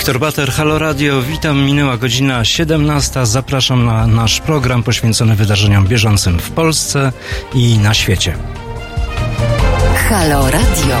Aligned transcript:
Wiktor 0.00 0.20
Bater, 0.20 0.50
Halo 0.50 0.78
Radio, 0.78 1.22
witam. 1.22 1.64
Minęła 1.64 1.96
godzina 1.96 2.44
17. 2.44 3.26
Zapraszam 3.26 3.84
na 3.84 4.06
nasz 4.06 4.40
program 4.40 4.82
poświęcony 4.82 5.36
wydarzeniom 5.36 5.86
bieżącym 5.86 6.38
w 6.38 6.50
Polsce 6.50 7.12
i 7.54 7.78
na 7.78 7.94
świecie. 7.94 8.36
Halo 10.08 10.50
Radio. 10.50 10.96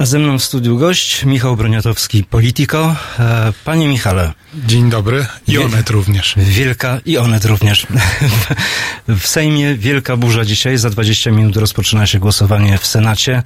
A 0.00 0.06
ze 0.06 0.18
mną 0.18 0.38
w 0.38 0.44
studiu 0.44 0.78
gość 0.78 1.24
Michał 1.24 1.56
Broniatowski, 1.56 2.24
Politico. 2.24 2.96
E, 3.18 3.52
panie 3.64 3.88
Michale. 3.88 4.32
Dzień 4.66 4.90
dobry. 4.90 5.26
I 5.48 5.58
Onet 5.58 5.90
również. 5.90 6.34
Wielka 6.36 7.00
i 7.06 7.18
Onet 7.18 7.44
również. 7.44 7.86
w 9.08 9.26
Sejmie 9.26 9.74
wielka 9.74 10.16
burza 10.16 10.44
dzisiaj. 10.44 10.78
Za 10.78 10.90
20 10.90 11.30
minut 11.30 11.56
rozpoczyna 11.56 12.06
się 12.06 12.18
głosowanie 12.18 12.78
w 12.78 12.86
Senacie. 12.86 13.42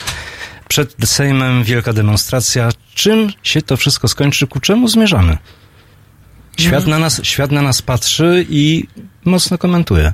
Przed 0.69 0.95
Sejmem 1.05 1.65
wielka 1.65 1.93
demonstracja. 1.93 2.69
Czym 2.95 3.33
się 3.43 3.63
to 3.63 3.77
wszystko 3.77 4.09
skończy? 4.09 4.47
Ku 4.47 4.61
czemu 4.61 4.89
zmierzamy? 4.89 5.39
Świat 6.59 6.87
na 6.87 6.99
nas, 6.99 7.21
świat 7.23 7.51
na 7.53 7.63
nas 7.63 7.83
patrzy 7.83 8.47
i 8.49 8.85
mocno 9.25 9.59
komentuje. 9.59 10.13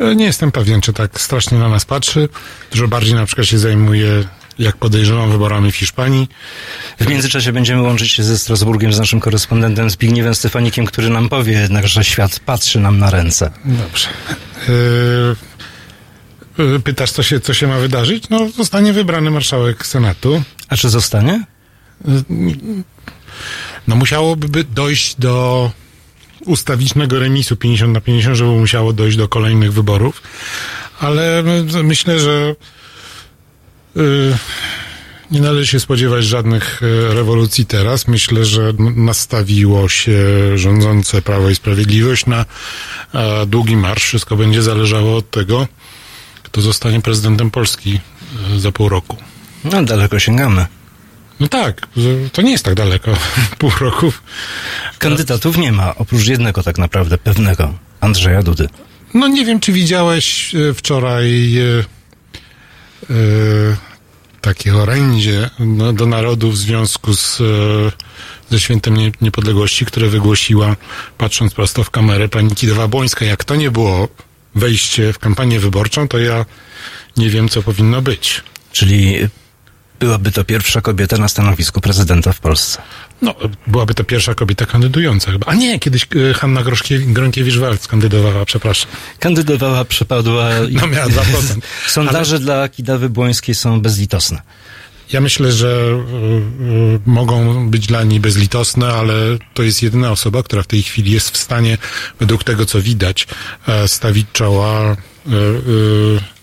E, 0.00 0.14
Nie 0.14 0.24
jestem 0.24 0.52
pewien, 0.52 0.80
czy 0.80 0.92
tak 0.92 1.20
strasznie 1.20 1.58
na 1.58 1.68
nas 1.68 1.84
patrzy. 1.84 2.28
Dużo 2.70 2.88
bardziej 2.88 3.14
na 3.14 3.26
przykład 3.26 3.46
się 3.46 3.58
zajmuje, 3.58 4.24
jak 4.58 4.76
podejrzewam, 4.76 5.30
wyborami 5.30 5.72
w 5.72 5.76
Hiszpanii. 5.76 6.28
W 7.00 7.06
międzyczasie 7.08 7.52
będziemy 7.52 7.82
łączyć 7.82 8.12
się 8.12 8.22
ze 8.22 8.38
Strasburgiem 8.38 8.92
z 8.92 8.98
naszym 8.98 9.20
korespondentem 9.20 9.90
Zbigniewem 9.90 10.34
Stefanikiem, 10.34 10.86
który 10.86 11.08
nam 11.10 11.28
powie 11.28 11.52
jednak, 11.52 11.88
że 11.88 12.04
świat 12.04 12.40
patrzy 12.40 12.80
nam 12.80 12.98
na 12.98 13.10
ręce. 13.10 13.50
Dobrze. 13.64 14.08
E, 16.58 16.74
e, 16.76 16.80
Pytasz, 16.80 17.10
co 17.10 17.22
się, 17.22 17.40
co 17.40 17.54
się 17.54 17.66
ma 17.66 17.78
wydarzyć? 17.78 18.28
No, 18.28 18.48
zostanie 18.48 18.92
wybrany 18.92 19.30
marszałek 19.30 19.86
Senatu. 19.86 20.42
A 20.68 20.76
czy 20.76 20.88
zostanie? 20.88 21.44
No, 23.88 23.96
musiałoby 23.96 24.48
by 24.48 24.64
dojść 24.64 25.14
do 25.18 25.70
ustawicznego 26.44 27.18
remisu 27.18 27.56
50 27.56 27.92
na 27.94 28.00
50, 28.00 28.36
żeby 28.36 28.50
musiało 28.50 28.92
dojść 28.92 29.16
do 29.16 29.28
kolejnych 29.28 29.72
wyborów. 29.72 30.22
Ale 31.00 31.42
my- 31.42 31.82
myślę, 31.82 32.18
że 32.18 32.54
nie 35.30 35.40
należy 35.40 35.66
się 35.66 35.80
spodziewać 35.80 36.24
żadnych 36.24 36.82
y, 36.82 37.14
rewolucji 37.14 37.66
teraz. 37.66 38.08
Myślę, 38.08 38.44
że 38.44 38.72
nastawiło 38.96 39.88
się 39.88 40.18
rządzące 40.58 41.22
Prawo 41.22 41.50
i 41.50 41.54
Sprawiedliwość 41.54 42.26
na 42.26 42.44
długi 43.46 43.76
marsz. 43.76 44.04
Wszystko 44.04 44.36
będzie 44.36 44.62
zależało 44.62 45.16
od 45.16 45.30
tego, 45.30 45.68
kto 46.42 46.60
zostanie 46.60 47.00
prezydentem 47.00 47.50
Polski 47.50 48.00
y, 48.56 48.60
za 48.60 48.72
pół 48.72 48.88
roku. 48.88 49.16
No, 49.64 49.82
daleko 49.82 50.18
sięgamy. 50.18 50.66
No 51.40 51.48
tak, 51.48 51.86
to 52.32 52.42
nie 52.42 52.50
jest 52.50 52.64
tak 52.64 52.74
daleko. 52.74 53.16
Pół 53.58 53.70
roku. 53.80 54.12
Kandydatów 54.98 55.56
nie 55.56 55.72
ma, 55.72 55.94
oprócz 55.94 56.26
jednego 56.26 56.62
tak 56.62 56.78
naprawdę, 56.78 57.18
pewnego, 57.18 57.74
Andrzeja 58.00 58.42
Dudy. 58.42 58.68
No 59.14 59.28
nie 59.28 59.44
wiem, 59.44 59.60
czy 59.60 59.72
widziałeś 59.72 60.54
wczoraj 60.74 61.58
e, 61.58 61.84
e, 63.10 63.14
takie 64.48 64.76
orędzie 64.76 65.50
no, 65.58 65.92
do 65.92 66.06
narodu 66.06 66.50
w 66.50 66.56
związku 66.56 67.14
z, 67.14 67.40
e, 67.40 67.44
ze 68.50 68.60
Świętem 68.60 68.96
Nie- 68.96 69.12
Niepodległości, 69.20 69.86
które 69.86 70.08
wygłosiła, 70.08 70.76
patrząc 71.18 71.54
prosto 71.54 71.84
w 71.84 71.90
kamerę, 71.90 72.28
pani 72.28 72.54
Kidawa 72.54 72.88
Błońska. 72.88 73.24
Jak 73.24 73.44
to 73.44 73.56
nie 73.56 73.70
było 73.70 74.08
wejście 74.54 75.12
w 75.12 75.18
kampanię 75.18 75.60
wyborczą, 75.60 76.08
to 76.08 76.18
ja 76.18 76.46
nie 77.16 77.30
wiem, 77.30 77.48
co 77.48 77.62
powinno 77.62 78.02
być. 78.02 78.42
Czyli 78.72 79.16
byłaby 80.00 80.32
to 80.32 80.44
pierwsza 80.44 80.80
kobieta 80.80 81.16
na 81.16 81.28
stanowisku 81.28 81.80
prezydenta 81.80 82.32
w 82.32 82.40
Polsce. 82.40 82.82
No, 83.22 83.34
byłaby 83.66 83.94
to 83.94 84.04
pierwsza 84.04 84.34
kobieta 84.34 84.66
kandydująca 84.66 85.32
chyba. 85.32 85.46
A 85.46 85.54
nie, 85.54 85.78
kiedyś 85.78 86.06
e, 86.30 86.34
Hanna 86.34 86.62
Gronkiewicz-Waltz 86.62 87.88
kandydowała, 87.88 88.44
przepraszam. 88.44 88.90
Kandydowała, 89.18 89.84
przepadła. 89.84 90.48
No, 90.70 90.86
miała 90.86 91.06
2%. 91.06 91.20
Sondaże 91.86 92.38
dla 92.38 92.68
Kidawy 92.68 93.08
Błońskiej 93.08 93.54
są 93.54 93.80
bezlitosne. 93.80 94.42
Ja 95.12 95.20
myślę, 95.20 95.52
że 95.52 95.68
y, 95.68 96.64
y, 96.64 97.00
mogą 97.06 97.70
być 97.70 97.86
dla 97.86 98.02
niej 98.02 98.20
bezlitosne, 98.20 98.92
ale 98.92 99.14
to 99.54 99.62
jest 99.62 99.82
jedyna 99.82 100.10
osoba, 100.10 100.42
która 100.42 100.62
w 100.62 100.66
tej 100.66 100.82
chwili 100.82 101.12
jest 101.12 101.30
w 101.30 101.36
stanie, 101.36 101.78
według 102.20 102.44
tego 102.44 102.66
co 102.66 102.82
widać, 102.82 103.26
e, 103.68 103.88
stawić 103.88 104.26
czoła 104.32 104.92
y, 104.92 105.30
y, 105.30 106.37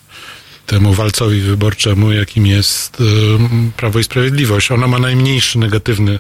temu 0.66 0.94
walcowi 0.94 1.42
wyborczemu, 1.42 2.12
jakim 2.12 2.48
jest 2.48 3.02
y, 3.02 3.04
Prawo 3.78 4.00
i 4.00 4.04
Sprawiedliwość. 4.04 4.72
Ona 4.72 4.88
ma 4.88 5.00
najmniejszy 5.00 5.60
negatywny 5.60 6.20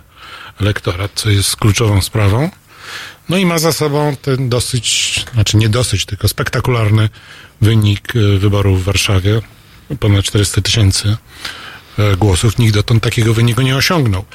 elektorat, 0.61 1.11
co 1.15 1.29
jest 1.29 1.55
kluczową 1.55 2.01
sprawą. 2.01 2.49
No 3.29 3.37
i 3.37 3.45
ma 3.45 3.59
za 3.59 3.73
sobą 3.73 4.15
ten 4.21 4.49
dosyć, 4.49 5.25
znaczy 5.33 5.57
nie 5.57 5.69
dosyć, 5.69 6.05
tylko 6.05 6.27
spektakularny 6.27 7.09
wynik 7.61 8.15
y, 8.15 8.39
wyborów 8.39 8.81
w 8.81 8.85
Warszawie. 8.85 9.41
Ponad 9.99 10.25
400 10.25 10.61
tysięcy 10.61 11.17
e, 11.99 12.17
głosów. 12.17 12.57
Nikt 12.57 12.73
dotąd 12.73 13.03
takiego 13.03 13.33
wyniku 13.33 13.61
nie 13.61 13.75
osiągnął. 13.75 14.25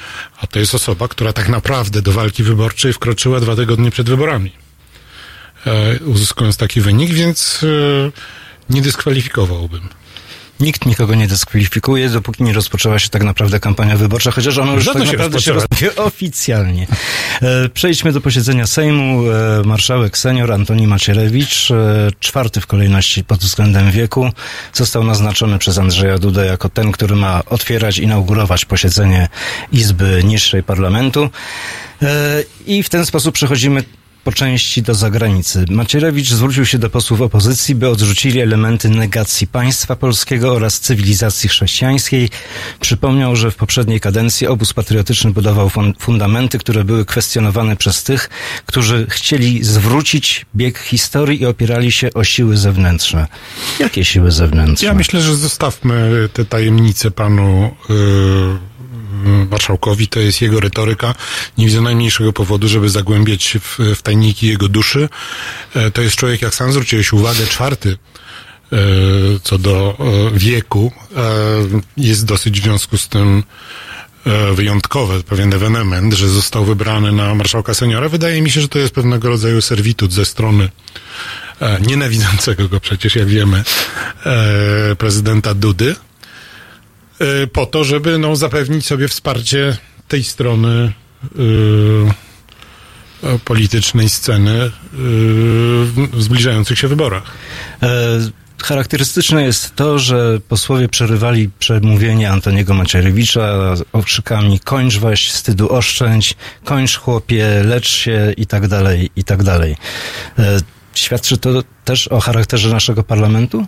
A 0.41 0.47
to 0.47 0.59
jest 0.59 0.75
osoba, 0.75 1.07
która 1.07 1.33
tak 1.33 1.49
naprawdę 1.49 2.01
do 2.01 2.11
walki 2.11 2.43
wyborczej 2.43 2.93
wkroczyła 2.93 3.39
dwa 3.39 3.55
tygodnie 3.55 3.91
przed 3.91 4.09
wyborami. 4.09 4.51
E, 5.67 5.99
uzyskując 5.99 6.57
taki 6.57 6.81
wynik, 6.81 7.13
więc 7.13 7.65
nie 8.69 8.81
dyskwalifikowałbym. 8.81 9.89
Nikt 10.61 10.85
nikogo 10.85 11.15
nie 11.15 11.27
dyskwalifikuje, 11.27 12.09
dopóki 12.09 12.43
nie 12.43 12.53
rozpoczęła 12.53 12.99
się 12.99 13.09
tak 13.09 13.23
naprawdę 13.23 13.59
kampania 13.59 13.97
wyborcza, 13.97 14.31
chociaż 14.31 14.57
ona 14.57 14.73
już 14.73 14.83
Żadna 14.83 15.01
tak 15.01 15.09
się 15.09 15.17
naprawdę 15.17 15.41
się 15.41 15.53
rozpoczęła. 15.53 15.93
oficjalnie. 16.07 16.87
E, 17.41 17.69
Przejdźmy 17.69 18.11
do 18.11 18.21
posiedzenia 18.21 18.67
Sejmu. 18.67 19.23
E, 19.31 19.63
Marszałek 19.65 20.17
senior 20.17 20.51
Antoni 20.51 20.87
Macierewicz, 20.87 21.71
e, 21.71 22.09
czwarty 22.19 22.61
w 22.61 22.67
kolejności 22.67 23.23
pod 23.23 23.39
względem 23.39 23.91
wieku, 23.91 24.29
został 24.73 25.03
naznaczony 25.03 25.59
przez 25.59 25.77
Andrzeja 25.77 26.17
Dudę 26.17 26.45
jako 26.45 26.69
ten, 26.69 26.91
który 26.91 27.15
ma 27.15 27.45
otwierać, 27.45 27.97
inaugurować 27.97 28.65
posiedzenie 28.65 29.27
Izby 29.71 30.21
Niższej 30.23 30.63
Parlamentu. 30.63 31.29
I 32.65 32.83
w 32.83 32.89
ten 32.89 33.05
sposób 33.05 33.35
przechodzimy 33.35 33.83
po 34.23 34.31
części 34.31 34.81
do 34.81 34.93
zagranicy. 34.93 35.65
Macierewicz 35.69 36.29
zwrócił 36.29 36.65
się 36.65 36.77
do 36.77 36.89
posłów 36.89 37.21
opozycji, 37.21 37.75
by 37.75 37.89
odrzucili 37.89 38.39
elementy 38.39 38.89
negacji 38.89 39.47
państwa 39.47 39.95
polskiego 39.95 40.53
oraz 40.53 40.79
cywilizacji 40.79 41.49
chrześcijańskiej. 41.49 42.29
Przypomniał, 42.79 43.35
że 43.35 43.51
w 43.51 43.55
poprzedniej 43.55 43.99
kadencji 43.99 44.47
obóz 44.47 44.73
patriotyczny 44.73 45.31
budował 45.31 45.67
fun- 45.67 45.93
fundamenty, 45.99 46.59
które 46.59 46.83
były 46.83 47.05
kwestionowane 47.05 47.75
przez 47.75 48.03
tych, 48.03 48.29
którzy 48.65 49.07
chcieli 49.09 49.63
zwrócić 49.63 50.45
bieg 50.55 50.79
historii 50.79 51.41
i 51.41 51.45
opierali 51.45 51.91
się 51.91 52.13
o 52.13 52.23
siły 52.23 52.57
zewnętrzne. 52.57 53.27
Jakie 53.79 54.05
siły 54.05 54.31
zewnętrzne? 54.31 54.87
Ja 54.87 54.93
myślę, 54.93 55.21
że 55.21 55.35
zostawmy 55.35 56.29
te 56.33 56.45
tajemnice 56.45 57.11
panu 57.11 57.75
yy, 57.89 57.95
marszałkowi. 59.51 60.07
To 60.07 60.19
jest 60.19 60.41
jego 60.41 60.59
retoryka. 60.59 61.15
Nie 61.57 61.65
widzę 61.65 61.81
najmniejszego 61.81 62.33
powodu, 62.33 62.67
żeby 62.67 62.89
zagłębiać 62.89 63.43
się 63.43 63.59
w, 63.59 63.79
w 63.95 64.01
tajniki 64.01 64.47
jego 64.47 64.67
duszy. 64.67 65.09
E, 65.75 65.91
to 65.91 66.01
jest 66.01 66.15
człowiek, 66.15 66.41
jak 66.41 66.55
sam 66.55 66.71
zwróciłeś 66.71 67.13
uwagę, 67.13 67.47
czwarty 67.47 67.97
e, 68.71 68.77
co 69.43 69.57
do 69.57 69.97
e, 69.99 70.39
wieku. 70.39 70.91
Jest 71.97 72.25
dosyć 72.25 72.61
w 72.61 72.63
związku 72.63 72.97
z 72.97 73.07
tym 73.07 73.43
wyjątkowe, 74.53 75.23
pewien 75.23 75.53
ewenement, 75.53 76.13
że 76.13 76.29
został 76.29 76.65
wybrany 76.65 77.11
na 77.11 77.35
marszałka 77.35 77.73
seniora. 77.73 78.09
Wydaje 78.09 78.41
mi 78.41 78.51
się, 78.51 78.61
że 78.61 78.67
to 78.67 78.79
jest 78.79 78.93
pewnego 78.93 79.29
rodzaju 79.29 79.61
serwitut 79.61 80.13
ze 80.13 80.25
strony 80.25 80.69
nienawidzącego 81.87 82.69
go 82.69 82.79
przecież, 82.79 83.15
jak 83.15 83.27
wiemy, 83.27 83.63
prezydenta 84.97 85.53
Dudy, 85.53 85.95
po 87.53 87.65
to, 87.65 87.83
żeby 87.83 88.17
no, 88.17 88.35
zapewnić 88.35 88.85
sobie 88.85 89.07
wsparcie 89.07 89.77
tej 90.07 90.23
strony 90.23 90.93
e, 93.23 93.39
politycznej 93.45 94.09
sceny 94.09 94.71
w 94.93 96.07
w 96.13 96.23
zbliżających 96.23 96.79
się 96.79 96.87
wyborach. 96.87 97.23
E, 97.83 97.87
Charakterystyczne 98.63 99.43
jest 99.43 99.75
to, 99.75 99.99
że 99.99 100.39
posłowie 100.47 100.89
przerywali 100.89 101.49
przemówienie 101.59 102.31
Antoniego 102.31 102.73
Macierewicza 102.73 103.75
okrzykami 103.93 104.59
kończ 104.59 104.97
weź, 104.97 105.29
wstydu 105.29 105.73
oszczędź, 105.73 106.35
kończ 106.63 106.97
chłopie, 106.97 107.63
lecz 107.65 107.87
się 107.87 108.33
i 108.37 108.45
tak 108.45 108.67
dalej, 108.67 109.09
i 109.15 109.23
tak 109.23 109.43
dalej. 109.43 109.75
E, 110.39 110.59
Świadczy 110.93 111.37
to 111.37 111.63
też 111.85 112.07
o 112.07 112.19
charakterze 112.19 112.69
naszego 112.69 113.03
parlamentu? 113.03 113.65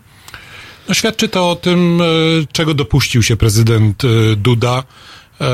No, 0.87 0.93
świadczy 0.93 1.29
to 1.29 1.49
o 1.49 1.55
tym, 1.55 2.01
e, 2.01 2.05
czego 2.51 2.73
dopuścił 2.73 3.23
się 3.23 3.35
prezydent 3.35 4.03
e, 4.03 4.35
Duda, 4.35 4.83
e, 5.41 5.45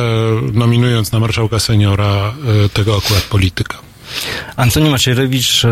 nominując 0.54 1.12
na 1.12 1.20
marszałka 1.20 1.60
seniora 1.60 2.34
tego 2.74 2.98
akurat 2.98 3.24
polityka. 3.24 3.78
Antoni 4.56 4.90
Macierewicz 4.90 5.64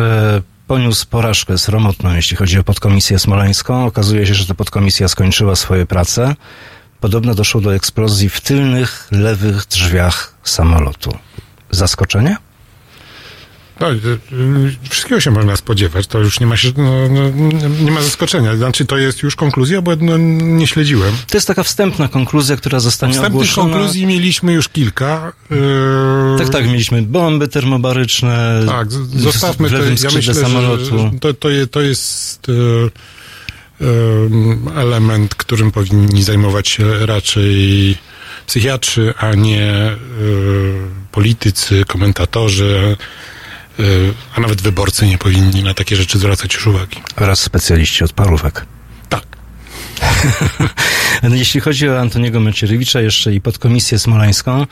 poniósł 0.67 1.07
porażkę 1.07 1.57
sromotną, 1.57 2.15
jeśli 2.15 2.37
chodzi 2.37 2.59
o 2.59 2.63
podkomisję 2.63 3.19
smoleńską. 3.19 3.85
Okazuje 3.85 4.27
się, 4.27 4.33
że 4.33 4.45
ta 4.45 4.53
podkomisja 4.53 5.07
skończyła 5.07 5.55
swoje 5.55 5.85
prace. 5.85 6.35
podobno 6.99 7.35
doszło 7.35 7.61
do 7.61 7.75
eksplozji 7.75 8.29
w 8.29 8.41
tylnych, 8.41 9.07
lewych 9.11 9.65
drzwiach 9.65 10.33
samolotu. 10.43 11.17
Zaskoczenie? 11.71 12.37
No, 13.79 13.87
wszystkiego 14.89 15.21
się 15.21 15.31
można 15.31 15.55
spodziewać, 15.55 16.07
to 16.07 16.19
już 16.19 16.39
nie 16.39 16.45
ma 16.47 16.57
się, 16.57 16.71
no, 16.77 17.07
no, 17.09 17.29
nie 17.83 17.91
ma 17.91 18.01
zaskoczenia. 18.01 18.55
Znaczy, 18.55 18.85
to 18.85 18.97
jest 18.97 19.23
już 19.23 19.35
konkluzja, 19.35 19.81
bo 19.81 19.91
no, 19.95 20.17
nie 20.17 20.67
śledziłem. 20.67 21.13
To 21.27 21.37
jest 21.37 21.47
taka 21.47 21.63
wstępna 21.63 22.07
konkluzja, 22.07 22.55
która 22.57 22.79
zostanie 22.79 23.13
Wstępnych 23.13 23.35
ogłoszona. 23.35 23.73
konkluzji 23.73 24.05
mieliśmy 24.05 24.53
już 24.53 24.69
kilka. 24.69 25.33
Yy, 25.49 25.57
Tak, 26.37 26.49
tak, 26.49 26.65
mieliśmy 26.67 27.01
bomby 27.01 27.47
termobaryczne. 27.47 28.63
Tak, 28.67 28.91
zostawmy 29.15 29.69
to. 29.69 29.75
Ja 29.77 30.09
myślę, 30.13 30.33
samolotu. 30.33 30.99
że 30.99 31.11
to, 31.19 31.33
to, 31.33 31.49
je, 31.49 31.67
to 31.67 31.81
jest 31.81 32.47
yy, 32.47 32.91
element, 34.75 35.35
którym 35.35 35.71
powinni 35.71 36.23
zajmować 36.23 36.67
się 36.67 37.05
raczej 37.05 37.97
psychiatrzy, 38.47 39.13
a 39.17 39.33
nie 39.35 39.95
politycy, 41.11 41.83
komentatorzy, 41.87 42.97
a 44.35 44.41
nawet 44.41 44.61
wyborcy 44.61 45.07
nie 45.07 45.17
powinni 45.17 45.63
na 45.63 45.73
takie 45.73 45.95
rzeczy 45.95 46.19
zwracać 46.19 46.53
już 46.53 46.67
uwagi. 46.67 46.97
Oraz 47.15 47.39
specjaliści 47.39 48.03
od 48.03 48.13
parówek. 48.13 48.65
Tak. 49.09 49.23
No, 51.23 51.35
Jeśli 51.35 51.59
chodzi 51.61 51.89
o 51.89 51.99
Antoniego 51.99 52.39
Macierewicza 52.39 53.01
jeszcze 53.01 53.33
i 53.33 53.41
podkomisję 53.41 53.99
smoleńską, 53.99 54.65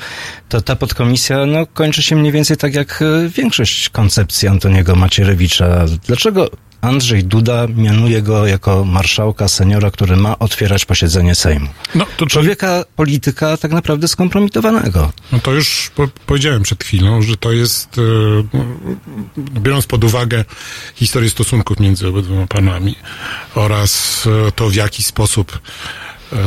to 0.49 0.61
ta 0.61 0.75
podkomisja 0.75 1.45
no, 1.45 1.65
kończy 1.65 2.03
się 2.03 2.15
mniej 2.15 2.31
więcej 2.31 2.57
tak 2.57 2.75
jak 2.75 3.01
e, 3.01 3.29
większość 3.29 3.89
koncepcji 3.89 4.47
Antoniego 4.47 4.95
Macierewicza. 4.95 5.85
Dlaczego 6.07 6.49
Andrzej 6.81 7.23
Duda 7.23 7.67
mianuje 7.75 8.21
go 8.21 8.47
jako 8.47 8.85
marszałka 8.85 9.47
seniora, 9.47 9.91
który 9.91 10.17
ma 10.17 10.39
otwierać 10.39 10.85
posiedzenie 10.85 11.35
Sejmu? 11.35 11.67
No, 11.95 12.05
to, 12.05 12.11
to, 12.17 12.25
Człowieka, 12.25 12.85
polityka 12.95 13.57
tak 13.57 13.71
naprawdę 13.71 14.07
skompromitowanego. 14.07 15.11
no 15.31 15.39
to 15.39 15.53
już 15.53 15.91
po, 15.95 16.07
powiedziałem 16.25 16.63
przed 16.63 16.83
chwilą, 16.83 17.21
że 17.21 17.37
to 17.37 17.51
jest, 17.51 17.97
e, 17.97 18.01
biorąc 19.59 19.85
pod 19.85 20.03
uwagę 20.03 20.45
historię 20.95 21.29
stosunków 21.29 21.79
między 21.79 22.07
obydwoma 22.07 22.47
panami 22.47 22.95
oraz 23.55 24.23
e, 24.47 24.51
to, 24.51 24.69
w 24.69 24.75
jaki 24.75 25.03
sposób 25.03 25.59
e, 26.33 26.37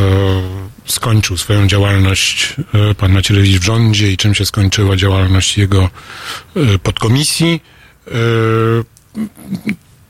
skończył 0.86 1.36
swoją 1.36 1.66
działalność 1.66 2.54
e, 2.90 2.94
pan 2.94 3.12
Macierewicz 3.12 3.58
w 3.60 3.64
rządzie 3.64 4.12
i 4.12 4.16
czym 4.16 4.34
się 4.34 4.46
skończyła 4.46 4.96
działalność 4.96 5.58
jego 5.58 5.90
e, 6.56 6.78
podkomisji, 6.78 7.60
e, 8.06 8.10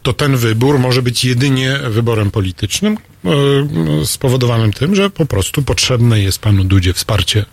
to 0.08 0.12
ten 0.12 0.36
wybór 0.36 0.78
może 0.78 1.02
być 1.02 1.24
jedynie 1.24 1.78
wyborem 1.90 2.30
politycznym, 2.30 2.98
e, 3.24 4.06
spowodowanym 4.06 4.72
tym, 4.72 4.94
że 4.94 5.10
po 5.10 5.26
prostu 5.26 5.62
potrzebne 5.62 6.20
jest 6.20 6.38
panu 6.38 6.64
Dudzie 6.64 6.92
wsparcie 6.92 7.44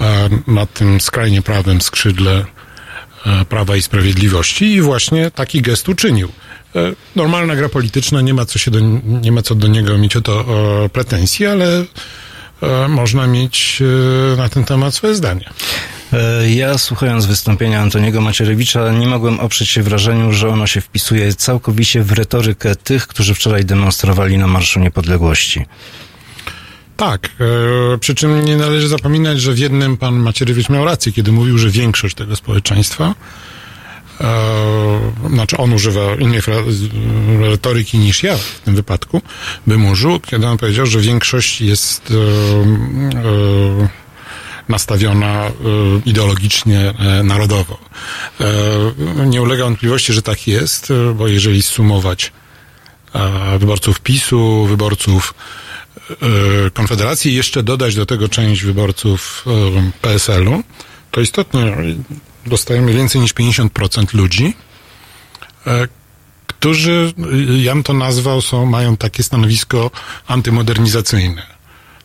e, 0.00 0.28
na 0.46 0.66
tym 0.66 1.00
skrajnie 1.00 1.42
prawym 1.42 1.80
skrzydle 1.80 2.44
e, 3.26 3.44
Prawa 3.44 3.76
i 3.76 3.82
Sprawiedliwości 3.82 4.64
i 4.64 4.80
właśnie 4.80 5.30
taki 5.30 5.62
gest 5.62 5.88
uczynił. 5.88 6.28
Normalna 7.16 7.56
gra 7.56 7.68
polityczna, 7.68 8.20
nie 8.20 8.34
ma 8.34 8.44
co, 8.44 8.58
się 8.58 8.70
do, 8.70 8.80
nie 9.04 9.32
ma 9.32 9.42
co 9.42 9.54
do 9.54 9.68
niego 9.68 9.98
mieć 9.98 10.16
o 10.16 10.20
to 10.20 10.44
e, 10.84 10.88
pretensji, 10.88 11.46
ale 11.46 11.84
można 12.88 13.26
mieć 13.26 13.82
e, 14.32 14.36
na 14.36 14.48
ten 14.48 14.64
temat 14.64 14.94
swoje 14.94 15.14
zdanie. 15.14 15.50
E, 16.12 16.50
Ja, 16.50 16.78
słuchając 16.78 17.26
wystąpienia 17.26 17.80
Antoniego 17.80 18.20
Macierewicza, 18.20 18.92
nie 18.92 19.06
mogłem 19.06 19.40
oprzeć 19.40 19.68
się 19.68 19.82
wrażeniu, 19.82 20.32
że 20.32 20.48
ono 20.48 20.66
się 20.66 20.80
wpisuje 20.80 21.34
całkowicie 21.34 22.02
w 22.02 22.12
retorykę 22.12 22.76
tych, 22.76 23.06
którzy 23.06 23.34
wczoraj 23.34 23.64
demonstrowali 23.64 24.38
na 24.38 24.46
Marszu 24.46 24.80
Niepodległości. 24.80 25.66
Tak, 26.96 27.28
e, 27.94 27.98
przy 27.98 28.14
czym 28.14 28.44
nie 28.44 28.56
należy 28.56 28.88
zapominać, 28.88 29.40
że 29.40 29.52
w 29.52 29.58
jednym 29.58 29.96
pan 29.96 30.14
Macierewicz 30.14 30.68
miał 30.68 30.84
rację, 30.84 31.12
kiedy 31.12 31.32
mówił, 31.32 31.58
że 31.58 31.70
większość 31.70 32.14
tego 32.16 32.36
społeczeństwa, 32.36 33.14
e, 34.22 35.28
znaczy 35.30 35.56
on 35.56 35.72
używa 35.72 36.14
innej 36.18 36.40
retoryki 37.40 37.98
niż 37.98 38.22
ja 38.22 38.36
w 38.36 38.60
tym 38.64 38.74
wypadku, 38.74 39.22
bym 39.66 39.86
użył, 39.86 40.20
kiedy 40.20 40.46
on 40.46 40.58
powiedział, 40.58 40.86
że 40.86 41.00
większość 41.00 41.60
jest 41.60 42.10
e, 42.10 42.14
e, 43.18 44.02
nastawiona 44.68 45.50
ideologicznie 46.04 46.94
narodowo. 47.24 47.78
Nie 49.26 49.42
ulega 49.42 49.64
wątpliwości, 49.64 50.12
że 50.12 50.22
tak 50.22 50.46
jest, 50.46 50.92
bo 51.14 51.28
jeżeli 51.28 51.62
sumować 51.62 52.32
wyborców 53.58 54.00
PiSu, 54.00 54.66
wyborców 54.66 55.34
Konfederacji 56.74 57.32
i 57.32 57.34
jeszcze 57.34 57.62
dodać 57.62 57.94
do 57.94 58.06
tego 58.06 58.28
część 58.28 58.62
wyborców 58.62 59.44
PSL-u, 60.02 60.62
to 61.10 61.20
istotnie 61.20 61.74
dostajemy 62.46 62.92
więcej 62.92 63.20
niż 63.20 63.34
50% 63.34 64.14
ludzi, 64.14 64.54
e, 65.66 65.88
którzy, 66.46 67.12
e, 67.18 67.58
ja 67.58 67.74
bym 67.74 67.82
to 67.82 67.92
nazwał, 67.92 68.40
są, 68.40 68.66
mają 68.66 68.96
takie 68.96 69.22
stanowisko 69.22 69.90
antymodernizacyjne. 70.26 71.46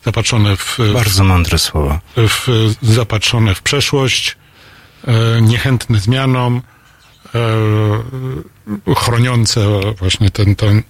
Zapatrzone 0.04 0.56
w, 0.56 0.78
Bardzo 0.94 1.24
mądre 1.24 1.58
słowa. 1.58 2.00
w, 2.16 2.46
zapatrzone 2.82 3.54
w 3.54 3.62
przeszłość, 3.62 4.36
e, 5.06 5.42
niechętne 5.42 6.00
zmianom, 6.00 6.62
e, 7.34 8.94
chroniące 8.94 9.80
właśnie 9.98 10.30
ten, 10.30 10.56
ten, 10.56 10.82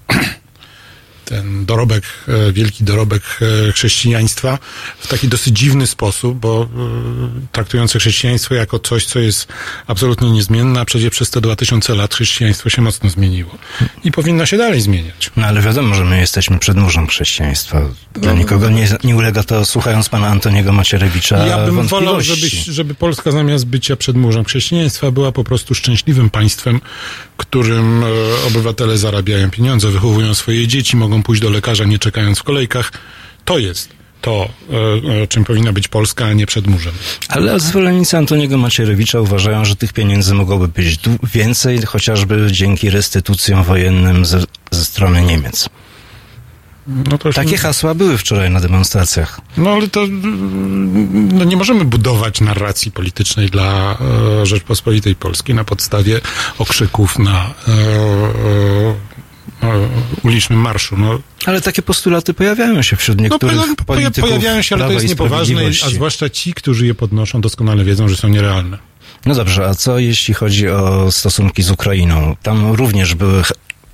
ten 1.28 1.66
dorobek, 1.66 2.04
e, 2.28 2.52
wielki 2.52 2.84
dorobek 2.84 3.22
e, 3.68 3.72
chrześcijaństwa 3.72 4.58
w 4.98 5.08
taki 5.08 5.28
dosyć 5.28 5.58
dziwny 5.58 5.86
sposób, 5.86 6.38
bo 6.38 6.62
e, 6.62 6.68
traktujące 7.52 7.98
chrześcijaństwo 7.98 8.54
jako 8.54 8.78
coś, 8.78 9.06
co 9.06 9.18
jest 9.18 9.48
absolutnie 9.86 10.30
niezmienne, 10.30 10.80
a 10.80 10.84
przecież 10.84 11.10
przez 11.10 11.30
te 11.30 11.40
2000 11.40 11.94
lat 11.94 12.14
chrześcijaństwo 12.14 12.70
się 12.70 12.82
mocno 12.82 13.10
zmieniło 13.10 13.58
i 14.04 14.12
powinno 14.12 14.46
się 14.46 14.56
dalej 14.56 14.80
zmieniać. 14.80 15.30
No 15.36 15.46
ale 15.46 15.62
wiadomo, 15.62 15.94
że 15.94 16.04
my 16.04 16.20
jesteśmy 16.20 16.58
przedmurzem 16.58 17.06
chrześcijaństwa. 17.06 17.80
Dla 18.14 18.32
nikogo 18.32 18.70
nie, 18.70 18.88
nie 19.04 19.16
ulega 19.16 19.42
to, 19.42 19.64
słuchając 19.64 20.08
pana 20.08 20.26
Antoniego 20.26 20.72
Macierewicza, 20.72 21.46
Ja 21.46 21.66
bym 21.66 21.86
wolał, 21.86 22.20
żeby, 22.20 22.48
żeby 22.48 22.94
Polska 22.94 23.30
zamiast 23.30 23.66
bycia 23.66 23.96
przedmurzem 23.96 24.44
chrześcijaństwa 24.44 25.10
była 25.10 25.32
po 25.32 25.44
prostu 25.44 25.74
szczęśliwym 25.74 26.30
państwem, 26.30 26.80
którym 27.38 28.04
e, 28.04 28.06
obywatele 28.46 28.98
zarabiają 28.98 29.50
pieniądze, 29.50 29.88
wychowują 29.88 30.34
swoje 30.34 30.66
dzieci, 30.66 30.96
mogą 30.96 31.22
pójść 31.22 31.42
do 31.42 31.50
lekarza 31.50 31.84
nie 31.84 31.98
czekając 31.98 32.38
w 32.38 32.42
kolejkach. 32.42 32.92
To 33.44 33.58
jest 33.58 33.88
to, 34.20 34.48
e, 35.22 35.26
czym 35.26 35.44
powinna 35.44 35.72
być 35.72 35.88
Polska, 35.88 36.24
a 36.24 36.32
nie 36.32 36.46
przedmurzem. 36.46 36.92
Ale 37.28 37.60
zwolennicy 37.60 38.16
Antoniego 38.16 38.58
Macierewicza 38.58 39.20
uważają, 39.20 39.64
że 39.64 39.76
tych 39.76 39.92
pieniędzy 39.92 40.34
mogłoby 40.34 40.68
być 40.68 40.98
więcej, 41.34 41.82
chociażby 41.82 42.48
dzięki 42.50 42.90
restytucjom 42.90 43.64
wojennym 43.64 44.24
ze, 44.24 44.40
ze 44.70 44.84
strony 44.84 45.22
Niemiec. 45.22 45.68
No, 46.88 47.32
Takie 47.32 47.56
hasła 47.56 47.94
były 47.94 48.18
wczoraj 48.18 48.50
na 48.50 48.60
demonstracjach. 48.60 49.40
No 49.56 49.70
ale 49.70 49.88
to 49.88 50.06
no, 51.32 51.44
nie 51.44 51.56
możemy 51.56 51.84
budować 51.84 52.40
narracji 52.40 52.92
politycznej 52.92 53.50
dla 53.50 53.98
e, 54.42 54.46
Rzeczpospolitej 54.46 55.14
Polskiej 55.16 55.54
na 55.54 55.64
podstawie 55.64 56.20
okrzyków 56.58 57.18
na 57.18 57.54
e, 57.68 57.72
e, 59.62 59.68
e, 59.68 59.88
ulicznym 60.22 60.60
marszu. 60.60 60.96
No, 60.98 61.18
Ale 61.46 61.60
takie 61.60 61.82
postulaty 61.82 62.34
pojawiają 62.34 62.82
się 62.82 62.96
wśród 62.96 63.18
no 63.18 63.22
niektórych 63.24 63.56
poja- 63.56 63.74
poja- 63.74 63.84
polityków 63.84 64.30
pojawiają 64.30 64.62
się, 64.62 64.74
ale 64.74 64.84
to 64.84 64.92
jest 64.92 65.08
niepoważne, 65.08 65.62
a 65.86 65.90
zwłaszcza 65.90 66.30
ci, 66.30 66.54
którzy 66.54 66.86
je 66.86 66.94
podnoszą, 66.94 67.40
doskonale 67.40 67.84
wiedzą, 67.84 68.08
że 68.08 68.16
są 68.16 68.28
nierealne. 68.28 68.78
No 69.26 69.34
dobrze, 69.34 69.66
a 69.66 69.74
co 69.74 69.98
jeśli 69.98 70.34
chodzi 70.34 70.68
o 70.68 71.12
stosunki 71.12 71.62
z 71.62 71.70
Ukrainą? 71.70 72.36
Tam 72.42 72.72
również 72.72 73.14
były 73.14 73.42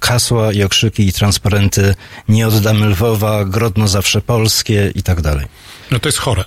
hasła 0.07 0.53
i 0.53 0.63
okrzyki 0.63 1.07
i 1.09 1.13
transparenty 1.13 1.95
nie 2.29 2.49
oddamy 2.49 2.87
Lwowa, 2.87 3.45
Grodno 3.45 3.89
zawsze 3.89 4.21
polskie 4.21 4.93
i 4.95 5.03
tak 5.03 5.21
dalej. 5.21 5.47
No 5.91 5.99
to 5.99 6.09
jest 6.09 6.19
chore. 6.19 6.45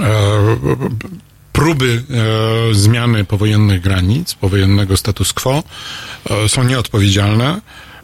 E, 0.00 0.04
próby 1.52 2.02
e, 2.70 2.74
zmiany 2.74 3.24
powojennych 3.24 3.80
granic, 3.80 4.34
powojennego 4.34 4.96
status 4.96 5.32
quo 5.32 5.62
e, 6.30 6.48
są 6.48 6.64
nieodpowiedzialne. 6.64 7.60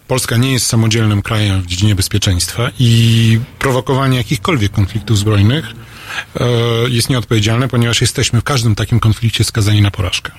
Polska 0.08 0.36
nie 0.36 0.52
jest 0.52 0.66
samodzielnym 0.66 1.22
krajem 1.22 1.62
w 1.62 1.66
dziedzinie 1.66 1.94
bezpieczeństwa 1.94 2.70
i 2.78 3.40
prowokowanie 3.58 4.18
jakichkolwiek 4.18 4.72
konfliktów 4.72 5.18
zbrojnych 5.18 5.66
e, 5.66 6.46
jest 6.88 7.10
nieodpowiedzialne, 7.10 7.68
ponieważ 7.68 8.00
jesteśmy 8.00 8.40
w 8.40 8.44
każdym 8.44 8.74
takim 8.74 9.00
konflikcie 9.00 9.44
skazani 9.44 9.82
na 9.82 9.90
porażkę. 9.90 10.32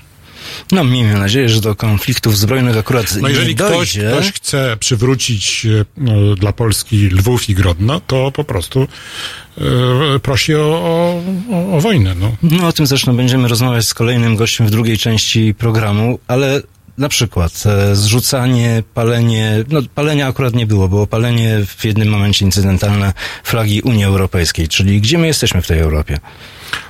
No 0.71 0.83
miejmy 0.83 1.13
nadzieję, 1.19 1.49
że 1.49 1.61
do 1.61 1.75
konfliktów 1.75 2.37
zbrojnych 2.37 2.77
akurat 2.77 3.15
No 3.21 3.29
jeżeli 3.29 3.55
ktoś, 3.55 3.69
dojdzie. 3.71 4.11
ktoś 4.11 4.31
chce 4.31 4.77
przywrócić 4.79 5.65
e, 5.65 5.85
no, 5.97 6.35
dla 6.35 6.53
Polski 6.53 7.07
Lwów 7.09 7.49
i 7.49 7.55
Grodno, 7.55 8.01
to 8.07 8.31
po 8.31 8.43
prostu 8.43 8.87
e, 9.57 10.19
prosi 10.19 10.55
o, 10.55 10.59
o, 11.51 11.75
o 11.77 11.81
wojnę. 11.81 12.15
No. 12.15 12.35
No 12.41 12.67
o 12.67 12.73
tym 12.73 12.87
zresztą 12.87 13.15
będziemy 13.17 13.47
rozmawiać 13.47 13.87
z 13.87 13.93
kolejnym 13.93 14.35
gościem 14.35 14.67
w 14.67 14.71
drugiej 14.71 14.97
części 14.97 15.53
programu, 15.53 16.19
ale 16.27 16.61
na 16.97 17.09
przykład 17.09 17.63
e, 17.65 17.95
zrzucanie, 17.95 18.83
palenie, 18.93 19.63
no 19.69 19.81
palenia 19.95 20.27
akurat 20.27 20.53
nie 20.53 20.67
było, 20.67 20.89
było 20.89 21.07
palenie 21.07 21.65
w 21.65 21.85
jednym 21.85 22.07
momencie 22.09 22.45
incydentalne 22.45 23.13
flagi 23.43 23.81
Unii 23.81 24.03
Europejskiej, 24.03 24.67
czyli 24.67 25.01
gdzie 25.01 25.17
my 25.17 25.27
jesteśmy 25.27 25.61
w 25.61 25.67
tej 25.67 25.79
Europie? 25.79 26.19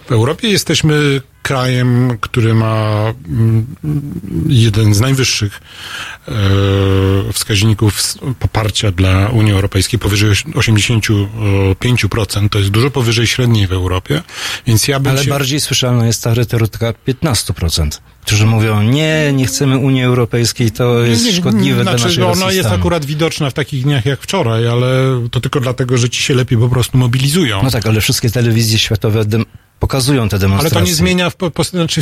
W 0.08 0.12
Europie 0.12 0.48
jesteśmy 0.48 1.22
krajem, 1.42 2.18
który 2.22 2.54
ma 2.54 3.04
mm, 3.28 3.66
jeden 4.48 4.94
z 4.94 5.00
najwyższych 5.00 5.62
e, 6.28 6.32
wskaźników 7.34 8.02
poparcia 8.40 8.92
dla 8.92 9.30
Unii 9.30 9.52
Europejskiej, 9.52 10.00
powyżej 10.00 10.32
85%, 10.32 12.50
to 12.50 12.60
jest 12.60 12.72
dużo 12.72 12.92
powyżej 12.92 13.28
średniej 13.28 13.68
w 13.68 13.74
Europie, 13.74 14.22
więc 14.68 14.88
ja 14.88 15.00
bym 15.00 15.12
Ale 15.12 15.24
się... 15.24 15.30
bardziej 15.30 15.60
słyszalna 15.60 16.06
jest 16.06 16.24
ta 16.24 16.34
retoryka 16.34 16.94
15%, 17.08 18.00
którzy 18.22 18.46
mówią, 18.46 18.84
nie, 18.84 19.34
nie 19.34 19.46
chcemy 19.46 19.78
Unii 19.78 20.04
Europejskiej, 20.04 20.72
to 20.72 21.00
jest 21.00 21.26
Nie, 21.26 21.32
nie, 21.32 21.38
szkodliwe 21.38 21.84
znaczy, 21.84 21.98
dla 21.98 22.08
naszego 22.08 22.26
Ona 22.26 22.36
systemu. 22.36 22.58
jest 22.58 22.70
akurat 22.70 23.06
widoczna 23.06 23.50
w 23.50 23.54
takich 23.54 23.84
dniach 23.84 24.06
jak 24.06 24.22
wczoraj, 24.22 24.68
ale 24.68 24.88
to 25.32 25.42
tylko 25.42 25.60
dlatego, 25.60 25.98
że 25.98 26.10
ci 26.10 26.24
się 26.24 26.36
lepiej 26.36 26.58
po 26.58 26.70
prostu 26.70 26.98
mobilizują. 26.98 27.64
No 27.64 27.72
tak, 27.72 27.86
ale 27.86 28.02
wszystkie 28.02 28.30
telewizje 28.30 28.80
światowe 28.80 29.26
pokazują 29.82 30.30
te 30.30 30.36
Ale 30.36 30.40
demonstracje. 30.40 30.80
to 30.80 30.86
nie 30.86 30.96
zmienia, 30.96 31.30
w, 31.32 31.36
po, 31.36 31.52
po, 31.52 31.64
znaczy, 31.64 32.02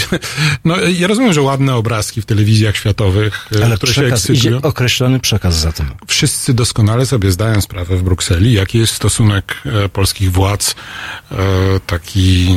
no, 0.65 0.75
ja 0.81 1.07
rozumiem, 1.07 1.33
że 1.33 1.41
ładne 1.41 1.75
obrazki 1.75 2.21
w 2.21 2.25
telewizjach 2.25 2.75
światowych, 2.77 3.47
e, 3.55 3.65
Ale 3.65 3.77
które 3.77 3.93
się 3.93 4.01
przekaz, 4.01 4.19
ekscytują. 4.19 4.57
idzie 4.57 4.67
określony 4.67 5.19
przekaz 5.19 5.55
za 5.55 5.71
tym. 5.71 5.85
Wszyscy 6.07 6.53
doskonale 6.53 7.05
sobie 7.05 7.31
zdają 7.31 7.61
sprawę 7.61 7.97
w 7.97 8.03
Brukseli, 8.03 8.53
jaki 8.53 8.77
jest 8.77 8.93
stosunek 8.93 9.55
e, 9.65 9.89
polskich 9.89 10.31
władz, 10.31 10.75
e, 11.31 11.35
taki 11.87 12.49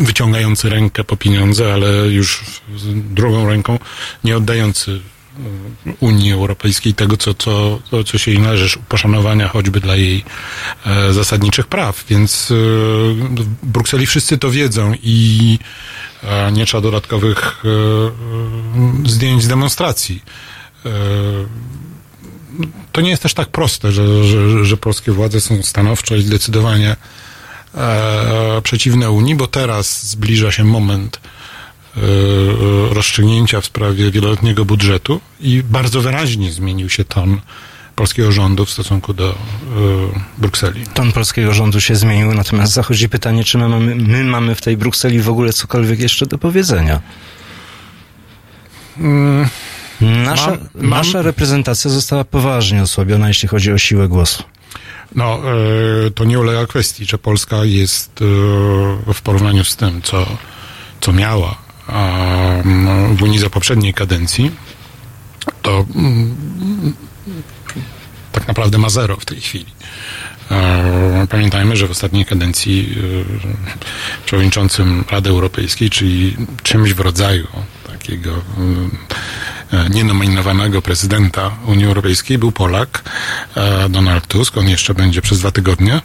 wyciągający 0.00 0.68
rękę 0.68 1.04
po 1.04 1.16
pieniądze, 1.16 1.72
ale 1.72 1.88
już 2.08 2.44
z 2.76 3.14
drugą 3.14 3.48
ręką 3.48 3.78
nie 4.24 4.36
oddający 4.36 5.00
Unii 6.00 6.32
Europejskiej 6.32 6.94
tego, 6.94 7.16
co, 7.16 7.34
co, 7.34 7.80
co 8.06 8.18
się 8.18 8.30
jej 8.30 8.40
należy, 8.40 8.78
poszanowania 8.88 9.48
choćby 9.48 9.80
dla 9.80 9.96
jej 9.96 10.24
e, 10.86 11.12
zasadniczych 11.12 11.66
praw. 11.66 12.04
Więc 12.08 12.50
e, 12.50 12.54
w 12.54 13.46
Brukseli 13.62 14.06
wszyscy 14.06 14.38
to 14.38 14.50
wiedzą 14.50 14.94
i 15.02 15.58
e, 16.22 16.52
nie 16.52 16.66
trzeba 16.66 16.80
dodatkowych 16.80 17.62
e, 19.04 19.08
zdjęć 19.08 19.42
z 19.42 19.48
demonstracji. 19.48 20.22
E, 20.86 20.90
to 22.92 23.00
nie 23.00 23.10
jest 23.10 23.22
też 23.22 23.34
tak 23.34 23.48
proste, 23.48 23.92
że, 23.92 24.24
że, 24.24 24.64
że 24.64 24.76
polskie 24.76 25.12
władze 25.12 25.40
są 25.40 25.62
stanowczo 25.62 26.16
i 26.16 26.22
zdecydowanie 26.22 26.96
e, 27.74 28.60
przeciwne 28.62 29.10
Unii, 29.10 29.34
bo 29.34 29.46
teraz 29.46 30.06
zbliża 30.06 30.52
się 30.52 30.64
moment 30.64 31.20
rozstrzygnięcia 32.90 33.60
w 33.60 33.64
sprawie 33.64 34.10
wieloletniego 34.10 34.64
budżetu 34.64 35.20
i 35.40 35.62
bardzo 35.62 36.00
wyraźnie 36.00 36.52
zmienił 36.52 36.88
się 36.88 37.04
ton 37.04 37.40
polskiego 37.96 38.32
rządu 38.32 38.64
w 38.64 38.70
stosunku 38.70 39.14
do 39.14 39.30
e, 39.30 39.34
Brukseli. 40.38 40.86
Ton 40.86 41.12
polskiego 41.12 41.54
rządu 41.54 41.80
się 41.80 41.96
zmienił, 41.96 42.34
natomiast 42.34 42.72
zachodzi 42.72 43.08
pytanie, 43.08 43.44
czy 43.44 43.58
my 43.58 43.68
mamy, 43.68 43.94
my 43.94 44.24
mamy 44.24 44.54
w 44.54 44.60
tej 44.60 44.76
Brukseli 44.76 45.20
w 45.20 45.28
ogóle 45.28 45.52
cokolwiek 45.52 46.00
jeszcze 46.00 46.26
do 46.26 46.38
powiedzenia. 46.38 47.00
Nasza, 50.00 50.50
Mam- 50.50 50.58
mam- 50.74 50.90
nasza 50.90 51.22
reprezentacja 51.22 51.90
została 51.90 52.24
poważnie 52.24 52.82
osłabiona, 52.82 53.28
jeśli 53.28 53.48
chodzi 53.48 53.72
o 53.72 53.78
siłę 53.78 54.08
głosu. 54.08 54.42
No, 55.14 55.38
e, 56.06 56.10
to 56.10 56.24
nie 56.24 56.38
ulega 56.40 56.66
kwestii, 56.66 57.04
że 57.04 57.18
Polska 57.18 57.64
jest 57.64 58.20
e, 58.22 59.12
w 59.14 59.20
porównaniu 59.22 59.64
z 59.64 59.76
tym, 59.76 60.02
co, 60.02 60.26
co 61.00 61.12
miała 61.12 61.63
w 63.16 63.22
Unii 63.22 63.38
za 63.38 63.50
poprzedniej 63.50 63.94
kadencji, 63.94 64.50
to 65.62 65.86
mm, 65.94 66.36
tak 68.32 68.48
naprawdę 68.48 68.78
ma 68.78 68.88
zero 68.88 69.16
w 69.16 69.24
tej 69.24 69.40
chwili. 69.40 69.66
Pamiętajmy, 71.30 71.76
że 71.76 71.88
w 71.88 71.90
ostatniej 71.90 72.24
kadencji 72.24 72.94
e, 74.22 74.24
przewodniczącym 74.26 75.04
Rady 75.10 75.30
Europejskiej, 75.30 75.90
czyli 75.90 76.36
czymś 76.62 76.92
w 76.92 77.00
rodzaju 77.00 77.46
takiego 77.86 78.30
mm, 78.58 78.90
nienominowanego 79.90 80.82
prezydenta 80.82 81.50
Unii 81.66 81.86
Europejskiej 81.86 82.38
był 82.38 82.52
Polak, 82.52 83.02
e, 83.56 83.88
Donald 83.88 84.26
Tusk. 84.26 84.56
On 84.56 84.68
jeszcze 84.68 84.94
będzie 84.94 85.22
przez 85.22 85.38
dwa 85.38 85.50
tygodnie. 85.50 86.00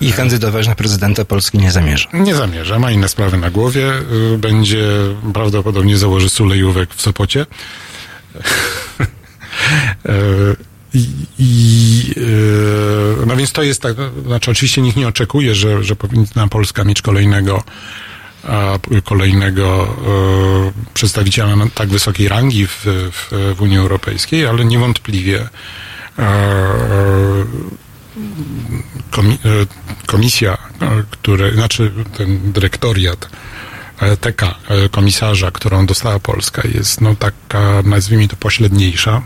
I 0.00 0.12
kandydować 0.12 0.66
na 0.66 0.74
prezydenta 0.74 1.24
Polski 1.24 1.58
nie 1.58 1.72
zamierza. 1.72 2.08
Nie 2.12 2.34
zamierza, 2.34 2.78
ma 2.78 2.90
inne 2.90 3.08
sprawy 3.08 3.36
na 3.36 3.50
głowie. 3.50 3.92
E, 4.34 4.38
Będzie 4.38 4.88
prawdopodobnie 5.34 5.98
założy 5.98 6.28
sulejówek 6.28 6.94
w 6.94 7.02
Sopocie. 7.02 7.46
E, 10.06 10.12
I, 10.94 11.08
i, 11.38 12.14
e, 13.22 13.26
no 13.26 13.36
więc 13.36 13.52
to 13.52 13.62
jest 13.62 13.82
tak, 13.82 13.96
znaczy 14.26 14.50
oczywiście 14.50 14.82
nikt 14.82 14.96
nie 14.96 15.08
oczekuje, 15.08 15.54
że, 15.54 15.84
że 15.84 15.96
powinna 15.96 16.48
Polska 16.50 16.84
mieć 16.84 17.02
kolejnego 17.02 17.64
kolejnego 19.04 19.84
e, 19.84 20.92
przedstawiciela 20.94 21.54
tak 21.74 21.88
wysokiej 21.88 22.28
rangi 22.28 22.66
w, 22.66 22.84
w, 23.12 23.54
w 23.56 23.62
Unii 23.62 23.78
Europejskiej, 23.78 24.46
ale 24.46 24.64
niewątpliwie 24.64 25.48
e, 26.18 26.22
e, 26.22 27.44
komisja, 30.06 30.58
które, 31.10 31.52
znaczy 31.52 31.92
ten 32.16 32.52
dyrektoriat 32.52 33.28
TK, 34.20 34.54
komisarza, 34.90 35.50
którą 35.50 35.86
dostała 35.86 36.18
Polska 36.18 36.62
jest 36.74 37.00
no 37.00 37.14
taka, 37.14 37.82
nazwijmy 37.84 38.28
to 38.28 38.36
pośredniejsza. 38.36 39.22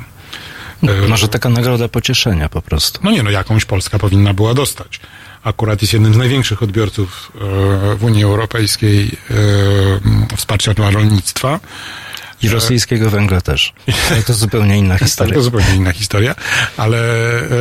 Może 1.09 1.29
taka 1.29 1.49
nagroda 1.49 1.89
pocieszenia 1.89 2.49
po 2.49 2.63
prostu. 2.63 3.01
no 3.03 3.11
nie, 3.11 3.23
no 3.23 3.31
jakąś 3.31 3.65
Polska 3.65 3.99
powinna 3.99 4.35
była 4.35 4.55
dostać. 4.55 5.01
Akurat 5.45 5.83
jest 5.83 5.93
jednym 5.93 6.15
z 6.15 6.17
największych 6.17 6.63
odbiorców 6.63 7.33
e, 7.35 7.95
w 7.97 8.05
Unii 8.05 8.25
Europejskiej 8.25 9.11
e, 10.31 10.37
wsparcia 10.37 10.75
dla 10.75 10.91
rolnictwa. 10.91 11.61
I 12.43 12.49
rosyjskiego 12.49 13.11
węgla 13.11 13.41
też. 13.41 13.73
Ale 14.11 14.23
to 14.23 14.35
zupełnie 14.35 14.79
inna 14.79 14.95
Tak, 14.99 15.09
historia. 15.09 15.35
to 15.35 15.43
zupełnie 15.43 15.75
inna 15.75 15.93
historia, 15.93 16.35
ale 16.77 16.99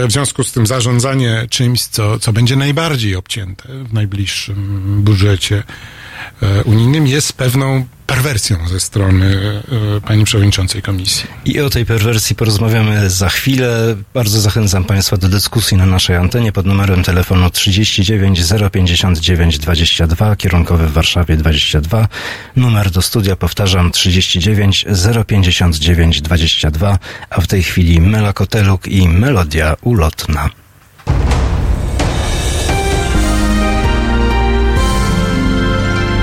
e, 0.03 0.07
w 0.07 0.12
związku 0.12 0.43
z 0.43 0.51
tym 0.51 0.67
zarządzanie 0.67 1.48
czymś, 1.50 1.86
co, 1.86 2.19
co 2.19 2.33
będzie 2.33 2.55
najbardziej 2.55 3.15
obcięte 3.15 3.63
w 3.83 3.93
najbliższym 3.93 5.01
budżecie 5.03 5.63
unijnym 6.65 7.07
jest 7.07 7.33
pewną 7.33 7.85
perwersją 8.09 8.67
ze 8.67 8.79
strony 8.79 9.61
e, 9.97 10.01
pani 10.01 10.25
przewodniczącej 10.25 10.81
komisji. 10.81 11.27
I 11.45 11.59
o 11.59 11.69
tej 11.69 11.85
perwersji 11.85 12.35
porozmawiamy 12.35 13.09
za 13.09 13.29
chwilę. 13.29 13.95
Bardzo 14.13 14.41
zachęcam 14.41 14.83
Państwa 14.83 15.17
do 15.17 15.29
dyskusji 15.29 15.77
na 15.77 15.85
naszej 15.85 16.15
antenie 16.15 16.51
pod 16.51 16.65
numerem 16.65 17.03
telefonu 17.03 17.49
39 17.49 18.41
059 18.71 19.59
22, 19.59 20.35
kierunkowy 20.35 20.88
w 20.88 20.93
Warszawie 20.93 21.38
22. 21.38 22.07
Numer 22.55 22.91
do 22.91 23.01
studia 23.01 23.35
powtarzam 23.35 23.91
39 23.91 24.85
059 25.27 26.21
22, 26.21 26.99
a 27.29 27.41
w 27.41 27.47
tej 27.47 27.63
chwili 27.63 28.01
Mela 28.01 28.33
Koteluk 28.33 28.88
i 28.88 29.09
Melodia 29.09 29.75
Ulotna. 29.81 30.49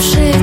谁 0.00 0.33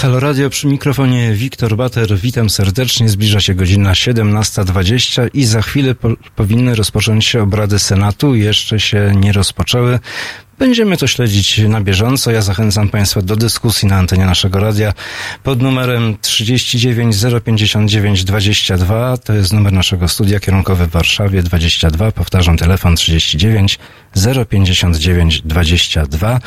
Halo 0.00 0.20
Radio 0.20 0.50
przy 0.50 0.66
mikrofonie 0.66 1.32
Wiktor 1.32 1.76
Bater. 1.76 2.18
Witam 2.18 2.50
serdecznie. 2.50 3.08
Zbliża 3.08 3.40
się 3.40 3.54
godzina 3.54 3.92
17.20 3.92 5.30
i 5.34 5.44
za 5.44 5.62
chwilę 5.62 5.94
po, 5.94 6.08
powinny 6.36 6.74
rozpocząć 6.74 7.24
się 7.24 7.42
obrady 7.42 7.78
Senatu. 7.78 8.34
Jeszcze 8.34 8.80
się 8.80 9.12
nie 9.16 9.32
rozpoczęły. 9.32 9.98
Będziemy 10.60 10.96
to 10.96 11.06
śledzić 11.06 11.58
na 11.58 11.80
bieżąco. 11.80 12.30
Ja 12.30 12.42
zachęcam 12.42 12.88
Państwa 12.88 13.22
do 13.22 13.36
dyskusji 13.36 13.88
na 13.88 13.96
antenie 13.96 14.26
naszego 14.26 14.60
radia 14.60 14.92
pod 15.42 15.62
numerem 15.62 16.16
39 16.20 17.16
059 17.44 18.24
22. 18.24 19.16
To 19.16 19.32
jest 19.32 19.52
numer 19.52 19.72
naszego 19.72 20.08
studia 20.08 20.40
kierunkowy 20.40 20.86
w 20.86 20.90
Warszawie 20.90 21.42
22. 21.42 22.12
Powtarzam 22.12 22.56
telefon 22.56 22.96
39 22.96 23.78
059 24.48 25.42
22. 25.42 26.40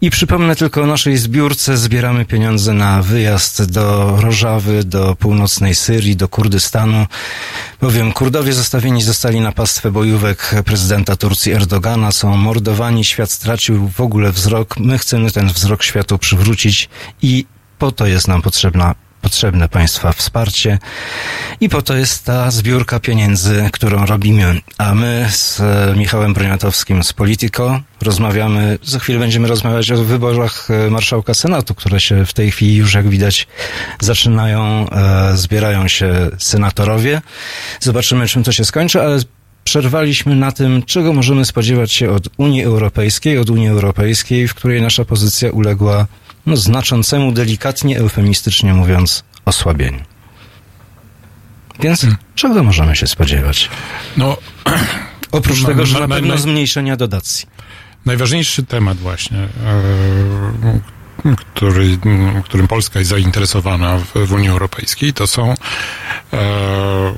I 0.00 0.10
przypomnę 0.10 0.56
tylko 0.56 0.82
o 0.82 0.86
naszej 0.86 1.16
zbiórce. 1.16 1.76
Zbieramy 1.76 2.24
pieniądze 2.24 2.72
na 2.72 3.02
wyjazd 3.02 3.72
do 3.72 4.16
Rożawy, 4.20 4.84
do 4.84 5.16
północnej 5.16 5.74
Syrii, 5.74 6.16
do 6.16 6.28
Kurdystanu. 6.28 7.06
Bowiem 7.80 8.12
Kurdowie 8.12 8.52
zostawieni 8.52 9.02
zostali 9.02 9.40
na 9.40 9.52
pastwę 9.52 9.90
bojówek 9.90 10.54
prezydenta 10.64 11.16
Turcji 11.16 11.52
Erdogana, 11.52 12.12
są 12.12 12.36
mordowani, 12.36 13.04
świat 13.04 13.39
stracił 13.40 13.88
w 13.88 14.00
ogóle 14.00 14.32
wzrok. 14.32 14.78
My 14.78 14.98
chcemy 14.98 15.30
ten 15.30 15.48
wzrok 15.48 15.82
światu 15.82 16.18
przywrócić 16.18 16.88
i 17.22 17.46
po 17.78 17.92
to 17.92 18.06
jest 18.06 18.28
nam 18.28 18.42
potrzebna 18.42 18.94
potrzebne 19.20 19.68
Państwa 19.68 20.12
wsparcie 20.12 20.78
i 21.60 21.68
po 21.68 21.82
to 21.82 21.96
jest 21.96 22.24
ta 22.24 22.50
zbiórka 22.50 23.00
pieniędzy, 23.00 23.68
którą 23.72 24.06
robimy. 24.06 24.60
A 24.78 24.94
my 24.94 25.28
z 25.30 25.60
e, 25.60 25.94
Michałem 25.96 26.34
Broniatowskim 26.34 27.04
z 27.04 27.12
Politico 27.12 27.80
rozmawiamy, 28.00 28.78
za 28.82 28.98
chwilę 28.98 29.18
będziemy 29.18 29.48
rozmawiać 29.48 29.92
o 29.92 29.96
wyborach 29.96 30.68
e, 30.70 30.90
marszałka 30.90 31.34
Senatu, 31.34 31.74
które 31.74 32.00
się 32.00 32.26
w 32.26 32.32
tej 32.32 32.50
chwili 32.50 32.76
już 32.76 32.94
jak 32.94 33.08
widać 33.08 33.46
zaczynają, 34.00 34.90
e, 34.90 35.36
zbierają 35.36 35.88
się 35.88 36.30
senatorowie. 36.38 37.22
Zobaczymy 37.80 38.28
czym 38.28 38.42
to 38.44 38.52
się 38.52 38.64
skończy, 38.64 39.02
ale 39.02 39.18
przerwaliśmy 39.64 40.36
na 40.36 40.52
tym, 40.52 40.82
czego 40.82 41.12
możemy 41.12 41.44
spodziewać 41.44 41.92
się 41.92 42.10
od 42.10 42.28
Unii 42.36 42.62
Europejskiej, 42.62 43.38
od 43.38 43.50
Unii 43.50 43.68
Europejskiej, 43.68 44.48
w 44.48 44.54
której 44.54 44.82
nasza 44.82 45.04
pozycja 45.04 45.50
uległa 45.50 46.06
no, 46.46 46.56
znaczącemu, 46.56 47.32
delikatnie, 47.32 47.98
eufemistycznie 47.98 48.74
mówiąc, 48.74 49.24
osłabieniu. 49.44 50.00
Więc 51.80 52.06
czego 52.34 52.62
możemy 52.62 52.96
się 52.96 53.06
spodziewać? 53.06 53.70
No, 54.16 54.36
Oprócz 55.32 55.64
tego, 55.64 55.86
że 55.86 56.00
na 56.00 56.06
no, 56.06 56.14
pewno 56.14 56.34
no. 56.34 56.40
zmniejszenia 56.40 56.96
dotacji. 56.96 57.46
najważniejszy 58.06 58.62
temat 58.62 58.98
właśnie, 58.98 59.38
e, 59.38 60.80
który, 61.36 61.98
którym 62.44 62.68
Polska 62.68 62.98
jest 62.98 63.10
zainteresowana 63.10 63.98
w, 63.98 64.26
w 64.26 64.32
Unii 64.32 64.48
Europejskiej, 64.48 65.12
to 65.12 65.26
są 65.26 65.54
e, 66.32 67.14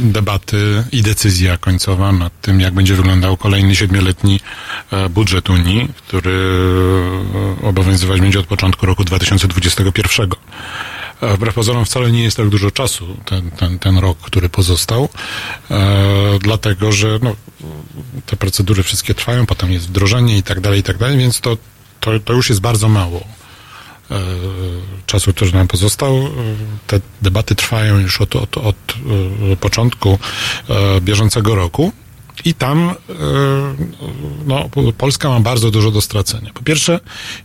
debaty 0.00 0.84
i 0.92 1.02
decyzja 1.02 1.58
końcowa 1.58 2.12
nad 2.12 2.40
tym, 2.40 2.60
jak 2.60 2.74
będzie 2.74 2.94
wyglądał 2.94 3.36
kolejny 3.36 3.76
siedmioletni 3.76 4.40
e, 4.92 5.08
budżet 5.08 5.50
Unii, 5.50 5.88
który 5.96 6.56
obowiązywać 7.62 8.20
będzie 8.20 8.40
od 8.40 8.46
początku 8.46 8.86
roku 8.86 9.04
2021. 9.04 10.30
E, 11.20 11.36
Wbrew 11.36 11.54
pozorom 11.54 11.84
wcale 11.84 12.10
nie 12.10 12.22
jest 12.22 12.36
tak 12.36 12.48
dużo 12.48 12.70
czasu, 12.70 13.16
ten, 13.24 13.50
ten, 13.50 13.78
ten 13.78 13.98
rok, 13.98 14.18
który 14.18 14.48
pozostał, 14.48 15.08
e, 15.70 16.38
dlatego 16.40 16.92
że 16.92 17.18
no, 17.22 17.36
te 18.26 18.36
procedury 18.36 18.82
wszystkie 18.82 19.14
trwają, 19.14 19.46
potem 19.46 19.72
jest 19.72 19.88
wdrożenie 19.88 20.38
i 20.38 20.42
tak 20.42 20.60
dalej, 20.60 20.80
i 20.80 20.82
tak 20.82 20.98
dalej, 20.98 21.18
więc 21.18 21.40
to, 21.40 21.56
to, 22.06 22.20
to 22.20 22.32
już 22.32 22.48
jest 22.48 22.60
bardzo 22.60 22.88
mało 22.88 23.20
e, 24.10 24.16
czasu, 25.06 25.32
który 25.32 25.52
nam 25.52 25.68
pozostał. 25.68 26.16
E, 26.16 26.30
Te 26.86 27.00
debaty 27.22 27.54
trwają 27.54 27.98
już 27.98 28.20
od, 28.20 28.36
od, 28.36 28.58
od 28.58 28.76
e, 29.52 29.56
początku 29.56 30.18
bieżącego 31.00 31.54
roku. 31.54 31.92
I 32.44 32.54
tam 32.54 32.94
no, 34.46 34.68
Polska 34.98 35.28
ma 35.28 35.40
bardzo 35.40 35.70
dużo 35.70 35.90
do 35.90 36.00
stracenia. 36.00 36.50
Po 36.54 36.62
pierwsze, 36.62 37.00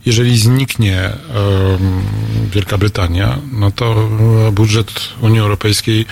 jeżeli 0.06 0.38
zniknie 0.38 1.10
Wielka 2.52 2.78
Brytania, 2.78 3.38
no 3.52 3.70
to 3.70 4.08
budżet 4.52 4.92
Unii 5.20 5.40
Europejskiej 5.40 6.06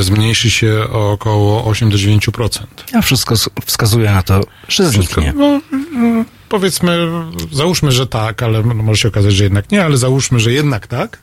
zmniejszy 0.00 0.50
się 0.50 0.86
o 0.92 1.12
około 1.12 1.64
8 1.64 1.90
do 1.90 1.96
9%. 1.96 2.48
A 2.94 3.02
wszystko 3.02 3.34
wskazuje 3.66 4.10
na 4.10 4.22
to, 4.22 4.40
że 4.68 4.90
zniknie. 4.90 5.32
No, 5.36 5.60
mm, 5.72 6.24
powiedzmy, 6.48 7.08
załóżmy, 7.52 7.92
że 7.92 8.06
tak, 8.06 8.42
ale 8.42 8.62
może 8.62 9.02
się 9.02 9.08
okazać, 9.08 9.34
że 9.34 9.44
jednak 9.44 9.70
nie, 9.72 9.84
ale 9.84 9.96
załóżmy, 9.96 10.40
że 10.40 10.52
jednak 10.52 10.86
tak. 10.86 11.18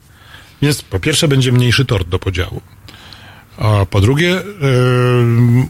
Więc 0.62 0.82
po 0.82 1.00
pierwsze 1.00 1.28
będzie 1.28 1.52
mniejszy 1.52 1.86
tort 1.86 2.08
do 2.10 2.20
podziału. 2.20 2.62
A 3.58 3.86
po 3.86 4.02
drugie, 4.02 4.38
y, 4.40 4.44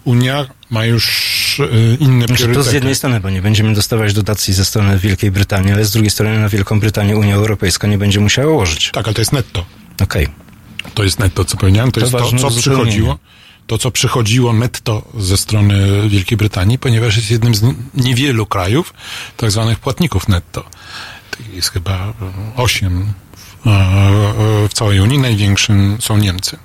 Unia 0.03 0.45
ma 0.69 0.85
już 0.85 1.59
y, 1.59 1.97
inne 1.99 2.25
Znaczy, 2.25 2.43
to 2.43 2.47
priorytety. 2.47 2.69
z 2.69 2.73
jednej 2.73 2.95
strony, 2.95 3.19
bo 3.19 3.29
nie 3.29 3.41
będziemy 3.41 3.73
dostawać 3.73 4.13
dotacji 4.13 4.53
ze 4.53 4.65
strony 4.65 4.97
Wielkiej 4.97 5.31
Brytanii, 5.31 5.71
ale 5.73 5.85
z 5.85 5.91
drugiej 5.91 6.11
strony 6.11 6.39
na 6.39 6.49
Wielką 6.49 6.79
Brytanię 6.79 7.17
Unia 7.17 7.35
Europejska 7.35 7.87
nie 7.87 7.97
będzie 7.97 8.19
musiała 8.19 8.53
łożyć. 8.53 8.91
Tak, 8.91 9.05
ale 9.05 9.13
to 9.13 9.21
jest 9.21 9.33
netto. 9.33 9.65
Okej. 10.03 10.27
To 10.93 11.03
jest 11.03 11.19
netto, 11.19 11.45
co 11.45 11.57
powiedziałem. 11.57 11.91
To, 11.91 11.99
To 11.99 12.05
jest 12.05 12.41
to, 12.41 12.49
co 12.49 12.57
przychodziło. 12.59 13.19
To, 13.73 13.77
co 13.77 13.91
przychodziło 13.91 14.53
netto 14.53 15.01
ze 15.17 15.37
strony 15.37 16.09
Wielkiej 16.09 16.37
Brytanii, 16.37 16.77
ponieważ 16.79 17.15
jest 17.17 17.31
jednym 17.31 17.55
z 17.55 17.63
niewielu 17.93 18.45
krajów 18.45 18.93
tak 19.37 19.51
zwanych 19.51 19.79
płatników 19.79 20.27
netto. 20.27 20.63
Jest 21.53 21.69
chyba 21.71 21.93
e, 21.93 22.13
osiem 22.55 23.13
w, 23.65 23.67
e, 23.67 24.69
w 24.69 24.73
całej 24.73 24.99
Unii. 24.99 25.17
Największym 25.19 25.97
są 25.99 26.17
Niemcy. 26.17 26.57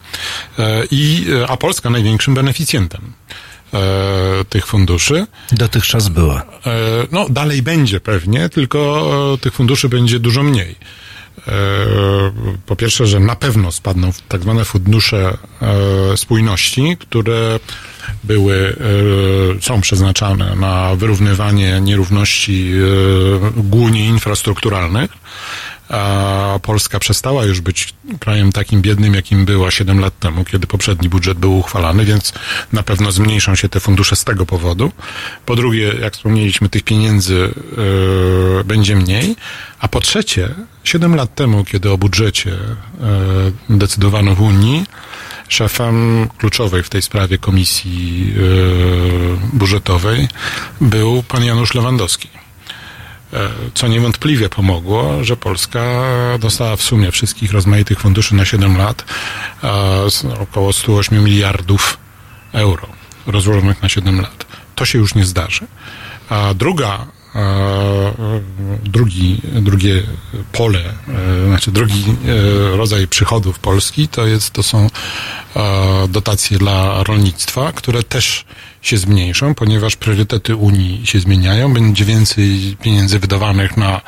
E, 0.59 0.85
I, 0.91 1.27
e, 1.43 1.49
a 1.51 1.57
Polska 1.57 1.91
największym 1.91 2.35
beneficjentem 2.35 3.13
e, 3.75 3.79
tych 4.49 4.67
funduszy. 4.67 5.27
Dotychczas 5.53 6.09
była. 6.09 6.43
E, 6.43 6.47
No, 7.13 7.27
dalej 7.29 7.63
będzie 7.63 8.01
pewnie, 8.01 8.49
tylko 8.49 9.11
e, 9.35 9.39
tych 9.39 9.53
funduszy 9.55 9.89
będzie 9.89 10.19
dużo 10.19 10.43
mniej. 10.43 10.77
E, 11.49 11.53
Po 12.67 12.77
pierwsze, 12.77 13.07
że 13.07 13.21
na 13.21 13.37
pewno 13.37 13.73
spadną 13.73 14.11
tak 14.29 14.43
zwane 14.43 14.65
fundusze 14.65 15.39
e, 16.13 16.17
spójności, 16.17 16.97
które 17.01 17.61
były, 18.25 18.77
e, 19.59 19.63
są 19.63 19.81
przeznaczane 19.81 20.57
na 20.57 20.95
wyrównywanie 20.97 21.81
nierówności 21.81 22.73
głównie 23.57 24.07
infrastrukturalnych. 24.07 25.11
A 25.89 26.59
Polska 26.63 26.99
przestała 26.99 27.45
już 27.45 27.61
być 27.61 27.95
krajem 28.21 28.53
takim 28.53 28.83
biednym, 28.83 29.15
jakim 29.15 29.45
była 29.45 29.71
7 29.71 30.01
lat 30.01 30.19
temu, 30.19 30.45
kiedy 30.45 30.67
poprzedni 30.67 31.09
budżet 31.09 31.39
był 31.39 31.59
uchwalany, 31.59 32.05
więc 32.05 32.33
na 32.73 32.83
pewno 32.83 33.13
zmniejszą 33.13 33.55
się 33.55 33.69
te 33.69 33.81
fundusze 33.81 34.17
z 34.17 34.25
tego 34.25 34.47
powodu. 34.47 34.93
Po 35.47 35.57
drugie, 35.57 35.95
jak 36.01 36.15
wspomnieliśmy, 36.15 36.69
tych 36.69 36.83
pieniędzy 36.83 37.55
e, 38.61 38.65
będzie 38.65 38.97
mniej. 38.97 39.37
A 39.79 39.89
po 39.89 40.01
trzecie, 40.01 40.55
7 40.85 41.15
lat 41.15 41.35
temu, 41.35 41.65
kiedy 41.65 41.91
o 41.91 41.99
budżecie 41.99 42.53
e, 42.53 43.77
decydowano 43.77 44.35
w 44.35 44.41
Unii, 44.41 44.85
szefem 45.49 46.29
kluczowej 46.39 46.83
w 46.83 46.91
tej 46.91 47.03
sprawie 47.03 47.39
komisji 47.39 48.35
e, 49.53 49.57
budżetowej 49.57 50.29
był 50.81 51.23
pan 51.23 51.45
Janusz 51.45 51.75
Lewandowski. 51.75 52.38
E, 53.33 53.49
co 53.75 53.89
niewątpliwie 53.89 54.49
pomogło, 54.49 55.25
że 55.25 55.37
Polska 55.37 55.85
dostała 56.41 56.77
w 56.77 56.83
sumie 56.83 57.11
wszystkich 57.11 57.53
rozmaitych 57.53 58.01
funduszy 58.01 58.35
na 58.35 58.45
7 58.45 58.77
lat 58.77 59.05
około 60.41 60.73
108 60.73 61.25
miliardów 61.25 61.99
euro 62.53 62.87
rozłożonych 63.27 63.83
na 63.83 63.89
7 63.89 64.21
lat. 64.21 64.47
To 64.75 64.85
się 64.85 64.99
już 64.99 65.15
nie 65.15 65.25
zdarzy. 65.27 65.67
A 66.29 66.55
druga 66.55 67.07
drugi, 68.85 69.41
drugie 69.45 70.03
pole, 70.53 70.81
e, 71.09 71.47
znaczy 71.47 71.71
drugi 71.71 72.05
e, 72.05 72.77
rodzaj 72.77 73.09
przychodów 73.09 73.59
Polski, 73.59 74.09
to 74.09 74.27
jest, 74.27 74.51
to 74.51 74.63
są 74.63 74.87
e, 75.57 76.09
dotacje 76.09 76.59
dla 76.59 77.03
rolnictwa, 77.03 77.73
które 77.73 78.03
też 78.03 78.45
się 78.83 78.99
zmniejszą, 78.99 79.55
ponieważ 79.55 79.97
priorytety 79.97 80.57
Unii 80.57 81.07
się 81.07 81.21
zmieniają, 81.21 81.75
będzie 81.75 82.05
więcej 82.05 82.77
pieniędzy 82.83 83.19
wydawanych 83.19 83.77
na 83.77 84.01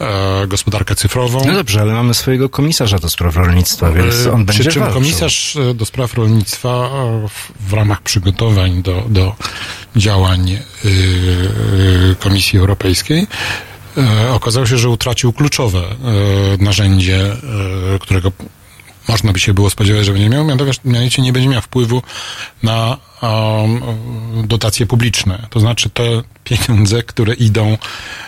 e, 0.00 0.46
gospodarkę 0.46 0.94
cyfrową. 0.94 1.42
No 1.46 1.52
dobrze, 1.54 1.80
ale 1.80 1.92
mamy 1.92 2.14
swojego 2.14 2.48
komisarza 2.48 2.98
do 2.98 3.08
spraw 3.10 3.36
rolnictwa, 3.36 3.92
więc 3.92 4.26
on 4.26 4.40
E, 4.40 4.44
będzie 4.44 4.60
Przy 4.62 4.72
czym 4.72 4.82
walczył. 4.82 5.00
komisarz 5.02 5.56
e, 5.56 5.74
do 5.74 5.84
spraw 5.86 6.14
rolnictwa 6.14 6.68
e, 6.68 7.28
w, 7.28 7.68
w 7.68 7.72
ramach 7.72 8.02
przygotowań 8.02 8.82
do, 8.82 9.02
do 9.08 9.34
działań 9.96 10.50
e, 10.50 10.58
e, 12.10 12.14
Komisji 12.14 12.58
Europejskiej 12.58 13.26
e, 13.98 14.30
okazało 14.32 14.66
się, 14.66 14.78
że 14.78 14.88
utracił 14.88 15.32
kluczowe 15.32 15.78
e, 15.80 16.64
narzędzie, 16.64 17.22
e, 17.32 17.98
którego 18.00 18.32
można 19.08 19.32
by 19.32 19.38
się 19.40 19.54
było 19.54 19.70
spodziewać, 19.70 20.06
że 20.06 20.12
będzie 20.12 20.28
miał, 20.28 20.44
mianowicie- 20.44 21.22
nie 21.22 21.32
będzie 21.32 21.48
miał 21.48 21.62
wpływu 21.62 22.02
na 22.62 22.96
um, 23.22 23.80
dotacje 24.46 24.86
publiczne. 24.86 25.46
To 25.50 25.60
znaczy 25.60 25.90
te 25.90 26.04
pieniądze, 26.44 27.02
które 27.02 27.34
idą 27.34 27.78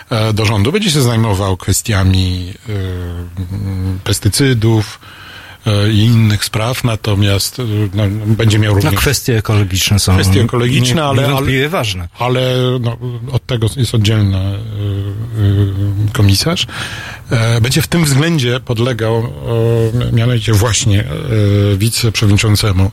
e, 0.09 0.33
do 0.33 0.45
rządu, 0.45 0.71
będzie 0.71 0.91
się 0.91 1.01
zajmował 1.01 1.57
kwestiami 1.57 2.53
e, 2.69 3.99
pestycydów 4.03 4.99
i 5.93 5.97
innych 5.99 6.45
spraw, 6.45 6.83
natomiast 6.83 7.59
e, 7.59 7.63
no, 7.93 8.03
będzie 8.25 8.59
miał 8.59 8.73
No 8.73 8.75
również 8.81 8.99
kwestie 9.01 9.37
ekologiczne 9.37 9.99
są 9.99 10.13
Kwestie 10.13 10.41
ekologiczne, 10.41 10.95
nie- 10.95 11.03
ale- 11.03 11.21
niewątpliwie 11.27 11.69
ważne. 11.69 12.07
ale 12.19 12.41
no, 12.81 12.97
od 13.31 13.45
tego 13.45 13.67
jest 13.77 13.95
oddzielny 13.95 14.37
y, 14.37 14.51
y, 16.09 16.13
komisarz. 16.13 16.67
E, 17.31 17.61
Będzie 17.61 17.81
w 17.81 17.87
tym 17.87 18.05
względzie 18.05 18.59
podlegał 18.59 19.15
e, 20.09 20.11
mianowicie 20.11 20.53
właśnie 20.53 20.99
e, 21.03 21.07
wiceprzewodniczącemu 21.77 22.91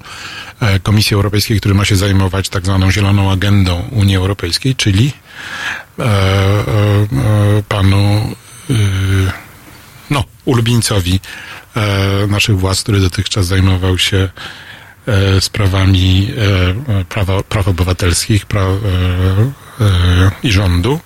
e, 0.61 0.81
Komisji 0.81 1.15
Europejskiej, 1.15 1.61
który 1.61 1.75
ma 1.75 1.85
się 1.85 1.97
zajmować 1.97 2.49
tak 2.49 2.65
zwaną 2.67 2.91
zieloną 2.91 3.31
agendą 3.31 3.83
Unii 3.93 4.17
Europejskiej, 4.17 4.77
czyli 4.77 5.13
e, 5.99 6.03
e, 6.05 6.09
e, 6.09 7.63
panu 7.69 8.31
no, 10.11 10.25
ulubieńcowi 10.45 11.15
e, 11.15 11.64
naszych 12.29 12.59
władz, 12.59 12.83
który 12.83 13.01
dotychczas 13.01 13.47
zajmował 13.47 13.99
się 13.99 14.29
e, 15.07 15.41
sprawami 15.41 16.33
e, 16.89 17.01
e, 17.01 17.05
prawa, 17.05 17.43
praw 17.43 17.69
obywatelskich 17.69 18.47
pra, 18.47 18.61
e, 18.61 18.67
e, 19.81 20.31
i 20.43 20.53
rządu, 20.53 21.01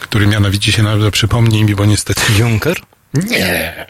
który 0.00 0.26
mianowicie 0.26 0.72
się 0.72 0.82
nawet 0.82 1.14
przypomnij 1.14 1.64
mi, 1.64 1.74
bo 1.74 1.84
niestety 1.86 2.22
Juncker? 2.38 2.76
nie. 3.14 3.86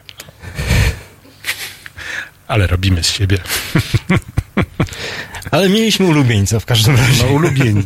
Ale 2.48 2.66
robimy 2.66 3.04
z 3.04 3.10
siebie. 3.10 3.38
Ale 5.50 5.68
mieliśmy 5.68 6.06
ulubieńca 6.06 6.60
w 6.60 6.64
każdym 6.64 6.96
razie. 6.96 7.24
No, 7.24 7.32
ulubieni. 7.32 7.84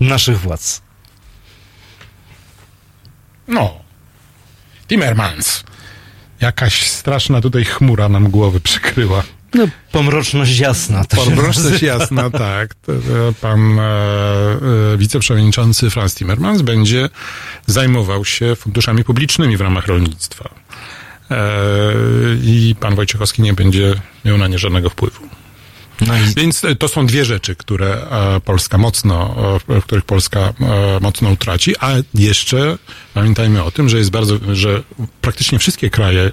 Naszych 0.00 0.40
władz. 0.40 0.82
No. 3.48 3.74
Timmermans. 4.88 5.64
Jakaś 6.40 6.90
straszna 6.90 7.40
tutaj 7.40 7.64
chmura 7.64 8.08
nam 8.08 8.30
głowy 8.30 8.60
przykryła. 8.60 9.22
No, 9.54 9.68
pomroczność 9.92 10.58
jasna. 10.58 11.04
To 11.04 11.16
Pomroczność 11.16 11.82
jasna, 11.82 12.30
tak. 12.30 12.74
Pan 13.40 13.78
e, 13.78 13.82
e, 13.82 14.96
wiceprzewodniczący 14.96 15.90
Franz 15.90 16.14
Timmermans 16.14 16.62
będzie 16.62 17.08
zajmował 17.66 18.24
się 18.24 18.56
funduszami 18.56 19.04
publicznymi 19.04 19.56
w 19.56 19.60
ramach 19.60 19.86
rolnictwa. 19.86 20.50
E, 21.30 21.36
I 22.42 22.74
pan 22.80 22.94
Wojciechowski 22.94 23.42
nie 23.42 23.52
będzie 23.52 23.94
miał 24.24 24.38
na 24.38 24.48
nie 24.48 24.58
żadnego 24.58 24.90
wpływu. 24.90 25.28
No 26.00 26.16
i 26.16 26.20
Więc 26.36 26.64
e, 26.64 26.76
to 26.76 26.88
są 26.88 27.06
dwie 27.06 27.24
rzeczy, 27.24 27.56
które 27.56 28.10
e, 28.10 28.40
Polska 28.40 28.78
mocno, 28.78 29.36
e, 29.68 29.80
których 29.82 30.04
Polska 30.04 30.52
mocno 31.00 31.30
utraci, 31.30 31.74
a 31.80 31.92
jeszcze 32.14 32.78
pamiętajmy 33.14 33.62
o 33.62 33.70
tym, 33.70 33.88
że 33.88 33.98
jest 33.98 34.10
bardzo, 34.10 34.38
że 34.52 34.82
praktycznie 35.20 35.58
wszystkie 35.58 35.90
kraje, 35.90 36.32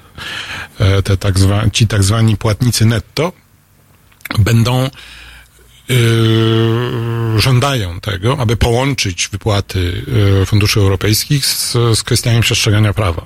te 1.04 1.18
tak 1.18 1.40
zwa, 1.40 1.70
ci 1.70 1.88
tak 1.88 2.04
zwani 2.04 2.38
płatnicy 2.38 2.86
netto, 2.86 3.32
będą 4.40 4.90
żądają 7.38 8.00
tego, 8.00 8.38
aby 8.40 8.56
połączyć 8.56 9.30
wypłaty 9.32 10.06
funduszy 10.46 10.80
europejskich 10.80 11.46
z, 11.46 11.72
z 11.72 12.04
kwestiami 12.04 12.42
przestrzegania 12.42 12.94
prawa. 12.94 13.26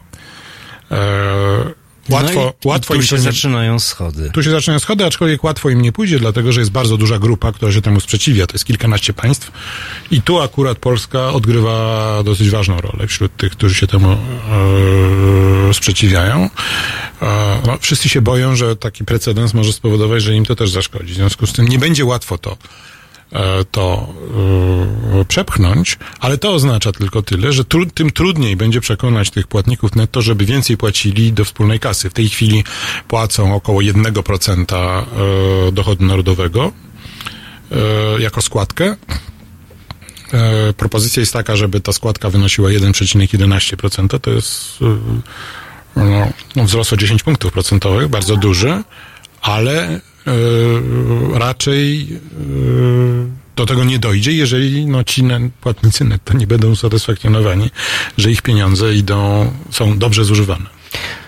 Łatwo, 2.09 2.41
no 2.43 2.53
i 2.65 2.67
łatwo 2.67 2.93
tu 2.93 2.99
im 2.99 3.05
się 3.05 3.09
to 3.09 3.15
nie, 3.15 3.21
zaczynają 3.21 3.79
schody. 3.79 4.31
tu 4.33 4.43
się 4.43 4.49
zaczynają 4.49 4.79
schody, 4.79 5.05
aczkolwiek 5.05 5.43
łatwo 5.43 5.69
im 5.69 5.81
nie 5.81 5.91
pójdzie, 5.91 6.19
dlatego 6.19 6.51
że 6.51 6.59
jest 6.59 6.71
bardzo 6.71 6.97
duża 6.97 7.19
grupa, 7.19 7.51
która 7.51 7.71
się 7.71 7.81
temu 7.81 7.99
sprzeciwia. 7.99 8.47
To 8.47 8.53
jest 8.53 8.65
kilkanaście 8.65 9.13
państw 9.13 9.51
i 10.11 10.21
tu 10.21 10.39
akurat 10.39 10.77
Polska 10.77 11.29
odgrywa 11.29 12.23
dosyć 12.23 12.49
ważną 12.49 12.81
rolę 12.81 13.07
wśród 13.07 13.37
tych, 13.37 13.51
którzy 13.51 13.75
się 13.75 13.87
temu 13.87 14.17
e, 15.69 15.73
sprzeciwiają. 15.73 16.49
E, 17.21 17.61
no, 17.67 17.77
wszyscy 17.81 18.09
się 18.09 18.21
boją, 18.21 18.55
że 18.55 18.75
taki 18.75 19.05
precedens 19.05 19.53
może 19.53 19.73
spowodować, 19.73 20.23
że 20.23 20.35
im 20.35 20.45
to 20.45 20.55
też 20.55 20.71
zaszkodzi. 20.71 21.13
W 21.13 21.15
związku 21.15 21.47
z 21.47 21.53
tym 21.53 21.67
nie 21.67 21.79
będzie 21.79 22.05
łatwo 22.05 22.37
to 22.37 22.57
to 23.71 24.13
e, 25.21 25.25
przepchnąć, 25.25 25.97
ale 26.19 26.37
to 26.37 26.53
oznacza 26.53 26.91
tylko 26.91 27.21
tyle, 27.21 27.53
że 27.53 27.65
tru, 27.65 27.85
tym 27.85 28.11
trudniej 28.11 28.55
będzie 28.55 28.81
przekonać 28.81 29.29
tych 29.29 29.47
płatników 29.47 29.95
netto, 29.95 30.21
żeby 30.21 30.45
więcej 30.45 30.77
płacili 30.77 31.33
do 31.33 31.45
wspólnej 31.45 31.79
kasy. 31.79 32.09
W 32.09 32.13
tej 32.13 32.29
chwili 32.29 32.63
płacą 33.07 33.55
około 33.55 33.81
1% 33.81 34.75
e, 34.75 35.71
dochodu 35.71 36.05
narodowego 36.05 36.71
e, 37.71 38.21
jako 38.21 38.41
składkę. 38.41 38.95
E, 40.33 40.73
propozycja 40.73 41.19
jest 41.19 41.33
taka, 41.33 41.55
żeby 41.55 41.81
ta 41.81 41.93
składka 41.93 42.29
wynosiła 42.29 42.69
1,11%. 42.69 44.19
To 44.19 44.31
jest 44.31 44.79
e, 44.81 44.97
no, 45.95 46.31
no, 46.55 46.63
wzrost 46.63 46.93
o 46.93 46.97
10 46.97 47.23
punktów 47.23 47.53
procentowych, 47.53 48.07
bardzo 48.07 48.37
duży, 48.37 48.83
ale 49.41 49.89
e, 49.89 50.01
raczej 51.33 52.07
e, 52.11 53.47
do 53.55 53.65
tego 53.65 53.83
nie 53.83 53.99
dojdzie, 53.99 54.31
jeżeli 54.31 54.85
no, 54.85 55.03
ci 55.03 55.23
płatnicy 55.61 56.05
netto 56.05 56.33
nie 56.33 56.47
będą 56.47 56.71
usatysfakcjonowani, 56.71 57.69
że 58.17 58.31
ich 58.31 58.41
pieniądze 58.41 58.95
idą, 58.95 59.51
są 59.71 59.97
dobrze 59.97 60.25
zużywane. 60.25 60.65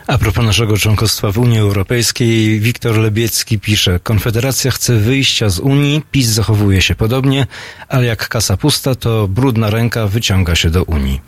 A 0.08 0.18
propos 0.18 0.46
naszego 0.46 0.78
członkostwa 0.78 1.32
w 1.32 1.38
Unii 1.38 1.60
Europejskiej, 1.60 2.60
Wiktor 2.60 2.98
Lebiecki 2.98 3.60
pisze: 3.60 4.00
Konfederacja 4.04 4.72
chce 4.72 4.96
wyjścia 4.96 5.50
z 5.50 5.60
Unii, 5.60 6.02
PiS 6.12 6.28
zachowuje 6.28 6.82
się 6.82 6.96
podobnie, 6.96 7.48
ale 7.88 8.06
jak 8.06 8.28
kasa 8.28 8.58
pusta, 8.58 8.96
to 8.96 9.28
brudna 9.28 9.70
ręka 9.70 10.08
wyciąga 10.08 10.56
się 10.56 10.70
do 10.70 10.84
Unii. 10.84 11.22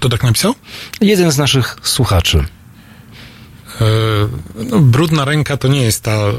To 0.00 0.08
tak 0.08 0.22
napisał? 0.22 0.54
Jeden 1.00 1.32
z 1.32 1.38
naszych 1.38 1.76
słuchaczy. 1.82 2.44
E, 3.80 3.84
no, 4.64 4.80
brudna 4.80 5.24
ręka 5.24 5.56
to 5.56 5.68
nie 5.68 5.82
jest 5.82 6.02
ta 6.02 6.10
e, 6.12 6.24
e, 6.24 6.32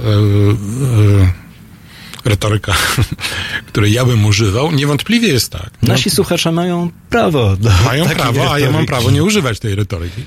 retoryka, 2.25 2.73
której 3.67 3.93
ja 3.93 4.06
bym 4.06 4.25
używał. 4.25 4.71
Niewątpliwie 4.71 5.28
jest 5.28 5.52
tak. 5.52 5.69
No, 5.82 5.88
Nasi 5.93 6.10
słuchacze 6.10 6.52
mają 6.52 6.91
prawo 7.10 7.58
do 7.58 7.69
mają 7.86 8.06
prawo, 8.06 8.52
a 8.54 8.60
ja 8.60 8.65
mam 8.65 8.73
retoryki. 8.73 8.88
prawo 8.88 9.12
nie 9.12 9.23
używać 9.23 9.60
tej 9.60 9.75
retoryki. 9.75 10.23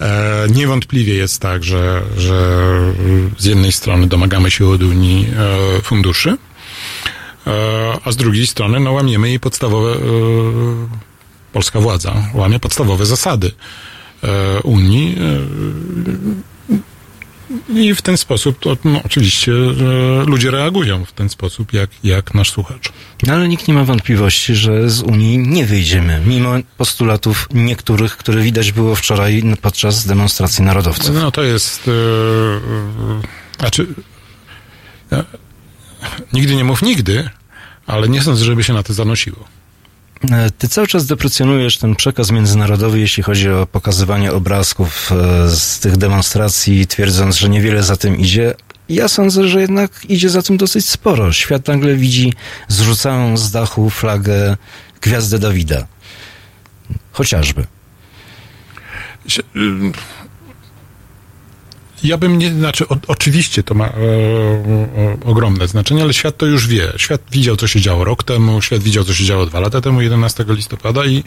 E, 0.00 0.46
niewątpliwie 0.50 1.14
jest 1.14 1.40
tak, 1.40 1.64
że, 1.64 2.02
że 2.16 2.68
z 3.38 3.44
jednej 3.44 3.72
strony 3.72 4.06
domagamy 4.06 4.50
się 4.50 4.66
od 4.66 4.82
Unii 4.82 5.26
e, 5.78 5.82
funduszy, 5.82 6.36
a 8.04 8.12
z 8.12 8.16
drugiej 8.16 8.46
strony 8.46 8.80
no, 8.80 8.92
łamiemy 8.92 9.28
jej 9.28 9.40
podstawowe, 9.40 9.94
polska 11.52 11.80
władza 11.80 12.14
łamie 12.34 12.60
podstawowe 12.60 13.06
zasady 13.06 13.52
Unii. 14.64 15.16
I 17.68 17.94
w 17.94 18.02
ten 18.02 18.16
sposób, 18.16 18.58
to, 18.58 18.76
no, 18.84 19.00
oczywiście, 19.04 19.52
e, 19.52 20.24
ludzie 20.26 20.50
reagują 20.50 21.04
w 21.04 21.12
ten 21.12 21.28
sposób, 21.28 21.72
jak, 21.72 21.90
jak 22.04 22.34
nasz 22.34 22.50
słuchacz. 22.50 22.92
No, 23.26 23.32
ale 23.32 23.48
nikt 23.48 23.68
nie 23.68 23.74
ma 23.74 23.84
wątpliwości, 23.84 24.54
że 24.54 24.90
z 24.90 25.02
Unii 25.02 25.38
nie 25.38 25.66
wyjdziemy, 25.66 26.22
mimo 26.26 26.54
postulatów 26.76 27.48
niektórych, 27.54 28.16
które 28.16 28.42
widać 28.42 28.72
było 28.72 28.94
wczoraj 28.94 29.42
podczas 29.62 30.06
demonstracji 30.06 30.64
narodowców. 30.64 31.14
No 31.14 31.30
to 31.30 31.42
jest. 31.42 31.88
E, 31.88 31.92
znaczy. 33.58 33.86
Nigdy 36.32 36.56
nie 36.56 36.64
mów 36.64 36.82
nigdy, 36.82 37.30
ale 37.86 38.08
nie 38.08 38.22
sądzę, 38.22 38.44
żeby 38.44 38.64
się 38.64 38.72
na 38.72 38.82
to 38.82 38.94
zanosiło. 38.94 39.44
E, 40.30 40.50
Ty 40.50 40.68
cały 40.68 40.86
czas 40.86 41.06
deprecjonujesz 41.06 41.78
ten 41.78 41.96
przekaz 41.96 42.30
międzynarodowy, 42.30 43.00
jeśli 43.00 43.22
chodzi 43.22 43.50
o 43.50 43.66
pokazywanie 43.66 44.32
obrazków 44.32 45.12
e, 45.12 45.48
z 45.48 45.80
tych 45.80 45.96
demonstracji, 45.96 46.86
twierdząc, 46.86 47.36
że 47.36 47.48
niewiele 47.48 47.82
za 47.82 47.96
tym 47.96 48.18
idzie. 48.18 48.54
Ja 48.88 49.08
sądzę, 49.08 49.48
że 49.48 49.60
jednak 49.60 49.90
idzie 50.08 50.30
za 50.30 50.42
tym 50.42 50.56
dosyć 50.56 50.88
sporo. 50.88 51.32
Świat 51.32 51.68
nagle 51.68 51.94
widzi 51.94 52.32
zrzucaną 52.68 53.36
z 53.36 53.50
dachu 53.50 53.90
flagę 53.90 54.56
Gwiazdę 55.00 55.38
Dawida. 55.38 55.86
Chociażby. 57.12 57.66
Ja 62.04 62.18
bym 62.18 62.38
nie, 62.38 62.50
znaczy 62.50 62.88
o, 62.88 62.96
oczywiście 63.06 63.62
to 63.62 63.74
ma 63.74 63.86
e, 63.86 63.90
e, 63.90 63.92
ogromne 65.24 65.68
znaczenie, 65.68 66.02
ale 66.02 66.14
świat 66.14 66.36
to 66.36 66.46
już 66.46 66.68
wie. 66.68 66.92
Świat 66.96 67.20
widział, 67.30 67.56
co 67.56 67.66
się 67.66 67.80
działo 67.80 68.04
rok 68.04 68.24
temu, 68.24 68.62
świat 68.62 68.82
widział, 68.82 69.04
co 69.04 69.14
się 69.14 69.24
działo 69.24 69.46
dwa 69.46 69.60
lata 69.60 69.80
temu, 69.80 70.00
11 70.00 70.44
listopada 70.48 71.04
i 71.04 71.24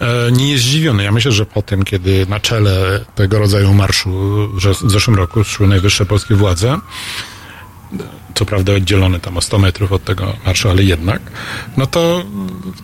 e, 0.00 0.32
nie 0.32 0.52
jest 0.52 0.64
zdziwiony. 0.64 1.04
Ja 1.04 1.12
myślę, 1.12 1.32
że 1.32 1.46
po 1.46 1.62
tym, 1.62 1.84
kiedy 1.84 2.26
na 2.28 2.40
czele 2.40 3.04
tego 3.14 3.38
rodzaju 3.38 3.74
marszu 3.74 4.36
że 4.56 4.74
w 4.74 4.90
zeszłym 4.90 5.16
roku 5.16 5.44
szły 5.44 5.66
najwyższe 5.66 6.06
polskie 6.06 6.34
władze, 6.34 6.78
co 8.34 8.44
prawda 8.44 8.72
oddzielony 8.72 9.20
tam 9.20 9.36
o 9.36 9.40
100 9.40 9.58
metrów 9.58 9.92
od 9.92 10.04
tego 10.04 10.36
marszu, 10.46 10.70
ale 10.70 10.82
jednak, 10.82 11.22
no 11.76 11.86
to, 11.86 12.24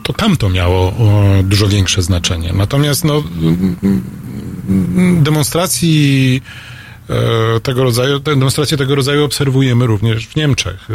to 0.02 0.12
tam 0.12 0.36
to 0.36 0.48
miało 0.48 0.86
o, 0.86 1.24
dużo 1.42 1.68
większe 1.68 2.02
znaczenie. 2.02 2.52
Natomiast 2.52 3.04
no, 3.04 3.22
demonstracji 5.22 6.42
e, 6.68 6.71
tego 7.62 7.84
rodzaju, 7.84 8.18
demonstracje 8.18 8.76
tego 8.76 8.94
rodzaju 8.94 9.24
obserwujemy 9.24 9.86
również 9.86 10.26
w 10.26 10.36
Niemczech. 10.36 10.88
E, 10.90 10.94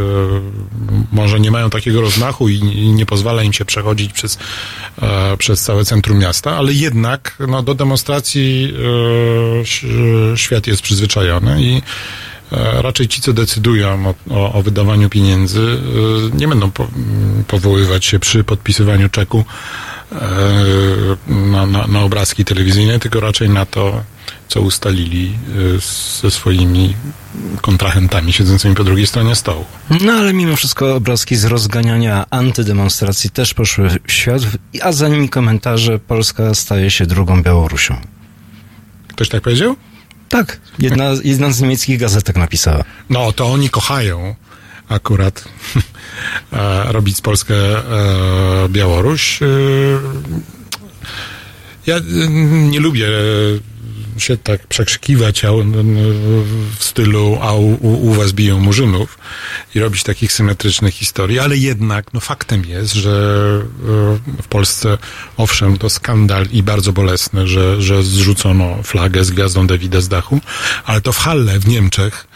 Może 1.11 1.39
nie 1.39 1.51
mają 1.51 1.69
takiego 1.69 2.01
rozmachu 2.01 2.49
i, 2.49 2.61
nie 2.93 3.05
pozwala 3.05 3.43
im 3.43 3.53
się 3.53 3.65
przechodzić 3.65 4.13
przez, 4.13 4.37
e, 5.01 5.37
przez 5.37 5.61
całe 5.61 5.85
centrum 5.85 6.17
miasta, 6.17 6.57
ale 6.57 6.73
jednak 6.73 7.37
no, 7.47 7.63
do 7.63 7.73
demonstracji 7.75 8.73
e, 10.33 10.37
świat 10.37 10.67
jest 10.67 10.81
przyzwyczajony 10.81 11.63
i 11.63 11.81
e, 12.51 12.81
raczej 12.81 13.07
ci, 13.07 13.21
co 13.21 13.33
decydują 13.33 14.07
o, 14.07 14.13
o, 14.35 14.53
o 14.53 14.61
wydawaniu 14.63 15.09
pieniędzy, 15.09 15.79
e, 16.33 16.37
nie 16.37 16.47
będą 16.47 16.71
po, 16.71 16.83
m, 16.83 17.43
powoływać 17.47 18.05
się 18.05 18.19
przy 18.19 18.43
podpisywaniu 18.43 19.09
czeku 19.09 19.45
e, 20.11 20.17
na, 21.27 21.65
na, 21.65 21.87
na 21.87 22.01
obrazki 22.01 22.45
telewizyjne, 22.45 22.99
tylko 22.99 23.19
raczej 23.19 23.49
na 23.49 23.65
to, 23.65 24.03
co 24.47 24.61
ustalili 24.61 25.37
e, 25.75 25.79
ze 26.21 26.31
swoimi 26.31 26.95
kontrahentami 27.61 28.33
siedzącymi 28.33 28.75
po 28.75 28.83
drugiej 28.83 29.07
stronie 29.07 29.35
stołu. 29.35 29.65
No 30.01 30.13
ale 30.13 30.33
mimo 30.33 30.55
wszystko 30.55 30.95
obrazki 30.95 31.35
z 31.35 31.45
rozganiania 31.45 32.25
antydemonstracji 32.29 33.29
też 33.29 33.53
poszły 33.53 33.89
w 34.07 34.11
świat, 34.11 34.41
a 34.81 34.91
za 34.91 35.07
nimi 35.07 35.29
komentarze 35.29 35.99
Polska 35.99 36.53
staje 36.53 36.91
się 36.91 37.05
drugą 37.05 37.43
Białorusią. 37.43 38.01
Ktoś 39.07 39.29
tak 39.29 39.41
powiedział? 39.41 39.75
Tak, 40.29 40.59
jedna, 40.79 41.05
jedna 41.23 41.51
z 41.51 41.61
niemieckich 41.61 41.99
gazetek 41.99 42.35
napisała. 42.35 42.83
No, 43.09 43.31
to 43.31 43.47
oni 43.47 43.69
kochają 43.69 44.35
akurat 44.89 45.43
e, 46.53 46.91
robić 46.91 47.21
Polskę 47.21 47.55
e, 47.55 48.69
Białoruś. 48.69 49.39
Ja 51.87 51.95
nie 52.69 52.79
lubię 52.79 53.07
się 54.19 54.37
tak 54.37 54.67
przekrzykiwać 54.67 55.45
a, 55.45 55.49
w 56.79 56.83
stylu 56.83 57.37
a 57.41 57.53
u, 57.53 57.65
u 57.65 57.97
u 58.07 58.13
was 58.13 58.31
biją 58.31 58.59
murzynów 58.59 59.17
i 59.75 59.79
robić 59.79 60.03
takich 60.03 60.33
symetrycznych 60.33 60.93
historii, 60.93 61.39
ale 61.39 61.57
jednak 61.57 62.13
no, 62.13 62.19
faktem 62.19 62.65
jest, 62.65 62.93
że 62.93 63.11
e, 63.11 64.41
w 64.41 64.47
Polsce 64.49 64.97
owszem 65.37 65.77
to 65.77 65.89
skandal 65.89 66.45
i 66.51 66.63
bardzo 66.63 66.93
bolesne, 66.93 67.47
że, 67.47 67.81
że 67.81 68.03
zrzucono 68.03 68.83
flagę 68.83 69.23
z 69.23 69.31
gwiazdą 69.31 69.67
Dawida 69.67 70.01
z 70.01 70.07
dachu, 70.07 70.39
ale 70.85 71.01
to 71.01 71.13
w 71.13 71.17
Halle 71.17 71.59
w 71.59 71.67
Niemczech 71.67 72.27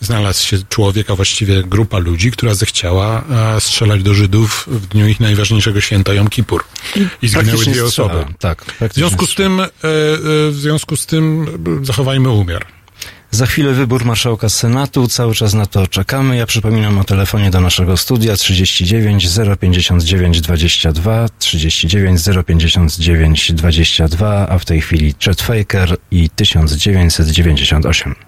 znalazł 0.00 0.46
się 0.46 0.58
człowiek, 0.68 1.10
a 1.10 1.14
właściwie 1.14 1.62
grupa 1.62 1.98
ludzi, 1.98 2.30
która 2.30 2.54
zechciała 2.54 3.24
e, 3.56 3.60
strzelać 3.60 4.02
do 4.02 4.14
Żydów 4.14 4.68
w 4.70 4.86
dniu 4.86 5.08
ich 5.08 5.20
najważniejszego 5.20 5.80
święta 5.80 6.14
Jom 6.14 6.28
Kippur. 6.28 6.64
I 7.22 7.28
zginęły 7.28 7.64
dwie 7.64 7.88
strzela, 7.88 8.08
osoby. 8.08 8.24
Tak, 8.38 8.64
W 8.64 8.78
praktycznie 8.78 9.08
związku 9.08 9.26
z 9.26 9.34
tym, 9.34 9.60
e, 9.60 9.64
e, 9.64 9.68
w 10.50 10.56
związku 10.56 10.96
z 10.96 11.06
tym 11.06 11.46
e, 11.82 11.84
zachowajmy 11.84 12.30
umiar. 12.30 12.66
Za 13.30 13.46
chwilę 13.46 13.72
wybór 13.72 14.04
marszałka 14.04 14.48
Senatu, 14.48 15.08
cały 15.08 15.34
czas 15.34 15.54
na 15.54 15.66
to 15.66 15.86
czekamy. 15.86 16.36
Ja 16.36 16.46
przypominam 16.46 16.98
o 16.98 17.04
telefonie 17.04 17.50
do 17.50 17.60
naszego 17.60 17.96
studia 17.96 18.36
39 18.36 19.28
059 19.60 20.40
22 20.40 21.28
39 21.38 22.20
059 22.46 23.52
22, 23.52 24.48
a 24.48 24.58
w 24.58 24.64
tej 24.64 24.80
chwili 24.80 25.14
Chet 25.24 25.42
Faker 25.42 25.96
i 26.10 26.30
1998. 26.30 28.27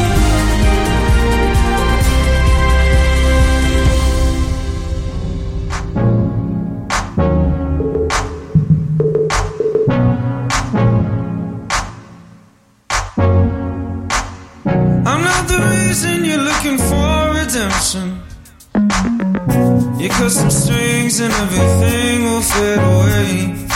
Some 20.31 20.49
strings 20.49 21.19
and 21.19 21.33
everything 21.33 22.23
will 22.23 22.41
fade 22.41 22.79
away. 22.79 23.67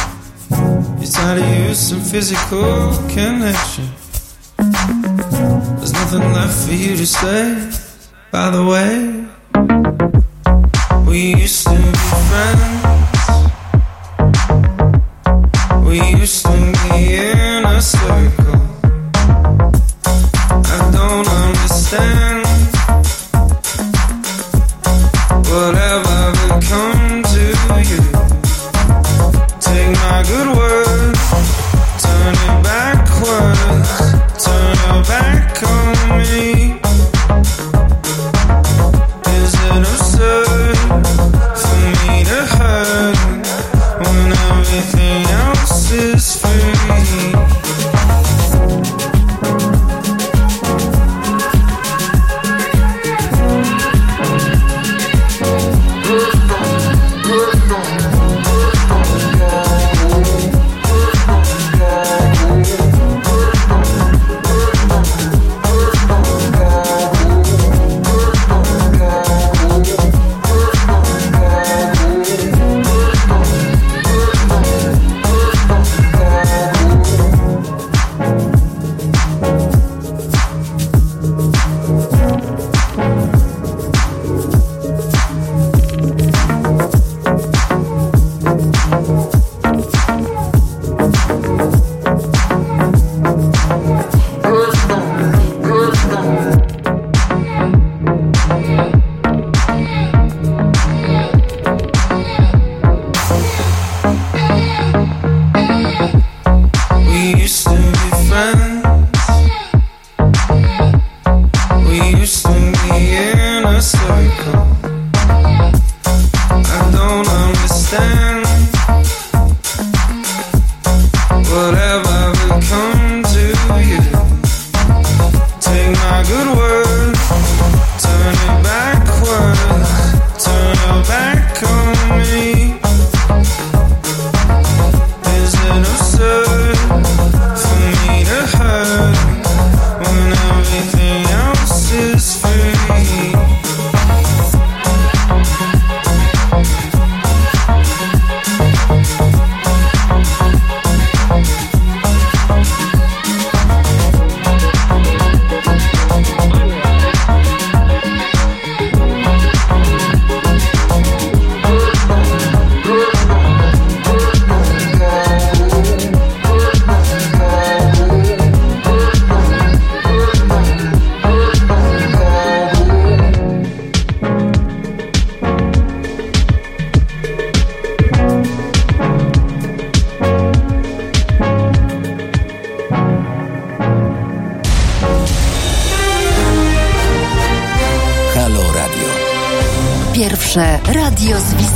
You're 0.99 1.11
tired 1.11 1.41
of 1.41 1.47
using 1.67 1.99
physical 1.99 2.95
connection. 3.09 3.89
There's 5.77 5.93
nothing 5.93 6.21
left 6.31 6.65
for 6.65 6.73
you 6.73 6.95
to 6.95 7.05
say. 7.05 7.69
By 8.31 8.49
the 8.51 8.63
way, 8.63 9.27
we 11.05 11.35
used 11.35 11.67
to 11.67 11.75
be 11.75 11.93
friends. 12.29 12.83
We 15.85 15.97
used 16.21 16.45
to 16.45 16.57
be 16.89 17.15
in 17.15 17.65
a 17.65 17.81
circle. 17.81 18.54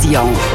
Radio 0.00 0.49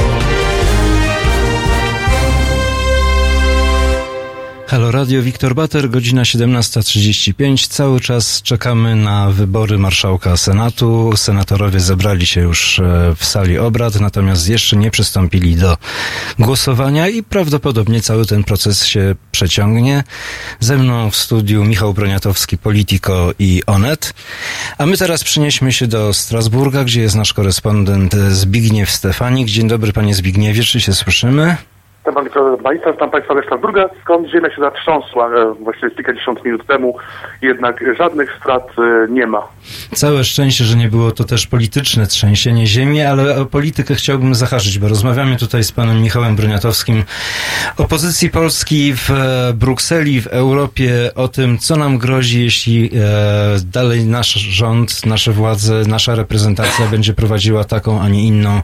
Radio, 4.95 5.21
Wiktor 5.21 5.55
Bater, 5.55 5.89
godzina 5.89 6.23
17.35. 6.23 7.67
Cały 7.67 7.99
czas 7.99 8.41
czekamy 8.41 8.95
na 8.95 9.31
wybory 9.31 9.77
marszałka 9.77 10.37
Senatu. 10.37 11.11
Senatorowie 11.15 11.79
zebrali 11.79 12.25
się 12.25 12.41
już 12.41 12.79
e, 12.79 13.15
w 13.17 13.25
sali 13.25 13.57
obrad, 13.57 13.99
natomiast 13.99 14.49
jeszcze 14.49 14.77
nie 14.77 14.91
przystąpili 14.91 15.55
do 15.55 15.77
głosowania 16.39 17.07
i 17.07 17.23
prawdopodobnie 17.23 18.01
cały 18.01 18.25
ten 18.25 18.43
proces 18.43 18.85
się 18.85 19.15
przeciągnie. 19.31 20.03
Ze 20.59 20.77
mną 20.77 21.11
w 21.11 21.15
studiu 21.15 21.65
Michał 21.65 21.93
Broniatowski, 21.93 22.57
Politico 22.57 23.31
i 23.39 23.63
Onet. 23.65 24.13
A 24.77 24.85
my 24.85 24.97
teraz 24.97 25.23
przenieśmy 25.23 25.73
się 25.73 25.87
do 25.87 26.13
Strasburga, 26.13 26.83
gdzie 26.83 27.01
jest 27.01 27.15
nasz 27.15 27.33
korespondent 27.33 28.15
Zbigniew 28.29 28.91
Stefanik. 28.91 29.47
Dzień 29.47 29.67
dobry, 29.67 29.93
panie 29.93 30.15
Zbigniewie, 30.15 30.63
czy 30.63 30.81
się 30.81 30.93
słyszymy? 30.93 31.57
Państwa, 32.13 32.57
Państwa, 32.63 32.91
witam 32.91 33.11
Państwa 33.11 33.41
Strasburga, 33.43 33.89
skąd 34.01 34.29
ziemia 34.29 34.55
się 34.55 34.61
zatrząsła 34.61 35.29
e, 35.29 35.53
właściwie 35.53 35.91
kilkadziesiąt 35.91 36.45
minut 36.45 36.67
temu, 36.67 36.97
jednak 37.41 37.83
żadnych 37.97 38.37
strat 38.39 38.67
e, 38.77 39.07
nie 39.11 39.27
ma. 39.27 39.47
Całe 39.93 40.23
szczęście, 40.23 40.65
że 40.65 40.77
nie 40.77 40.87
było 40.87 41.11
to 41.11 41.23
też 41.23 41.47
polityczne 41.47 42.07
trzęsienie 42.07 42.67
ziemi, 42.67 43.01
ale 43.01 43.37
o 43.37 43.45
politykę 43.45 43.95
chciałbym 43.95 44.35
zahaczyć, 44.35 44.79
bo 44.79 44.87
rozmawiamy 44.87 45.37
tutaj 45.37 45.63
z 45.63 45.71
panem 45.71 46.01
Michałem 46.01 46.35
Broniatowskim 46.35 47.03
o 47.77 47.83
pozycji 47.83 48.29
Polski 48.29 48.93
w 48.93 49.11
e, 49.11 49.53
Brukseli, 49.53 50.21
w 50.21 50.27
Europie, 50.27 51.11
o 51.15 51.27
tym, 51.27 51.57
co 51.57 51.75
nam 51.75 51.97
grozi, 51.97 52.43
jeśli 52.43 52.89
dalej 53.73 54.05
nasz 54.05 54.33
rząd, 54.33 55.05
nasze 55.05 55.31
władze, 55.31 55.81
nasza 55.87 56.15
reprezentacja 56.15 56.87
będzie 56.87 57.13
prowadziła 57.13 57.63
taką, 57.63 58.01
a 58.01 58.09
nie 58.09 58.23
inną 58.23 58.61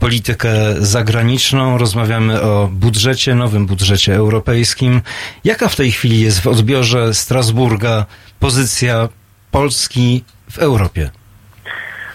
politykę 0.00 0.50
zagraniczną. 0.78 1.78
Rozmawiamy 1.78 2.42
o 2.42 2.68
budżecie, 2.84 3.34
nowym 3.34 3.66
budżecie 3.66 4.14
europejskim. 4.14 5.00
Jaka 5.44 5.68
w 5.68 5.76
tej 5.76 5.90
chwili 5.92 6.20
jest 6.20 6.40
w 6.42 6.46
odbiorze 6.46 7.14
Strasburga 7.14 8.06
pozycja 8.40 9.08
Polski 9.50 10.24
w 10.50 10.58
Europie? 10.58 11.10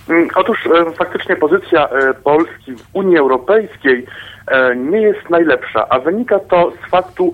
Mm, 0.10 0.28
Otóż 0.36 0.58
e, 0.66 0.92
faktycznie 0.92 1.36
pozycja 1.36 1.90
e, 1.90 2.14
Polski 2.14 2.76
w 2.76 2.84
Unii 2.94 3.18
Europejskiej 3.18 4.06
e, 4.48 4.76
nie 4.76 5.02
jest 5.02 5.30
najlepsza, 5.30 5.90
a 5.90 6.00
wynika 6.00 6.40
to 6.40 6.74
z 6.86 6.90
faktu, 6.90 7.32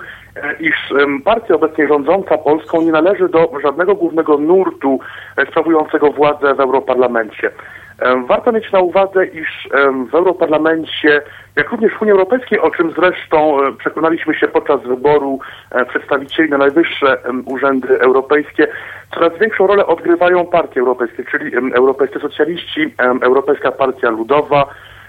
iż 0.59 0.91
em, 1.01 1.21
partia 1.21 1.55
obecnie 1.55 1.87
rządząca 1.87 2.37
Polską 2.37 2.81
nie 2.81 2.91
należy 2.91 3.29
do 3.29 3.51
żadnego 3.63 3.95
głównego 3.95 4.37
nurtu 4.37 4.99
e, 5.37 5.45
sprawującego 5.45 6.11
władzę 6.11 6.53
w 6.55 6.59
Europarlamencie. 6.59 7.51
Em, 7.99 8.25
Warto 8.25 8.51
mieć 8.51 8.71
na 8.71 8.79
uwadze, 8.79 9.25
iż 9.25 9.69
w 10.11 10.15
Europarlamencie, 10.15 11.21
jak 11.55 11.71
również 11.71 11.93
w 11.93 12.01
Unii 12.01 12.11
Europejskiej, 12.11 12.59
o 12.59 12.71
czym 12.71 12.91
zresztą 12.91 13.63
e, 13.63 13.71
przekonaliśmy 13.71 14.35
się 14.35 14.47
podczas 14.47 14.81
wyboru 14.83 15.39
e, 15.71 15.85
przedstawicieli 15.85 16.49
na 16.49 16.57
najwyższe 16.57 17.17
urzędy 17.45 17.99
europejskie, 17.99 18.67
coraz 19.13 19.39
większą 19.39 19.67
rolę 19.67 19.85
odgrywają 19.85 20.45
partie 20.45 20.79
europejskie, 20.79 21.23
czyli 21.31 21.51
europejscy 21.73 22.19
socjaliści, 22.19 22.93
Europejska 23.21 23.71
Partia 23.71 24.09
Ludowa, 24.09 24.65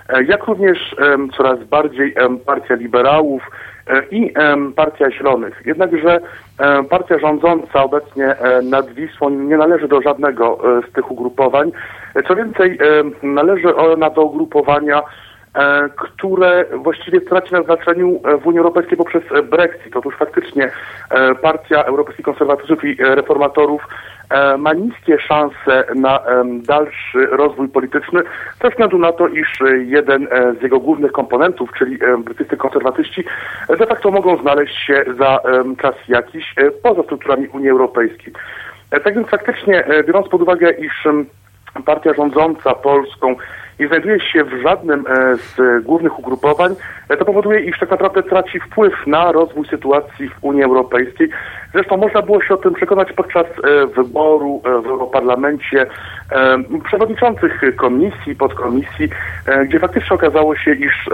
e, 0.08 0.24
jak 0.24 0.44
również 0.44 0.96
coraz 1.36 1.64
bardziej 1.64 2.14
Partia 2.46 2.74
Liberałów 2.74 3.42
e, 3.42 3.75
i 4.10 4.32
em, 4.34 4.72
Partia 4.72 5.10
Zielonych. 5.10 5.62
Jednakże 5.64 6.20
e, 6.58 6.82
partia 6.84 7.18
rządząca 7.18 7.84
obecnie 7.84 8.26
e, 8.26 8.62
nad 8.62 8.90
Wisłą 8.94 9.30
nie 9.30 9.56
należy 9.56 9.88
do 9.88 10.02
żadnego 10.02 10.58
e, 10.78 10.82
z 10.90 10.92
tych 10.92 11.10
ugrupowań. 11.10 11.72
E, 12.14 12.22
Co 12.22 12.36
więcej, 12.36 12.78
e, 13.22 13.26
należy 13.26 13.76
ona 13.76 14.10
do 14.10 14.22
ugrupowania, 14.22 15.02
e, 15.54 15.88
które 15.96 16.64
właściwie 16.74 17.20
traci 17.20 17.52
na 17.54 17.62
znaczeniu 17.62 18.20
e, 18.24 18.36
w 18.36 18.46
Unii 18.46 18.58
Europejskiej 18.58 18.98
poprzez 18.98 19.22
e, 19.32 19.42
Brexit. 19.42 19.96
Otóż 19.96 20.14
faktycznie 20.16 20.70
e, 21.10 21.34
Partia 21.34 21.84
Europejskich 21.84 22.24
Konserwatystów 22.24 22.84
i 22.84 23.02
e, 23.02 23.14
Reformatorów 23.14 23.82
e, 23.82 24.15
ma 24.58 24.72
niskie 24.72 25.18
szanse 25.18 25.84
na 25.94 26.20
dalszy 26.62 27.26
rozwój 27.30 27.68
polityczny 27.68 28.20
ze 28.62 28.70
względu 28.70 28.98
na 28.98 29.12
to, 29.12 29.28
iż 29.28 29.62
e, 29.62 29.78
jeden 29.78 30.28
e, 30.30 30.54
z 30.60 30.62
jego 30.62 30.80
głównych 30.80 31.12
komponentów, 31.12 31.70
czyli 31.78 31.98
e, 32.04 32.18
brytyjscy 32.18 32.56
konserwatyści, 32.56 33.24
e, 33.68 33.76
de 33.76 33.86
facto 33.86 34.10
mogą 34.10 34.36
znaleźć 34.42 34.86
się 34.86 35.04
za 35.18 35.40
czas 35.78 35.94
jakiś 36.08 36.54
e, 36.56 36.70
poza 36.70 37.02
strukturami 37.02 37.48
Unii 37.48 37.70
Europejskiej. 37.70 38.32
E, 38.90 39.00
Tak 39.00 39.14
więc 39.14 39.28
faktycznie, 39.28 39.84
e, 39.84 40.04
biorąc 40.04 40.28
pod 40.28 40.42
uwagę, 40.42 40.70
iż 40.70 41.08
partia 41.84 42.14
rządząca 42.14 42.74
Polską 42.74 43.36
nie 43.80 43.88
znajduje 43.88 44.20
się 44.20 44.44
w 44.44 44.62
żadnym 44.62 45.04
e, 45.08 45.36
z 45.36 45.60
e, 45.60 45.80
głównych 45.80 46.18
ugrupowań, 46.18 46.74
e, 47.08 47.16
to 47.16 47.24
powoduje, 47.24 47.60
iż 47.60 47.78
tak 47.78 47.90
naprawdę 47.90 48.22
traci 48.22 48.60
wpływ 48.60 49.06
na 49.06 49.32
rozwój 49.32 49.66
sytuacji 49.66 50.28
w 50.28 50.44
Unii 50.44 50.62
Europejskiej. 50.62 51.28
Zresztą 51.76 51.96
można 51.96 52.22
było 52.22 52.42
się 52.42 52.54
o 52.54 52.56
tym 52.56 52.74
przekonać 52.74 53.12
podczas 53.12 53.46
e, 53.46 53.86
wyboru 53.86 54.60
e, 54.64 54.82
w 54.82 54.86
Europarlamencie 54.86 55.86
e, 56.32 56.58
przewodniczących 56.84 57.60
komisji, 57.76 58.36
podkomisji, 58.36 59.08
gdzie 59.66 59.78
faktycznie 59.78 60.16
okazało 60.16 60.56
się, 60.56 60.74
iż 60.74 61.10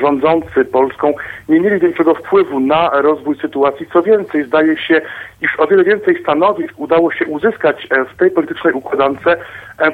rządzący 0.00 0.64
Polską 0.64 1.12
nie 1.48 1.60
mieli 1.60 1.80
większego 1.80 2.14
wpływu 2.14 2.60
na 2.60 2.90
rozwój 2.90 3.36
sytuacji. 3.36 3.86
Co 3.92 4.02
więcej, 4.02 4.44
zdaje 4.44 4.76
się, 4.76 5.00
iż 5.42 5.60
o 5.60 5.66
wiele 5.66 5.84
więcej 5.84 6.22
stanowisk 6.22 6.74
udało 6.76 7.12
się 7.12 7.26
uzyskać 7.26 7.88
w 8.14 8.16
tej 8.16 8.30
politycznej 8.30 8.72
układance 8.72 9.18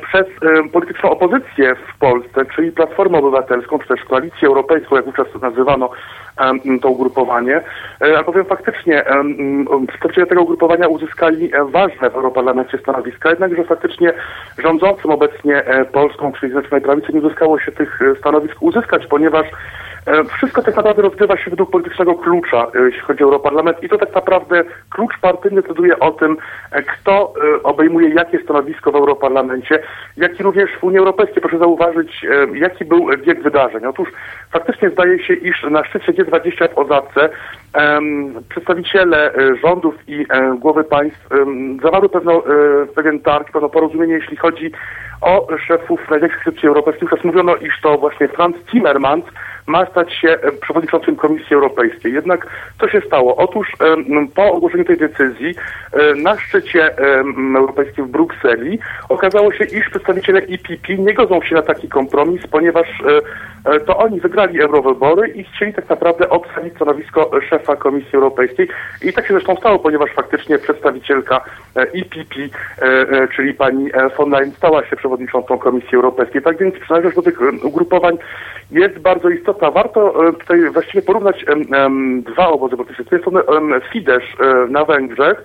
przez 0.03 0.27
polityczną 0.73 1.11
opozycję 1.11 1.75
w 1.75 1.99
Polsce, 1.99 2.45
czyli 2.55 2.73
Platformę 2.73 3.19
Obywatelską, 3.19 3.79
czy 3.79 3.89
też 3.89 4.05
Koalicję 4.05 4.49
Europejską, 4.49 4.97
jak 4.97 5.05
wówczas 5.05 5.27
nazywano 5.43 5.91
em, 5.91 5.93
to 6.83 6.89
ugrupowanie. 6.89 7.61
E, 8.01 8.19
Albowiem 8.19 8.45
faktycznie 8.45 9.05
przedstawiciele 9.89 10.27
tego 10.27 10.43
ugrupowania 10.43 10.89
uzyskali 10.89 11.55
e, 11.55 11.65
ważne 11.65 12.11
w 12.11 12.15
Europarlamencie 12.15 12.79
stanowiska, 12.79 13.31
jednakże 13.31 13.65
faktycznie 13.65 14.13
rządzącym 14.59 15.11
obecnie 15.11 15.65
e, 15.65 15.85
Polską, 15.85 16.33
czyli 16.33 16.53
Zjednoczonej 16.53 16.85
Prawicy 16.85 17.13
nie 17.13 17.21
uzyskało 17.21 17.59
się 17.59 17.73
tych 17.73 18.01
stanowisk 18.19 18.63
uzyskać, 18.63 19.07
ponieważ 19.07 19.47
Wszystko 20.37 20.63
tak 20.63 20.77
naprawdę 20.77 21.03
rozgrywa 21.03 21.37
się 21.37 21.51
według 21.51 21.71
politycznego 21.71 22.15
klucza, 22.15 22.67
e, 22.75 22.81
jeśli 22.81 23.01
chodzi 23.01 23.25
o 23.25 23.27
Europarlament 23.27 23.83
i 23.83 23.89
to 23.89 23.99
tak 23.99 24.15
naprawdę 24.15 24.65
klucz 24.91 25.19
partyjny 25.21 25.63
decyduje 25.63 25.99
o 25.99 26.11
tym, 26.11 26.37
e, 26.71 26.83
kto 26.83 27.35
e, 27.57 27.63
obejmuje 27.63 28.09
jakie 28.15 28.39
stanowisko 28.39 28.93
w 28.93 28.97
Europarlamencie, 28.97 29.79
jak 30.17 30.41
i 30.41 30.43
również 30.43 30.71
w 30.81 30.85
Unii 30.85 30.99
Europejskiej. 30.99 31.43
Proszę 31.43 31.59
zauważyć, 31.59 32.25
e, 32.25 32.59
jaki 32.59 32.85
był 32.85 33.09
bieg 33.27 33.43
wydarzeń. 33.43 33.87
Otóż 33.87 34.09
faktycznie 34.53 34.91
zdaje 34.91 35.25
się, 35.25 35.35
iż 35.35 35.63
na 35.71 35.85
szczycie 35.85 36.13
G20 36.13 36.75
w 36.75 36.79
Ozace 36.79 37.29
przedstawiciele 38.49 39.35
e, 39.35 39.57
rządów 39.57 39.95
i 40.09 40.27
e, 40.31 40.57
głowy 40.59 40.85
państw 40.85 41.29
zawarły 41.83 42.09
pewną, 42.09 42.45
e, 42.45 42.47
pewien 42.95 43.21
targ, 43.21 43.53
pewne 43.53 43.69
porozumienie, 43.69 44.15
jeśli 44.15 44.37
chodzi 44.37 44.71
o 45.21 45.47
szefów 45.67 46.11
największych 46.11 46.39
instytucji 46.39 46.69
europejskich. 46.69 47.11
Teraz 47.11 47.25
mówiono, 47.25 47.57
iż 47.57 47.81
to 47.83 47.99
właśnie 47.99 48.29
Franz 48.29 48.57
Timmermans 48.71 49.25
ma 49.69 49.87
stać 49.87 50.15
się 50.15 50.29
e, 50.29 50.53
przewodniczącym 50.53 51.17
Komisji 51.17 51.55
Europejskiej. 51.55 52.13
Jednak 52.13 52.47
co 52.81 52.89
się 52.89 53.01
stało? 53.01 53.37
Otóż 53.37 53.69
e, 53.81 53.97
po 54.35 54.53
ogłoszeniu 54.53 54.85
tej 54.85 54.97
decyzji 54.97 55.55
e, 55.93 56.15
na 56.15 56.39
szczycie 56.39 56.99
europejskim 57.57 58.07
w 58.07 58.11
Brukseli 58.11 58.79
okazało 59.09 59.53
się, 59.53 59.65
iż 59.65 59.89
przedstawiciele 59.91 60.41
EPP 60.41 60.95
nie 60.99 61.15
godzą 61.15 61.43
się 61.43 61.55
na 61.55 61.63
taki 61.63 61.89
kompromis, 61.89 62.47
ponieważ 62.51 62.87
to 63.87 63.97
oni 63.97 64.21
wygrali 64.21 64.61
eurowybory 64.63 65.29
i 65.29 65.45
chcieli 65.45 65.75
tak 65.75 65.89
naprawdę 65.89 66.29
obsadzić 66.29 66.75
stanowisko 66.75 67.31
szefa 67.51 67.77
Komisji 67.77 68.15
Europejskiej. 68.15 68.69
I 69.03 69.13
tak 69.13 69.27
się 69.27 69.35
zresztą 69.35 69.57
stało, 69.57 69.79
ponieważ 69.79 70.11
faktycznie 70.11 70.59
przedstawicielka 70.59 71.41
e, 71.75 73.29
czyli 73.37 73.55
pani 73.55 73.91
von 74.19 74.31
Leyen, 74.31 74.53
stała 74.53 74.87
się 74.87 74.97
przewodniczącą 74.97 75.59
Komisji 75.59 75.95
Europejskiej. 75.95 76.43
Tak 76.43 76.59
więc 76.59 76.75
przynajmniej 76.75 77.13
do 77.13 77.23
tych 77.23 77.65
ugrupowań 77.65 78.19
jest 78.71 78.99
bardzo 78.99 79.29
istotna. 79.29 79.58
Warto 79.61 80.29
e, 80.29 80.33
tutaj 80.33 80.71
właściwie 80.71 81.03
porównać 81.03 81.45
dwa 82.23 82.49
obozy 82.49 82.77
polityczne. 82.77 83.05
Z 83.05 83.13
jednej 83.13 83.43
strony 83.43 83.81
Fidesz 83.93 84.25
e, 84.41 84.67
na 84.71 84.85
Węgrzech, 84.85 85.43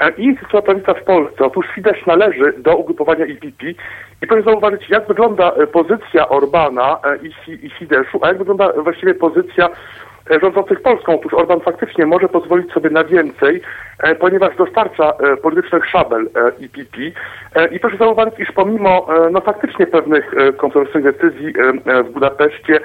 e, 0.00 0.10
i 0.10 0.24
Instytucja 0.24 0.62
Prawica 0.62 0.94
w 0.94 1.04
Polsce. 1.04 1.44
Otóż 1.44 1.66
Fidesz 1.74 2.06
należy 2.06 2.52
do 2.58 2.76
ugrupowania 2.76 3.24
EPP 3.24 3.64
i 4.22 4.26
proszę 4.26 4.42
zauważyć, 4.42 4.90
jak 4.90 5.08
wygląda 5.08 5.52
pozycja 5.72 6.28
Orbana 6.28 6.98
i, 7.22 7.32
Fi- 7.32 7.66
i 7.66 7.70
Fideszu, 7.70 8.18
a 8.22 8.28
jak 8.28 8.38
wygląda 8.38 8.72
właściwie 8.72 9.14
pozycja 9.14 9.68
rządzących 10.42 10.82
Polską. 10.82 11.14
Otóż 11.14 11.34
Orban 11.34 11.60
faktycznie 11.60 12.06
może 12.06 12.28
pozwolić 12.28 12.72
sobie 12.72 12.90
na 12.90 13.04
więcej, 13.04 13.62
ponieważ 14.20 14.56
dostarcza 14.56 15.12
politycznych 15.42 15.86
szabel. 15.86 16.28
E, 17.54 17.68
I 17.68 17.80
proszę 17.80 17.96
zauważyć, 17.96 18.38
iż 18.38 18.52
pomimo 18.52 19.06
no 19.30 19.40
faktycznie 19.40 19.86
pewnych 19.86 20.34
kontrowersyjnych 20.56 21.16
decyzji 21.16 21.52
w 22.04 22.10
Budapeszcie, 22.10 22.80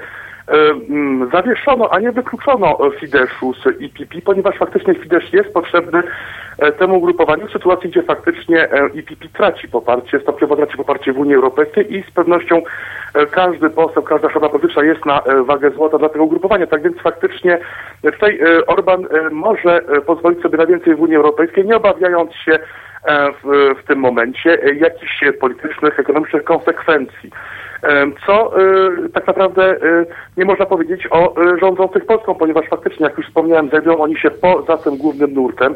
zawieszono, 1.32 1.88
a 1.90 1.98
nie 1.98 2.12
wykluczono 2.12 2.78
e, 2.86 2.90
Fideszu 3.00 3.54
z 3.54 3.66
EPP, 3.66 4.20
ponieważ 4.24 4.56
faktycznie 4.56 4.94
Fidesz 4.94 5.32
jest 5.32 5.52
potrzebny 5.52 6.02
e, 6.58 6.72
temu 6.72 6.96
ugrupowaniu 6.96 7.48
w 7.48 7.52
sytuacji, 7.52 7.90
gdzie 7.90 8.02
faktycznie 8.02 8.58
e, 8.58 8.84
EPP 8.84 9.28
traci 9.32 9.68
poparcie, 9.68 10.20
stopniowo 10.20 10.56
traci 10.56 10.76
poparcie 10.76 11.12
w 11.12 11.18
Unii 11.18 11.34
Europejskiej 11.34 11.94
i 11.94 12.02
z 12.02 12.10
pewnością 12.10 12.62
e, 13.14 13.26
każdy 13.26 13.70
poseł, 13.70 14.02
każda 14.02 14.30
szata 14.30 14.48
polityczna 14.48 14.84
jest 14.84 15.06
na 15.06 15.22
e, 15.22 15.42
wagę 15.42 15.70
złota 15.70 15.98
dla 15.98 16.08
tego 16.08 16.24
ugrupowania. 16.24 16.66
Tak 16.66 16.82
więc 16.82 16.98
faktycznie 16.98 17.58
e, 18.02 18.12
tutaj 18.12 18.40
e, 18.40 18.66
Orban 18.66 19.04
e, 19.04 19.30
może 19.30 19.76
e, 19.76 20.00
pozwolić 20.00 20.42
sobie 20.42 20.58
na 20.58 20.66
więcej 20.66 20.94
w 20.94 21.00
Unii 21.00 21.16
Europejskiej, 21.16 21.64
nie 21.64 21.76
obawiając 21.76 22.32
się 22.34 22.52
e, 23.04 23.32
w, 23.32 23.74
w 23.82 23.86
tym 23.86 23.98
momencie 23.98 24.62
e, 24.62 24.74
jakichś 24.74 25.22
e, 25.22 25.32
politycznych, 25.32 26.00
ekonomicznych 26.00 26.44
konsekwencji. 26.44 27.30
Co 28.26 28.60
e, 28.60 29.08
tak 29.08 29.26
naprawdę 29.26 29.62
e, 29.70 29.76
nie 30.36 30.44
można 30.44 30.66
powiedzieć 30.66 31.08
o 31.10 31.36
e, 31.36 31.58
rządzących 31.58 32.06
Polską, 32.06 32.34
ponieważ 32.34 32.66
faktycznie, 32.68 33.06
jak 33.06 33.18
już 33.18 33.26
wspomniałem, 33.26 33.68
znajdują 33.68 33.98
oni 33.98 34.18
się 34.18 34.30
poza 34.30 34.76
tym 34.76 34.96
głównym 34.96 35.34
nurtem. 35.34 35.74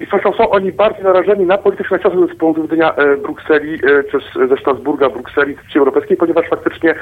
I 0.00 0.06
zresztą 0.10 0.32
są 0.32 0.50
oni 0.50 0.72
bardziej 0.72 1.04
narażeni 1.04 1.46
na 1.46 1.58
polityczne 1.58 2.00
ciosy 2.00 2.34
z 2.34 2.38
punktu 2.38 2.62
widzenia 2.62 2.94
e, 2.94 3.16
Brukseli, 3.16 3.74
e, 3.74 4.04
czy 4.10 4.18
z, 4.20 4.48
ze 4.48 4.56
Strasburga, 4.56 5.08
Brukseli, 5.08 5.56
czy 5.72 5.78
Europejskiej, 5.78 6.16
ponieważ 6.16 6.48
faktycznie 6.48 6.94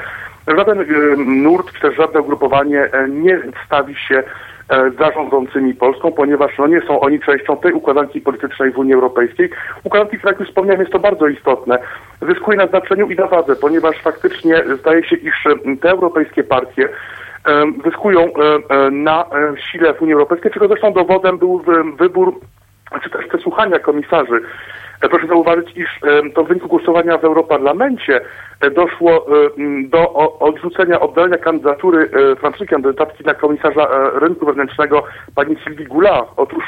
żaden 0.57 0.81
e, 0.81 0.85
nurt, 1.17 1.73
czy 1.73 1.81
też 1.81 1.95
żadne 1.95 2.21
ugrupowanie 2.21 2.89
nie 3.09 3.41
stawi 3.65 3.95
się 3.95 4.23
e, 4.69 4.91
za 4.99 5.11
rządzącymi 5.11 5.73
Polską, 5.73 6.11
ponieważ 6.11 6.57
no, 6.57 6.67
nie 6.67 6.81
są 6.81 6.99
oni 6.99 7.19
częścią 7.19 7.57
tej 7.57 7.73
układanki 7.73 8.21
politycznej 8.21 8.71
w 8.71 8.77
Unii 8.77 8.93
Europejskiej. 8.93 9.49
Układanki, 9.83 10.17
jak 10.25 10.39
już 10.39 10.49
wspomniałem, 10.49 10.81
jest 10.81 10.93
to 10.93 10.99
bardzo 10.99 11.27
istotne. 11.27 11.79
Zyskuje 12.21 12.57
na 12.57 12.67
znaczeniu 12.67 13.09
i 13.09 13.15
na 13.15 13.27
wadze, 13.27 13.55
ponieważ 13.55 14.01
faktycznie 14.01 14.63
zdaje 14.79 15.03
się, 15.03 15.15
iż 15.15 15.47
te 15.81 15.89
europejskie 15.89 16.43
partie 16.43 16.89
zyskują 17.85 18.21
e, 18.21 18.29
e, 18.69 18.91
na 18.91 19.25
sile 19.71 19.93
w 19.93 20.01
Unii 20.01 20.13
Europejskiej, 20.13 20.51
czego 20.51 20.67
zresztą 20.67 20.93
dowodem 20.93 21.37
był 21.37 21.59
wy- 21.59 21.83
wybór 21.99 22.39
czy 23.03 23.09
też 23.09 23.27
przesłuchania 23.27 23.79
komisarzy. 23.79 24.41
E, 25.01 25.09
Proszę 25.09 25.27
zauważyć, 25.27 25.77
iż 25.77 25.89
e, 26.03 26.29
to 26.29 26.43
w 26.43 26.47
wyniku 26.47 26.67
głosowania 26.67 27.17
w 27.17 27.25
Europarlamencie 27.25 28.21
e, 28.61 28.71
doszło 28.71 29.25
do 29.89 30.13
odrzucenia, 30.39 30.99
oddalenia 30.99 31.37
kandydatury 31.37 32.09
francuskiej 32.39 32.67
kandydatki 32.67 33.23
na 33.23 33.33
komisarza 33.33 33.87
rynku 34.13 34.45
wewnętrznego 34.45 35.03
pani 35.35 35.55
Sylvie 35.63 35.85
Goulard. 35.85 36.29
Otóż 36.37 36.63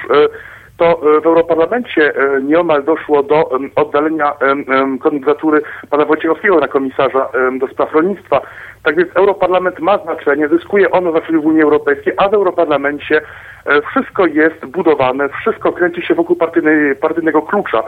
to 0.77 1.01
w 1.21 1.25
Europarlamencie 1.25 2.13
nieomal 2.41 2.83
doszło 2.83 3.23
do 3.23 3.49
oddalenia 3.75 4.33
kandydatury 5.03 5.61
pana 5.89 6.05
Wojciechowskiego 6.05 6.59
na 6.59 6.67
komisarza 6.67 7.29
do 7.59 7.67
spraw 7.67 7.93
rolnictwa. 7.93 8.41
Tak 8.83 8.95
więc 8.97 9.09
Europarlament 9.15 9.79
ma 9.79 9.97
znaczenie, 9.97 10.47
zyskuje 10.47 10.91
ono 10.91 11.11
znaczenie 11.11 11.39
w 11.39 11.45
Unii 11.45 11.61
Europejskiej, 11.61 12.13
a 12.17 12.29
w 12.29 12.33
Europarlamencie 12.33 13.21
wszystko 13.91 14.25
jest 14.25 14.65
budowane, 14.65 15.29
wszystko 15.29 15.71
kręci 15.71 16.01
się 16.01 16.15
wokół 16.15 16.35
partyjnego 17.01 17.41
klucza. 17.41 17.83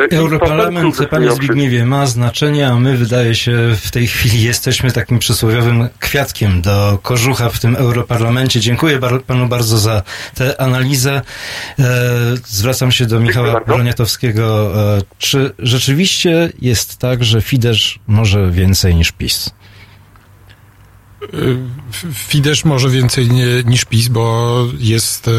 E, 0.00 0.16
Europarlament, 0.16 0.96
panie. 1.10 1.32
Zbigniewie, 1.32 1.86
ma 1.86 2.06
znaczenie, 2.06 2.68
a 2.68 2.74
my 2.76 2.96
wydaje 2.96 3.34
się 3.34 3.76
w 3.80 3.90
tej 3.90 4.06
chwili 4.06 4.42
jesteśmy 4.42 4.92
takim 4.92 5.18
przysłowiowym 5.18 5.88
kwiatkiem 5.98 6.62
do 6.62 6.98
kożucha 7.02 7.50
w 7.50 7.58
tym 7.58 7.76
Europarlamencie. 7.76 8.60
Dziękuję 8.60 8.98
bar- 8.98 9.22
panu 9.22 9.48
bardzo 9.48 9.78
za 9.78 10.02
tę 10.34 10.60
analizę. 10.60 11.22
E, 11.78 11.84
zwracam 12.46 12.92
się 12.92 13.06
do 13.06 13.20
Michała. 13.20 13.60
Broniatowskiego. 13.60 14.72
E, 14.96 15.02
czy 15.18 15.52
rzeczywiście 15.58 16.52
jest 16.60 16.96
tak, 16.98 17.24
że 17.24 17.42
Fidesz 17.42 17.98
może 18.06 18.50
więcej 18.50 18.94
niż 18.94 19.12
PiS? 19.12 19.50
F- 21.90 22.06
Fidesz 22.14 22.64
może 22.64 22.88
więcej 22.90 23.28
nie, 23.30 23.46
niż 23.64 23.84
PiS, 23.84 24.08
bo 24.08 24.64
jest 24.78 25.28
e, 25.28 25.30
e, 25.30 25.34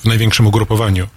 w 0.00 0.04
największym 0.04 0.46
ugrupowaniu 0.46 1.04
e, 1.04 1.08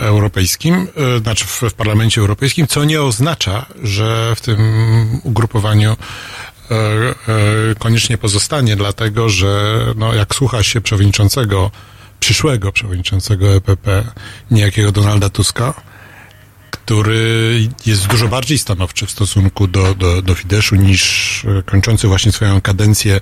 europejskim, 0.00 0.88
e, 0.96 1.18
znaczy 1.18 1.44
w, 1.44 1.74
Parlamencie 1.76 2.20
Europejskim, 2.20 2.66
co 2.66 2.84
nie 2.84 3.02
oznacza, 3.02 3.66
że 3.82 4.34
w 4.36 4.40
tym 4.40 4.60
ugrupowaniu 5.22 5.90
e, 5.90 6.74
e, 6.74 7.74
koniecznie 7.78 8.18
pozostanie, 8.18 8.76
dlatego 8.76 9.28
że 9.28 9.80
no, 9.96 10.14
jak 10.14 10.34
słucha 10.34 10.62
się 10.62 10.80
przewodniczącego, 10.80 11.70
przyszłego 12.20 12.72
przewodniczącego 12.72 13.54
EPP, 13.54 14.04
niejakiego 14.50 14.92
Donalda 14.92 15.28
Tuska, 15.30 15.74
który 16.70 17.68
jest 17.86 18.06
dużo 18.06 18.28
bardziej 18.28 18.58
stanowczy 18.58 19.06
w 19.06 19.10
stosunku 19.10 19.66
do, 19.66 19.94
do, 19.94 20.22
do 20.22 20.34
Fideszu 20.34 20.76
niż 20.76 21.44
e, 21.44 21.62
kończący 21.62 22.08
właśnie 22.08 22.32
swoją 22.32 22.60
kadencję 22.60 23.20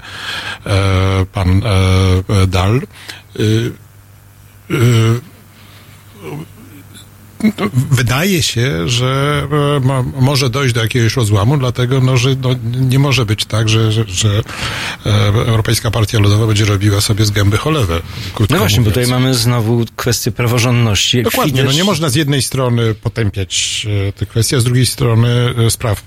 e, 0.67 1.27
pan 1.33 1.63
e, 1.65 2.43
e, 2.43 2.47
Dal. 2.47 2.77
E, 2.77 2.81
Oh. 6.23 6.60
Wydaje 7.91 8.43
się, 8.43 8.89
że 8.89 9.43
e, 9.77 9.87
ma, 9.87 10.03
może 10.03 10.51
dojść 10.51 10.75
do 10.75 10.83
jakiegoś 10.83 11.17
rozłamu, 11.17 11.57
dlatego 11.57 12.01
no, 12.01 12.17
że 12.17 12.37
no, 12.43 12.51
nie 12.81 12.99
może 12.99 13.27
być 13.27 13.45
tak, 13.45 13.69
że, 13.69 13.93
że, 13.93 14.05
że 14.09 14.43
e, 15.07 15.11
Europejska 15.27 15.91
Partia 15.91 16.19
Ludowa 16.19 16.47
będzie 16.47 16.65
robiła 16.65 17.01
sobie 17.01 17.25
z 17.25 17.31
gęby 17.31 17.57
cholewę. 17.57 18.01
No 18.51 18.59
właśnie, 18.59 18.79
bo 18.79 18.91
mówiąc. 18.91 18.95
tutaj 18.95 19.07
mamy 19.07 19.35
znowu 19.35 19.85
kwestię 19.97 20.33
praworządności. 20.33 21.23
Dokładnie, 21.23 21.65
no 21.65 21.73
nie 21.73 21.85
można 21.85 22.09
z 22.09 22.15
jednej 22.15 22.43
strony 22.43 22.95
potępiać 22.95 23.87
e, 24.09 24.13
te 24.13 24.27
kwestie, 24.27 24.57
a 24.57 24.61
z 24.61 24.65
drugiej 24.65 24.87
strony 24.87 25.31
spraw 25.71 26.03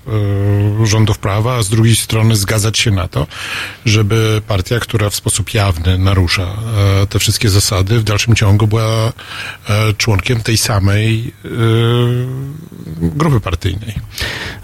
rządów 0.84 1.18
prawa, 1.18 1.56
a 1.56 1.62
z 1.62 1.68
drugiej 1.68 1.96
strony 1.96 2.36
zgadzać 2.36 2.78
się 2.78 2.90
na 2.90 3.08
to, 3.08 3.26
żeby 3.84 4.42
partia, 4.48 4.80
która 4.80 5.10
w 5.10 5.14
sposób 5.14 5.54
jawny 5.54 5.98
narusza 5.98 6.56
te 7.08 7.18
wszystkie 7.18 7.50
zasady, 7.50 8.00
w 8.00 8.04
dalszym 8.04 8.34
ciągu 8.34 8.66
była 8.66 9.12
członkiem 9.98 10.40
tej 10.40 10.56
samej 10.56 11.23
e, 11.44 11.48
grupy 13.00 13.40
partyjnej. 13.40 13.94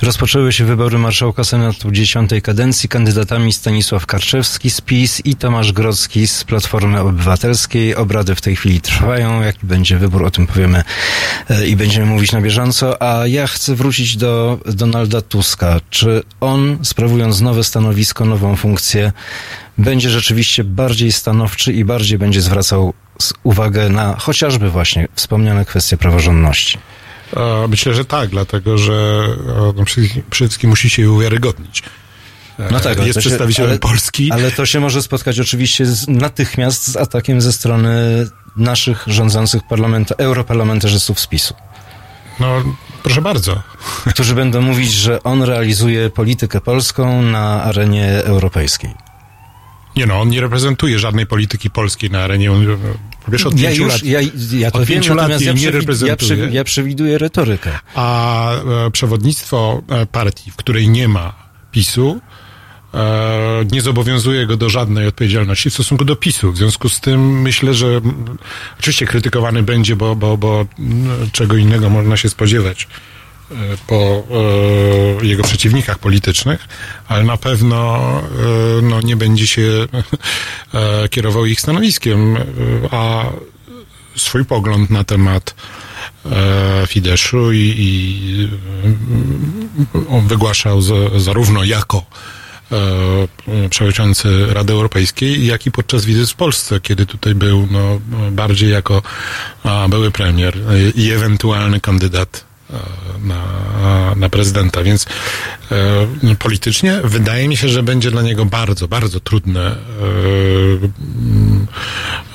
Rozpoczęły 0.02 0.52
się 0.52 0.64
wybory 0.64 0.98
marszałka 0.98 1.44
Senatu 1.44 1.90
dziesiątej 1.90 2.42
kadencji. 2.42 2.88
Kandydatami 2.88 3.52
Stanisław 3.52 4.06
Karczewski 4.06 4.70
z 4.70 4.80
PiS 4.80 5.22
i 5.24 5.36
Tomasz 5.36 5.72
Grodzki 5.72 6.26
z 6.26 6.44
Platformy 6.44 7.00
Obywatelskiej. 7.00 7.96
Obrady 7.96 8.34
w 8.34 8.40
tej 8.40 8.56
chwili 8.56 8.80
trwają. 8.80 9.42
Jaki 9.42 9.66
będzie 9.66 9.98
wybór, 9.98 10.24
o 10.24 10.30
tym 10.30 10.46
powiemy 10.46 10.84
e, 11.50 11.66
i 11.66 11.76
będziemy 11.76 12.06
mówić 12.06 12.32
na 12.32 12.40
bieżąco. 12.40 13.02
A 13.02 13.26
ja 13.26 13.46
chcę 13.46 13.74
wrócić 13.74 14.16
do 14.16 14.58
Donalda 14.66 15.20
Tuska. 15.20 15.80
Czy 15.90 16.22
on, 16.40 16.78
sprawując 16.82 17.40
nowe 17.40 17.64
stanowisko, 17.64 18.24
nową 18.24 18.56
funkcję, 18.56 19.12
będzie 19.78 20.10
rzeczywiście 20.10 20.64
bardziej 20.64 21.12
stanowczy 21.12 21.72
i 21.72 21.84
bardziej 21.84 22.18
będzie 22.18 22.40
zwracał 22.40 22.94
uwagę 23.42 23.88
na 23.88 24.16
chociażby 24.16 24.70
właśnie 24.70 25.08
wspomniane 25.14 25.64
kwestie 25.64 25.96
praworządności? 25.96 26.78
E, 27.36 27.68
Myślę, 27.68 27.94
że 27.94 28.04
tak, 28.04 28.30
dlatego 28.30 28.78
że 28.78 29.26
e, 29.48 29.72
no, 29.76 29.84
wszystkim 30.30 30.70
musi 30.70 30.90
się 30.90 31.10
uwiarygodnić. 31.10 31.82
E, 32.58 32.68
No 32.72 32.80
tak, 32.80 32.98
ale 32.98 33.06
jest 33.06 33.16
się- 33.16 33.20
przedstawicielem 33.20 33.70
ale- 33.70 33.78
Polski. 33.78 34.32
Ale 34.32 34.50
to 34.50 34.66
się 34.66 34.80
może 34.80 35.02
spotkać 35.02 35.40
oczywiście 35.40 35.86
z, 35.86 36.08
natychmiast 36.08 36.88
z 36.92 36.96
atakiem 36.96 37.40
ze 37.40 37.52
strony 37.52 37.90
naszych 38.56 39.04
rządzących 39.06 39.62
parlamenta, 39.68 40.14
europarlamentarzystów 40.18 41.20
z 41.20 41.26
PiSu, 41.26 41.54
No, 42.40 42.62
proszę 43.02 43.22
bardzo. 43.22 43.62
którzy 44.14 44.34
będą 44.34 44.60
mówić, 44.62 44.92
że 44.92 45.22
on 45.22 45.42
realizuje 45.42 46.10
politykę 46.10 46.60
polską 46.60 47.22
na 47.22 47.62
arenie 47.62 48.08
europejskiej. 48.24 48.90
Nie 49.96 50.06
no, 50.06 50.20
on 50.20 50.28
nie 50.28 50.40
reprezentuje 50.40 50.98
żadnej 50.98 51.26
polityki 51.26 51.70
polskiej 51.70 52.10
na 52.10 52.22
arenie 52.22 52.52
Wiesz, 53.28 53.46
od 53.46 53.60
Ja 53.60 53.68
pięciu 53.68 53.82
już, 53.82 53.92
lat. 53.92 54.02
ja, 54.02 54.20
ja 54.52 54.70
to 54.70 54.78
od 54.78 54.84
wiem, 54.84 54.94
pięciu 54.98 55.14
lat 55.14 55.40
ja, 55.40 55.52
nie 55.52 55.58
przewi- 55.72 56.06
ja, 56.06 56.16
przewi- 56.16 56.52
ja 56.52 56.64
przewiduję 56.64 57.18
retorykę. 57.18 57.78
a 57.94 58.50
e, 58.86 58.90
przewodnictwo 58.90 59.82
e, 59.88 60.06
partii, 60.06 60.50
w 60.50 60.56
której 60.56 60.88
nie 60.88 61.08
ma 61.08 61.32
PiSu, 61.72 62.20
e, 62.94 62.98
nie 63.72 63.82
zobowiązuje 63.82 64.46
go 64.46 64.56
do 64.56 64.68
żadnej 64.68 65.06
odpowiedzialności 65.06 65.70
w 65.70 65.74
stosunku 65.74 66.04
do 66.04 66.16
PiSu. 66.16 66.52
W 66.52 66.56
związku 66.56 66.88
z 66.88 67.00
tym 67.00 67.40
myślę, 67.42 67.74
że 67.74 68.00
oczywiście 68.80 69.06
krytykowany 69.06 69.62
będzie, 69.62 69.96
bo, 69.96 70.16
bo, 70.16 70.36
bo 70.36 70.66
mm, 70.78 71.30
czego 71.32 71.56
innego 71.56 71.90
można 71.90 72.16
się 72.16 72.28
spodziewać 72.28 72.88
po 73.86 74.22
e, 75.20 75.26
jego 75.26 75.42
przeciwnikach 75.42 75.98
politycznych, 75.98 76.68
ale 77.08 77.24
na 77.24 77.36
pewno 77.36 77.98
e, 78.78 78.82
no, 78.82 79.00
nie 79.00 79.16
będzie 79.16 79.46
się 79.46 79.62
e, 80.74 81.08
kierował 81.08 81.46
ich 81.46 81.60
stanowiskiem, 81.60 82.36
e, 82.36 82.40
a 82.90 83.24
swój 84.16 84.44
pogląd 84.44 84.90
na 84.90 85.04
temat 85.04 85.54
e, 86.26 86.86
Fideszu 86.86 87.52
i, 87.52 87.74
i 87.78 88.48
on 90.08 90.26
wygłaszał 90.26 90.82
z, 90.82 91.22
zarówno 91.22 91.64
jako 91.64 92.02
e, 92.72 93.68
przewodniczący 93.68 94.46
Rady 94.54 94.72
Europejskiej, 94.72 95.46
jak 95.46 95.66
i 95.66 95.70
podczas 95.70 96.04
wizyt 96.04 96.30
w 96.30 96.34
Polsce, 96.34 96.80
kiedy 96.80 97.06
tutaj 97.06 97.34
był 97.34 97.68
no, 97.70 98.00
bardziej 98.30 98.70
jako 98.70 99.02
a, 99.64 99.88
były 99.88 100.10
premier 100.10 100.56
e, 100.56 100.90
i 100.90 101.10
ewentualny 101.10 101.80
kandydat 101.80 102.44
e, 102.44 102.49
na, 103.22 103.44
na 104.16 104.28
prezydenta, 104.28 104.82
więc 104.82 105.06
e, 105.72 106.34
politycznie 106.38 107.00
wydaje 107.04 107.48
mi 107.48 107.56
się, 107.56 107.68
że 107.68 107.82
będzie 107.82 108.10
dla 108.10 108.22
niego 108.22 108.44
bardzo, 108.44 108.88
bardzo 108.88 109.20
trudne 109.20 109.60
e, 109.60 109.74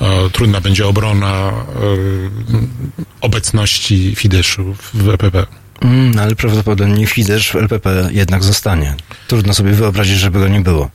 e, 0.00 0.30
trudna 0.30 0.60
będzie 0.60 0.86
obrona 0.86 1.52
e, 1.52 1.52
obecności 3.20 4.14
Fideszu 4.16 4.74
w 4.94 5.08
EPP. 5.08 5.46
Mm, 5.80 6.14
no, 6.14 6.22
ale 6.22 6.34
prawdopodobnie 6.34 7.06
Fidesz 7.06 7.50
w 7.50 7.56
LPP 7.56 8.08
jednak 8.12 8.44
zostanie. 8.44 8.94
Trudno 9.28 9.54
sobie 9.54 9.72
wyobrazić, 9.72 10.18
żeby 10.18 10.38
go 10.38 10.48
nie 10.48 10.60
było. 10.60 10.90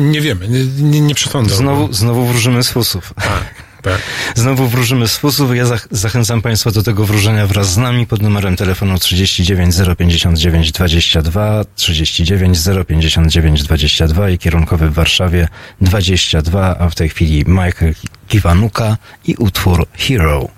Nie 0.00 0.20
wiemy, 0.20 0.48
nie, 0.48 0.64
nie, 0.64 1.00
nie 1.00 1.14
przesądzam. 1.14 1.58
Znowu, 1.58 1.92
znowu 1.92 2.26
wróżymy 2.26 2.62
z 2.62 2.70
fusów. 2.70 3.12
Tak, 3.14 3.57
tak. 3.82 3.98
Znowu 4.34 4.68
wróżymy 4.68 5.08
z 5.08 5.16
fusów. 5.16 5.56
Ja 5.56 5.64
zach- 5.64 5.88
zachęcam 5.90 6.42
Państwa 6.42 6.70
do 6.70 6.82
tego 6.82 7.06
wróżenia 7.06 7.46
wraz 7.46 7.72
z 7.72 7.76
nami 7.76 8.06
pod 8.06 8.22
numerem 8.22 8.56
telefonu 8.56 8.98
39 8.98 9.74
059 9.98 10.72
22 10.72 11.64
39 11.74 12.58
059 12.88 13.62
22 13.62 14.30
i 14.30 14.38
kierunkowy 14.38 14.88
w 14.90 14.94
Warszawie 14.94 15.48
22, 15.80 16.78
a 16.78 16.88
w 16.90 16.94
tej 16.94 17.08
chwili 17.08 17.44
Michael 17.46 17.94
Kiwanuka 18.28 18.96
i 19.24 19.34
utwór 19.34 19.86
Hero. 19.94 20.57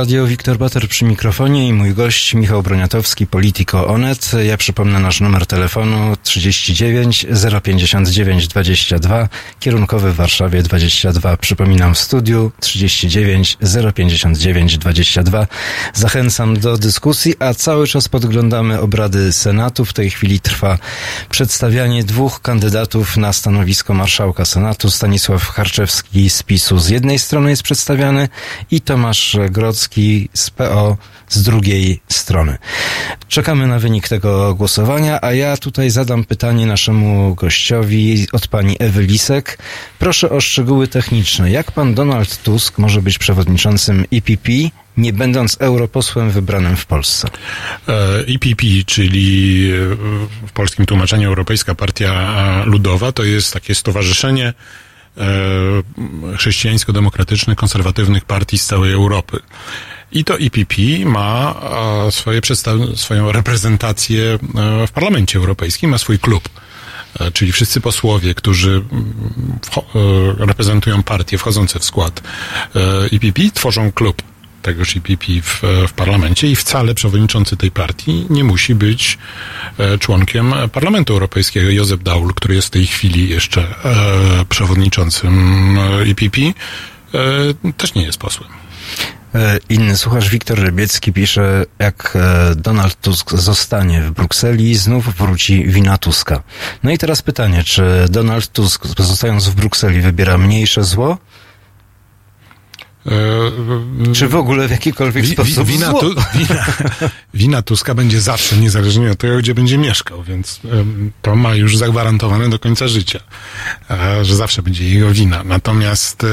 Radio, 0.00 0.26
Wiktor 0.26 0.58
Bater 0.58 0.88
przy 0.88 1.04
mikrofonie 1.04 1.68
i 1.68 1.72
mój 1.72 1.94
gość 1.94 2.34
Michał 2.34 2.62
Broniatowski, 2.62 3.26
Politico 3.26 3.86
Onet. 3.86 4.32
Ja 4.46 4.56
przypomnę 4.56 5.00
nasz 5.00 5.20
numer 5.20 5.46
telefonu 5.46 6.16
39 6.22 7.26
059 7.62 8.48
22, 8.48 9.28
kierunkowy 9.60 10.12
w 10.12 10.16
Warszawie 10.16 10.62
22. 10.62 11.36
Przypominam 11.36 11.94
w 11.94 11.98
studiu 11.98 12.52
39 12.60 13.58
059 13.94 14.78
22. 14.78 15.46
Zachęcam 15.94 16.58
do 16.58 16.78
dyskusji, 16.78 17.34
a 17.38 17.54
cały 17.54 17.86
czas 17.86 18.08
podglądamy 18.08 18.80
obrady 18.80 19.32
Senatu. 19.32 19.84
W 19.84 19.92
tej 19.92 20.10
chwili 20.10 20.40
trwa 20.40 20.78
przedstawianie 21.30 22.04
dwóch 22.04 22.42
kandydatów 22.42 23.16
na 23.16 23.32
stanowisko 23.32 23.94
marszałka 23.94 24.44
Senatu. 24.44 24.90
Stanisław 24.90 25.42
Harczewski 25.48 26.30
z 26.30 26.42
PiSu 26.42 26.78
z 26.78 26.88
jednej 26.88 27.18
strony 27.18 27.50
jest 27.50 27.62
przedstawiany 27.62 28.28
i 28.70 28.80
Tomasz 28.80 29.36
Grodzki 29.50 29.89
z 30.34 30.50
PO 30.50 30.96
z 31.28 31.42
drugiej 31.42 32.00
strony. 32.08 32.58
Czekamy 33.28 33.66
na 33.66 33.78
wynik 33.78 34.08
tego 34.08 34.54
głosowania, 34.54 35.18
a 35.22 35.32
ja 35.32 35.56
tutaj 35.56 35.90
zadam 35.90 36.24
pytanie 36.24 36.66
naszemu 36.66 37.34
gościowi 37.34 38.26
od 38.32 38.48
pani 38.48 38.76
Ewy 38.78 39.02
Lisek. 39.02 39.58
Proszę 39.98 40.30
o 40.30 40.40
szczegóły 40.40 40.88
techniczne. 40.88 41.50
Jak 41.50 41.72
pan 41.72 41.94
Donald 41.94 42.42
Tusk 42.42 42.78
może 42.78 43.02
być 43.02 43.18
przewodniczącym 43.18 44.04
EPP, 44.12 44.52
nie 44.96 45.12
będąc 45.12 45.56
europosłem 45.60 46.30
wybranym 46.30 46.76
w 46.76 46.86
Polsce? 46.86 47.28
EPP, 48.26 48.66
czyli 48.86 49.70
e, 49.72 50.46
w 50.46 50.52
polskim 50.52 50.86
tłumaczeniu 50.86 51.28
Europejska 51.28 51.74
Partia 51.74 52.62
Ludowa, 52.66 53.12
to 53.12 53.24
jest 53.24 53.52
takie 53.52 53.74
stowarzyszenie 53.74 54.46
e, 54.46 54.54
chrześcijańsko-demokratycznych, 56.36 57.56
konserwatywnych 57.58 58.24
partii 58.24 58.58
z 58.58 58.66
całej 58.66 58.92
Europy. 58.92 59.38
I 60.12 60.24
to 60.24 60.38
EPP 60.38 60.74
ma 61.04 61.54
e, 62.06 62.12
swoje 62.12 62.40
przedstaw- 62.40 62.96
swoją 62.96 63.32
reprezentację 63.32 64.38
e, 64.82 64.86
w 64.86 64.90
Parlamencie 64.92 65.38
Europejskim, 65.38 65.90
ma 65.90 65.98
swój 65.98 66.18
klub. 66.18 66.48
E, 67.20 67.30
Czyli 67.32 67.52
wszyscy 67.52 67.80
posłowie, 67.80 68.34
którzy 68.34 68.70
mm, 68.92 69.12
e, 70.40 70.46
reprezentują 70.46 71.02
partie 71.02 71.38
wchodzące 71.38 71.78
w 71.78 71.84
skład 71.84 72.22
e, 72.76 72.80
EPP, 73.16 73.42
tworzą 73.54 73.92
klub 73.92 74.22
tegoż 74.62 74.96
EPP 74.96 75.26
w, 75.42 75.62
w 75.88 75.92
parlamencie 75.92 76.48
i 76.48 76.56
wcale 76.56 76.94
przewodniczący 76.94 77.56
tej 77.56 77.70
partii 77.70 78.26
nie 78.30 78.44
musi 78.44 78.74
być 78.74 79.18
e, 79.78 79.98
członkiem 79.98 80.54
Parlamentu 80.72 81.12
Europejskiego. 81.12 81.70
Józef 81.70 82.02
Daul, 82.02 82.34
który 82.34 82.54
jest 82.54 82.66
w 82.66 82.70
tej 82.70 82.86
chwili 82.86 83.28
jeszcze 83.28 83.60
e, 83.62 84.44
przewodniczącym 84.48 85.78
e, 85.78 86.02
EPP, 86.02 86.40
e, 86.40 87.72
też 87.76 87.94
nie 87.94 88.02
jest 88.02 88.18
posłem. 88.18 88.50
Inny 89.68 89.96
słuchacz 89.96 90.28
Wiktor 90.28 90.58
Rybiecki 90.58 91.12
pisze, 91.12 91.64
jak 91.78 92.18
Donald 92.56 93.00
Tusk 93.00 93.30
zostanie 93.30 94.02
w 94.02 94.10
Brukseli, 94.10 94.74
znów 94.74 95.16
wróci 95.16 95.64
wina 95.64 95.98
Tuska. 95.98 96.42
No 96.82 96.90
i 96.90 96.98
teraz 96.98 97.22
pytanie, 97.22 97.64
czy 97.64 97.82
Donald 98.08 98.52
Tusk 98.52 98.86
zostając 98.98 99.48
w 99.48 99.54
Brukseli 99.54 100.00
wybiera 100.00 100.38
mniejsze 100.38 100.84
zło, 100.84 101.18
czy 104.14 104.28
w 104.28 104.34
ogóle 104.34 104.68
w 104.68 104.70
jakikolwiek 104.70 105.24
Wi- 105.24 105.28
wi- 105.28 105.34
sposób 105.34 105.66
wina, 105.68 105.92
tu, 105.92 106.14
wina, 106.34 106.64
wina 107.34 107.62
Tuska 107.62 107.94
będzie 107.94 108.20
zawsze, 108.20 108.56
niezależnie 108.56 109.10
od 109.10 109.18
tego, 109.18 109.38
gdzie 109.38 109.54
będzie 109.54 109.78
mieszkał, 109.78 110.22
więc 110.22 110.60
to 111.22 111.36
ma 111.36 111.54
już 111.54 111.76
zagwarantowane 111.76 112.50
do 112.50 112.58
końca 112.58 112.88
życia, 112.88 113.20
e, 113.90 114.24
że 114.24 114.36
zawsze 114.36 114.62
będzie 114.62 114.88
jego 114.88 115.10
wina. 115.10 115.44
Natomiast 115.44 116.24
e, 116.24 116.26
e, 116.26 116.30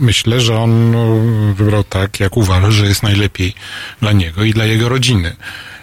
myślę, 0.00 0.40
że 0.40 0.58
on 0.58 0.90
no, 0.90 1.18
wybrał 1.54 1.84
tak, 1.84 2.20
jak 2.20 2.36
uważa, 2.36 2.70
że 2.70 2.86
jest 2.86 3.02
najlepiej 3.02 3.54
dla 4.00 4.12
niego 4.12 4.44
i 4.44 4.52
dla 4.52 4.64
jego 4.64 4.88
rodziny. 4.88 5.36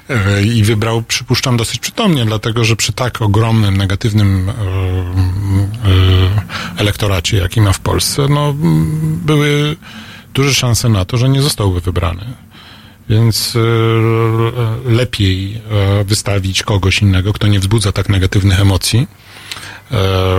E, 0.10 0.44
I 0.44 0.64
wybrał, 0.64 1.02
przypuszczam, 1.02 1.58
dosyć 1.58 1.80
przytomnie, 1.80 2.26
dlatego 2.26 2.66
że 2.66 2.76
przy 2.76 2.94
tak 2.94 3.22
ogromnym, 3.22 3.78
negatywnym 3.78 4.50
e, 4.50 4.54
e, 4.54 4.56
elektoracie, 6.78 7.38
jaki 7.38 7.62
ma 7.62 7.74
w 7.74 7.80
Polsce, 7.80 8.28
no, 8.30 8.54
były 9.26 9.76
duże 10.34 10.54
szanse 10.54 10.90
na 10.90 11.06
to, 11.06 11.18
że 11.18 11.30
nie 11.30 11.42
zostałby 11.42 11.82
wybrany. 11.82 12.26
Więc 13.10 13.58
lepiej 14.86 15.62
wystawić 16.06 16.64
kogoś 16.64 17.02
innego, 17.02 17.34
kto 17.34 17.48
nie 17.48 17.60
wzbudza 17.60 17.92
tak 17.92 18.10
negatywnych 18.10 18.60
emocji 18.60 19.08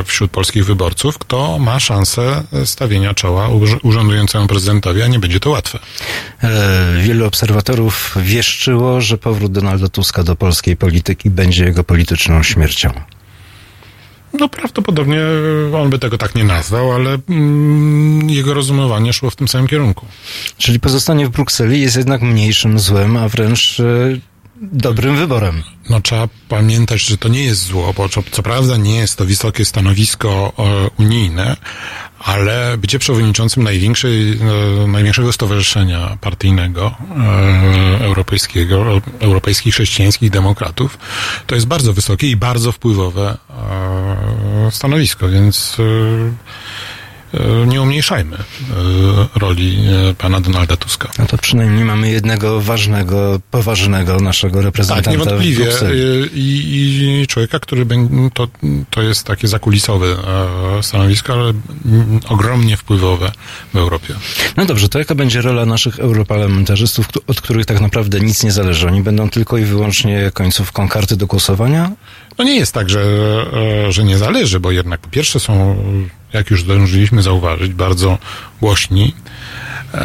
wśród 0.04 0.30
polskich 0.30 0.64
wyborców, 0.66 1.18
kto 1.18 1.58
ma 1.58 1.80
szansę 1.80 2.42
stawienia 2.64 3.14
czoła 3.14 3.48
urz- 3.48 3.78
urzędującemu 3.82 4.46
prezydentowi, 4.46 5.02
a 5.02 5.06
nie 5.06 5.18
będzie 5.18 5.40
to 5.40 5.50
łatwe. 5.50 5.78
E, 6.42 7.02
Wielu 7.02 7.26
obserwatorów 7.26 8.14
wieszczyło, 8.20 9.00
że 9.00 9.18
powrót 9.18 9.52
Donalda 9.52 9.88
Tuska 9.88 10.22
do 10.22 10.36
polskiej 10.36 10.76
polityki 10.76 11.30
będzie 11.30 11.64
jego 11.64 11.84
polityczną 11.84 12.42
śmiercią. 12.42 12.90
No 14.32 14.48
prawdopodobnie 14.48 15.20
on 15.74 15.90
by 15.90 15.98
tego 15.98 16.18
tak 16.18 16.34
nie 16.34 16.44
nazwał, 16.44 16.92
ale 16.92 17.18
mm, 17.28 18.30
jego 18.30 18.54
rozumowanie 18.54 19.12
szło 19.12 19.30
w 19.30 19.36
tym 19.36 19.48
samym 19.48 19.66
kierunku. 19.68 20.06
Czyli 20.58 20.80
pozostanie 20.80 21.26
w 21.26 21.30
Brukseli 21.30 21.80
jest 21.80 21.96
jednak 21.96 22.22
mniejszym 22.22 22.78
złem, 22.78 23.16
a 23.16 23.28
wręcz 23.28 23.80
e, 23.80 23.84
dobrym 24.60 25.16
wyborem. 25.16 25.62
No 25.90 26.00
trzeba 26.00 26.28
pamiętać, 26.48 27.00
że 27.00 27.18
to 27.18 27.28
nie 27.28 27.44
jest 27.44 27.62
zło, 27.62 27.92
bo 27.96 28.08
co, 28.08 28.22
co 28.30 28.42
prawda 28.42 28.76
nie 28.76 28.96
jest 28.96 29.16
to 29.16 29.24
wysokie 29.24 29.64
stanowisko 29.64 30.52
e, 30.58 31.02
unijne, 31.02 31.56
ale 32.18 32.78
bycie 32.78 32.98
przewodniczącym 32.98 33.62
największej, 33.62 34.32
e, 34.32 34.86
największego 34.86 35.32
stowarzyszenia 35.32 36.18
partyjnego 36.20 36.94
e, 38.00 38.04
europejskiego, 38.04 39.00
europejskich 39.20 39.74
chrześcijańskich 39.74 40.30
demokratów, 40.30 40.98
to 41.46 41.54
jest 41.54 41.66
bardzo 41.66 41.92
wysokie 41.92 42.30
i 42.30 42.36
bardzo 42.36 42.72
wpływowe 42.72 43.38
e, 44.66 44.70
stanowisko, 44.70 45.28
więc 45.28 45.76
e, 45.80 45.82
nie 47.66 47.82
umniejszajmy 47.82 48.36
e, 48.36 48.42
roli 49.38 49.78
e, 50.10 50.14
pana 50.14 50.40
Donalda 50.40 50.76
Tuska. 50.76 51.08
No 51.18 51.26
to 51.26 51.38
przynajmniej 51.38 51.84
mamy 51.84 52.10
jednego 52.10 52.60
ważnego, 52.60 53.40
poważnego 53.50 54.20
naszego 54.20 54.62
reprezentanta 54.62 55.10
Tak, 55.10 55.18
niewątpliwie. 55.18 55.66
I, 56.34 57.22
I 57.22 57.26
człowieka, 57.26 57.58
który 57.58 57.86
będzie, 57.86 58.14
to, 58.34 58.48
to 58.90 59.02
jest 59.02 59.24
takie 59.24 59.48
zakulisowe 59.48 60.06
e, 60.78 60.82
stanowisko, 60.82 61.32
ale 61.32 61.42
mm, 61.42 62.20
ogromnie 62.28 62.76
wpływowe 62.76 63.32
w 63.74 63.76
Europie. 63.76 64.14
No 64.56 64.64
dobrze, 64.64 64.88
to 64.88 64.98
jaka 64.98 65.14
będzie 65.14 65.40
rola 65.40 65.66
naszych 65.66 66.00
europarlamentarzystów, 66.00 67.08
od 67.26 67.40
których 67.40 67.66
tak 67.66 67.80
naprawdę 67.80 68.20
nic 68.20 68.44
nie 68.44 68.52
zależy? 68.52 68.86
Oni 68.86 69.02
będą 69.02 69.30
tylko 69.30 69.58
i 69.58 69.64
wyłącznie 69.64 70.30
końcówką 70.34 70.88
karty 70.88 71.16
do 71.16 71.26
głosowania? 71.26 71.92
No 72.38 72.44
nie 72.44 72.56
jest 72.56 72.72
tak, 72.72 72.90
że, 72.90 73.00
e, 73.86 73.92
że 73.92 74.04
nie 74.04 74.18
zależy, 74.18 74.60
bo 74.60 74.70
jednak 74.70 75.00
po 75.00 75.08
pierwsze 75.10 75.40
są, 75.40 75.76
jak 76.32 76.50
już 76.50 76.62
zdążyliśmy 76.62 77.22
zauważyć, 77.22 77.72
bardzo 77.72 78.18
głośni. 78.60 79.14
E, 79.94 79.98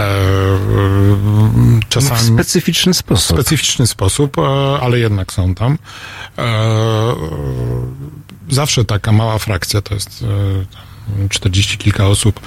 W 1.16 1.80
czasami 1.90 2.22
specyficzny 2.34 2.94
sposób. 2.94 3.38
specyficzny 3.38 3.88
sposób, 3.88 4.38
e, 4.38 4.42
ale 4.82 5.00
jednak 5.00 5.34
są 5.34 5.56
tam. 5.56 5.78
Zawsze 8.50 8.86
taka 8.86 9.12
mała 9.12 9.38
frakcja, 9.38 9.82
to 9.82 9.94
jest 9.94 10.24
e, 10.24 10.66
tam 10.76 11.30
40 11.30 11.78
kilka 11.78 12.08
osób, 12.08 12.40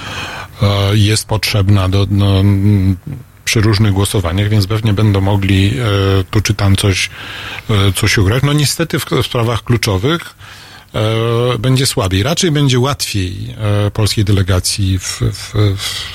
jest 0.92 1.26
potrzebna 1.28 1.88
do, 1.88 2.06
do, 2.06 2.42
przy 3.44 3.60
różnych 3.60 3.92
głosowaniach, 3.92 4.48
więc 4.48 4.66
pewnie 4.66 4.92
będą 4.92 5.20
mogli 5.20 5.74
e, 5.78 6.24
tu 6.30 6.40
czy 6.40 6.54
tam 6.54 6.76
coś, 6.76 7.10
e, 7.70 7.92
coś 7.92 8.18
ugrać. 8.18 8.42
No 8.42 8.52
niestety 8.52 8.98
w, 8.98 9.04
w 9.04 9.26
sprawach 9.26 9.64
kluczowych 9.64 10.34
e, 10.94 11.58
będzie 11.58 11.86
słabiej. 11.86 12.22
Raczej 12.22 12.50
będzie 12.50 12.78
łatwiej 12.78 13.54
polskiej 13.92 14.24
delegacji 14.24 14.98
w, 14.98 15.20
w, 15.20 15.52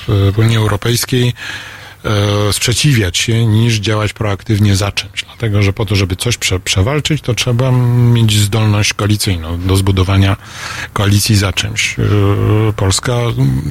w, 0.08 0.38
Unii 0.38 0.56
Europejskiej 0.56 1.34
sprzeciwiać 2.52 3.18
się, 3.18 3.46
niż 3.46 3.74
działać 3.78 4.12
proaktywnie 4.12 4.76
za 4.76 4.92
czymś. 4.92 5.24
Dlatego, 5.24 5.62
że 5.62 5.72
po 5.72 5.86
to, 5.86 5.96
żeby 5.96 6.16
coś 6.16 6.36
prze, 6.36 6.60
przewalczyć, 6.60 7.22
to 7.22 7.34
trzeba 7.34 7.72
mieć 8.12 8.38
zdolność 8.38 8.94
koalicyjną 8.94 9.60
do 9.60 9.76
zbudowania 9.76 10.36
koalicji 10.92 11.36
za 11.36 11.52
czymś. 11.52 11.96
E, 11.98 12.02
Polska 12.76 13.16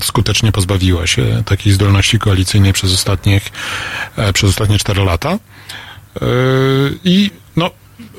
skutecznie 0.04 0.52
pozbawiła 0.52 1.08
się 1.08 1.44
takiej 1.46 1.74
zdolności 1.74 2.20
koalicyjnej 2.20 2.74
przez 2.74 2.94
ostatnich, 2.94 3.52
e, 4.16 4.34
przez 4.34 4.50
ostatnie 4.50 4.78
cztery 4.80 5.04
lata. 5.04 5.32
E, 5.32 5.40
I 7.04 7.32
no, 7.56 7.72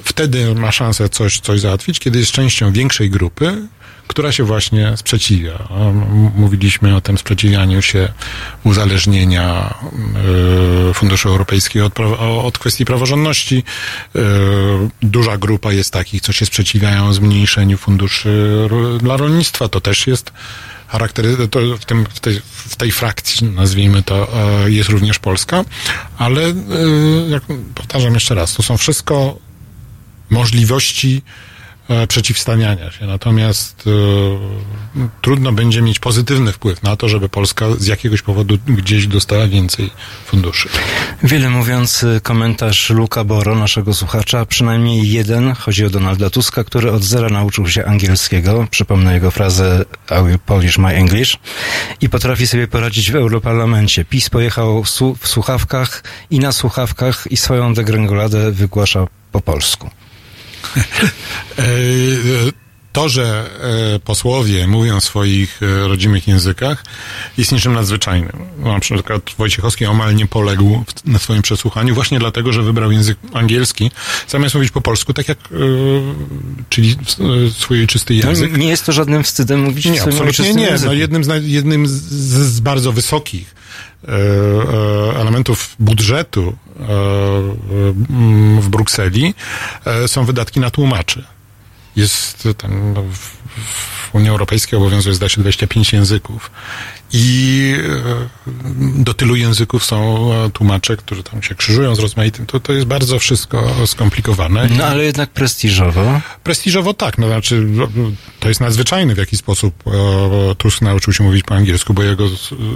wtedy 0.04 0.54
ma 0.54 0.72
szansę 0.72 1.08
coś, 1.08 1.40
coś 1.40 1.60
załatwić, 1.60 1.98
kiedy 1.98 2.18
jest 2.18 2.32
częścią 2.32 2.72
większej 2.72 3.10
grupy, 3.10 3.68
która 4.10 4.32
się 4.32 4.44
właśnie 4.44 4.96
sprzeciwia. 4.96 5.68
Mówiliśmy 6.34 6.96
o 6.96 7.00
tym 7.00 7.18
sprzeciwianiu 7.18 7.82
się 7.82 8.12
uzależnienia 8.64 9.74
e, 10.90 10.94
Funduszu 10.94 11.28
Europejskiego 11.28 11.86
od, 11.86 12.00
od 12.44 12.58
kwestii 12.58 12.84
praworządności. 12.84 13.62
E, 14.16 14.20
Duża 15.02 15.38
grupa 15.38 15.72
jest 15.72 15.92
takich, 15.92 16.22
co 16.22 16.32
się 16.32 16.46
sprzeciwiają 16.46 17.12
zmniejszeniu 17.12 17.78
funduszy 17.78 18.68
dla 19.00 19.16
rolnictwa. 19.16 19.68
To 19.68 19.80
też 19.80 20.06
jest 20.06 20.32
charaktery, 20.88 21.48
to 21.48 21.60
w, 21.80 21.84
tym, 21.84 22.06
w, 22.14 22.20
tej, 22.20 22.40
w 22.44 22.76
tej 22.76 22.92
frakcji, 22.92 23.46
nazwijmy 23.46 24.02
to, 24.02 24.28
e, 24.64 24.70
jest 24.70 24.88
również 24.88 25.18
Polska, 25.18 25.64
ale 26.18 26.42
jak 27.28 27.42
powtarzam 27.74 28.14
jeszcze 28.14 28.34
raz, 28.34 28.54
to 28.54 28.62
są 28.62 28.76
wszystko 28.76 29.38
możliwości 30.30 31.22
e, 31.90 32.06
przeciwstawiania 32.06 32.90
się. 32.90 33.06
Natomiast 33.06 33.84
e, 33.86 35.00
trudno 35.22 35.52
będzie 35.52 35.82
mieć 35.82 35.98
pozytywny 35.98 36.52
wpływ 36.52 36.82
na 36.82 36.96
to, 36.96 37.08
żeby 37.08 37.28
Polska 37.28 37.66
z 37.78 37.86
jakiegoś 37.86 38.22
powodu 38.22 38.58
gdzieś 38.66 39.06
dostała 39.06 39.46
więcej 39.46 39.90
funduszy. 40.26 40.68
Wiele 41.22 41.50
mówiący 41.50 42.20
komentarz 42.22 42.90
Luka 42.90 43.24
Boro, 43.24 43.54
naszego 43.54 43.94
słuchacza, 43.94 44.46
przynajmniej 44.46 45.10
jeden, 45.10 45.54
chodzi 45.54 45.84
o 45.84 45.90
Donalda 45.90 46.30
Tuska, 46.30 46.64
który 46.64 46.92
od 46.92 47.02
zera 47.02 47.28
nauczył 47.28 47.68
się 47.68 47.84
angielskiego, 47.84 48.66
przypomnę 48.70 49.14
jego 49.14 49.30
frazę 49.30 49.84
I 50.20 50.26
will 50.26 50.38
polish 50.38 50.78
my 50.78 50.88
English, 50.88 51.38
i 52.00 52.08
potrafi 52.08 52.46
sobie 52.46 52.68
poradzić 52.68 53.10
w 53.10 53.16
Europarlamencie. 53.16 54.04
PiS 54.04 54.30
pojechał 54.30 54.84
w 55.20 55.28
słuchawkach 55.28 56.02
i 56.30 56.38
na 56.38 56.52
słuchawkach 56.52 57.26
i 57.30 57.36
swoją 57.36 57.74
degrengoladę 57.74 58.52
wygłasza 58.52 59.06
po 59.32 59.40
polsku. 59.40 59.90
E, 61.58 61.62
To, 62.92 63.08
że 63.08 63.50
e, 63.94 63.98
posłowie 64.00 64.66
mówią 64.66 65.00
w 65.00 65.04
swoich 65.04 65.60
e, 65.62 65.88
rodzimych 65.88 66.28
językach, 66.28 66.84
jest 67.38 67.52
niczym 67.52 67.72
nadzwyczajnym. 67.72 68.32
Na 68.58 68.80
przykład 68.80 69.22
Wojciechowski 69.38 69.86
omal 69.86 70.14
nie 70.16 70.26
poległ 70.26 70.84
w- 70.86 71.06
na 71.06 71.18
swoim 71.18 71.42
przesłuchaniu 71.42 71.94
właśnie 71.94 72.18
dlatego, 72.18 72.52
że 72.52 72.62
wybrał 72.62 72.92
język 72.92 73.18
angielski, 73.32 73.90
zamiast 74.28 74.54
mówić 74.54 74.70
po 74.70 74.80
polsku, 74.80 75.12
tak 75.14 75.28
jak, 75.28 75.38
e, 75.38 75.46
czyli 76.68 76.96
e, 77.46 77.50
swój 77.50 77.86
czysty 77.86 78.14
No, 78.22 78.28
język. 78.28 78.56
nie 78.58 78.68
jest 78.68 78.86
to 78.86 78.92
żadnym 78.92 79.22
wstydem 79.24 79.60
mówić 79.62 79.88
w 79.88 79.90
Nie, 79.90 80.00
swoim 80.00 80.16
absolutnie 80.28 80.54
nie. 80.54 80.76
No, 80.84 80.92
jednym 80.92 81.24
z, 81.24 81.28
jednym 81.44 81.86
z, 81.88 81.92
z 82.54 82.60
bardzo 82.60 82.92
wysokich 82.92 83.54
e, 83.54 83.59
e, 83.59 83.59
elementów 85.20 85.76
budżetu 85.78 86.56
e, 86.80 86.82
e, 86.82 86.86
w 88.60 88.68
Brukseli 88.68 89.34
e, 89.84 90.08
są 90.08 90.24
wydatki 90.24 90.60
na 90.60 90.70
tłumaczy. 90.70 91.24
Jest 91.96 92.48
tam 92.58 92.92
no, 92.92 93.02
w, 93.02 93.40
Unii 94.12 94.30
Europejskiej 94.30 94.76
obowiązuje 94.78 95.14
zdaje 95.14 95.30
się 95.30 95.40
25 95.40 95.92
języków 95.92 96.50
i 97.12 97.74
e, 98.46 99.04
do 99.04 99.14
tylu 99.14 99.36
języków 99.36 99.84
są 99.84 100.30
e, 100.32 100.50
tłumacze, 100.50 100.96
którzy 100.96 101.22
tam 101.22 101.42
się 101.42 101.54
krzyżują 101.54 101.94
z 101.94 101.98
rozmaitym. 101.98 102.46
To, 102.46 102.60
to 102.60 102.72
jest 102.72 102.86
bardzo 102.86 103.18
wszystko 103.18 103.86
skomplikowane. 103.86 104.68
No 104.78 104.84
ale 104.84 105.04
jednak 105.04 105.30
prestiżowo. 105.30 106.20
Prestiżowo 106.44 106.94
tak, 106.94 107.18
no 107.18 107.26
znaczy 107.26 107.60
no, 107.60 107.88
to 108.40 108.48
jest 108.48 108.60
nadzwyczajne 108.60 109.14
w 109.14 109.18
jaki 109.18 109.36
sposób 109.36 109.74
e, 109.86 110.54
Tusk 110.54 110.82
nauczył 110.82 111.12
się 111.12 111.24
mówić 111.24 111.42
po 111.42 111.54
angielsku, 111.54 111.94
bo 111.94 112.02
ja 112.02 112.14
go 112.14 112.28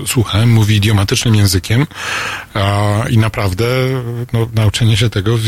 słuchałem, 0.06 0.52
mówi 0.52 0.76
idiomatycznym 0.76 1.34
językiem 1.34 1.86
a, 2.54 3.04
i 3.10 3.18
naprawdę 3.18 3.64
no, 4.32 4.48
nauczenie 4.54 4.96
się 4.96 5.10
tego 5.10 5.36
w, 5.36 5.42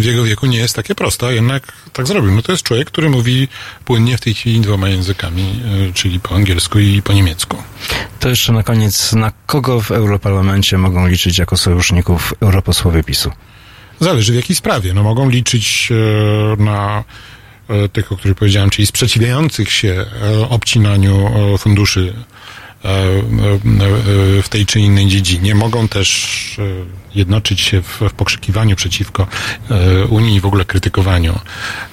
w 0.00 0.04
jego 0.04 0.24
wieku 0.24 0.46
nie 0.46 0.58
jest 0.58 0.76
takie 0.76 0.94
proste, 0.94 1.26
a 1.26 1.32
jednak 1.32 1.72
tak 1.92 2.06
zrobił. 2.06 2.32
No 2.32 2.42
to 2.42 2.52
jest 2.52 2.64
człowiek, 2.64 2.88
który 2.90 3.10
mówi 3.10 3.48
płynnie 3.84 4.16
w 4.16 4.20
tej 4.20 4.34
chwili 4.34 4.60
dwoma 4.60 4.88
językami, 4.88 5.62
czyli 5.94 6.20
po 6.20 6.34
angielsku 6.34 6.78
i 6.78 7.02
po 7.02 7.12
niemiecku. 7.12 7.62
To 8.20 8.28
jeszcze 8.28 8.52
na 8.52 8.62
koniec, 8.62 9.12
na 9.12 9.32
kogo 9.46 9.80
w 9.80 9.90
Europarlamencie 9.90 10.78
mogą 10.78 11.06
liczyć 11.06 11.38
jako 11.38 11.56
sojuszników 11.56 12.34
europosłowie 12.40 13.04
PiSu? 13.04 13.30
Zależy 14.00 14.32
w 14.32 14.36
jakiej 14.36 14.56
sprawie. 14.56 14.94
No 14.94 15.02
mogą 15.02 15.30
liczyć 15.30 15.88
e, 15.90 16.62
na 16.62 17.04
e, 17.68 17.88
tych, 17.88 18.12
o 18.12 18.16
których 18.16 18.36
powiedziałem, 18.36 18.70
czyli 18.70 18.86
sprzeciwiających 18.86 19.72
się 19.72 20.04
e, 20.22 20.48
obcinaniu 20.48 21.30
funduszy 21.58 22.14
w 24.42 24.48
tej 24.50 24.66
czy 24.66 24.80
innej 24.80 25.06
dziedzinie. 25.06 25.54
Mogą 25.54 25.88
też 25.88 26.58
e, 26.58 26.62
jednoczyć 27.14 27.60
się 27.60 27.82
w, 27.82 28.00
w 28.00 28.12
pokrzykiwaniu 28.12 28.76
przeciwko 28.76 29.26
e, 29.70 30.04
Unii 30.04 30.36
i 30.36 30.40
w 30.40 30.46
ogóle 30.46 30.64
krytykowaniu 30.64 31.38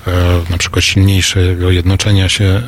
e, 0.07 0.11
na 0.49 0.57
przykład 0.57 0.85
silniejszego 0.85 1.71
jednoczenia 1.71 2.29
się, 2.29 2.61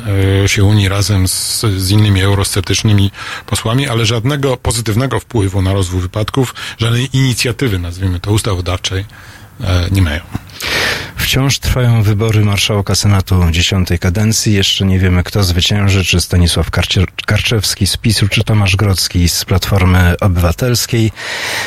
e, 0.44 0.48
się 0.48 0.64
Unii 0.64 0.88
razem 0.88 1.28
z, 1.28 1.60
z 1.76 1.90
innymi 1.90 2.22
eurosceptycznymi 2.22 3.10
posłami, 3.46 3.88
ale 3.88 4.06
żadnego 4.06 4.56
pozytywnego 4.56 5.20
wpływu 5.20 5.62
na 5.62 5.72
rozwój 5.72 6.00
wypadków, 6.00 6.54
żadnej 6.78 7.08
inicjatywy, 7.12 7.78
nazwijmy 7.78 8.20
to, 8.20 8.32
ustawodawczej 8.32 9.04
e, 9.60 9.88
nie 9.90 10.02
mają. 10.02 10.20
Wciąż 11.16 11.58
trwają 11.58 12.02
wybory 12.02 12.44
marszałka 12.44 12.94
Senatu 12.94 13.50
dziesiątej 13.50 13.98
kadencji. 13.98 14.54
Jeszcze 14.54 14.84
nie 14.84 14.98
wiemy, 14.98 15.22
kto 15.22 15.42
zwycięży, 15.42 16.04
czy 16.04 16.20
Stanisław 16.20 16.70
Karcie- 16.70 17.06
Karczewski 17.26 17.86
z 17.86 17.96
PiSu, 17.96 18.28
czy 18.28 18.44
Tomasz 18.44 18.76
Grodzki 18.76 19.28
z 19.28 19.44
Platformy 19.44 20.14
Obywatelskiej. 20.20 21.12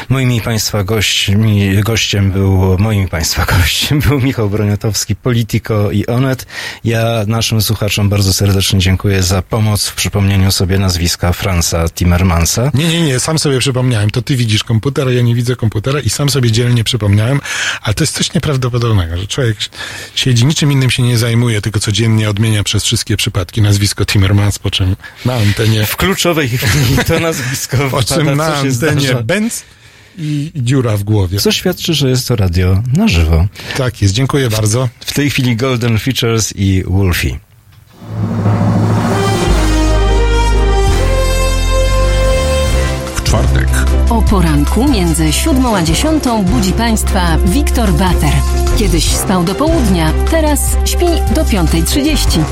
Moimi 0.10 0.42
Państwa 0.42 0.84
gośćmi, 0.84 1.84
gościem 1.84 2.32
był, 2.32 2.78
moim 2.80 3.08
Państwa 3.08 3.46
gościem 3.60 4.00
był 4.00 4.22
Michał 4.22 4.50
Broniatowski, 4.50 5.16
Politico 5.16 5.92
i 5.92 6.06
Onet. 6.08 6.46
Ja 6.84 7.24
naszym 7.28 7.62
słuchaczom 7.62 8.10
bardzo 8.10 8.34
serdecznie 8.34 8.80
dziękuję 8.80 9.24
za 9.24 9.42
pomoc 9.42 9.88
w 9.88 9.96
przypomnieniu 9.96 10.52
sobie 10.52 10.80
nazwiska 10.80 11.34
Franza 11.34 11.90
Timmermansa. 11.90 12.72
Nie, 12.74 12.88
nie, 12.88 13.02
nie, 13.02 13.20
sam 13.20 13.40
sobie 13.40 13.60
przypomniałem. 13.60 14.10
To 14.10 14.22
ty 14.22 14.36
widzisz 14.36 14.64
komputer, 14.64 15.08
a 15.08 15.12
ja 15.12 15.22
nie 15.22 15.36
widzę 15.36 15.56
komputera 15.56 16.00
i 16.00 16.10
sam 16.10 16.30
sobie 16.30 16.52
dzielnie 16.52 16.84
przypomniałem, 16.84 17.40
ale 17.82 17.94
to 17.94 18.04
jest 18.04 18.16
coś 18.16 18.34
nieprawdopodobnego, 18.34 18.87
że 19.18 19.28
człowiek 19.28 19.58
siedzi, 20.16 20.46
niczym 20.46 20.72
innym 20.72 20.90
się 20.90 21.04
nie 21.04 21.18
zajmuje, 21.18 21.62
tylko 21.62 21.80
codziennie 21.80 22.30
odmienia 22.30 22.64
przez 22.64 22.84
wszystkie 22.84 23.18
przypadki 23.18 23.62
nazwisko 23.62 24.06
Timmermans, 24.06 24.60
po 24.60 24.72
czym 24.72 24.96
na 25.26 25.34
antenie, 25.34 25.86
W 25.86 25.96
kluczowej 25.98 26.50
chwili 26.50 26.98
to 27.08 27.20
nazwisko 27.20 27.78
po 27.92 28.04
czym 28.04 28.36
na 28.36 28.56
antenie. 28.56 29.16
Benz 29.24 29.64
i 30.18 30.52
dziura 30.56 30.98
w 30.98 31.04
głowie. 31.04 31.40
Co 31.40 31.52
świadczy, 31.52 31.94
że 31.94 32.10
jest 32.10 32.28
to 32.28 32.36
radio 32.36 32.84
na 32.94 33.08
żywo. 33.08 33.48
Tak 33.78 34.02
jest, 34.02 34.14
dziękuję 34.14 34.50
bardzo. 34.50 34.90
W 35.06 35.14
tej 35.14 35.30
chwili 35.30 35.56
Golden 35.56 36.00
Features 36.00 36.54
i 36.56 36.84
Wolfie. 36.88 37.40
W 43.16 43.24
czwartek 43.24 43.68
O 44.10 44.22
poranku 44.22 44.92
między 44.92 45.34
siódmą 45.34 45.76
a 45.76 45.84
dziesiątą 45.84 46.44
budzi 46.44 46.72
Państwa 46.74 47.38
Wiktor 47.46 47.92
Bater. 47.94 48.34
Kiedyś 48.78 49.16
spał 49.16 49.44
do 49.44 49.56
południa, 49.56 50.14
teraz 50.32 50.60
śpi 50.86 51.06
do 51.36 51.44
5.30. 51.44 52.44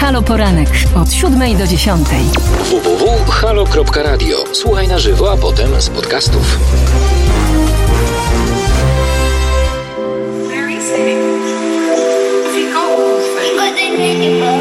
Halo 0.00 0.22
Poranek 0.22 0.68
od 0.94 1.12
siódmej 1.12 1.56
do 1.56 1.66
dziesiątej. 1.66 2.20
www.halo.radio. 2.64 4.44
Słuchaj 4.52 4.88
na 4.88 4.98
żywo, 4.98 5.32
a 5.32 5.36
potem 5.36 5.80
z 5.80 5.88
podcastów. 5.88 6.58
Very 10.48 10.74
sick. 10.74 11.18
He 12.54 12.72
got 12.72 12.98
Wolfie. 12.98 14.55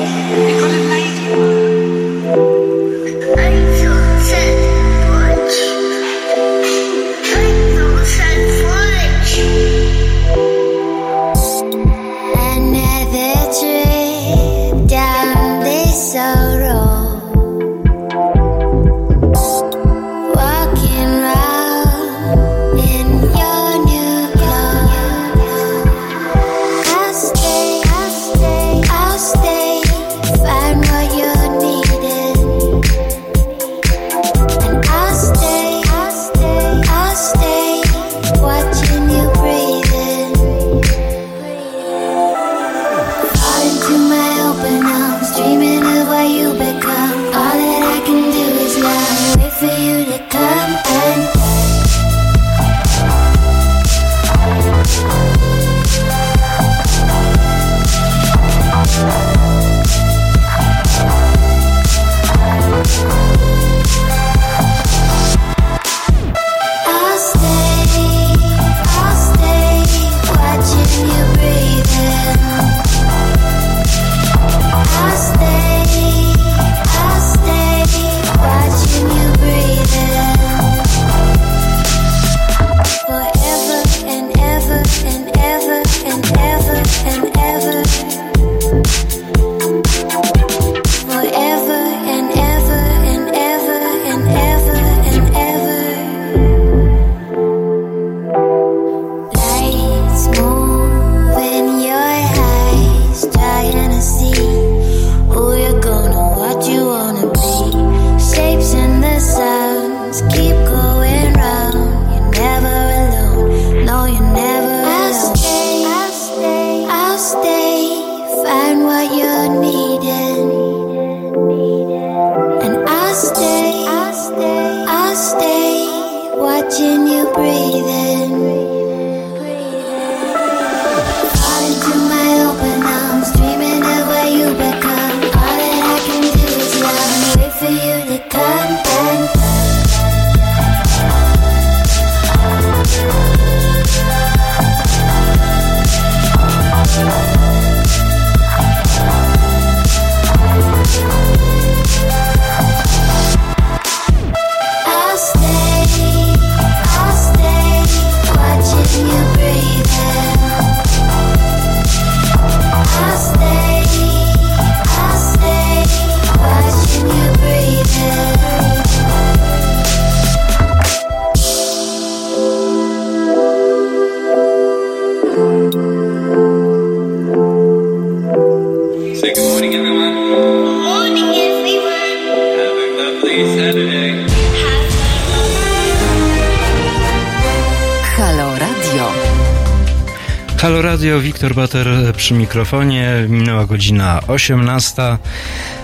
Wiktor 191.53 191.87
przy 192.17 192.33
mikrofonie. 192.33 193.25
Minęła 193.29 193.65
godzina 193.65 194.21
18. 194.27 195.17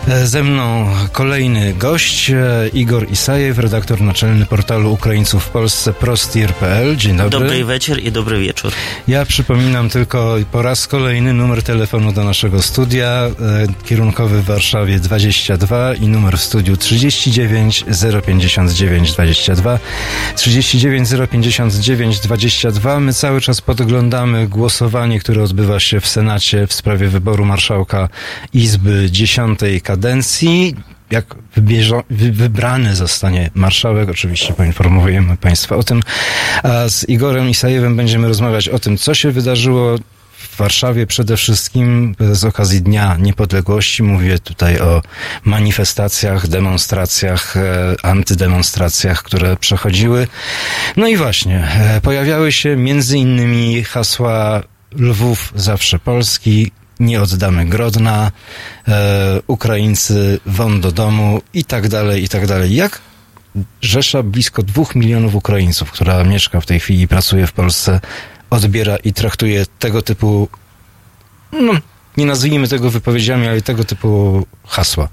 E, 0.07 0.27
Ze 0.27 0.43
mną 0.43 0.87
kolejny 1.11 1.73
gość, 1.73 2.29
e, 2.29 2.69
Igor 2.73 3.11
Isajew, 3.11 3.57
redaktor 3.57 4.01
naczelny 4.01 4.45
portalu 4.45 4.93
Ukraińców 4.93 5.43
w 5.43 5.49
Polsce 5.49 5.93
prostir.pl. 5.93 6.97
Dzień 6.97 7.17
dobry. 7.17 7.39
Dobry 7.39 7.65
wieczór 7.65 7.99
i 7.99 8.11
dobry 8.11 8.39
wieczór. 8.39 8.71
Ja 9.07 9.25
przypominam 9.25 9.89
tylko 9.89 10.35
po 10.51 10.61
raz 10.61 10.87
kolejny 10.87 11.33
numer 11.33 11.63
telefonu 11.63 12.11
do 12.13 12.23
naszego 12.23 12.61
studia, 12.61 13.09
e, 13.09 13.31
kierunkowy 13.85 14.41
w 14.41 14.45
Warszawie 14.45 14.99
22 14.99 15.93
i 15.93 16.07
numer 16.07 16.37
w 16.37 16.41
studiu 16.41 16.77
39 16.77 17.85
059 18.25 19.11
22. 19.11 19.79
39 20.35 21.09
059 21.31 22.19
22. 22.19 22.99
My 22.99 23.13
cały 23.13 23.41
czas 23.41 23.61
podglądamy 23.61 24.47
głosowanie, 24.47 25.19
które 25.19 25.43
odbywa 25.43 25.79
się 25.79 25.99
w 25.99 26.07
Senacie 26.07 26.67
w 26.67 26.73
sprawie 26.73 27.07
wyboru 27.07 27.45
marszałka 27.45 28.09
Izby 28.53 29.07
dziesiątej 29.11 29.81
kadencji. 29.91 30.75
Jak 31.11 31.35
wybrany 32.09 32.95
zostanie 32.95 33.49
marszałek, 33.55 34.09
oczywiście 34.09 34.53
poinformujemy 34.53 35.37
Państwa 35.37 35.75
o 35.75 35.83
tym. 35.83 36.01
A 36.63 36.89
z 36.89 37.09
Igorem 37.09 37.49
Isajewem 37.49 37.95
będziemy 37.95 38.27
rozmawiać 38.27 38.69
o 38.69 38.79
tym, 38.79 38.97
co 38.97 39.13
się 39.13 39.31
wydarzyło 39.31 39.97
w 40.33 40.57
Warszawie 40.57 41.07
przede 41.07 41.37
wszystkim 41.37 42.15
z 42.31 42.43
okazji 42.43 42.81
Dnia 42.81 43.17
Niepodległości. 43.19 44.03
Mówię 44.03 44.39
tutaj 44.39 44.79
o 44.79 45.01
manifestacjach, 45.45 46.47
demonstracjach, 46.47 47.57
e, 47.57 47.95
antydemonstracjach, 48.03 49.23
które 49.23 49.57
przechodziły. 49.57 50.27
No 50.97 51.07
i 51.07 51.17
właśnie, 51.17 51.67
e, 51.67 52.01
pojawiały 52.01 52.51
się 52.51 52.75
między 52.75 53.17
innymi 53.17 53.83
hasła 53.83 54.61
Lwów 54.95 55.53
zawsze 55.55 55.99
Polski, 55.99 56.71
nie 57.01 57.21
oddamy 57.21 57.65
Grodna, 57.65 58.31
e, 58.87 59.39
Ukraińcy 59.47 60.39
won 60.45 60.81
do 60.81 60.91
domu 60.91 61.41
i 61.53 61.63
tak 61.63 61.87
dalej, 61.87 62.23
i 62.23 62.29
tak 62.29 62.47
dalej. 62.47 62.75
Jak 62.75 63.01
Rzesza 63.81 64.23
blisko 64.23 64.63
dwóch 64.63 64.95
milionów 64.95 65.35
Ukraińców, 65.35 65.91
która 65.91 66.23
mieszka 66.23 66.61
w 66.61 66.65
tej 66.65 66.79
chwili 66.79 67.01
i 67.01 67.07
pracuje 67.07 67.47
w 67.47 67.51
Polsce, 67.51 67.99
odbiera 68.49 68.95
i 68.97 69.13
traktuje 69.13 69.65
tego 69.79 70.01
typu, 70.01 70.47
no, 71.51 71.73
nie 72.17 72.25
nazwijmy 72.25 72.67
tego 72.67 72.89
wypowiedziami, 72.89 73.47
ale 73.47 73.61
tego 73.61 73.83
typu 73.83 74.45
hasła. 74.67 75.09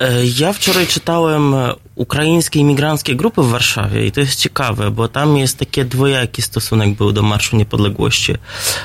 E, 0.00 0.26
Ja 0.38 0.52
wczoraj 0.52 0.86
czytałem 0.86 1.54
e, 1.98 2.02
ukraińskie 2.02 2.60
imigranckie 2.60 3.16
grupy 3.16 3.42
w 3.42 3.48
Warszawie 3.50 4.06
i 4.06 4.12
to 4.12 4.20
jest 4.20 4.40
ciekawe, 4.40 4.90
bo 4.90 5.08
tam 5.08 5.36
jest 5.36 5.58
taki 5.58 5.84
dwojaki 5.84 6.42
stosunek 6.42 6.94
był 6.94 7.12
do 7.12 7.22
Marszu 7.22 7.56
Niepodległości. 7.56 8.34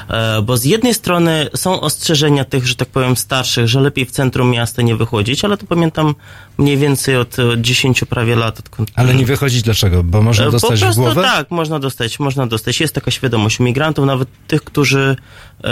E, 0.09 0.41
Bo 0.41 0.57
z 0.57 0.65
jednej 0.65 0.93
strony 0.93 1.49
są 1.55 1.81
ostrzeżenia 1.81 2.45
tych, 2.45 2.67
że 2.67 2.75
tak 2.75 2.89
powiem, 2.89 3.15
starszych, 3.17 3.67
że 3.67 3.81
lepiej 3.81 4.05
w 4.05 4.11
centrum 4.11 4.49
miasta 4.51 4.81
nie 4.81 4.95
wychodzić, 4.95 5.45
ale 5.45 5.57
to 5.57 5.65
pamiętam 5.65 6.15
mniej 6.57 6.77
więcej 6.77 7.17
od 7.17 7.39
e, 7.39 7.43
10 7.61 8.03
prawie 8.09 8.35
lat. 8.35 8.59
Odkąd, 8.59 8.91
Ale 8.95 9.13
nie 9.15 9.25
wychodzić 9.25 9.61
dlaczego? 9.61 10.03
Bo 10.03 10.21
można 10.21 10.45
E, 10.45 10.51
dostać 10.51 10.79
po 10.79 10.85
prostu 10.85 11.01
głowę? 11.01 11.21
tak, 11.21 11.51
można 11.51 11.79
dostać, 11.79 12.19
można 12.19 12.47
dostać. 12.47 12.79
Jest 12.79 12.95
taka 12.95 13.11
świadomość 13.11 13.59
u 13.59 13.63
migrantów, 13.63 14.05
nawet 14.05 14.27
tych, 14.47 14.63
którzy 14.63 15.15
e, 15.63 15.71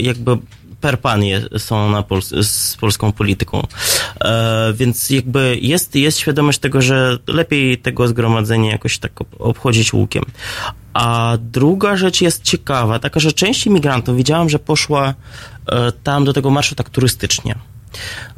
jakby 0.00 0.38
per 0.82 1.00
pan 1.00 1.24
je, 1.24 1.42
są 1.58 1.90
na 1.90 2.02
Pols- 2.02 2.42
z 2.42 2.76
polską 2.76 3.12
polityką. 3.12 3.66
E, 4.20 4.72
więc 4.74 5.10
jakby 5.10 5.58
jest, 5.62 5.94
jest 5.94 6.18
świadomość 6.18 6.58
tego, 6.58 6.82
że 6.82 7.18
lepiej 7.26 7.78
tego 7.78 8.08
zgromadzenia 8.08 8.72
jakoś 8.72 8.98
tak 8.98 9.20
ob- 9.20 9.34
obchodzić 9.38 9.92
łukiem. 9.92 10.24
A 10.94 11.36
druga 11.40 11.96
rzecz 11.96 12.20
jest 12.20 12.42
ciekawa, 12.42 12.98
taka, 12.98 13.20
że 13.20 13.32
część 13.32 13.66
imigrantów 13.66 14.16
widziałam, 14.16 14.48
że 14.50 14.58
poszła 14.58 15.14
e, 15.68 15.92
tam 15.92 16.24
do 16.24 16.32
tego 16.32 16.50
marszu 16.50 16.74
tak 16.74 16.90
turystycznie. 16.90 17.54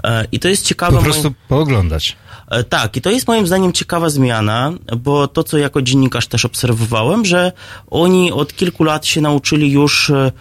E, 0.04 0.24
I 0.32 0.38
to 0.38 0.48
jest 0.48 0.66
ciekawe. 0.66 0.96
Po 0.96 1.02
moim- 1.02 1.04
prostu 1.12 1.34
pooglądać. 1.48 2.16
E, 2.50 2.64
Tak, 2.64 2.96
i 2.96 3.00
to 3.00 3.10
jest 3.10 3.28
moim 3.28 3.46
zdaniem 3.46 3.72
ciekawa 3.72 4.08
zmiana, 4.10 4.72
bo 4.96 5.28
to, 5.28 5.44
co 5.44 5.58
jako 5.58 5.82
dziennikarz 5.82 6.26
też 6.26 6.44
obserwowałem, 6.44 7.24
że 7.24 7.52
oni 7.90 8.32
od 8.32 8.54
kilku 8.56 8.84
lat 8.84 9.06
się 9.06 9.20
nauczyli 9.20 9.72
już 9.72 10.10
e, 10.10 10.32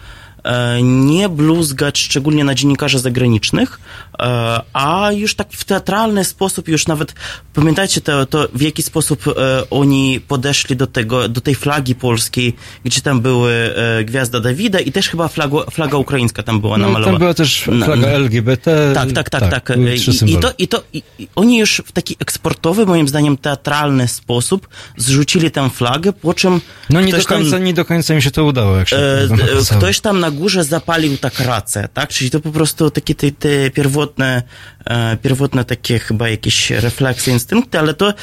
nie 0.82 1.28
bluzgać, 1.28 1.98
szczególnie 1.98 2.44
na 2.44 2.54
dziennikarzy 2.54 2.98
zagranicznych, 2.98 3.80
e, 4.20 4.60
a 4.72 5.10
już 5.12 5.34
tak 5.34 5.48
w 5.52 5.64
teatralny 5.64 6.24
sposób, 6.24 6.68
już 6.68 6.86
nawet 6.86 7.14
pamiętajcie 7.54 8.00
to, 8.00 8.26
to 8.26 8.48
w 8.54 8.60
jaki 8.62 8.82
sposób 8.82 9.24
e, 9.28 9.32
oni 9.70 10.20
podeszli 10.20 10.76
do 10.76 10.86
tego, 10.86 11.28
do 11.28 11.40
tej 11.40 11.54
flagi 11.54 11.94
polskiej, 11.94 12.56
gdzie 12.84 13.00
tam 13.00 13.20
były 13.20 13.52
e, 13.76 14.04
gwiazda 14.04 14.40
Dawida 14.40 14.80
i 14.80 14.92
też 14.92 15.08
chyba 15.08 15.28
flaga, 15.28 15.58
flaga 15.70 15.98
ukraińska 15.98 16.42
tam 16.42 16.60
była 16.60 16.78
No, 16.78 16.86
namalowana. 16.86 17.12
tam 17.12 17.18
była 17.18 17.34
też 17.34 17.66
Na- 17.66 17.86
flaga 17.86 18.08
LGBT. 18.08 18.92
Tak, 18.94 19.12
tak, 19.12 19.30
tak, 19.30 19.50
tak. 19.50 19.72
trzy 19.96 20.24
I, 20.26 20.32
i, 20.32 20.36
to, 20.36 20.52
i, 20.58 20.68
to, 20.68 20.82
i, 20.92 21.02
oni 21.36 21.58
już 21.58 21.82
w 21.86 21.92
taki 21.92 22.16
eksportowy, 22.20 22.86
moim 22.86 23.08
zdaniem, 23.08 23.36
teatralny 23.36 24.08
sposób 24.08 24.68
zrzucili 24.96 25.50
tę 25.50 25.70
flagę, 25.70 26.12
po 26.12 26.34
czym 26.34 26.60
No 26.90 27.00
nie 27.00 27.06
do, 27.12 27.12
ktoś 27.18 27.26
tam- 27.26 27.38
końca, 27.42 27.58
nie 27.58 27.74
do 27.74 27.84
końca 27.84 28.14
im 28.14 28.20
się 28.20 28.30
to 28.30 28.44
udało, 28.44 28.76
jak 28.76 28.88
się 28.88 28.96
E, 28.96 29.22
e, 29.72 29.76
ktoś 29.78 30.00
tam 30.00 30.20
na 30.20 30.30
górze 30.34 30.64
zapalił 30.64 31.18
tak 31.18 31.40
racę, 31.40 31.88
tak? 31.94 32.08
Czyli 32.08 32.30
to 32.30 32.40
po 32.40 32.50
prostu 32.50 32.90
takie 32.90 33.14
te, 33.14 33.30
te 33.32 33.70
pierwotne, 33.70 34.42
e, 34.84 35.16
pierwotne 35.16 35.64
takie 35.64 35.98
chyba 35.98 36.28
jakieś 36.28 36.70
refleksje, 36.70 37.32
instynkty, 37.32 37.78
ale 37.78 37.94
to 37.94 38.08
e, 38.08 38.14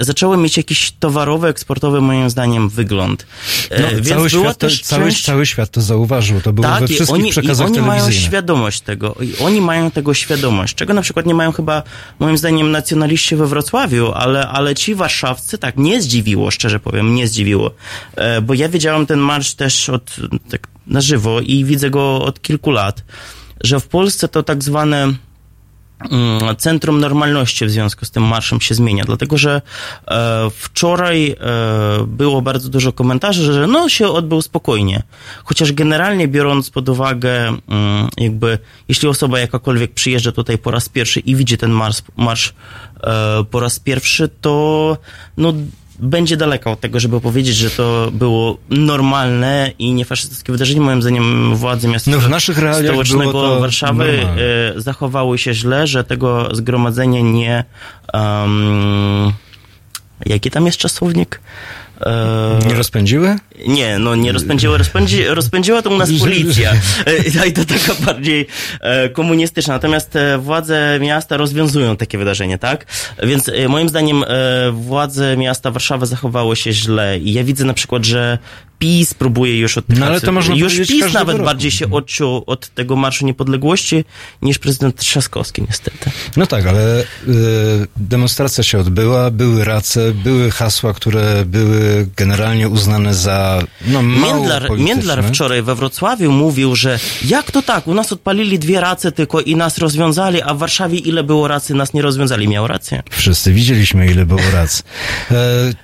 zaczęło 0.00 0.36
mieć 0.36 0.56
jakiś 0.56 0.92
towarowy, 1.00 1.48
eksportowy 1.48 2.00
moim 2.00 2.30
zdaniem 2.30 2.68
wygląd. 2.68 3.26
E, 3.70 3.82
No, 3.82 3.88
więc 3.88 4.08
cały, 4.08 4.30
świat 4.30 4.58
to, 4.58 4.66
też 4.66 4.82
cały, 4.82 5.04
część... 5.04 5.24
cały 5.24 5.46
świat 5.46 5.70
to 5.70 5.80
zauważył. 5.80 6.40
To 6.40 6.52
było 6.52 6.68
we 6.68 6.80
Tak, 6.80 6.90
i 6.90 6.94
wszystkich 6.94 7.14
oni, 7.14 7.28
i 7.28 7.32
przekazach 7.32 7.66
oni 7.66 7.80
mają 7.80 8.10
świadomość 8.10 8.80
tego. 8.80 9.16
I 9.20 9.36
oni 9.36 9.60
mają 9.60 9.90
tego 9.90 10.14
świadomość, 10.14 10.74
czego 10.74 10.94
na 10.94 11.02
przykład 11.02 11.26
nie 11.26 11.34
mają 11.34 11.52
chyba, 11.52 11.82
moim 12.18 12.38
zdaniem, 12.38 12.70
nacjonaliści 12.70 13.36
we 13.36 13.46
Wrocławiu, 13.46 14.12
ale, 14.12 14.48
ale 14.48 14.74
ci 14.74 14.94
warszawscy, 14.94 15.58
tak, 15.58 15.76
nie 15.76 16.02
zdziwiło, 16.02 16.50
szczerze 16.50 16.80
powiem, 16.80 17.14
nie 17.14 17.28
zdziwiło. 17.28 17.70
E, 18.16 18.40
bo 18.40 18.54
ja 18.54 18.68
widziałem 18.68 19.06
ten 19.06 19.18
marsz 19.18 19.54
też 19.54 19.88
od, 19.88 20.16
tak 20.50 20.68
na 20.88 21.00
żywo 21.00 21.40
i 21.40 21.64
widzę 21.64 21.90
go 21.90 22.22
od 22.22 22.42
kilku 22.42 22.70
lat, 22.70 23.04
że 23.60 23.80
w 23.80 23.88
Polsce 23.88 24.28
to 24.28 24.42
tak 24.42 24.64
zwane 24.64 25.14
mm, 26.10 26.56
centrum 26.56 27.00
normalności 27.00 27.66
w 27.66 27.70
związku 27.70 28.04
z 28.04 28.10
tym 28.10 28.22
marszem 28.22 28.60
się 28.60 28.74
zmienia, 28.74 29.04
dlatego 29.04 29.38
że 29.38 29.62
e, 30.08 30.50
wczoraj 30.50 31.30
e, 31.30 31.36
było 32.06 32.42
bardzo 32.42 32.68
dużo 32.68 32.92
komentarzy, 32.92 33.52
że 33.52 33.66
no 33.66 33.88
się 33.88 34.08
odbył 34.08 34.42
spokojnie. 34.42 35.02
Chociaż 35.44 35.72
generalnie 35.72 36.28
biorąc 36.28 36.70
pod 36.70 36.88
uwagę, 36.88 37.48
mm, 37.48 38.08
jakby 38.16 38.58
jeśli 38.88 39.08
osoba 39.08 39.38
jakakolwiek 39.38 39.94
przyjeżdża 39.94 40.32
tutaj 40.32 40.58
po 40.58 40.70
raz 40.70 40.88
pierwszy 40.88 41.20
i 41.20 41.36
widzi 41.36 41.58
ten 41.58 41.70
marsz, 41.70 42.02
marsz 42.16 42.54
e, 43.02 43.44
po 43.50 43.60
raz 43.60 43.80
pierwszy, 43.80 44.28
to 44.40 44.96
no 45.36 45.52
będzie 45.98 46.36
daleko 46.36 46.72
od 46.72 46.80
tego, 46.80 47.00
żeby 47.00 47.20
powiedzieć, 47.20 47.56
że 47.56 47.70
to 47.70 48.10
było 48.12 48.58
normalne 48.70 49.72
i 49.78 49.92
niefaszystowskie 49.92 50.52
wydarzenie. 50.52 50.80
Moim 50.80 51.02
zdaniem 51.02 51.56
władze 51.56 51.88
miasta 51.88 52.10
No 52.10 52.20
w 52.20 52.28
naszych 52.28 52.58
stołecznego 52.84 53.60
Warszawy 53.60 54.12
normalne. 54.16 54.42
e, 54.76 54.80
zachowały 54.80 55.38
się 55.38 55.54
źle, 55.54 55.86
że 55.86 56.04
tego 56.04 56.48
zgromadzenia 56.54 57.20
nie. 57.20 57.64
Um, 58.14 59.32
jaki 60.26 60.50
tam 60.50 60.66
jest 60.66 60.78
czasownik? 60.78 61.40
E, 62.06 62.58
Nie 62.68 62.74
rozpędziły? 62.74 63.36
nie, 63.66 63.98
no 63.98 64.14
nie 64.14 64.32
rozpędziła, 64.32 64.76
rozpędzi, 64.78 65.24
rozpędziła 65.24 65.82
to 65.82 65.90
u 65.90 65.96
nas 65.96 66.10
policja. 66.20 66.72
E, 67.42 67.48
I 67.48 67.52
to 67.52 67.64
taka 67.64 67.94
bardziej 68.04 68.46
e, 68.80 69.08
komunistyczna. 69.08 69.74
Natomiast 69.74 70.14
władze 70.38 70.98
miasta 71.00 71.36
rozwiązują 71.36 71.96
takie 71.96 72.18
wydarzenie, 72.18 72.58
tak? 72.58 72.86
Więc 73.22 73.50
moim 73.68 73.88
zdaniem 73.88 74.24
władze 74.72 75.36
miasta 75.36 75.70
Warszawy 75.70 76.06
zachowały 76.06 76.56
się 76.56 76.72
źle. 76.72 77.18
I 77.18 77.32
ja 77.32 77.44
widzę 77.44 77.64
na 77.64 77.74
przykład, 77.74 78.04
że 78.04 78.38
PiS 78.78 79.14
próbuje 79.14 79.58
już 79.58 79.78
od 79.78 79.84
No, 79.88 80.06
ale 80.06 80.20
to 80.20 80.32
można 80.32 80.54
Już 80.54 80.76
PiS 80.88 81.12
nawet 81.12 81.36
roku. 81.36 81.46
bardziej 81.46 81.70
się 81.70 81.90
odciął 81.90 82.44
od 82.46 82.68
tego 82.68 82.96
Marszu 82.96 83.26
Niepodległości 83.26 84.04
niż 84.42 84.58
prezydent 84.58 84.96
Trzaskowski, 84.96 85.62
niestety. 85.62 86.10
No 86.36 86.46
tak, 86.46 86.66
ale 86.66 87.00
y, 87.00 87.04
demonstracja 87.96 88.64
się 88.64 88.78
odbyła, 88.78 89.30
były 89.30 89.64
race, 89.64 90.12
były 90.12 90.50
hasła, 90.50 90.92
które 90.92 91.44
były 91.44 92.08
generalnie 92.16 92.68
uznane 92.68 93.14
za 93.14 93.62
no, 93.86 94.02
mało 94.02 94.34
Międlar. 94.34 94.78
Międlar 94.78 95.24
wczoraj 95.24 95.62
we 95.62 95.74
Wrocławiu 95.74 96.32
mówił, 96.32 96.76
że 96.76 96.98
jak 97.24 97.50
to 97.50 97.62
tak, 97.62 97.86
u 97.86 97.94
nas 97.94 98.12
odpalili 98.12 98.58
dwie 98.58 98.80
race 98.80 99.12
tylko 99.12 99.40
i 99.40 99.56
nas 99.56 99.78
rozwiązali, 99.78 100.42
a 100.42 100.54
w 100.54 100.58
Warszawie 100.58 100.98
ile 100.98 101.22
było 101.24 101.48
racy, 101.48 101.74
nas 101.74 101.94
nie 101.94 102.02
rozwiązali. 102.02 102.48
Miał 102.48 102.66
rację. 102.66 103.02
Wszyscy 103.10 103.52
widzieliśmy, 103.52 104.10
ile 104.10 104.26
było 104.26 104.40
rac. 104.52 104.82
E, 105.30 105.34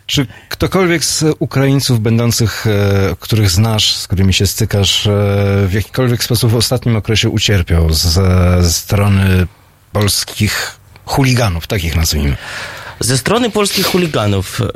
czy 0.07 0.27
ktokolwiek 0.49 1.05
z 1.05 1.25
Ukraińców 1.39 2.01
będących, 2.01 2.67
e, 2.67 2.84
których 3.21 3.51
znasz, 3.51 3.95
z 3.95 4.07
którymi 4.07 4.33
się 4.33 4.47
stykasz, 4.47 5.07
e, 5.07 5.11
w 5.67 5.73
jakikolwiek 5.73 6.25
sposób 6.25 6.51
w 6.51 6.57
ostatnim 6.57 6.97
okresie 6.97 7.29
ucierpiał 7.29 7.93
ze 7.93 8.73
strony 8.73 9.47
polskich 9.93 10.77
chuliganów, 11.05 11.67
takich 11.67 11.97
nazwijmy? 11.97 12.37
Ze 13.01 13.19
strony 13.19 13.51
polskich 13.51 13.87
chuliganów, 13.87 14.61
e, 14.61 14.67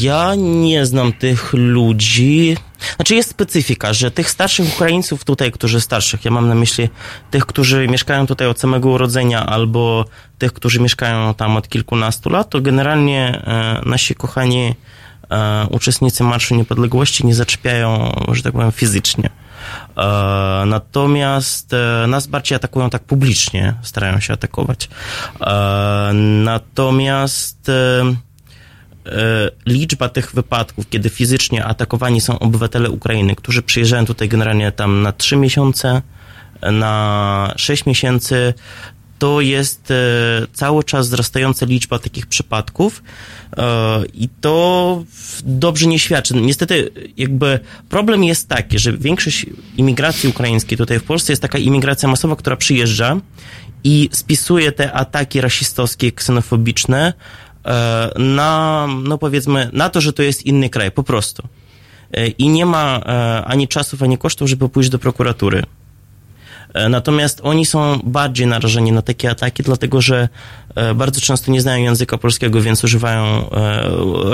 ja 0.00 0.34
nie 0.34 0.86
znam 0.86 1.12
tych 1.12 1.52
ludzi. 1.52 2.56
Znaczy 2.96 3.14
jest 3.14 3.30
specyfika, 3.30 3.92
że 3.92 4.10
tych 4.10 4.30
starszych 4.30 4.74
Ukraińców 4.74 5.24
tutaj, 5.24 5.52
którzy 5.52 5.80
starszych, 5.80 6.24
ja 6.24 6.30
mam 6.30 6.48
na 6.48 6.54
myśli 6.54 6.88
tych, 7.30 7.46
którzy 7.46 7.88
mieszkają 7.88 8.26
tutaj 8.26 8.48
od 8.48 8.60
samego 8.60 8.88
urodzenia, 8.88 9.46
albo 9.46 10.04
tych, 10.38 10.52
którzy 10.52 10.80
mieszkają 10.80 11.34
tam 11.34 11.56
od 11.56 11.68
kilkunastu 11.68 12.30
lat, 12.30 12.50
to 12.50 12.60
generalnie 12.60 13.42
e, 13.46 13.80
nasi 13.88 14.14
kochani 14.14 14.68
e, 14.68 14.74
uczestnicy 15.70 16.24
Marszu 16.24 16.54
Niepodległości 16.54 17.26
nie 17.26 17.34
zaczepiają, 17.34 18.12
że 18.32 18.42
tak 18.42 18.52
powiem, 18.52 18.72
fizycznie. 18.72 19.30
E, 19.96 20.64
natomiast 20.66 21.74
e, 21.74 22.06
nas 22.08 22.26
bardziej 22.26 22.56
atakują 22.56 22.90
tak 22.90 23.02
publicznie, 23.02 23.74
starają 23.82 24.20
się 24.20 24.32
atakować. 24.32 24.88
E, 25.40 26.10
natomiast 26.44 27.68
e, 27.68 28.02
e, 29.06 29.50
liczba 29.66 30.08
tych 30.08 30.34
wypadków, 30.34 30.88
kiedy 30.88 31.10
fizycznie 31.10 31.64
atakowani 31.64 32.20
są 32.20 32.38
obywatele 32.38 32.90
Ukrainy, 32.90 33.36
którzy 33.36 33.62
przyjeżdżają 33.62 34.06
tutaj 34.06 34.28
generalnie 34.28 34.72
tam 34.72 35.02
na 35.02 35.12
3 35.12 35.36
miesiące, 35.36 36.02
na 36.62 37.54
6 37.56 37.86
miesięcy, 37.86 38.54
to 39.20 39.40
jest 39.40 39.90
e, 39.90 39.94
cały 40.52 40.84
czas 40.84 41.08
wzrastająca 41.08 41.66
liczba 41.66 41.98
takich 41.98 42.26
przypadków 42.26 43.02
e, 43.56 44.02
i 44.14 44.28
to 44.40 45.04
dobrze 45.44 45.86
nie 45.86 45.98
świadczy. 45.98 46.34
Niestety, 46.34 46.90
jakby 47.16 47.60
problem 47.88 48.24
jest 48.24 48.48
taki, 48.48 48.78
że 48.78 48.92
większość 48.92 49.46
imigracji 49.76 50.28
ukraińskiej 50.28 50.78
tutaj 50.78 50.98
w 50.98 51.04
Polsce 51.04 51.32
jest 51.32 51.42
taka 51.42 51.58
imigracja 51.58 52.08
masowa, 52.08 52.36
która 52.36 52.56
przyjeżdża 52.56 53.20
i 53.84 54.08
spisuje 54.12 54.72
te 54.72 54.92
ataki 54.92 55.40
rasistowskie, 55.40 56.12
ksenofobiczne 56.12 57.12
e, 57.64 58.10
na, 58.18 58.86
no 59.04 59.18
powiedzmy, 59.18 59.70
na 59.72 59.88
to, 59.90 60.00
że 60.00 60.12
to 60.12 60.22
jest 60.22 60.46
inny 60.46 60.70
kraj, 60.70 60.90
po 60.90 61.02
prostu. 61.02 61.48
I 62.38 62.48
nie 62.48 62.66
ma 62.66 63.00
ani 63.44 63.68
czasów, 63.68 64.02
ani 64.02 64.18
kosztów, 64.18 64.48
żeby 64.48 64.68
pójść 64.68 64.90
do 64.90 64.98
prokuratury. 64.98 65.62
E, 66.74 66.88
Natomiast 66.88 67.40
oni 67.42 67.66
są 67.66 68.00
bardziej 68.04 68.46
narażeni 68.46 68.92
na 68.92 69.02
takie 69.02 69.30
ataki, 69.30 69.62
dlatego 69.62 70.00
że 70.00 70.28
e, 70.74 70.94
bardzo 70.94 71.20
często 71.20 71.52
nie 71.52 71.60
znają 71.60 71.84
języka 71.84 72.18
polskiego, 72.18 72.62
więc 72.62 72.84
używają, 72.84 73.50
e, 73.50 73.82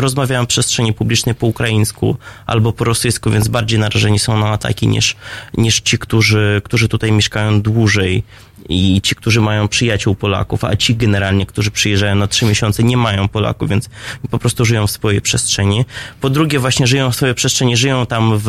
rozmawiają 0.00 0.44
w 0.44 0.48
przestrzeni 0.48 0.92
publicznej 0.92 1.34
po 1.34 1.46
ukraińsku 1.46 2.16
albo 2.46 2.72
po 2.72 2.84
rosyjsku, 2.84 3.30
więc 3.30 3.48
bardziej 3.48 3.78
narażeni 3.78 4.18
są 4.18 4.38
na 4.38 4.48
ataki 4.48 4.88
niż, 4.88 5.16
niż 5.56 5.80
ci, 5.80 5.98
którzy, 5.98 6.62
którzy 6.64 6.88
tutaj 6.88 7.12
mieszkają 7.12 7.62
dłużej 7.62 8.22
i 8.68 9.00
ci, 9.02 9.14
którzy 9.14 9.40
mają 9.40 9.68
przyjaciół 9.68 10.14
Polaków, 10.14 10.64
a 10.64 10.76
ci 10.76 10.96
generalnie, 10.96 11.46
którzy 11.46 11.70
przyjeżdżają 11.70 12.14
na 12.14 12.26
trzy 12.26 12.44
miesiące, 12.44 12.82
nie 12.82 12.96
mają 12.96 13.28
Polaków, 13.28 13.68
więc 13.68 13.88
po 14.30 14.38
prostu 14.38 14.64
żyją 14.64 14.86
w 14.86 14.90
swojej 14.90 15.20
przestrzeni. 15.20 15.84
Po 16.20 16.30
drugie, 16.30 16.58
właśnie 16.58 16.86
żyją 16.86 17.10
w 17.10 17.16
swojej 17.16 17.34
przestrzeni, 17.34 17.76
żyją 17.76 18.06
tam 18.06 18.38
w 18.38 18.48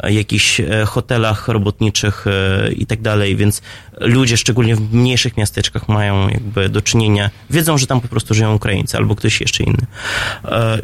e, 0.00 0.12
jakichś 0.12 0.60
e, 0.60 0.84
hotelach 0.86 1.48
robotniczych 1.48 2.26
e, 2.26 2.72
i 2.72 2.86
tak 2.86 3.02
dalej, 3.02 3.36
więc 3.36 3.62
ludzie, 4.00 4.36
szczególnie 4.36 4.76
w 4.76 4.94
mniejszych 4.94 5.36
miasteczkach, 5.36 5.88
mają 5.88 6.28
jakby 6.28 6.68
do 6.68 6.82
czynienia, 6.82 7.30
wiedzą, 7.50 7.78
że 7.78 7.86
tam 7.86 8.00
po 8.00 8.08
prostu 8.08 8.34
żyją 8.34 8.54
Ukraińcy 8.54 8.96
albo 8.96 9.16
ktoś 9.16 9.40
jeszcze 9.40 9.64
inny. 9.64 9.86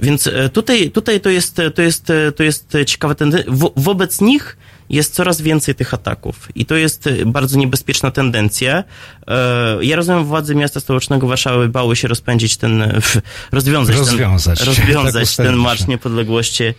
Więc 0.01 0.31
tutaj, 0.53 0.91
tutaj 0.91 1.21
to 1.21 1.31
jest, 1.31 1.61
to 1.75 1.83
jest, 1.83 2.13
to 2.37 2.43
jest 2.43 2.77
ciekawe 2.87 3.15
tendencja. 3.15 3.53
Wo- 3.55 3.73
Wobec 3.77 4.21
nich 4.21 4.57
jest 4.93 5.15
coraz 5.15 5.41
więcej 5.41 5.75
tych 5.75 5.95
ataków 5.95 6.49
i 6.55 6.67
to 6.67 6.75
jest 6.75 7.07
e, 7.07 7.27
bardzo 7.27 7.59
niebezpieczna 7.59 8.11
tendencja. 8.11 8.85
E, 9.29 9.85
Ja 9.85 9.97
rozumiem, 9.97 10.25
władze 10.25 10.55
miasta 10.55 10.81
stołecznego 10.81 11.27
Warszawy 11.27 11.69
bały 11.69 11.97
się 11.97 12.09
rozpędzić 12.09 12.57
ten, 12.57 12.83
e, 12.83 12.95
f- 12.97 13.19
rozwiązać, 13.53 13.97
Rozwiązać. 13.97 14.59
ten, 14.59 14.67
Tak 14.67 14.77
rozwiązać 14.79 15.23
ustalić, 15.23 15.51
ten 15.53 15.61
Marsz 15.61 15.87
Niepodległości 15.87 16.65
e, 16.65 16.75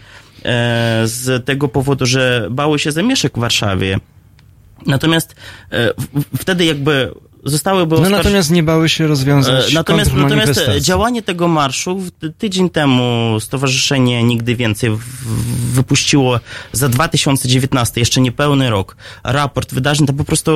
z 1.06 1.46
tego 1.46 1.68
powodu, 1.68 2.06
że 2.06 2.48
bały 2.52 2.80
się 2.80 2.92
zamieszek 2.92 3.34
w 3.38 3.40
Warszawie. 3.40 4.00
Natomiast 4.86 5.36
e, 5.72 5.94
wtedy 6.40 6.66
jakby 6.66 7.12
zostałyby 7.44 7.96
No 7.96 8.02
oskarż- 8.02 8.12
natomiast 8.12 8.52
nie 8.52 8.64
bały 8.64 8.90
się 8.90 9.08
rozwiązać 9.08 9.72
E, 9.72 9.76
Natomiast, 9.76 10.14
natomiast 10.14 10.60
działanie 10.80 11.22
tego 11.22 11.48
marszu, 11.48 12.02
tydzień 12.38 12.70
temu 12.70 13.38
Stowarzyszenie 13.40 14.24
Nigdy 14.24 14.56
Więcej 14.56 14.90
wypuściło 15.74 16.40
za 16.72 16.90
2019, 16.90 18.02
jeszcze 18.02 18.22
niepełny 18.22 18.70
rok, 18.70 18.96
raport 19.24 19.74
wydarzeń, 19.74 20.08
to 20.08 20.14
po 20.14 20.24
prostu 20.24 20.52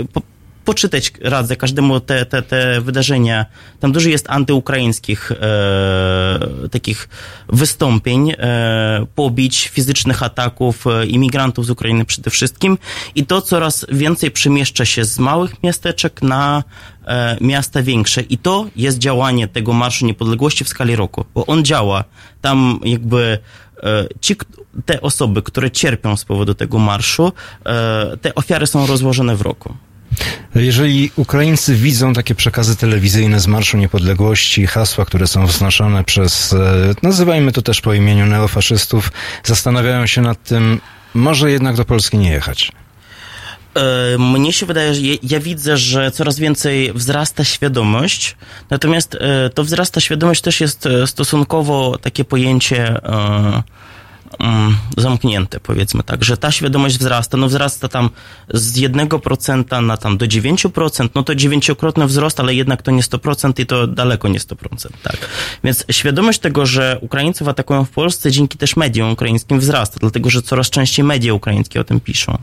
e, 0.00 0.04
po, 0.12 0.22
poczytać 0.64 1.12
radzę 1.20 1.56
każdemu 1.56 2.00
te, 2.00 2.26
te, 2.26 2.42
te 2.42 2.80
wydarzenia. 2.80 3.46
Tam 3.80 3.92
dużo 3.92 4.08
jest 4.08 4.30
antyukraińskich 4.30 5.32
e, 5.32 6.68
takich 6.70 7.08
wystąpień, 7.48 8.30
e, 8.30 9.06
pobić, 9.14 9.68
fizycznych 9.68 10.22
ataków, 10.22 10.86
e, 10.86 11.06
imigrantów 11.06 11.66
z 11.66 11.70
Ukrainy 11.70 12.04
przede 12.04 12.30
wszystkim 12.30 12.78
i 13.14 13.26
to 13.26 13.42
coraz 13.42 13.86
więcej 13.92 14.30
przemieszcza 14.30 14.84
się 14.84 15.04
z 15.04 15.18
małych 15.18 15.62
miasteczek 15.62 16.22
na 16.22 16.64
e, 17.06 17.36
miasta 17.40 17.82
większe 17.82 18.22
i 18.22 18.38
to 18.38 18.66
jest 18.76 18.98
działanie 18.98 19.48
tego 19.48 19.72
Marszu 19.72 20.06
Niepodległości 20.06 20.64
w 20.64 20.68
skali 20.68 20.96
roku, 20.96 21.24
bo 21.34 21.46
on 21.46 21.64
działa. 21.64 22.04
Tam 22.40 22.80
jakby 22.84 23.38
e, 23.82 24.06
ci, 24.20 24.36
te 24.86 25.00
osoby, 25.00 25.42
które 25.42 25.70
cierpią 25.70 26.16
z 26.16 26.24
powodu 26.24 26.54
tego 26.54 26.78
marszu, 26.78 27.32
e, 27.66 28.16
te 28.16 28.34
ofiary 28.34 28.66
są 28.66 28.86
rozłożone 28.86 29.36
w 29.36 29.40
roku. 29.40 29.74
Jeżeli 30.54 31.10
Ukraińcy 31.16 31.74
widzą 31.74 32.12
takie 32.12 32.34
przekazy 32.34 32.76
telewizyjne 32.76 33.40
z 33.40 33.46
Marszu 33.46 33.76
Niepodległości, 33.76 34.66
hasła, 34.66 35.04
które 35.04 35.26
są 35.26 35.46
wznoszone 35.46 36.04
przez, 36.04 36.52
e, 36.52 36.94
nazywajmy 37.02 37.52
to 37.52 37.62
też 37.62 37.80
po 37.80 37.94
imieniu 37.94 38.26
neofaszystów, 38.26 39.12
zastanawiają 39.44 40.06
się 40.06 40.22
nad 40.22 40.42
tym, 40.42 40.80
może 41.14 41.50
jednak 41.50 41.76
do 41.76 41.84
Polski 41.84 42.18
nie 42.18 42.30
jechać. 42.30 42.72
E, 43.74 44.18
Mnie 44.18 44.52
się 44.52 44.66
wydaje, 44.66 44.94
że 44.94 45.00
ja, 45.22 45.40
widzę, 45.40 45.76
że 45.76 46.10
coraz 46.10 46.38
więcej 46.38 46.92
wzrasta 46.92 47.44
świadomość, 47.44 48.36
natomiast 48.70 49.14
e, 49.14 49.50
to 49.50 49.64
wzrasta 49.64 50.00
świadomość 50.00 50.40
też 50.40 50.60
jest 50.60 50.88
stosunkowo 51.06 51.98
takie 51.98 52.24
pojęcie 52.24 53.00
mm, 54.38 54.76
zamknięte, 54.96 55.60
powiedzmy 55.60 56.02
tak, 56.02 56.24
że 56.24 56.36
ta 56.36 56.52
świadomość 56.52 56.98
wzrasta, 56.98 57.36
no 57.36 57.48
wzrasta 57.48 57.88
tam 57.88 58.10
z 58.54 58.72
1% 58.72 59.82
na 59.82 59.96
tam 59.96 60.16
do 60.16 60.26
9%, 60.26 61.08
no 61.14 61.22
to 61.22 61.34
dziewięciokrotny 61.34 62.06
wzrost, 62.06 62.40
ale 62.40 62.54
jednak 62.54 62.82
to 62.82 62.90
nie 62.90 63.02
100% 63.02 63.60
i 63.60 63.66
to 63.66 63.86
daleko 63.86 64.28
nie 64.28 64.38
100%, 64.38 64.88
tak. 65.02 65.16
Więc 65.64 65.84
świadomość 65.90 66.38
tego, 66.38 66.66
że 66.66 66.98
Ukraińców 67.00 67.48
atakują 67.48 67.84
w 67.84 67.90
Polsce 67.90 68.30
dzięki 68.30 68.58
też 68.58 68.76
mediom 68.76 69.10
ukraińskim 69.10 69.60
wzrasta, 69.60 69.96
dlatego 70.00 70.30
że 70.30 70.42
coraz 70.42 70.70
częściej 70.70 71.04
media 71.04 71.34
ukraińskie 71.34 71.80
o 71.80 71.84
tym 71.84 72.00
piszą. 72.00 72.38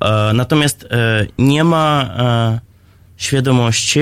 E, 0.00 0.32
natomiast 0.34 0.84
e, 0.90 1.26
nie 1.38 1.64
ma 1.64 2.10
e, 2.18 2.60
świadomości, 3.16 4.00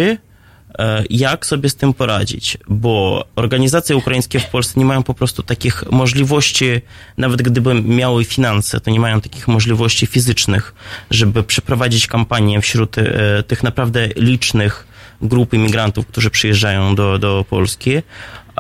jak 1.11 1.47
sobie 1.47 1.69
z 1.69 1.74
tym 1.74 1.94
poradzić, 1.94 2.59
bo 2.69 3.24
organizacje 3.36 3.97
ukraińskie 3.97 4.40
w 4.40 4.47
Polsce 4.47 4.81
nie 4.81 4.86
mają 4.86 5.02
po 5.02 5.15
prostu 5.15 5.43
takich 5.43 5.85
możliwości, 5.90 6.81
nawet 7.16 7.43
gdyby 7.43 7.74
miały 7.74 8.24
finanse, 8.24 8.81
to 8.81 8.90
nie 8.90 9.01
mają 9.01 9.20
takich 9.20 9.48
możliwości 9.48 10.07
fizycznych, 10.07 10.74
żeby 11.11 11.43
przeprowadzić 11.43 12.07
kampanię 12.07 12.61
wśród 12.61 12.98
e, 12.98 13.43
tych 13.43 13.62
naprawdę 13.62 14.09
licznych 14.16 14.86
grup 15.23 15.55
imigrantów, 15.55 16.07
którzy 16.07 16.31
przyjeżdżają 16.31 16.94
do, 16.94 17.19
do 17.19 17.44
Polski. 17.51 18.02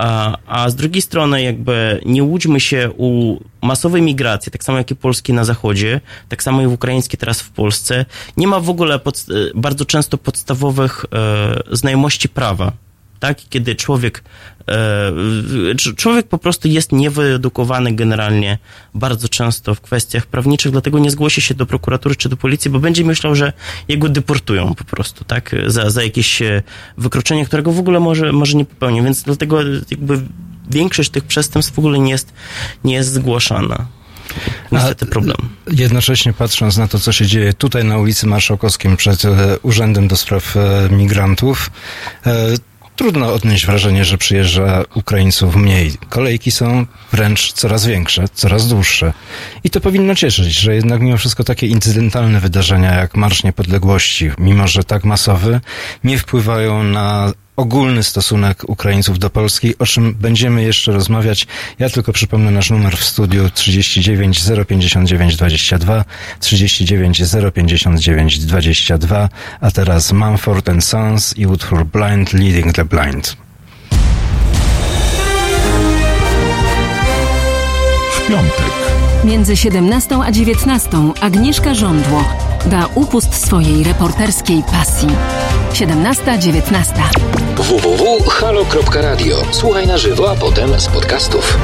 A, 0.00 0.36
a 0.46 0.70
z 0.70 0.74
drugiej 0.74 1.02
strony, 1.02 1.42
jakby 1.42 2.00
nie 2.06 2.24
łudźmy 2.24 2.60
się 2.60 2.90
u 2.96 3.36
masowej 3.62 4.02
migracji, 4.02 4.52
tak 4.52 4.64
samo 4.64 4.78
jak 4.78 4.90
i 4.90 4.96
polskiej 4.96 5.34
na 5.34 5.44
zachodzie, 5.44 6.00
tak 6.28 6.42
samo 6.42 6.62
i 6.62 6.66
w 6.66 6.72
ukraińskiej 6.72 7.18
teraz 7.18 7.40
w 7.40 7.50
Polsce, 7.50 8.04
nie 8.36 8.46
ma 8.46 8.60
w 8.60 8.70
ogóle 8.70 8.98
pod, 8.98 9.26
bardzo 9.54 9.84
często 9.84 10.18
podstawowych 10.18 11.04
e, 11.12 11.76
znajomości 11.76 12.28
prawa. 12.28 12.72
Tak, 13.18 13.38
kiedy 13.50 13.74
człowiek, 13.74 14.14
e, 14.18 14.22
cz- 14.22 14.49
człowiek 15.96 16.28
po 16.28 16.38
prostu 16.38 16.68
jest 16.68 16.92
niewyedukowany 16.92 17.92
generalnie 17.92 18.58
bardzo 18.94 19.28
często 19.28 19.74
w 19.74 19.80
kwestiach 19.80 20.26
prawniczych, 20.26 20.72
dlatego 20.72 20.98
nie 20.98 21.10
zgłosi 21.10 21.40
się 21.40 21.54
do 21.54 21.66
prokuratury 21.66 22.16
czy 22.16 22.28
do 22.28 22.36
policji, 22.36 22.70
bo 22.70 22.78
będzie 22.78 23.04
myślał, 23.04 23.34
że 23.34 23.52
jego 23.88 24.08
deportują 24.08 24.74
po 24.74 24.84
prostu, 24.84 25.24
tak, 25.24 25.56
za, 25.66 25.90
za 25.90 26.02
jakieś 26.02 26.42
e, 26.42 26.62
wykroczenie, 26.98 27.46
którego 27.46 27.72
w 27.72 27.78
ogóle 27.78 28.00
może, 28.00 28.32
może 28.32 28.56
nie 28.56 28.64
popełni, 28.64 29.02
więc 29.02 29.22
dlatego 29.22 29.62
jakby 29.90 30.20
większość 30.70 31.10
tych 31.10 31.24
przestępstw 31.24 31.74
w 31.74 31.78
ogóle 31.78 31.98
nie 31.98 32.10
jest, 32.10 32.32
nie 32.84 32.94
jest 32.94 33.12
zgłaszana. 33.12 33.86
Niestety 34.72 35.06
problem. 35.06 35.36
Jednocześnie 35.72 36.32
patrząc 36.32 36.76
na 36.76 36.88
to, 36.88 36.98
co 36.98 37.12
się 37.12 37.26
dzieje 37.26 37.52
tutaj 37.52 37.84
na 37.84 37.98
ulicy 37.98 38.26
Marszałkowskim 38.26 38.96
przed 38.96 39.24
e, 39.24 39.58
Urzędem 39.62 40.08
do 40.08 40.16
Spraw 40.16 40.56
e, 40.56 40.88
Migrantów, 40.90 41.70
e, 42.26 42.46
trudno 43.00 43.32
odnieść 43.32 43.66
wrażenie, 43.66 44.04
że 44.04 44.18
przyjeżdża 44.18 44.84
Ukraińców 44.94 45.56
mniej. 45.56 45.92
Kolejki 46.08 46.50
są 46.50 46.86
wręcz 47.12 47.52
coraz 47.52 47.86
większe, 47.86 48.24
coraz 48.34 48.68
dłuższe. 48.68 49.12
I 49.64 49.70
to 49.70 49.80
powinno 49.80 50.14
cieszyć, 50.14 50.52
że 50.54 50.74
jednak 50.74 51.00
mimo 51.00 51.16
wszystko 51.16 51.44
takie 51.44 51.66
incydentalne 51.66 52.40
wydarzenia 52.40 52.94
jak 52.94 53.16
Marsz 53.16 53.44
Niepodległości, 53.44 54.30
mimo 54.38 54.68
że 54.68 54.84
tak 54.84 55.04
masowy, 55.04 55.60
nie 56.04 56.18
wpływają 56.18 56.82
na 56.82 57.32
ogólny 57.60 58.02
stosunek 58.02 58.68
Ukraińców 58.68 59.18
do 59.18 59.30
Polski, 59.30 59.78
o 59.78 59.86
czym 59.86 60.14
będziemy 60.14 60.62
jeszcze 60.62 60.92
rozmawiać. 60.92 61.46
Ja 61.78 61.90
tylko 61.90 62.12
przypomnę 62.12 62.50
nasz 62.50 62.70
numer 62.70 62.96
w 62.96 63.04
studiu 63.04 63.50
39 63.50 64.42
059 64.68 65.36
22 65.36 66.04
39 66.40 67.22
059 67.54 68.38
22, 68.38 69.28
a 69.60 69.70
teraz 69.70 70.12
Mumford 70.12 70.70
Sons 70.80 71.38
i 71.38 71.46
utwór 71.46 71.86
Blind 71.86 72.32
Leading 72.32 72.72
the 72.72 72.84
Blind. 72.84 73.36
W 78.12 78.28
piątek. 78.28 78.72
Między 79.24 79.56
17 79.56 80.18
a 80.22 80.32
19 80.32 80.90
Agnieszka 81.20 81.74
Żądło 81.74 82.49
da 82.66 82.88
upust 82.94 83.46
swojej 83.46 83.84
reporterskiej 83.84 84.62
pasji. 84.62 85.08
17-19. 85.72 86.84
www.halo.radio. 87.56 89.42
Słuchaj 89.50 89.86
na 89.86 89.98
żywo, 89.98 90.30
a 90.30 90.34
potem 90.34 90.80
z 90.80 90.88
podcastów. 90.88 91.58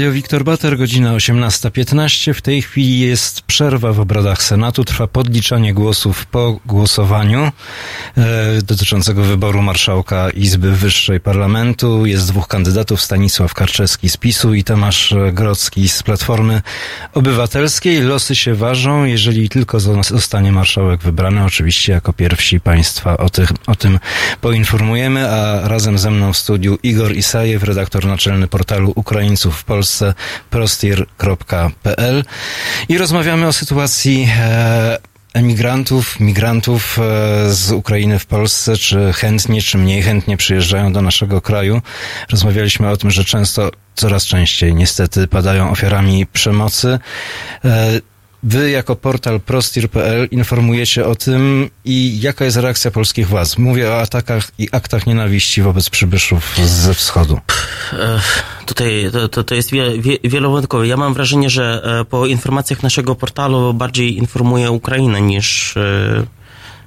Radio 0.00 0.12
Wiktor 0.30 0.44
Bater, 0.44 0.78
godzina 0.78 1.12
18.15. 1.12 2.34
W 2.34 2.42
tej 2.42 2.62
chwili 2.62 3.00
jest 3.00 3.42
przerwa 3.42 3.92
w 3.92 4.00
obradach 4.00 4.42
Senatu. 4.42 4.84
Trwa 4.84 5.06
podliczanie 5.06 5.74
głosów 5.74 6.26
po 6.26 6.60
głosowaniu 6.66 7.52
e, 8.16 8.62
dotyczącego 8.62 9.24
wyboru 9.24 9.62
marszałka 9.62 10.30
Izby 10.30 10.72
Wyższej 10.72 11.20
Parlamentu. 11.20 12.06
Jest 12.06 12.28
dwóch 12.28 12.48
kandydatów, 12.48 13.02
Stanisław 13.02 13.54
Karczewski 13.54 14.08
z 14.08 14.16
PiSu 14.16 14.54
i 14.54 14.64
Tomasz 14.64 15.14
Grocki 15.32 15.88
z 15.88 16.02
Platformy 16.02 16.62
Obywatelskiej. 17.14 18.00
Losy 18.00 18.36
się 18.36 18.54
ważą, 18.54 19.04
jeżeli 19.04 19.48
tylko 19.48 19.80
zostanie 20.02 20.52
marszałek 20.52 21.02
wybrany. 21.02 21.44
Oczywiście 21.44 21.92
jako 21.92 22.12
pierwsi 22.12 22.60
Państwa 22.60 23.16
o, 23.16 23.30
tych, 23.30 23.50
o 23.66 23.74
tym 23.74 23.98
poinformujemy, 24.40 25.30
a 25.30 25.68
razem 25.68 25.98
ze 25.98 26.10
mną 26.10 26.32
w 26.32 26.36
studiu 26.36 26.78
Igor 26.82 27.16
Isajew, 27.16 27.62
redaktor 27.62 28.06
naczelny 28.06 28.46
portalu 28.46 28.92
Ukraińców 28.96 29.56
w 29.56 29.64
Polsce 29.64 30.14
prostir.pl 30.50 32.24
i 32.88 32.98
rozmawiamy 32.98 33.46
o 33.46 33.52
sytuacji 33.52 34.28
e, 34.38 34.98
emigrantów, 35.34 36.20
migrantów 36.20 36.98
e, 36.98 37.02
z 37.52 37.72
Ukrainy 37.72 38.18
w 38.18 38.26
Polsce, 38.26 38.76
czy 38.76 39.12
chętnie, 39.12 39.62
czy 39.62 39.78
mniej 39.78 40.02
chętnie 40.02 40.36
przyjeżdżają 40.36 40.92
do 40.92 41.02
naszego 41.02 41.40
kraju. 41.40 41.82
Rozmawialiśmy 42.30 42.90
o 42.90 42.96
tym, 42.96 43.10
że 43.10 43.24
często, 43.24 43.70
coraz 43.94 44.26
częściej 44.26 44.74
niestety 44.74 45.28
padają 45.28 45.70
ofiarami 45.70 46.26
przemocy. 46.26 46.98
E, 48.44 48.48
Wy 48.48 48.70
jako 48.70 48.96
portal 48.96 49.40
prostir.pl 49.40 50.28
informujecie 50.30 51.06
o 51.06 51.14
tym 51.14 51.70
i 51.84 52.20
jaka 52.20 52.44
jest 52.44 52.56
reakcja 52.56 52.90
polskich 52.90 53.28
władz? 53.28 53.58
Mówię 53.58 53.90
o 53.90 54.00
atakach 54.00 54.50
i 54.58 54.68
aktach 54.72 55.06
nienawiści 55.06 55.62
wobec 55.62 55.90
przybyszów 55.90 56.56
ze 56.64 56.94
wschodu. 56.94 57.40
Tutaj 58.66 59.08
to, 59.12 59.28
to, 59.28 59.44
to 59.44 59.54
jest 59.54 59.70
wie, 59.70 60.02
wie, 60.02 60.18
wielowątkowe. 60.24 60.86
Ja 60.86 60.96
mam 60.96 61.14
wrażenie, 61.14 61.50
że 61.50 61.82
e, 62.00 62.04
po 62.04 62.26
informacjach 62.26 62.82
naszego 62.82 63.14
portalu 63.14 63.74
bardziej 63.74 64.16
informuje 64.16 64.70
Ukrainę 64.70 65.20
niż 65.20 65.76
e, 65.76 66.26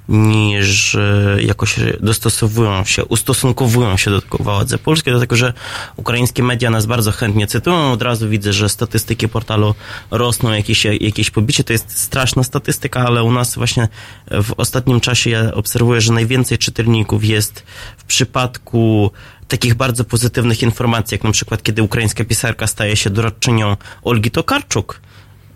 niż 0.08 0.94
e, 0.94 1.36
jakoś 1.42 1.76
dostosowują 2.00 2.84
się, 2.84 3.04
ustosunkowują 3.04 3.96
się 3.96 4.10
do 4.10 4.22
władze 4.40 4.78
polskie, 4.78 5.10
dlatego 5.10 5.36
że 5.36 5.52
ukraińskie 5.96 6.42
media 6.42 6.70
nas 6.70 6.86
bardzo 6.86 7.12
chętnie 7.12 7.46
cytują. 7.46 7.92
Od 7.92 8.02
razu 8.02 8.28
widzę, 8.28 8.52
że 8.52 8.68
statystyki 8.68 9.28
portalu 9.28 9.74
rosną, 10.10 10.52
jakieś, 10.52 10.84
jakieś 10.84 11.30
pobicie. 11.30 11.64
To 11.64 11.72
jest 11.72 11.98
straszna 11.98 12.42
statystyka, 12.42 13.00
ale 13.00 13.24
u 13.24 13.32
nas 13.32 13.54
właśnie 13.54 13.88
w 14.30 14.52
ostatnim 14.56 15.00
czasie 15.00 15.30
ja 15.30 15.54
obserwuję, 15.54 16.00
że 16.00 16.12
najwięcej 16.12 16.58
czytelników 16.58 17.24
jest 17.24 17.64
w 17.96 18.04
przypadku 18.04 19.10
takich 19.48 19.74
bardzo 19.74 20.04
pozytywnych 20.04 20.62
informacji, 20.62 21.14
jak 21.14 21.24
na 21.24 21.32
przykład 21.32 21.62
kiedy 21.62 21.82
ukraińska 21.82 22.24
pisarka 22.24 22.66
staje 22.66 22.96
się 22.96 23.10
doradczynią 23.10 23.76
Olgi 24.02 24.30
Tokarczuk, 24.30 25.00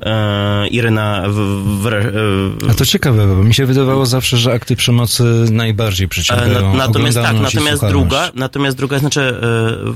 e, 0.01 0.69
Iryna 0.69 1.25
w, 1.29 1.35
w, 1.35 1.83
w, 1.83 2.71
A 2.71 2.75
to 2.75 2.87
ciekawe, 2.87 3.27
bo 3.27 3.45
mi 3.45 3.55
się 3.55 3.67
wydawało 3.67 4.07
zawsze, 4.07 4.37
że 4.37 4.53
akty 4.53 4.77
przemocy 4.77 5.25
najbardziej 5.51 6.09
przyciągają 6.09 6.59
E, 6.59 6.63
na, 6.63 6.75
Natomiast 6.75 7.19
tak, 7.19 7.41
natomiast 7.41 7.87
druga, 7.87 8.31
natomiast 8.35 8.77
druga, 8.77 8.99
znaczy 8.99 9.21
e, 9.21 9.33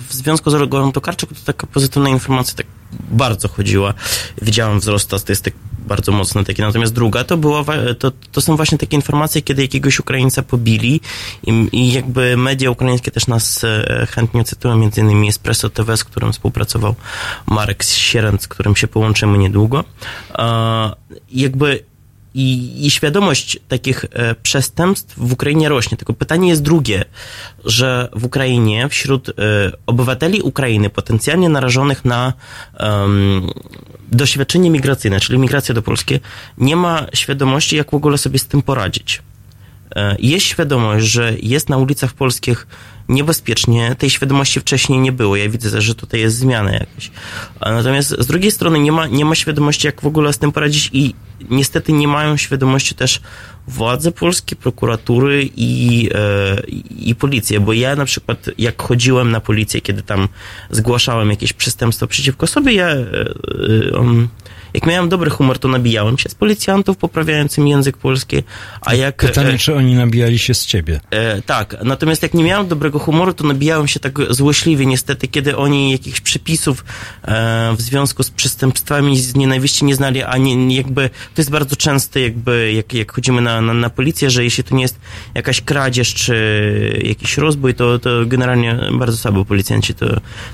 w 0.09 0.13
związku 0.13 0.51
z 0.51 0.55
Olgą 0.55 0.93
Tokarczyk 0.93 1.31
to 1.31 1.45
taka 1.45 1.67
pozytywna 1.67 2.09
informacja 2.09 2.57
tak 2.57 2.67
bardzo 2.91 3.49
chodziła. 3.49 3.95
Widziałem 4.43 4.81
wzrost 4.81 5.05
statystyk 5.05 5.55
bardzo 5.87 6.13
mocny 6.13 6.45
taki. 6.45 6.63
Natomiast 6.63 6.93
druga 6.95 7.25
to 7.25 7.37
była, 7.37 7.63
wa- 7.63 7.95
to, 7.99 8.13
to 8.33 8.41
są 8.41 8.57
właśnie 8.57 8.79
takie 8.79 8.97
informacje, 8.97 9.43
kiedy 9.43 9.63
jakiegoś 9.63 10.01
Ukraińca 10.01 10.43
pobili 10.43 11.01
i, 11.47 11.69
i 11.73 11.93
jakby 11.93 12.37
media 12.37 12.71
ukraińskie 12.71 13.11
też 13.11 13.27
nas 13.27 13.65
e, 13.65 14.07
chętnie 14.11 14.45
cytują, 14.45 14.77
między 14.77 15.01
innymi 15.01 15.29
Espresso 15.29 15.71
TV, 15.71 15.97
z 15.97 16.05
którym 16.05 16.33
współpracował 16.33 16.95
Marek 17.47 17.83
Sierenc, 17.83 18.43
z 18.43 18.49
którym 18.49 18.77
się 18.77 18.89
połączymy 18.89 19.39
niedługo. 19.39 19.85
E, 20.39 20.93
jakby 21.33 21.85
i, 22.35 22.73
I 22.87 22.91
świadomość 22.91 23.59
takich 23.69 24.05
e, 24.05 24.35
przestępstw 24.35 25.15
w 25.19 25.33
Ukrainie 25.33 25.69
rośnie. 25.69 25.97
Tylko 25.97 26.13
pytanie 26.13 26.49
jest 26.49 26.63
drugie, 26.63 27.05
że 27.65 28.09
w 28.13 28.25
Ukrainie 28.25 28.89
wśród 28.89 29.29
e, 29.29 29.33
obywateli 29.87 30.43
Ukrainy 30.43 30.91
potencjalnie 30.91 31.49
narażonych 31.49 32.05
na 32.05 32.33
doświadczenie 34.13 34.71
migracyjne, 34.71 35.21
czyli 35.21 35.39
migrację 35.39 35.75
do 35.75 35.83
Polski, 35.83 36.21
nie 36.59 36.77
ma 36.77 37.07
świadomości, 37.15 37.77
jak 37.77 37.91
w 37.91 37.95
ogóle 37.95 38.19
sobie 38.19 38.39
z 38.39 38.47
tym 38.47 38.63
poradzić. 38.63 39.23
E, 39.97 40.17
Jest 40.19 40.47
świadomość, 40.47 41.07
że 41.07 41.33
jest 41.43 41.69
na 41.69 41.77
ulicach 41.77 42.13
polskich 42.13 42.67
niebezpiecznie. 43.13 43.97
Tej 43.99 44.11
świadomości 44.11 44.61
wcześniej 44.61 44.99
nie 44.99 45.13
było. 45.13 45.37
Ja 45.37 45.49
widzę, 45.49 45.81
że 45.83 45.95
tutaj 45.95 46.21
jest 46.21 46.37
zmiana 46.37 46.73
jakaś. 46.73 47.11
Natomiast 47.61 48.09
z 48.09 48.27
drugiej 48.27 48.51
strony 48.51 48.79
nie 48.79 48.93
ma, 48.93 49.07
nie 49.07 49.25
ma 49.25 49.35
świadomości, 49.35 49.87
jak 49.87 50.01
w 50.01 50.07
ogóle 50.07 50.33
z 50.33 50.39
tym 50.39 50.53
poradzić 50.53 50.91
i 50.93 51.15
niestety 51.51 51.93
nie 51.93 52.09
mają 52.09 52.37
świadomości 52.37 52.95
też 52.95 53.21
władze 53.67 54.13
polskie, 54.13 54.57
prokuratury 54.57 55.51
i, 55.57 56.09
e, 56.15 56.63
i 56.69 57.15
i 57.51 57.61
bo 57.61 57.73
ja 57.73 57.97
na 57.97 58.05
przykład 58.05 58.51
jak 58.59 58.83
chodziłem 58.83 59.31
na 59.31 59.41
policję, 59.41 59.81
kiedy 59.81 60.03
tam 60.03 60.29
zgłaszałem 60.71 61.31
jakieś 61.31 61.53
przestępstwo 61.53 62.07
przeciwko 62.07 62.47
sobie, 62.47 62.73
ja 62.73 62.87
e, 62.87 62.97
e, 62.97 64.33
jak 64.75 64.87
miałem 64.87 65.09
dobry 65.09 65.31
humor, 65.31 65.59
to 65.59 65.69
nabijałem 65.69 66.19
się 66.19 66.29
z 66.29 66.35
policjantów 66.35 66.97
poprawiającym 66.97 67.67
język 67.67 67.97
polski, 67.97 68.43
a 68.81 68.95
jak... 68.95 69.17
Pytanie, 69.17 69.51
e, 69.51 69.59
czy 69.59 69.75
oni 69.75 69.95
nabijali 69.95 70.39
się 70.39 70.55
z 70.55 70.67
ciebie? 70.67 71.01
E, 71.11 71.43
tak, 71.43 71.77
natomiast 71.85 72.23
jak 72.23 72.35
nie 72.35 72.45
miałem 72.45 72.69
dobrego 72.69 72.99
humoru, 72.99 73.35
to 73.35 73.45
nabijałem 73.45 73.89
się 73.89 74.01
tak 74.01 74.19
złośliwie 74.31 74.87
niestety, 74.87 75.29
kiedy 75.29 75.57
oni 75.57 75.93
jakichś 75.93 76.21
przepisów 76.21 76.85
e, 77.23 77.75
w 77.77 77.83
związku 77.83 78.23
z 78.23 78.31
przestępstwami 78.31 79.19
z 79.21 79.35
nienawiści 79.35 79.85
nie 79.85 79.95
znali, 79.95 80.23
a 80.23 80.37
nie, 80.37 80.77
jakby, 80.77 81.09
to 81.09 81.41
jest 81.43 81.51
bardzo 81.51 81.77
częste 81.77 82.21
jakby, 82.21 82.73
jak, 82.73 82.95
jak 82.95 83.13
chodzimy 83.13 83.41
na, 83.41 83.61
na, 83.61 83.75
na 83.75 83.91
policję, 83.91 84.31
że 84.31 84.45
jeśli 84.45 84.65
to 84.65 84.75
nie 84.75 84.83
jest 84.83 85.01
jakaś 85.35 85.61
kradzież 85.61 86.15
czy 86.15 87.03
jakiś 87.05 87.37
rozbój, 87.37 87.75
to, 87.75 87.99
to 87.99 88.11
generalnie 88.27 88.79
bardzo 88.93 89.17
słabo 89.17 89.45
policjanci 89.45 89.95
to 89.95 90.07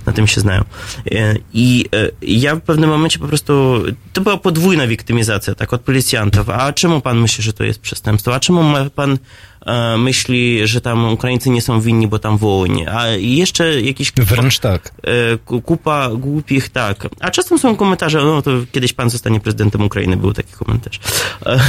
na 0.07 0.13
tym 0.13 0.27
się 0.27 0.41
znają. 0.41 0.65
E, 1.11 1.35
I 1.53 1.85
e, 1.95 2.11
ja 2.23 2.57
w 2.57 2.61
pewnym 2.61 2.91
momencie 2.91 3.19
po 3.19 3.29
prostu, 3.29 3.83
to 4.13 4.21
była 4.21 4.37
podwójna 4.37 4.87
wiktymizacja, 4.87 5.55
tak, 5.55 5.73
od 5.73 5.81
policjantów. 5.81 6.51
A 6.51 6.73
czemu 6.73 7.01
pan 7.01 7.21
myśli, 7.21 7.45
że 7.45 7.53
to 7.53 7.65
jest 7.65 7.81
przestępstwo? 7.81 8.35
A 8.35 8.41
czemu 8.41 8.63
ma 8.63 8.91
pan 8.91 9.19
e, 9.67 9.97
myśli, 9.99 10.69
że 10.69 10.81
tam 10.81 11.13
Ukraińcy 11.13 11.51
nie 11.51 11.63
są 11.63 11.81
winni, 11.81 12.09
bo 12.09 12.19
tam 12.19 12.39
wojnie? 12.39 12.93
A 12.93 13.07
jeszcze 13.09 13.81
jakiś... 13.81 14.13
Wręcz 14.13 14.59
tak. 14.59 14.93
e, 15.03 15.39
ku- 15.39 15.63
kupa 15.63 16.09
głupich, 16.09 16.69
tak. 16.69 17.09
A 17.21 17.31
czasem 17.31 17.59
są 17.59 17.77
komentarze, 17.77 18.19
no 18.19 18.43
to 18.43 18.51
kiedyś 18.73 18.93
pan 18.93 19.11
zostanie 19.11 19.41
prezydentem 19.41 19.83
Ukrainy, 19.83 20.17
był 20.17 20.33
taki 20.33 20.53
komentarz. 20.53 21.01
E, 21.47 21.61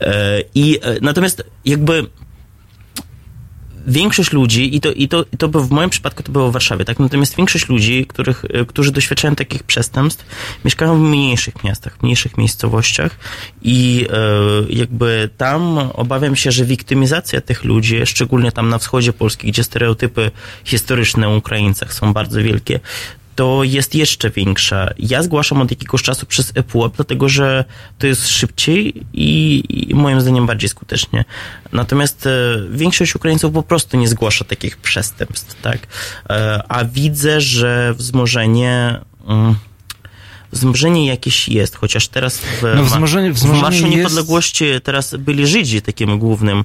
e, 0.00 0.42
I 0.54 0.78
e, 0.82 0.96
natomiast 1.00 1.42
jakby 1.64 2.06
większość 3.86 4.32
ludzi, 4.32 4.76
i 4.76 4.80
to, 4.80 4.92
i 4.92 5.08
to, 5.08 5.24
i 5.32 5.36
to 5.36 5.48
było, 5.48 5.64
w 5.64 5.70
moim 5.70 5.90
przypadku 5.90 6.22
to 6.22 6.32
było 6.32 6.50
w 6.50 6.52
Warszawie, 6.52 6.84
tak? 6.84 6.98
Natomiast 6.98 7.36
większość 7.36 7.68
ludzi, 7.68 8.06
których, 8.06 8.44
e, 8.44 8.64
którzy 8.64 8.92
doświadczają 8.92 9.34
takich 9.34 9.62
przestępstw, 9.62 10.26
mieszkają 10.64 10.98
w 10.98 11.00
mniejszych 11.00 11.64
miastach, 11.64 11.96
w 11.96 12.02
mniejszych 12.02 12.38
miejscowościach 12.38 13.16
i 13.62 14.06
e, 14.10 14.16
jakby 14.72 15.30
tam 15.36 15.78
obawiam 15.78 16.36
się, 16.36 16.52
że 16.52 16.64
wiktymizacja 16.64 17.40
tych 17.40 17.64
ludzi, 17.64 18.06
szczególnie 18.06 18.52
tam 18.52 18.68
na 18.68 18.78
wschodzie 18.78 19.12
Polski, 19.12 19.48
gdzie 19.48 19.64
stereotypy 19.64 20.30
historyczne 20.64 21.28
o 21.28 21.36
Ukraińcach 21.36 21.94
są 21.94 22.12
bardzo 22.12 22.42
wielkie, 22.42 22.80
to 23.40 23.64
jest 23.64 23.94
jeszcze 23.94 24.30
większa. 24.30 24.90
Ja 24.98 25.22
zgłaszam 25.22 25.60
od 25.60 25.70
jakiegoś 25.70 26.02
czasu 26.02 26.26
przez 26.26 26.52
ePUAP, 26.54 26.96
dlatego 26.96 27.28
że 27.28 27.64
to 27.98 28.06
jest 28.06 28.28
szybciej 28.28 29.06
i, 29.12 29.62
i 29.90 29.94
moim 29.94 30.20
zdaniem 30.20 30.46
bardziej 30.46 30.68
skutecznie. 30.68 31.24
Natomiast 31.72 32.26
e, 32.26 32.30
większość 32.70 33.16
Ukraińców 33.16 33.52
po 33.52 33.62
prostu 33.62 33.96
nie 33.96 34.08
zgłasza 34.08 34.44
takich 34.44 34.76
przestępstw, 34.76 35.62
tak? 35.62 35.78
E, 36.30 36.62
a 36.68 36.84
widzę, 36.84 37.40
że 37.40 37.94
wzmożenie. 37.94 39.00
Mm, 39.26 39.54
Wzmożenie 40.52 41.06
jakieś 41.06 41.48
jest, 41.48 41.76
chociaż 41.76 42.08
teraz 42.08 42.38
w, 42.38 42.62
No, 42.76 42.84
wzmożenie- 42.84 43.32
w 43.32 43.34
wzmożenie 43.34 43.62
Marszu 43.62 43.86
jest- 43.86 43.96
Niepodległości 43.96 44.64
teraz 44.82 45.14
byli 45.18 45.46
Żydzi 45.46 45.82
takim 45.82 46.18
głównym 46.18 46.64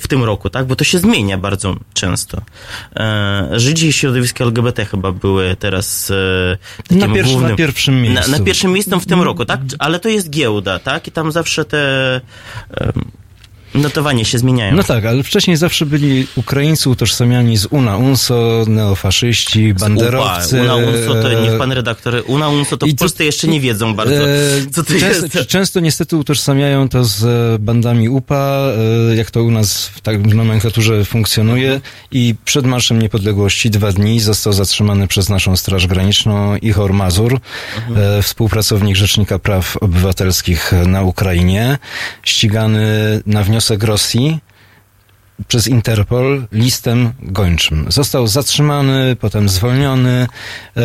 w 0.00 0.08
tym 0.08 0.24
roku, 0.24 0.50
tak? 0.50 0.66
Bo 0.66 0.76
to 0.76 0.84
się 0.84 0.98
zmienia 0.98 1.38
bardzo 1.38 1.76
często. 1.94 2.42
E, 2.96 3.48
Żydzi 3.56 3.86
i 3.86 3.92
środowisko 3.92 4.44
LGBT 4.44 4.84
chyba 4.84 5.12
były 5.12 5.56
teraz 5.56 6.10
e, 6.10 6.58
takim 6.82 6.98
Na, 6.98 7.08
pierwszy, 7.14 7.32
głównym... 7.32 7.50
na 7.50 7.56
pierwszym 7.56 8.02
miejscu. 8.02 8.30
Na, 8.30 8.38
na 8.38 8.44
pierwszym 8.44 8.72
miejscu 8.72 9.00
w 9.00 9.06
tym 9.06 9.22
roku, 9.22 9.44
tak? 9.44 9.60
Ale 9.78 10.00
to 10.00 10.08
jest 10.08 10.30
giełda, 10.30 10.78
tak? 10.78 11.08
I 11.08 11.12
tam 11.12 11.32
zawsze 11.32 11.64
te... 11.64 12.20
Notowanie 13.74 14.24
się 14.24 14.38
zmieniają. 14.38 14.76
No 14.76 14.82
tak, 14.82 15.04
ale 15.06 15.22
wcześniej 15.22 15.56
zawsze 15.56 15.86
byli 15.86 16.26
Ukraińcy 16.36 16.90
utożsamiani 16.90 17.56
z 17.56 17.66
UNA, 17.70 17.96
UNSO, 17.96 18.64
neofaszyści, 18.68 19.74
banderowcy. 19.74 20.56
UPA, 20.62 20.74
UNA 20.74 20.76
UNSO 20.86 21.22
to 21.22 21.42
niech 21.42 21.58
pan 21.58 21.72
redaktor, 21.72 22.22
UNA 22.26 22.48
UNSO 22.48 22.76
to 22.76 22.86
w 22.86 22.88
I 22.88 22.94
to- 22.94 22.98
Polsce 22.98 23.24
jeszcze 23.24 23.48
nie 23.48 23.60
wiedzą 23.60 23.94
bardzo, 23.94 24.14
E, 24.14 24.26
co 24.72 24.84
to 24.84 24.92
często, 25.00 25.26
jest. 25.38 25.48
Często 25.48 25.80
niestety 25.80 26.16
utożsamiają 26.16 26.88
to 26.88 27.04
z 27.04 27.24
e, 27.24 27.58
bandami 27.58 28.08
UPA, 28.08 28.58
e, 29.12 29.16
jak 29.16 29.30
to 29.30 29.44
u 29.44 29.50
nas 29.50 29.86
w, 29.86 30.00
tak, 30.00 30.22
w 30.28 30.34
nomenklaturze 30.34 31.04
funkcjonuje 31.04 31.80
i 32.12 32.34
przed 32.44 32.66
Marszem 32.66 33.02
Niepodległości 33.02 33.70
dwa 33.70 33.92
dni 33.92 34.20
został 34.20 34.52
zatrzymany 34.52 35.08
przez 35.08 35.28
naszą 35.28 35.56
Straż 35.56 35.86
Graniczną 35.86 36.56
Ichor 36.56 36.92
Mazur, 36.92 37.40
e, 37.96 38.22
współpracownik 38.22 38.96
Rzecznika 38.96 39.38
Praw 39.38 39.76
Obywatelskich 39.76 40.72
na 40.86 41.02
Ukrainie, 41.02 41.78
ścigany 42.24 42.80
na 43.26 43.42
wniosek 43.42 43.59
Rosji 43.82 44.38
przez 45.48 45.68
Interpol 45.68 46.46
listem 46.52 47.12
gończym. 47.22 47.86
Został 47.88 48.26
zatrzymany, 48.26 49.16
potem 49.20 49.48
zwolniony, 49.48 50.26
e, 50.76 50.82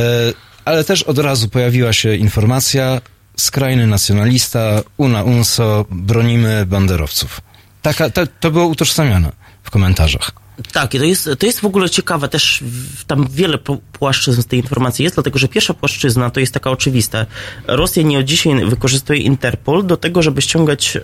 ale 0.65 0.84
też 0.84 1.03
od 1.03 1.19
razu 1.19 1.49
pojawiła 1.49 1.93
się 1.93 2.15
informacja 2.15 3.02
skrajny 3.38 3.88
nacjonalista, 3.88 4.81
UNA 4.97 5.23
UNSO, 5.23 5.85
bronimy 5.89 6.65
banderowców. 6.65 7.41
Taka, 7.81 8.10
to, 8.10 8.27
to 8.39 8.52
było 8.52 8.65
utożsamiane 8.65 9.31
w 9.64 9.72
komentarzach. 9.72 10.31
Tak, 10.72 10.93
i 10.93 10.99
to 10.99 11.06
jest, 11.06 11.30
to 11.39 11.45
jest 11.45 11.60
w 11.60 11.65
ogóle 11.65 11.89
ciekawe, 11.89 12.30
też 12.30 12.64
tam 13.07 13.27
wiele 13.31 13.57
płaszczyzn 13.91 14.41
z 14.41 14.45
tej 14.45 14.60
informacji 14.60 15.03
jest, 15.03 15.15
dlatego 15.15 15.39
że 15.39 15.47
pierwsza 15.47 15.73
płaszczyzna 15.73 16.30
to 16.30 16.39
jest 16.39 16.53
taka 16.53 16.72
oczywista. 16.72 17.26
Rosja 17.68 18.03
nie 18.03 18.19
od 18.19 18.26
dzisiaj 18.26 18.65
wykorzystuje 18.65 19.19
Interpol 19.19 19.85
do 19.85 19.97
tego, 19.97 20.22
żeby 20.22 20.41
ściągać 20.41 20.97
e, 20.97 21.02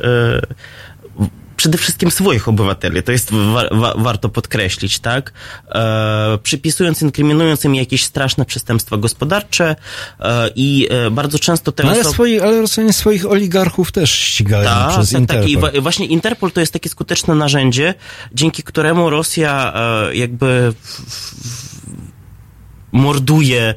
przede 1.61 1.77
wszystkim 1.77 2.11
swoich 2.11 2.47
obywateli. 2.47 3.03
To 3.03 3.11
jest 3.11 3.31
wa- 3.31 3.69
wa- 3.71 3.93
warto 3.97 4.29
podkreślić, 4.29 4.99
tak? 4.99 5.33
E, 5.71 6.37
przypisując, 6.43 7.01
inkryminując 7.01 7.65
im 7.65 7.75
jakieś 7.75 8.03
straszne 8.03 8.45
przestępstwa 8.45 8.97
gospodarcze 8.97 9.75
e, 10.19 10.49
i 10.55 10.87
e, 10.91 11.11
bardzo 11.11 11.39
często 11.39 11.71
te 11.71 11.83
No 11.83 11.91
ale, 11.91 12.03
swoi, 12.03 12.39
ale 12.39 12.61
Rosjanie 12.61 12.93
swoich 12.93 13.25
oligarchów 13.25 13.91
też 13.91 14.11
ścigają 14.11 14.63
Tak, 14.69 14.89
przez 14.91 15.11
tak, 15.11 15.19
Interpol. 15.19 15.61
tak. 15.61 15.75
I 15.75 15.81
właśnie 15.81 16.05
Interpol 16.05 16.51
to 16.51 16.59
jest 16.59 16.73
takie 16.73 16.89
skuteczne 16.89 17.35
narzędzie, 17.35 17.93
dzięki 18.33 18.63
któremu 18.63 19.09
Rosja 19.09 19.73
e, 20.09 20.15
jakby 20.15 20.73
w- 20.81 20.99
w- 21.01 21.81
morduje 22.91 23.75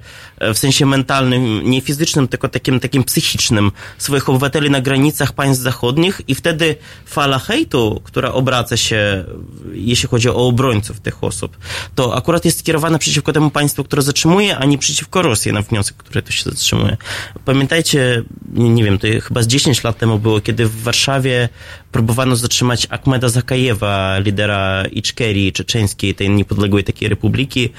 w 0.55 0.59
sensie 0.59 0.87
mentalnym, 0.87 1.71
nie 1.71 1.81
fizycznym, 1.81 2.29
tylko 2.29 2.49
takim, 2.49 2.81
takim 2.81 3.05
psychicznym 3.05 3.73
swoich 3.99 4.29
obywateli 4.29 4.71
na 4.71 4.81
granicach 4.81 5.33
państw 5.33 5.63
zachodnich 5.63 6.21
i 6.29 6.35
wtedy 6.35 6.77
fala 7.07 7.39
hejtu, 7.39 8.01
która 8.05 8.33
obraca 8.33 8.77
się, 8.77 9.25
jeśli 9.73 10.09
chodzi 10.09 10.29
o 10.29 10.35
obrońców 10.35 11.01
tych 11.01 11.25
osób, 11.25 11.59
to 11.95 12.17
akurat 12.17 12.45
jest 12.45 12.59
skierowana 12.59 12.99
przeciwko 12.99 13.33
temu 13.33 13.51
państwu, 13.51 13.85
które 13.85 14.03
zatrzymuje, 14.03 14.59
a 14.59 14.65
nie 14.65 14.79
przeciwko 14.79 15.23
Rosji 15.23 15.53
na 15.53 15.63
wniosek, 15.63 15.97
który 15.97 16.23
to 16.23 16.33
się 16.33 16.51
zatrzymuje. 16.51 16.97
Pamiętajcie, 17.45 18.23
nie, 18.53 18.71
nie 18.71 18.85
wiem, 18.85 18.99
to 18.99 19.07
chyba 19.23 19.43
z 19.43 19.47
10 19.47 19.85
lat 19.85 19.99
temu 19.99 20.19
było, 20.19 20.41
kiedy 20.41 20.67
w 20.67 20.83
Warszawie 20.83 21.49
próbowano 21.93 22.37
zatrzymać 22.37 22.87
Ahmeda 22.91 23.29
Zakajewa, 23.29 24.19
lidera 24.19 24.85
Iczkerii 24.91 25.53
czeczeńskiej, 25.53 26.15
tej 26.15 26.31
niepodległej 26.31 26.85
takiej 26.85 27.09
republiki, 27.09 27.71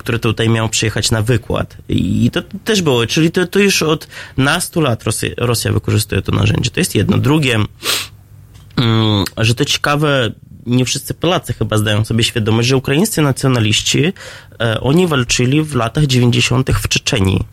który 0.00 0.18
tutaj 0.18 0.48
miał 0.48 0.68
przyjechać 0.68 1.10
na 1.10 1.22
wykład. 1.22 1.76
I 2.00 2.30
to 2.30 2.42
też 2.64 2.82
było, 2.82 3.06
czyli 3.06 3.30
to, 3.30 3.46
to 3.46 3.58
już 3.58 3.82
od 3.82 4.08
nastu 4.36 4.80
lat 4.80 5.04
Rosja, 5.04 5.28
Rosja 5.36 5.72
wykorzystuje 5.72 6.22
to 6.22 6.32
narzędzie. 6.32 6.70
To 6.70 6.80
jest 6.80 6.94
jedno. 6.94 7.18
Drugie, 7.18 7.54
mm, 8.76 9.24
że 9.36 9.54
to 9.54 9.64
ciekawe, 9.64 10.32
nie 10.66 10.84
wszyscy 10.84 11.14
Polacy 11.14 11.52
chyba 11.52 11.78
zdają 11.78 12.04
sobie 12.04 12.24
świadomość, 12.24 12.68
że 12.68 12.76
ukraińscy 12.76 13.22
nacjonaliści, 13.22 14.12
e, 14.60 14.80
oni 14.80 15.06
walczyli 15.06 15.62
w 15.62 15.74
latach 15.74 16.06
90. 16.06 16.70
w 16.72 16.88
Czeczenii. 16.88 17.44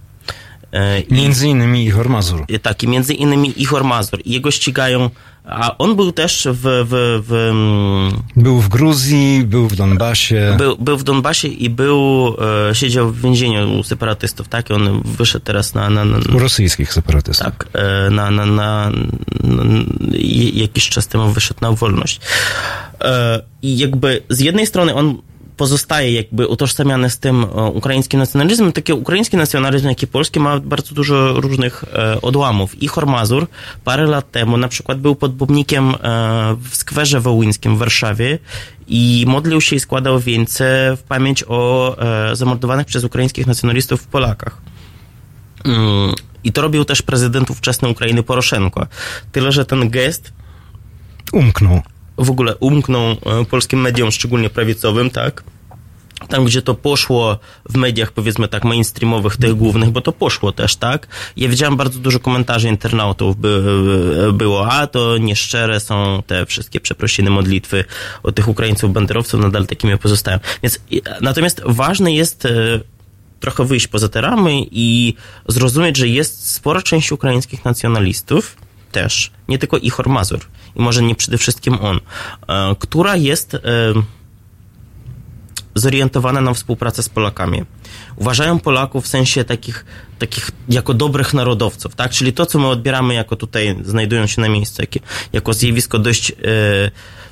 E, 0.71 1.03
Między 1.11 1.47
innymi 1.47 1.85
Ichor 1.85 2.09
Mazur. 2.09 2.45
i 2.49 2.59
tak, 2.59 2.83
i 2.83 2.87
między 2.87 3.13
innymi 3.13 3.61
Ichor 3.61 3.83
Mazur. 3.83 4.21
I 4.25 4.31
jego 4.33 4.51
ścigają, 4.51 5.09
a 5.49 5.77
on 5.77 5.95
był 5.95 6.11
też 6.11 6.47
w, 6.51 6.61
w, 6.61 7.23
w 7.27 7.33
mm, 7.33 8.23
Był 8.35 8.61
w 8.61 8.69
Gruzji, 8.69 9.43
był 9.45 9.67
w 9.67 9.75
Donbasie. 9.75 10.55
był, 10.57 10.77
był 10.77 10.97
w 10.97 11.03
Donbasie 11.03 11.47
i 11.47 11.69
był, 11.69 12.35
e, 12.69 12.75
siedział 12.75 13.11
w 13.11 13.21
więzieniu 13.21 13.79
u 13.79 13.83
separatystów, 13.83 14.47
tak? 14.47 14.69
I 14.69 14.73
on 14.73 15.01
wyszedł 15.05 15.45
teraz 15.45 15.73
na, 15.73 15.89
na, 15.89 16.05
na 16.05 16.17
U 16.35 16.39
rosyjskich 16.39 16.93
separatystów. 16.93 17.45
tak, 17.45 17.67
e, 17.73 18.09
na, 18.09 18.31
na, 18.31 18.45
na, 18.45 18.89
na, 19.43 19.63
jakiś 20.53 20.89
czas 20.89 21.07
temu 21.07 21.31
wyszedł 21.31 21.59
na 21.61 21.71
wolność. 21.71 22.19
E, 23.01 23.41
I 23.61 23.77
jakby 23.77 24.23
z 24.29 24.39
jednej 24.39 24.67
strony 24.67 24.95
on 24.95 25.17
pozostaje 25.57 26.11
jakby 26.11 26.47
utożsamiany 26.47 27.09
z 27.09 27.19
tym 27.19 27.43
e, 27.43 27.63
ukraińskim 27.63 28.19
nacjonalizmem. 28.19 28.71
Taki 28.71 28.93
ukraiński 28.93 29.37
nacjonalizm, 29.37 29.87
jak 29.87 30.03
i 30.03 30.07
polski 30.07 30.39
ma 30.39 30.59
bardzo 30.59 30.95
dużo 30.95 31.33
różnych 31.33 31.83
e, 31.93 32.21
odłamów. 32.21 32.81
I 32.81 32.87
Hormazur 32.87 33.47
parę 33.83 34.05
lat 34.05 34.31
temu 34.31 34.57
na 34.57 34.67
przykład 34.67 34.99
był 34.99 35.15
podbomnikiem 35.15 35.89
e, 35.89 35.95
w 36.69 36.75
skwerze 36.75 37.19
wołyńskim 37.19 37.75
w 37.75 37.79
Warszawie 37.79 38.39
i 38.87 39.25
modlił 39.27 39.61
się 39.61 39.75
i 39.75 39.79
składał 39.79 40.19
wieńce 40.19 40.97
w 40.97 41.03
pamięć 41.03 41.43
o 41.47 41.95
zamordowanych 42.33 42.87
przez 42.87 43.03
ukraińskich 43.03 43.47
nacjonalistów 43.47 44.01
w 44.01 44.07
Polakach. 44.07 44.61
Mm, 45.65 46.13
I 46.43 46.51
to 46.51 46.61
robił 46.61 46.85
też 46.85 47.01
prezydent 47.01 47.49
ówczesnej 47.49 47.91
Ukrainy 47.91 48.23
Poroszenko. 48.23 48.87
Tyle, 49.31 49.51
że 49.51 49.65
ten 49.65 49.89
gest 49.89 50.31
Umknął. 51.33 51.81
W 52.17 52.29
ogóle 52.29 52.55
umknął 52.55 53.11
e, 53.11 53.45
polskim 53.49 53.81
mediom, 53.81 54.11
szczególnie 54.11 54.49
prawicowym, 54.49 55.09
tak? 55.09 55.43
Tam, 56.29 56.45
gdzie 56.45 56.61
to 56.61 56.75
poszło 56.75 57.39
w 57.69 57.77
mediach, 57.77 58.11
powiedzmy 58.11 58.47
tak, 58.47 58.63
mainstreamowych, 58.63 59.37
tych 59.37 59.53
głównych, 59.53 59.89
bo 59.89 60.01
to 60.01 60.11
poszło 60.11 60.51
też, 60.51 60.75
tak? 60.75 61.07
Ja 61.37 61.49
widziałem 61.49 61.77
bardzo 61.77 61.99
dużo 61.99 62.19
komentarzy 62.19 62.69
internautów, 62.69 63.37
by, 63.37 63.61
by, 64.25 64.33
było, 64.33 64.71
a 64.71 64.87
to 64.87 65.17
nieszczere 65.17 65.79
są 65.79 66.23
te 66.27 66.45
wszystkie 66.45 66.79
przeprosiny, 66.79 67.29
modlitwy 67.29 67.85
od 68.23 68.35
tych 68.35 68.47
Ukraińców, 68.47 68.93
banderowców, 68.93 69.41
nadal 69.41 69.67
takimi 69.67 69.97
pozostają. 69.97 70.39
Więc, 70.63 70.79
natomiast 71.21 71.61
ważne 71.65 72.13
jest 72.13 72.45
e, 72.45 72.49
trochę 73.39 73.65
wyjść 73.65 73.87
poza 73.87 74.09
te 74.09 74.21
ramy 74.21 74.51
i 74.71 75.13
zrozumieć, 75.47 75.97
że 75.97 76.07
jest 76.07 76.51
spora 76.51 76.81
część 76.81 77.11
ukraińskich 77.11 77.65
nacjonalistów, 77.65 78.55
też, 78.91 79.31
nie 79.47 79.57
tylko 79.57 79.77
Ichor 79.77 80.09
Mazur, 80.09 80.39
może 80.77 81.03
nie 81.03 81.15
przede 81.15 81.37
wszystkim 81.37 81.77
on, 81.81 81.99
e, 82.47 82.75
która 82.79 83.15
jest 83.15 83.53
e, 83.53 83.59
zorientowana 85.75 86.41
na 86.41 86.53
współpracę 86.53 87.03
z 87.03 87.09
Polakami. 87.09 87.63
Uważają 88.15 88.59
Polaków 88.59 89.05
w 89.05 89.07
sensie 89.07 89.43
takich, 89.43 89.85
takich 90.19 90.51
jako 90.69 90.93
dobrych 90.93 91.33
narodowców, 91.33 91.95
tak? 91.95 92.11
Czyli 92.11 92.33
to, 92.33 92.45
co 92.45 92.59
my 92.59 92.67
odbieramy 92.67 93.13
jako 93.13 93.35
tutaj, 93.35 93.75
znajdują 93.83 94.27
się 94.27 94.41
na 94.41 94.49
miejscu, 94.49 94.83
jako, 95.33 95.53
zjawisko 95.53 95.99
dość 95.99 96.31
e, 96.31 96.35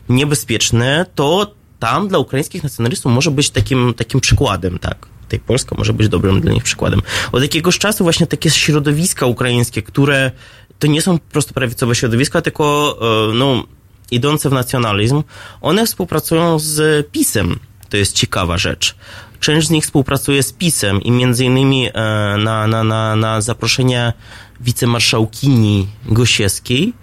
niebezpieczne, 0.10 1.06
to 1.16 1.52
tam 1.80 2.08
dla 2.08 2.20
ukraińskich 2.20 2.64
nacjonalistów 2.64 3.12
może 3.12 3.32
być 3.32 3.50
takim, 3.50 3.94
takim 3.94 4.20
przykładem, 4.20 4.80
tak? 4.80 5.08
Tej 5.30 5.40
Polska 5.40 5.76
może 5.78 5.94
być 5.94 6.10
dobrym 6.10 6.42
dla 6.42 6.52
nich 6.52 6.64
przykładem. 6.64 7.02
Od 7.32 7.42
jakiegoś 7.42 7.78
czasu 7.78 8.04
właśnie 8.04 8.28
takie 8.28 8.50
środowiska 8.50 9.26
ukraińskie, 9.26 9.82
które 9.82 10.32
to 10.80 10.88
nie 10.88 11.02
są 11.02 11.20
po 11.20 11.32
prostu 11.32 11.54
prawicowe 11.54 11.96
środowiska, 11.96 12.42
tylko 12.42 12.98
e, 13.02 13.34
no, 13.34 13.64
idące 14.12 14.50
w 14.50 14.54
nacjonalizm, 14.54 15.24
one 15.62 15.86
współpracują 15.86 16.60
z 16.60 17.08
PiSem. 17.12 17.60
To 17.90 17.98
jest 17.98 18.16
ciekawa 18.16 18.58
rzecz. 18.58 18.96
Część 19.40 19.68
z 19.68 19.70
nich 19.70 19.84
współpracuje 19.84 20.44
z 20.44 20.54
PiSem 20.54 21.02
i 21.02 21.12
między 21.12 21.46
innymi 21.46 21.88
e, 21.88 21.92
na, 22.38 22.68
na, 22.68 22.84
na, 22.84 23.16
na 23.16 23.42
zaproszenie 23.42 24.14
wicemarszałkini 24.62 25.88
Gosiewskiej, 26.06 26.94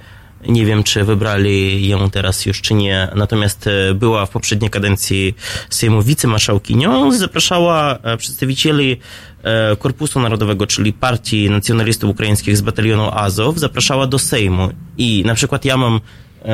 nie 0.49 0.67
wiem, 0.67 0.83
czy 0.83 1.05
wybrali 1.05 1.89
ją 1.89 2.11
teraz 2.11 2.47
już, 2.47 2.61
czy 2.61 2.75
nie. 2.75 3.09
Natomiast 3.15 3.67
e, 3.67 3.95
była 3.95 4.27
w 4.27 4.31
poprzedniej 4.31 4.71
kadencji 4.71 5.35
Sejmu 5.71 6.03
wicemarszałkinią. 6.03 7.13
Zapraszała 7.13 7.99
e, 8.03 8.17
przedstawicieli 8.17 8.97
e, 9.43 9.77
Korpusu 9.77 10.21
Narodowego, 10.21 10.67
czyli 10.67 10.93
Partii 10.93 11.51
Nacjonalistów 11.51 12.11
Ukraińskich 12.11 12.57
z 12.57 12.61
batalionu 12.61 13.11
Azow. 13.13 13.59
Zapraszała 13.59 14.07
do 14.07 14.19
Sejmu. 14.19 14.69
I 14.99 15.23
na 15.27 15.35
przykład 15.35 15.65
ja 15.65 15.77
mam 15.77 16.01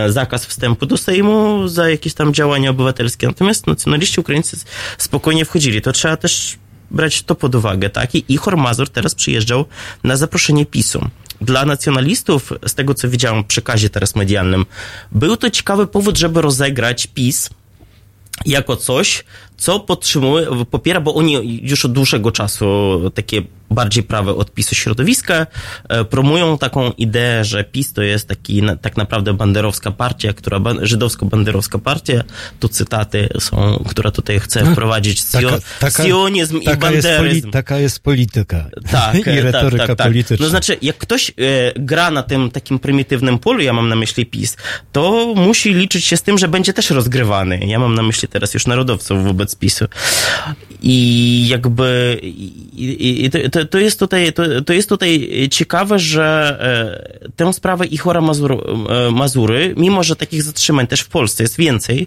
zakaz 0.08 0.46
wstępu 0.46 0.86
do 0.86 0.96
Sejmu 0.96 1.68
za 1.68 1.90
jakieś 1.90 2.14
tam 2.14 2.34
działania 2.34 2.70
obywatelskie. 2.70 3.26
Natomiast 3.26 3.66
nacjonaliści 3.66 4.20
ukraińscy 4.20 4.56
spokojnie 4.98 5.44
wchodzili. 5.44 5.82
To 5.82 5.92
trzeba 5.92 6.16
też 6.16 6.58
brać 6.90 7.22
to 7.22 7.34
pod 7.34 7.54
uwagę, 7.54 7.90
tak? 7.90 8.14
I 8.14 8.24
Ichor 8.28 8.56
Mazur 8.56 8.88
teraz 8.88 9.14
przyjeżdżał 9.14 9.64
na 10.04 10.16
zaproszenie 10.16 10.66
PiSu. 10.66 11.00
Dla 11.40 11.64
nacjonalistów, 11.64 12.52
z 12.66 12.74
tego 12.74 12.94
co 12.94 13.08
widziałem 13.08 13.44
w 13.44 13.46
przekazie 13.46 13.90
teraz 13.90 14.16
medialnym, 14.16 14.66
był 15.12 15.36
to 15.36 15.50
ciekawy 15.50 15.86
powód, 15.86 16.18
żeby 16.18 16.42
rozegrać 16.42 17.06
PiS 17.06 17.50
jako 18.46 18.76
coś, 18.76 19.24
co 19.58 19.80
podtrzymuje, 19.80 20.46
popiera, 20.70 21.00
bo 21.00 21.14
oni 21.14 21.60
już 21.62 21.84
od 21.84 21.92
dłuższego 21.92 22.32
czasu 22.32 23.00
takie 23.14 23.42
bardziej 23.70 24.02
prawe 24.02 24.34
od 24.34 24.52
PiSu 24.54 24.74
środowiska 24.74 25.46
e, 25.88 26.04
promują 26.04 26.58
taką 26.58 26.90
ideę, 26.92 27.44
że 27.44 27.64
PiS 27.64 27.92
to 27.92 28.02
jest 28.02 28.28
taki 28.28 28.62
tak 28.82 28.96
naprawdę 28.96 29.34
banderowska 29.34 29.90
partia, 29.90 30.32
która 30.32 30.60
ba- 30.60 30.74
żydowsko-banderowska 30.74 31.78
partia. 31.78 32.22
Tu 32.60 32.68
cytaty 32.68 33.28
są, 33.40 33.84
która 33.88 34.10
tutaj 34.10 34.40
chce 34.40 34.64
No, 34.64 34.72
wprowadzić 34.72 35.20
sio, 35.40 35.58
sionizm 36.04 36.58
i 36.58 36.64
taka 36.64 36.90
jest, 36.90 37.08
banderyzm. 37.08 37.40
poli, 37.40 37.52
taka 37.52 37.78
jest 37.78 38.00
polityka. 38.00 38.64
Tak, 38.90 39.16
I 39.26 39.30
e, 39.30 39.42
retoryka 39.42 39.78
tak, 39.78 39.86
tak, 39.88 39.98
tak. 39.98 40.06
polityczna. 40.06 40.44
No 40.46 40.50
znaczy, 40.50 40.76
jak 40.82 40.98
ktoś 40.98 41.30
e, 41.30 41.32
gra 41.76 42.10
na 42.10 42.22
tym 42.22 42.50
takim 42.50 42.78
prymitywnym 42.78 43.38
polu, 43.38 43.60
ja 43.62 43.72
mam 43.72 43.88
na 43.88 43.96
myśli 43.96 44.26
PiS, 44.26 44.56
to 44.92 45.32
musi 45.36 45.74
liczyć 45.74 46.04
się 46.04 46.16
z 46.16 46.22
tym, 46.22 46.38
że 46.38 46.48
będzie 46.48 46.72
też 46.72 46.90
rozgrywany. 46.90 47.66
Ja 47.66 47.78
mam 47.78 47.94
na 47.94 48.02
myśli 48.02 48.28
teraz 48.28 48.54
już 48.54 48.66
narodowców 48.66 49.24
wobec 49.24 49.47
PiSu. 49.54 49.84
I 50.82 51.48
jakby 51.48 52.18
i, 52.22 53.24
i, 53.24 53.30
to, 53.50 53.64
to 53.64 53.78
jest 53.78 53.98
tutaj, 53.98 54.32
to, 54.32 54.62
to 54.66 54.72
jest 54.72 54.88
tutaj 54.88 55.30
ciekawe, 55.50 55.98
że 55.98 56.58
e, 57.24 57.28
tę 57.36 57.52
sprawę 57.52 57.86
Ichora 57.86 58.20
Mazur, 58.20 58.52
e, 58.52 59.10
Mazury, 59.10 59.74
mimo 59.76 60.04
że 60.04 60.16
takich 60.16 60.42
zatrzymań 60.42 60.86
też 60.86 61.00
w 61.00 61.08
Polsce 61.08 61.42
jest 61.42 61.56
więcej, 61.56 62.06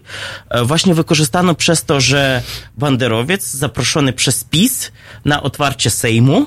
e, 0.50 0.64
właśnie 0.64 0.94
wykorzystano 0.94 1.56
przez 1.56 1.84
to, 1.84 2.02
że 2.02 2.42
banderowiec 2.78 3.52
zaproszony 3.52 4.14
przez 4.14 4.44
PiS 4.44 4.92
na 5.26 5.44
otwarcie 5.44 5.90
Sejmu, 5.90 6.46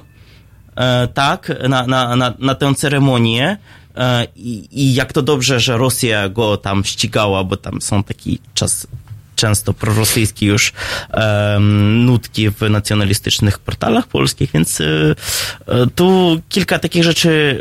tak, 1.15 1.53
na, 1.69 1.87
na, 1.87 2.17
na, 2.17 2.35
na 2.39 2.55
tę 2.55 2.75
ceremonię. 2.75 3.57
I, 4.37 4.69
I 4.73 4.95
jak 4.95 5.13
to 5.13 5.23
dobrze, 5.23 5.61
że 5.61 5.77
Rosja 5.77 6.29
go 6.29 6.57
tam 6.57 6.85
ścigała, 6.85 7.45
bo 7.45 7.57
tam 7.57 7.81
są 7.83 8.05
taki 8.05 8.39
czas 8.55 8.87
często 9.35 9.73
prorosyjskie 9.73 10.47
już 10.47 10.73
nutki 11.95 12.51
w 12.51 12.71
nacjonalistycznych 12.71 13.59
portalach 13.59 14.07
polskich, 14.07 14.51
więc 14.55 14.81
e, 14.81 14.85
e, 15.67 15.87
tu 15.95 16.41
kilka 16.49 16.79
takich 16.79 17.05
rzeczy 17.05 17.61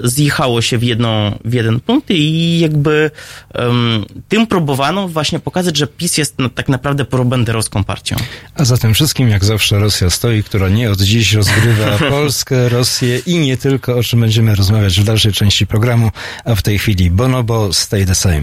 zjechało 0.00 0.62
się 0.62 0.78
w, 0.78 0.82
jedną, 0.82 1.38
w 1.44 1.52
jeden 1.52 1.80
punkt 1.80 2.10
i 2.10 2.58
jakby 2.58 3.10
em, 3.54 4.04
tym 4.28 4.46
próbowano 4.46 5.08
właśnie 5.08 5.40
pokazać, 5.40 5.76
że 5.76 5.86
PiS 5.86 6.18
jest 6.18 6.34
no, 6.38 6.48
tak 6.48 6.68
naprawdę 6.68 7.04
probanderowską 7.04 7.84
partią. 7.84 8.16
A 8.54 8.64
za 8.64 8.78
tym 8.78 8.94
wszystkim, 8.94 9.28
jak 9.28 9.44
zawsze, 9.44 9.78
Rosja 9.78 10.10
stoi, 10.10 10.42
która 10.42 10.68
nie 10.68 10.90
od 10.90 11.00
dziś 11.00 11.32
rozgrywa 11.32 11.98
Polskę, 12.10 12.68
Rosję 12.68 13.18
i 13.18 13.38
nie 13.38 13.56
tylko, 13.56 13.96
o 13.96 14.02
czym 14.02 14.20
będziemy 14.20 14.54
rozmawiać 14.54 15.00
w 15.00 15.04
dalszej 15.04 15.32
części 15.32 15.66
programu, 15.66 16.10
a 16.44 16.54
w 16.54 16.62
tej 16.62 16.78
chwili 16.78 17.10
Bonobo, 17.10 17.72
Stay 17.72 18.06
the 18.06 18.14
Same. 18.14 18.42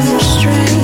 some 0.00 0.20
strength. 0.20 0.77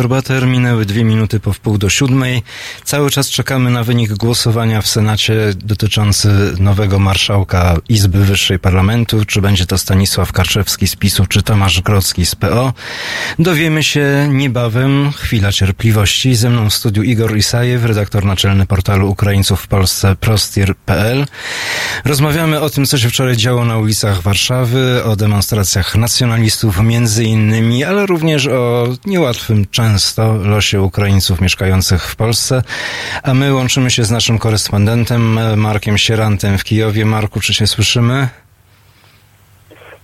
Radio, 0.00 0.16
Wiktor 0.16 0.34
Bater, 0.34 0.46
minęły 0.46 0.86
dwie 0.86 1.04
minuty 1.04 1.40
po 1.40 1.52
wpół 1.52 1.78
do 1.78 1.88
siódmej. 1.88 2.42
Cały 2.84 3.10
czas 3.10 3.30
czekamy 3.30 3.70
na 3.70 3.84
wynik 3.84 4.12
głosowania 4.12 4.82
w 4.82 4.88
Senacie 4.88 5.34
dotyczący 5.54 6.28
nowego 6.58 6.98
marszałka 6.98 7.76
Izby 7.88 8.24
Wyższej 8.24 8.58
Parlamentu. 8.58 9.24
Czy 9.24 9.40
będzie 9.40 9.66
to 9.66 9.78
Stanisław 9.78 10.32
Karczewski 10.32 10.88
z 10.88 10.96
PiSu, 10.96 11.26
czy 11.26 11.42
Tomasz 11.42 11.80
Grodzki 11.80 12.26
z 12.26 12.34
PO. 12.34 12.72
Dowiemy 13.38 13.82
się 13.82 14.28
niebawem. 14.30 15.12
Chwila 15.16 15.52
cierpliwości. 15.52 16.34
Ze 16.34 16.50
mną 16.50 16.70
w 16.70 16.74
studiu 16.74 17.02
Igor 17.02 17.36
Isajew, 17.36 17.84
redaktor 17.84 18.24
naczelny 18.24 18.66
portalu 18.66 19.10
Ukraińców 19.10 19.60
w 19.60 19.66
Polsce 19.66 20.16
prostir.pl. 20.16 21.26
Rozmawiamy 22.04 22.60
o 22.60 22.70
tym, 22.70 22.86
co 22.86 22.98
się 22.98 23.08
wczoraj 23.08 23.36
działo 23.36 23.64
na 23.64 23.78
ulicach 23.78 24.22
Warszawy, 24.22 25.04
o 25.04 25.16
demonstracjach 25.16 25.96
nacjonalistów 25.96 26.82
między 26.82 27.24
innymi, 27.24 27.84
ale 27.84 28.06
również 28.06 28.46
o 28.46 28.88
niełatwym 29.06 29.66
często 29.70 30.34
losie 30.34 30.82
Ukraińców 30.82 31.40
mieszkających 31.40 32.02
w 32.04 32.16
Polsce. 32.16 32.62
A 33.22 33.34
my 33.34 33.54
łączymy 33.54 33.90
się 33.90 34.04
z 34.04 34.10
naszym 34.10 34.38
korespondentem 34.38 35.38
Markiem 35.60 35.98
Sierantem 35.98 36.58
w 36.58 36.64
Kijowie. 36.64 37.04
Marku, 37.04 37.40
czy 37.40 37.54
się 37.54 37.66
słyszymy? 37.66 38.28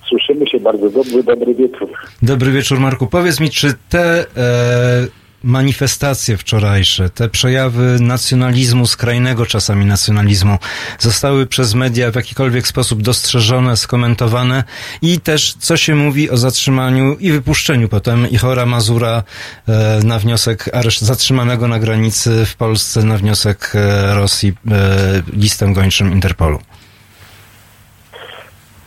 Słyszymy 0.08 0.46
się 0.46 0.60
bardzo 0.60 0.90
dobrze, 0.90 1.22
dobry 1.22 1.54
wieczór. 1.54 1.88
Dobry 2.22 2.52
wieczór, 2.52 2.80
Marku. 2.80 3.06
Powiedz 3.06 3.40
mi, 3.40 3.50
czy 3.50 3.74
te 3.88 4.20
e, 4.20 5.25
manifestacje 5.46 6.36
wczorajsze, 6.36 7.10
te 7.10 7.28
przejawy 7.28 7.96
nacjonalizmu, 8.00 8.86
skrajnego 8.86 9.46
czasami 9.46 9.86
nacjonalizmu, 9.86 10.58
zostały 10.98 11.46
przez 11.46 11.74
media 11.74 12.10
w 12.10 12.14
jakikolwiek 12.14 12.66
sposób 12.66 13.02
dostrzeżone, 13.02 13.76
skomentowane 13.76 14.64
i 15.02 15.20
też 15.20 15.54
co 15.58 15.76
się 15.76 15.94
mówi 15.94 16.30
o 16.30 16.36
zatrzymaniu 16.36 17.16
i 17.20 17.32
wypuszczeniu 17.32 17.88
potem 17.88 18.30
Ichora 18.30 18.66
Mazura 18.66 19.22
e, 19.68 20.00
na 20.04 20.18
wniosek 20.18 20.70
areszt 20.72 21.02
zatrzymanego 21.02 21.68
na 21.68 21.78
granicy 21.78 22.46
w 22.46 22.56
Polsce 22.56 23.02
na 23.02 23.16
wniosek 23.16 23.72
e, 23.74 24.14
Rosji 24.14 24.52
e, 24.70 25.22
listem 25.32 25.72
gończym 25.72 26.12
Interpolu. 26.12 26.58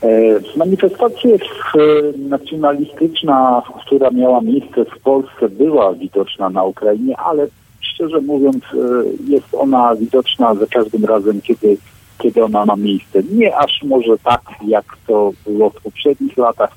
E, 0.03 0.40
Manifestacja 0.57 1.30
e, 1.36 1.59
nacjonalistyczna, 2.18 3.62
która 3.86 4.12
miała 4.12 4.41
miejsce 4.41 4.86
w 4.86 5.00
Polsce, 5.00 5.50
była 5.50 5.94
widoczna 5.94 6.50
na 6.50 6.64
Ukrainie, 6.64 7.18
ale 7.18 7.48
szczerze 7.82 8.22
mówiąc, 8.22 8.64
e, 8.74 8.78
jest 9.28 9.48
ona 9.54 9.96
widoczna 9.96 10.56
za 10.56 10.66
każdym 10.66 11.06
razem, 11.06 11.41
kiedy, 11.41 11.78
kiedy 12.18 12.44
ona 12.44 12.66
ma 12.66 12.76
miejsce. 12.76 13.24
Nie 13.32 13.58
aż 13.58 13.84
może 13.84 14.18
tak, 14.24 14.41
jak 14.68 14.86
to 15.08 15.32
było 15.48 15.70
w 15.70 15.82
poprzednich 15.82 16.38
latach, 16.38 16.72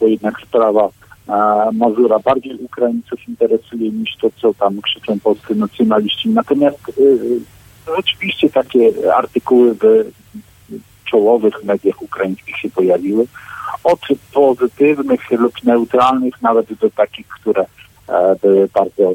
bo 0.00 0.06
jednak 0.06 0.34
sprawa 0.48 0.88
e, 1.28 1.32
Mazura 1.72 2.18
bardziej 2.18 2.54
Ukraińców 2.54 3.28
interesuje 3.28 3.90
niż 3.90 4.16
to, 4.16 4.30
co 4.40 4.54
tam 4.54 4.80
krzyczą 4.82 5.20
polscy 5.20 5.54
nacjonaliści. 5.54 6.28
Natomiast 6.28 6.88
e, 7.88 7.92
oczywiście 7.96 8.50
takie 8.50 8.92
artykuły 9.16 9.74
by 9.74 10.10
czołowych 11.04 11.64
mediach 11.64 12.02
ukraińskich 12.02 12.56
się 12.56 12.70
pojawiły. 12.70 13.26
Od 13.84 14.00
pozytywnych 14.32 15.30
lub 15.30 15.64
neutralnych 15.64 16.42
nawet 16.42 16.74
do 16.74 16.90
takich, 16.90 17.28
które 17.28 17.66
e, 18.08 18.36
były 18.42 18.68
bardzo 18.74 19.12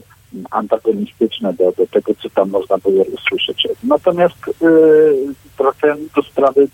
antagonistyczne 0.52 1.54
do, 1.54 1.72
do 1.72 1.88
tego, 1.88 2.12
co 2.24 2.30
tam 2.30 2.50
można 2.50 2.78
było 2.78 3.04
usłyszeć. 3.04 3.68
Natomiast 3.84 4.36
e, 4.48 4.68
wracając 5.58 6.12
do 6.12 6.22
sprawy 6.22 6.68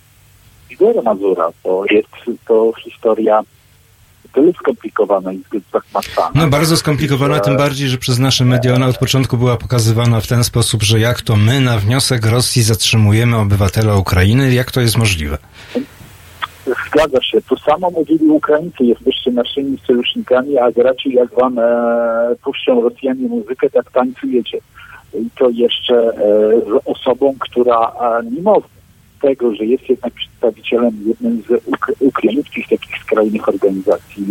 Igora 0.69 1.01
Mazura, 1.01 1.49
to 1.63 1.83
jest 1.89 2.39
to 2.47 2.73
historia 2.83 3.43
tyle 4.33 4.53
skomplikowana 4.53 5.33
i 5.33 5.41
zachmacana. 5.73 6.31
No 6.35 6.47
bardzo 6.47 6.77
skomplikowana, 6.77 7.39
tym 7.39 7.57
bardziej, 7.57 7.89
że 7.89 7.97
przez 7.97 8.19
nasze 8.19 8.45
media 8.45 8.75
ona 8.75 8.87
od 8.87 8.97
początku 8.97 9.37
była 9.37 9.57
pokazywana 9.57 10.21
w 10.21 10.27
ten 10.27 10.43
sposób, 10.43 10.83
że 10.83 10.99
jak 10.99 11.21
to 11.21 11.35
my 11.35 11.59
na 11.59 11.77
wniosek 11.77 12.25
Rosji 12.25 12.63
zatrzymujemy 12.63 13.37
obywatela 13.37 13.95
Ukrainy, 13.95 14.53
jak 14.53 14.71
to 14.71 14.81
jest 14.81 14.97
możliwe? 14.97 15.37
Zgadza 16.65 17.21
się. 17.21 17.41
To 17.41 17.55
samo 17.57 17.89
mówili 17.89 18.27
Ukraińcy. 18.27 18.83
Jesteście 18.83 19.31
naszymi 19.31 19.77
sojusznikami, 19.87 20.57
a 20.57 20.71
gracie 20.71 21.09
jak 21.09 21.33
wam 21.33 21.59
e, 21.59 21.65
puszczą 22.43 22.81
Rosjanie 22.81 23.27
muzykę, 23.27 23.69
tak 23.69 23.91
tańcujecie. 23.91 24.57
I 25.13 25.29
to 25.37 25.49
jeszcze 25.49 25.95
e, 25.95 26.13
z 26.61 26.81
osobą, 26.85 27.35
która 27.39 27.91
e, 28.01 28.23
mimo 28.31 28.61
tego, 29.21 29.55
że 29.55 29.65
jest 29.65 29.89
jednak 29.89 30.13
przedstawicielem 30.13 30.97
jednej 31.05 31.41
z 31.41 31.47
uk- 31.47 31.93
ukraińskich 31.99 32.67
takich 32.69 32.97
skrajnych 32.97 33.49
organizacji 33.49 34.25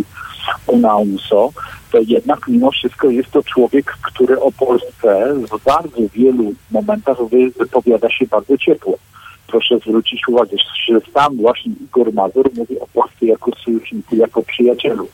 UNAUNSO, 0.67 1.49
to 1.91 1.97
jednak 2.07 2.47
mimo 2.47 2.71
wszystko 2.71 3.09
jest 3.09 3.31
to 3.31 3.43
człowiek, 3.43 3.85
który 4.01 4.39
o 4.39 4.51
Polsce 4.51 5.33
w 5.51 5.63
bardzo 5.63 6.01
wielu 6.13 6.53
momentach 6.71 7.17
wy- 7.29 7.51
wypowiada 7.59 8.09
się 8.09 8.25
bardzo 8.25 8.57
ciepło 8.57 8.97
proszę 9.51 9.77
zwrócić 9.77 10.27
uwagę, 10.27 10.57
że 10.87 11.01
sam 11.13 11.37
właśnie 11.37 11.71
Igor 11.81 12.13
Mazur 12.13 12.49
mówi 12.55 12.79
o 12.79 12.87
Polsce 12.87 13.25
jako 13.25 13.51
sojuszniku, 13.65 14.15
jako 14.15 14.41
przyjacielu. 14.41 15.07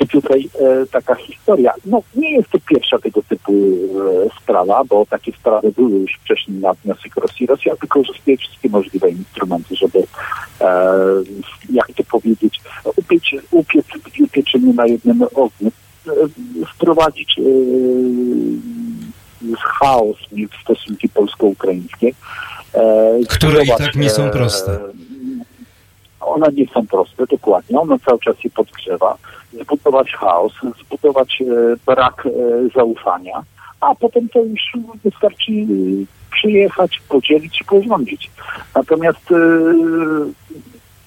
I 0.00 0.08
tutaj 0.08 0.48
e, 0.60 0.86
taka 0.86 1.14
historia. 1.14 1.72
No 1.86 2.02
nie 2.14 2.30
jest 2.30 2.50
to 2.50 2.58
pierwsza 2.68 2.98
tego 2.98 3.22
typu 3.22 3.52
e, 3.52 4.40
sprawa, 4.40 4.84
bo 4.84 5.06
takie 5.06 5.32
sprawy 5.32 5.72
były 5.72 5.90
już 5.90 6.12
wcześniej 6.24 6.58
na 6.60 6.72
wniosek 6.74 7.16
Rosji. 7.16 7.46
Rosja 7.46 7.74
wykorzystuje 7.80 8.36
wszystkie 8.36 8.68
możliwe 8.68 9.10
instrumenty, 9.10 9.76
żeby, 9.76 9.98
e, 10.60 10.94
jak 11.72 11.86
to 11.96 12.04
powiedzieć, 12.04 12.60
upiec, 12.96 13.22
upiec 13.50 13.86
dwie 14.04 14.28
pieczenie 14.28 14.72
na 14.74 14.86
jednym 14.86 15.22
ogniu, 15.22 15.70
e, 16.06 16.10
wprowadzić 16.74 17.38
e, 17.38 17.42
chaos 19.58 20.16
w 20.32 20.62
stosunki 20.62 21.08
polsko-ukraińskie. 21.08 22.12
E, 22.74 23.18
Które 23.28 23.64
i 23.64 23.68
tak 23.68 23.96
nie 23.96 24.10
są 24.10 24.24
e, 24.24 24.30
proste. 24.30 24.78
One 26.20 26.46
nie 26.52 26.66
są 26.66 26.86
proste, 26.86 27.26
dokładnie. 27.26 27.80
Ono 27.80 27.98
cały 27.98 28.18
czas 28.18 28.38
się 28.38 28.50
podgrzewa. 28.50 29.16
Zbudować 29.62 30.12
chaos, 30.12 30.52
zbudować 30.84 31.42
e, 31.42 31.44
brak 31.86 32.28
zaufania, 32.74 33.42
a 33.80 33.94
potem 33.94 34.28
to 34.28 34.38
już 34.38 34.72
wystarczy 35.04 35.52
przyjechać, 36.30 37.02
podzielić 37.08 37.60
i 37.60 37.64
porządzić. 37.64 38.30
Natomiast 38.74 39.28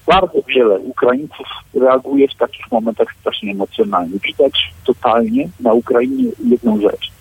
bardzo 0.07 0.41
wiele 0.48 0.80
Ukraińców 0.80 1.48
reaguje 1.73 2.27
w 2.27 2.35
takich 2.35 2.72
momentach 2.72 3.07
strasznie 3.19 3.52
emocjonalnie. 3.52 4.19
Widać 4.19 4.73
totalnie 4.85 5.49
na 5.60 5.73
Ukrainie 5.73 6.31
jedną 6.45 6.81
rzecz, 6.81 7.11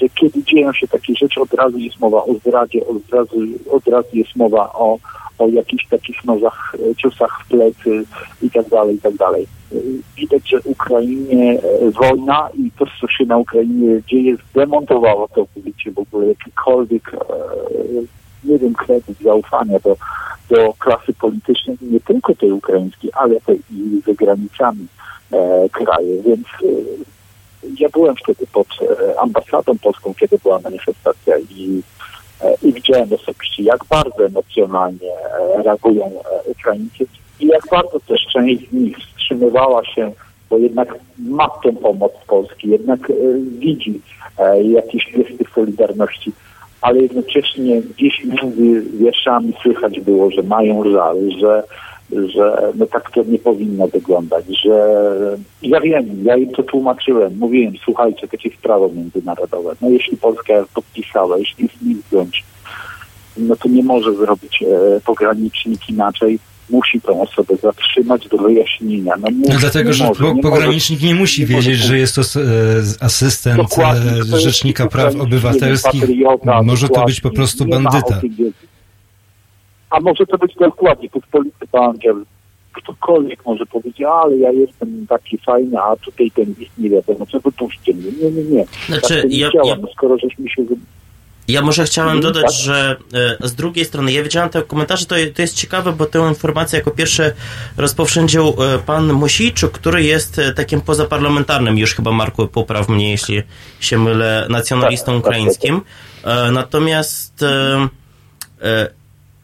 że 0.00 0.08
kiedy 0.08 0.42
dzieją 0.42 0.72
się 0.72 0.88
takie 0.88 1.14
rzeczy, 1.14 1.40
od 1.40 1.54
razu 1.54 1.78
jest 1.78 2.00
mowa 2.00 2.24
o 2.24 2.34
zdradzie, 2.34 2.86
od 2.86 3.12
razu, 3.12 3.36
od 3.70 3.88
razu 3.88 4.08
jest 4.12 4.36
mowa 4.36 4.72
o, 4.72 4.98
o 5.38 5.48
jakichś 5.48 5.86
takich 5.86 6.24
nożach, 6.24 6.76
e, 6.90 6.94
ciosach 6.94 7.40
w 7.44 7.48
plecy 7.48 8.04
i 8.42 8.50
tak 8.50 8.68
dalej, 8.68 8.96
i 8.96 9.00
tak 9.00 9.14
dalej. 9.14 9.46
Widać, 10.16 10.48
że 10.48 10.60
Ukrainie 10.64 11.58
e, 11.60 11.90
wojna 11.90 12.48
i 12.54 12.70
to, 12.78 12.86
co 13.00 13.08
się 13.08 13.24
na 13.24 13.38
Ukrainie 13.38 14.02
dzieje, 14.06 14.36
zdemontowało 14.50 15.28
całkowicie 15.28 15.90
w 15.90 15.98
ogóle 15.98 16.26
jakikolwiek, 16.26 17.14
e, 17.14 17.18
nie 18.44 18.58
wiem, 18.58 18.74
kredyt 18.74 19.18
zaufania 19.20 19.78
do, 19.78 19.96
do 20.48 20.74
klasy 20.78 21.14
politycznej, 21.14 21.76
nie 21.80 22.00
tylko 22.00 22.34
tej 22.34 22.52
ukraińskiej, 22.52 23.10
ale 23.14 23.40
tej 23.40 23.60
i 23.70 24.02
za 24.06 24.14
granicami 24.14 24.86
e, 25.32 25.68
kraju. 25.68 26.22
Więc 26.26 26.46
ja 27.80 27.88
byłem 27.88 28.16
wtedy 28.16 28.46
pod 28.52 28.66
e, 28.82 29.20
ambasadą 29.20 29.78
polską, 29.78 30.14
kiedy 30.20 30.38
była 30.42 30.58
manifestacja 30.58 31.38
i, 31.38 31.82
e, 32.40 32.54
i 32.62 32.72
widziałem 32.72 33.12
osobiście, 33.12 33.62
jak 33.62 33.84
bardzo 33.84 34.26
emocjonalnie 34.26 35.12
e, 35.12 35.62
reagują 35.62 36.10
Ukraińcy 36.44 37.06
i 37.40 37.46
jak 37.46 37.62
bardzo 37.70 38.00
też 38.00 38.20
część 38.32 38.70
z 38.70 38.72
nich 38.72 38.98
wstrzymywała 38.98 39.84
się, 39.84 40.12
bo 40.50 40.58
jednak 40.58 40.94
ma 41.18 41.48
tę 41.48 41.72
pomoc 41.72 42.12
Polski, 42.26 42.68
jednak 42.68 43.12
widzi 43.58 44.00
jakieś 44.62 45.12
gesty 45.12 45.44
solidarności, 45.54 46.32
ale 46.80 46.98
jednocześnie 46.98 47.82
gdzieś 47.82 48.24
między 48.24 48.90
wierszami 48.98 49.52
słychać 49.62 50.00
było, 50.00 50.30
że 50.30 50.42
mają 50.42 50.90
żal, 50.90 51.16
że 51.40 51.62
że 52.12 52.72
no 52.74 52.86
tak 52.86 53.10
to 53.10 53.22
nie 53.24 53.38
powinno 53.38 53.86
wyglądać, 53.88 54.44
że 54.64 54.96
ja 55.62 55.80
wiem, 55.80 56.04
ja 56.24 56.36
im 56.36 56.50
to 56.52 56.62
tłumaczyłem, 56.62 57.36
mówiłem, 57.38 57.74
słuchajcie, 57.84 58.28
takie 58.28 58.48
jest 58.48 58.62
prawo 58.62 58.88
międzynarodowe. 58.88 59.72
No 59.82 59.88
jeśli 59.88 60.16
Polska 60.16 60.52
podpisała, 60.74 61.38
jeśli 61.38 61.64
jest 61.64 62.06
zdjąć, 62.06 62.44
no 63.36 63.56
to 63.56 63.68
nie 63.68 63.82
może 63.82 64.14
zrobić 64.14 64.62
e, 64.62 65.00
pogranicznik 65.00 65.88
inaczej. 65.88 66.38
Musi 66.70 67.00
tą 67.00 67.22
osobę 67.22 67.56
zatrzymać 67.56 68.28
do 68.28 68.36
wyjaśnienia. 68.38 69.14
No, 69.20 69.28
No 69.48 69.58
dlatego, 69.60 69.90
nie 69.90 69.94
że 69.94 70.04
może, 70.06 70.24
po- 70.24 70.32
nie 70.32 70.42
pogranicznik 70.42 71.02
nie 71.02 71.14
musi 71.14 71.46
wiedzieć, 71.46 71.76
może 71.78 71.88
że 71.88 71.98
jest 71.98 72.14
to 72.14 72.20
e, 72.40 72.44
asystent 73.00 73.60
e, 74.32 74.40
Rzecznika 74.40 74.86
Praw 74.86 75.16
Obywatelskich. 75.16 76.00
patriota, 76.00 76.62
Może 76.62 76.88
to 76.88 77.04
być 77.04 77.20
po 77.20 77.30
prostu 77.30 77.64
bandyta. 77.64 78.20
tym. 78.20 78.52
A 79.90 80.00
może 80.00 80.26
to 80.26 80.38
być 80.38 80.54
dokładnie 80.54 81.10
pospolity 81.10 81.66
bankier. 81.72 82.14
Ktokolwiek 82.72 83.44
może 83.46 83.66
powiedzieć, 83.66 84.02
ale 84.02 84.36
ja 84.36 84.52
jestem 84.52 85.06
taki 85.08 85.38
fajny, 85.38 85.78
a 85.78 85.96
tutaj 85.96 86.30
ten 86.30 86.54
list 86.58 86.72
nie 86.78 86.90
wiadomo, 86.90 87.26
co 87.26 87.40
wypuśćcie 87.40 87.94
mnie. 87.94 88.10
Nie, 88.22 88.30
nie, 88.30 88.42
nie. 88.42 88.64
Znaczy, 88.86 89.22
tak 89.22 89.30
nie 89.30 89.38
ja- 89.38 89.50
ja- 89.64 89.76
skoro 89.92 90.18
żeśmy 90.18 90.50
się... 90.50 90.62
Ja 91.48 91.62
może 91.62 91.84
chciałem 91.84 92.16
Mhm, 92.16 92.32
dodać, 92.34 92.52
tak. 92.56 92.64
że 92.64 92.96
e, 93.42 93.48
z 93.48 93.54
drugiej 93.54 93.84
strony, 93.84 94.12
ja 94.12 94.22
widziałem 94.22 94.48
te 94.50 94.62
komentarze, 94.62 95.06
to, 95.06 95.14
to 95.34 95.42
jest 95.42 95.54
ciekawe, 95.56 95.92
bo 95.92 96.06
tę 96.06 96.18
informację 96.28 96.78
jako 96.78 96.90
pierwszy 96.90 97.32
rozpowszędził 97.76 98.42
e, 98.48 98.78
pan 98.86 99.12
Mosijczuk, 99.12 99.72
który 99.72 100.02
jest 100.02 100.38
e, 100.38 100.52
takim 100.52 100.80
pozaparlamentarnym, 100.80 101.78
już 101.78 101.94
chyba 101.94 102.12
Marku 102.12 102.46
popraw 102.48 102.88
mnie, 102.88 103.10
jeśli 103.10 103.42
się 103.80 103.98
mylę, 103.98 104.46
nacjonalistą 104.50 105.12
Tak, 105.12 105.14
tak, 105.22 105.26
ukraińskim. 105.26 105.80
Natomiast 106.52 107.44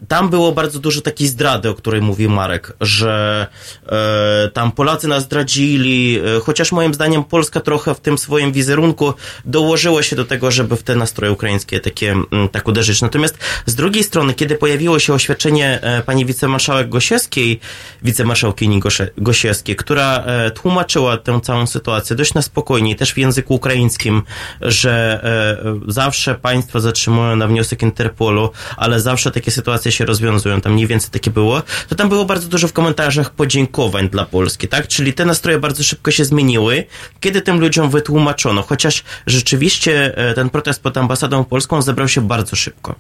tam 0.09 0.31
było 0.31 0.53
bardzo 0.53 0.79
dużo 0.79 1.01
takiej 1.01 1.29
zdrady, 1.29 1.69
o 1.69 1.75
której 1.75 2.01
mówił 2.01 2.31
Marek, 2.31 2.73
że 2.81 3.47
e, 3.87 4.51
tam 4.53 4.73
Polacy 4.73 5.09
nas 5.09 5.23
zdradzili, 5.23 6.19
e, 6.37 6.41
chociaż 6.41 6.73
moim 6.73 6.95
zdaniem 6.95 7.25
Polska 7.25 7.61
trochę 7.61 7.95
w 7.95 8.01
tym 8.01 8.19
swoim 8.19 8.53
wizerunku 8.53 9.15
dołożyła 9.45 10.03
się 10.03 10.17
do 10.17 10.25
tego, 10.25 10.51
żeby 10.51 10.77
w 10.77 10.83
te 10.83 10.97
nastroje 10.97 11.33
ukraińskie 11.33 11.81
takie, 11.81 12.11
mm, 12.11 12.49
tak 12.49 12.69
uderzyć. 12.69 13.03
Natomiast 13.03 13.39
z 13.67 13.75
drugiej 13.75 14.05
strony, 14.05 14.35
kiedy 14.35 14.55
pojawiło 14.55 14.99
się 14.99 15.15
oświadczenie 15.15 15.79
e, 15.83 16.03
pani 16.03 16.27
wicemarszałek 16.27 16.89
Gosiewskiej, 16.89 17.61
wicemarszałkini 18.03 18.83
Gosiewskiej, 19.19 19.77
która 19.77 20.19
e, 20.19 20.51
tłumaczyła 20.51 21.17
tę 21.17 21.41
całą 21.43 21.67
sytuację 21.67 22.17
dość 22.17 22.35
na 22.35 22.43
spokojnie, 22.43 22.97
też 22.97 23.15
w 23.15 23.19
języku 23.19 23.55
ukraińskim, 23.55 24.23
że 24.61 25.21
e, 25.65 25.93
zawsze 25.93 26.35
państwo 26.35 26.81
zatrzymują 26.81 27.37
na 27.37 27.47
wniosek 27.47 27.83
Interpolu, 27.83 28.51
ale 28.77 29.01
zawsze 29.01 29.31
takie 29.31 29.51
sytuacje 29.51 29.92
się 29.93 30.05
rozwiązują, 30.05 30.61
tam 30.61 30.73
mniej 30.73 30.87
więcej 30.87 31.11
takie 31.11 31.31
było, 31.31 31.63
to 31.89 31.95
tam 31.95 32.09
było 32.09 32.25
bardzo 32.25 32.49
dużo 32.49 32.69
w 32.69 32.73
komentarzach 32.73 33.31
podziękowań 33.31 34.09
dla 34.09 34.25
Polski, 34.25 34.69
tak? 34.69 34.89
Czyli 34.89 35.13
te 35.13 35.25
nastroje 35.25 35.59
bardzo 35.59 35.83
szybko 35.83 36.11
się 36.11 36.25
zmieniły, 36.25 36.85
kiedy 37.21 37.43
tym 37.43 37.61
ludziom 37.61 37.91
wytłumaczono, 37.91 38.63
chociaż 38.63 39.05
rzeczywiście 39.27 40.17
e, 40.17 40.35
ten 40.35 40.51
protest 40.51 40.83
pod 40.83 40.97
ambasadą 40.97 41.45
polską 41.45 41.83
zebrał 41.83 42.09
się 42.09 42.21
bardzo 42.21 42.57
szybko. 42.57 42.95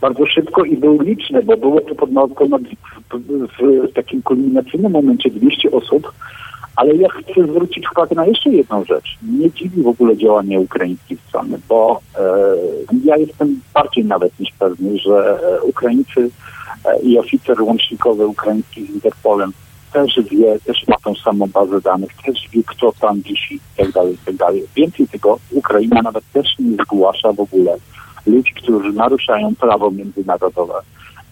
bardzo 0.00 0.26
szybko 0.26 0.64
i 0.64 0.76
był 0.76 1.02
liczny, 1.02 1.42
bo 1.42 1.56
było 1.56 1.80
to 1.80 1.94
pod, 1.94 2.10
ponad, 2.36 2.62
w, 3.12 3.88
w 3.90 3.92
takim 3.92 4.22
kulminacyjnym 4.22 4.92
momencie 4.92 5.30
200 5.30 5.70
osób, 5.70 6.12
ale 6.78 6.94
ja 6.96 7.08
chcę 7.08 7.44
zwrócić 7.44 7.84
uwagę 7.92 8.16
na 8.16 8.26
jeszcze 8.26 8.50
jedną 8.50 8.84
rzecz. 8.84 9.18
Mnie 9.22 9.50
dziwi 9.50 9.82
w 9.82 9.88
ogóle 9.88 10.16
działanie 10.16 10.60
ukraińskiej 10.60 11.18
strony, 11.28 11.58
bo 11.68 12.00
e, 12.18 12.22
ja 13.04 13.16
jestem 13.16 13.60
bardziej 13.74 14.04
nawet 14.04 14.40
niż 14.40 14.50
pewny, 14.58 14.98
że 14.98 15.40
e, 15.42 15.62
Ukraińcy 15.62 16.30
e, 16.84 17.00
i 17.00 17.18
oficer 17.18 17.62
łącznikowy 17.62 18.26
ukraiński 18.26 18.86
z 18.86 18.90
Interpolem 18.90 19.52
też 19.92 20.20
wie, 20.30 20.58
też 20.58 20.88
ma 20.88 20.96
tą 21.04 21.14
samą 21.14 21.46
bazę 21.46 21.80
danych, 21.80 22.10
też 22.26 22.48
wie, 22.52 22.62
kto 22.66 22.92
tam 23.00 23.20
wisi 23.20 23.54
i 23.54 23.60
tak 23.76 23.92
dalej, 23.92 24.18
tak 24.26 24.36
dalej. 24.36 24.64
Więcej 24.76 25.08
tego, 25.08 25.38
Ukraina 25.50 26.02
nawet 26.02 26.24
też 26.32 26.46
nie 26.58 26.76
zgłasza 26.84 27.32
w 27.32 27.40
ogóle 27.40 27.76
ludzi, 28.26 28.52
którzy 28.54 28.92
naruszają 28.92 29.54
prawo 29.54 29.90
międzynarodowe, 29.90 30.74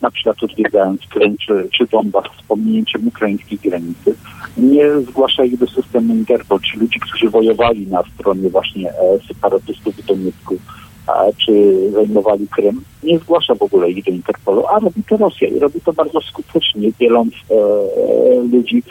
na 0.01 0.11
przykład 0.11 0.43
odwiedzając 0.43 1.01
Krym 1.07 1.37
czy, 1.37 1.69
czy 1.73 1.87
Donbas 1.87 2.25
z 2.25 2.43
pominięciem 2.49 3.09
ukraińskiej 3.09 3.59
granicy, 3.59 4.15
nie 4.57 5.01
zgłasza 5.01 5.45
ich 5.45 5.59
do 5.59 5.67
systemu 5.67 6.15
Interpol, 6.15 6.61
czy 6.61 6.79
ludzi, 6.79 7.01
którzy 7.01 7.31
wojowali 7.31 7.87
na 7.87 8.03
stronie 8.15 8.51
właśnie 8.51 8.91
e, 8.91 8.95
separatystów 9.29 9.97
w 9.97 10.07
Doniecku, 10.07 10.55
e, 11.09 11.33
czy 11.47 11.75
zajmowali 11.93 12.49
Krym, 12.49 12.85
nie 13.03 13.19
zgłasza 13.19 13.55
w 13.55 13.63
ogóle 13.63 13.91
ich 13.91 14.05
do 14.05 14.11
Interpolu, 14.11 14.67
a 14.67 14.79
robi 14.79 15.03
to 15.09 15.17
Rosja 15.17 15.49
i 15.49 15.59
robi 15.59 15.81
to 15.81 15.93
bardzo 15.93 16.21
skutecznie, 16.21 16.93
dzieląc 17.01 17.35
e, 17.35 17.55
e, 17.55 18.43
ludzi 18.53 18.83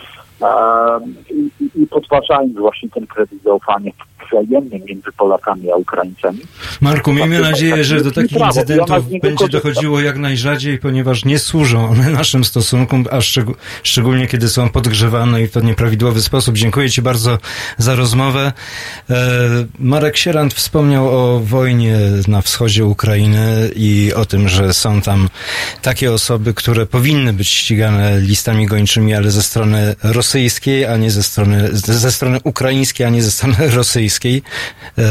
i, 1.32 1.50
i- 1.64 1.82
i 1.82 1.88
podważając 1.88 2.54
właśnie 2.58 2.90
ten 2.90 3.08
kredyt 3.08 3.44
zaufania 3.44 3.92
wzajemny 4.32 4.80
między 4.88 5.12
Polakami 5.18 5.72
a 5.72 5.76
Ukraińcami. 5.76 6.40
Marku, 6.82 7.14
miejmy 7.14 7.40
nadzieję, 7.40 7.84
że 7.84 8.02
do 8.04 8.12
takich 8.12 8.38
incydentów 8.38 9.10
będzie 9.22 9.50
dochodziło 9.50 10.02
jak 10.02 10.18
najrzadziej, 10.18 10.80
ponieważ 10.80 11.26
nie 11.26 11.40
służą 11.40 11.90
one 11.90 12.10
naszym 12.10 12.44
stosunkom, 12.44 13.06
a 13.12 13.18
szczeg- 13.18 13.54
szczególnie 13.84 14.28
kiedy 14.28 14.50
są 14.50 14.70
podgrzewane 14.70 15.42
i 15.42 15.48
w 15.48 15.64
nieprawidłowy 15.64 16.22
sposób. 16.22 16.56
Dziękuję 16.56 16.90
Ci 16.90 17.02
bardzo 17.02 17.38
za 17.78 17.96
rozmowę. 17.96 18.54
E, 19.10 19.16
Marek 19.80 20.18
Sierant 20.18 20.54
wspomniał 20.54 21.10
o 21.10 21.40
wojnie 21.40 21.98
na 22.28 22.42
wschodzie 22.42 22.86
Ukrainy 22.86 23.70
i 23.76 24.12
o 24.16 24.26
tym, 24.26 24.50
że 24.50 24.74
są 24.74 25.02
tam 25.02 25.30
takie 25.82 26.14
osoby, 26.14 26.54
które 26.54 26.86
powinny 26.86 27.34
być 27.34 27.50
ścigane 27.50 28.20
listami 28.20 28.66
gończymi, 28.66 29.14
ale 29.14 29.32
ze 29.32 29.44
strony 29.44 29.96
rosyjskiej, 30.04 30.86
a 30.86 30.98
nie 30.98 31.12
ze 31.12 31.24
strony, 31.24 31.70
ze 31.74 32.12
strony 32.12 32.40
ukraińskiej, 32.44 33.08
a 33.08 33.10
nie 33.10 33.24
ze 33.24 33.32
strony 33.32 33.56
rosyjskiej. 33.70 34.15
E, 34.98 35.04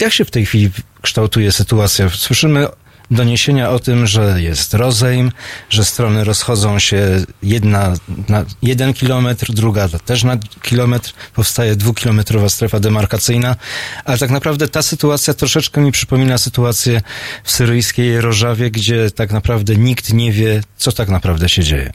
jak 0.00 0.12
się 0.12 0.24
w 0.24 0.30
tej 0.30 0.46
chwili 0.46 0.70
kształtuje 1.02 1.52
sytuacja? 1.52 2.08
Słyszymy 2.08 2.66
doniesienia 3.10 3.70
o 3.70 3.78
tym, 3.78 4.06
że 4.06 4.42
jest 4.42 4.74
rozejm, 4.74 5.32
że 5.70 5.84
strony 5.84 6.24
rozchodzą 6.24 6.78
się 6.78 7.24
jedna 7.42 7.94
na 8.28 8.44
jeden 8.62 8.94
kilometr, 8.94 9.52
druga 9.52 9.88
też 9.88 10.24
na 10.24 10.36
kilometr, 10.62 11.12
powstaje 11.34 11.76
dwukilometrowa 11.76 12.48
strefa 12.48 12.80
demarkacyjna, 12.80 13.56
ale 14.04 14.18
tak 14.18 14.30
naprawdę 14.30 14.68
ta 14.68 14.82
sytuacja 14.82 15.34
troszeczkę 15.34 15.80
mi 15.80 15.92
przypomina 15.92 16.38
sytuację 16.38 17.00
w 17.44 17.50
syryjskiej 17.50 18.20
Rożawie, 18.20 18.70
gdzie 18.70 19.10
tak 19.10 19.32
naprawdę 19.32 19.76
nikt 19.76 20.12
nie 20.12 20.32
wie, 20.32 20.62
co 20.76 20.92
tak 20.92 21.08
naprawdę 21.08 21.48
się 21.48 21.62
dzieje. 21.62 21.92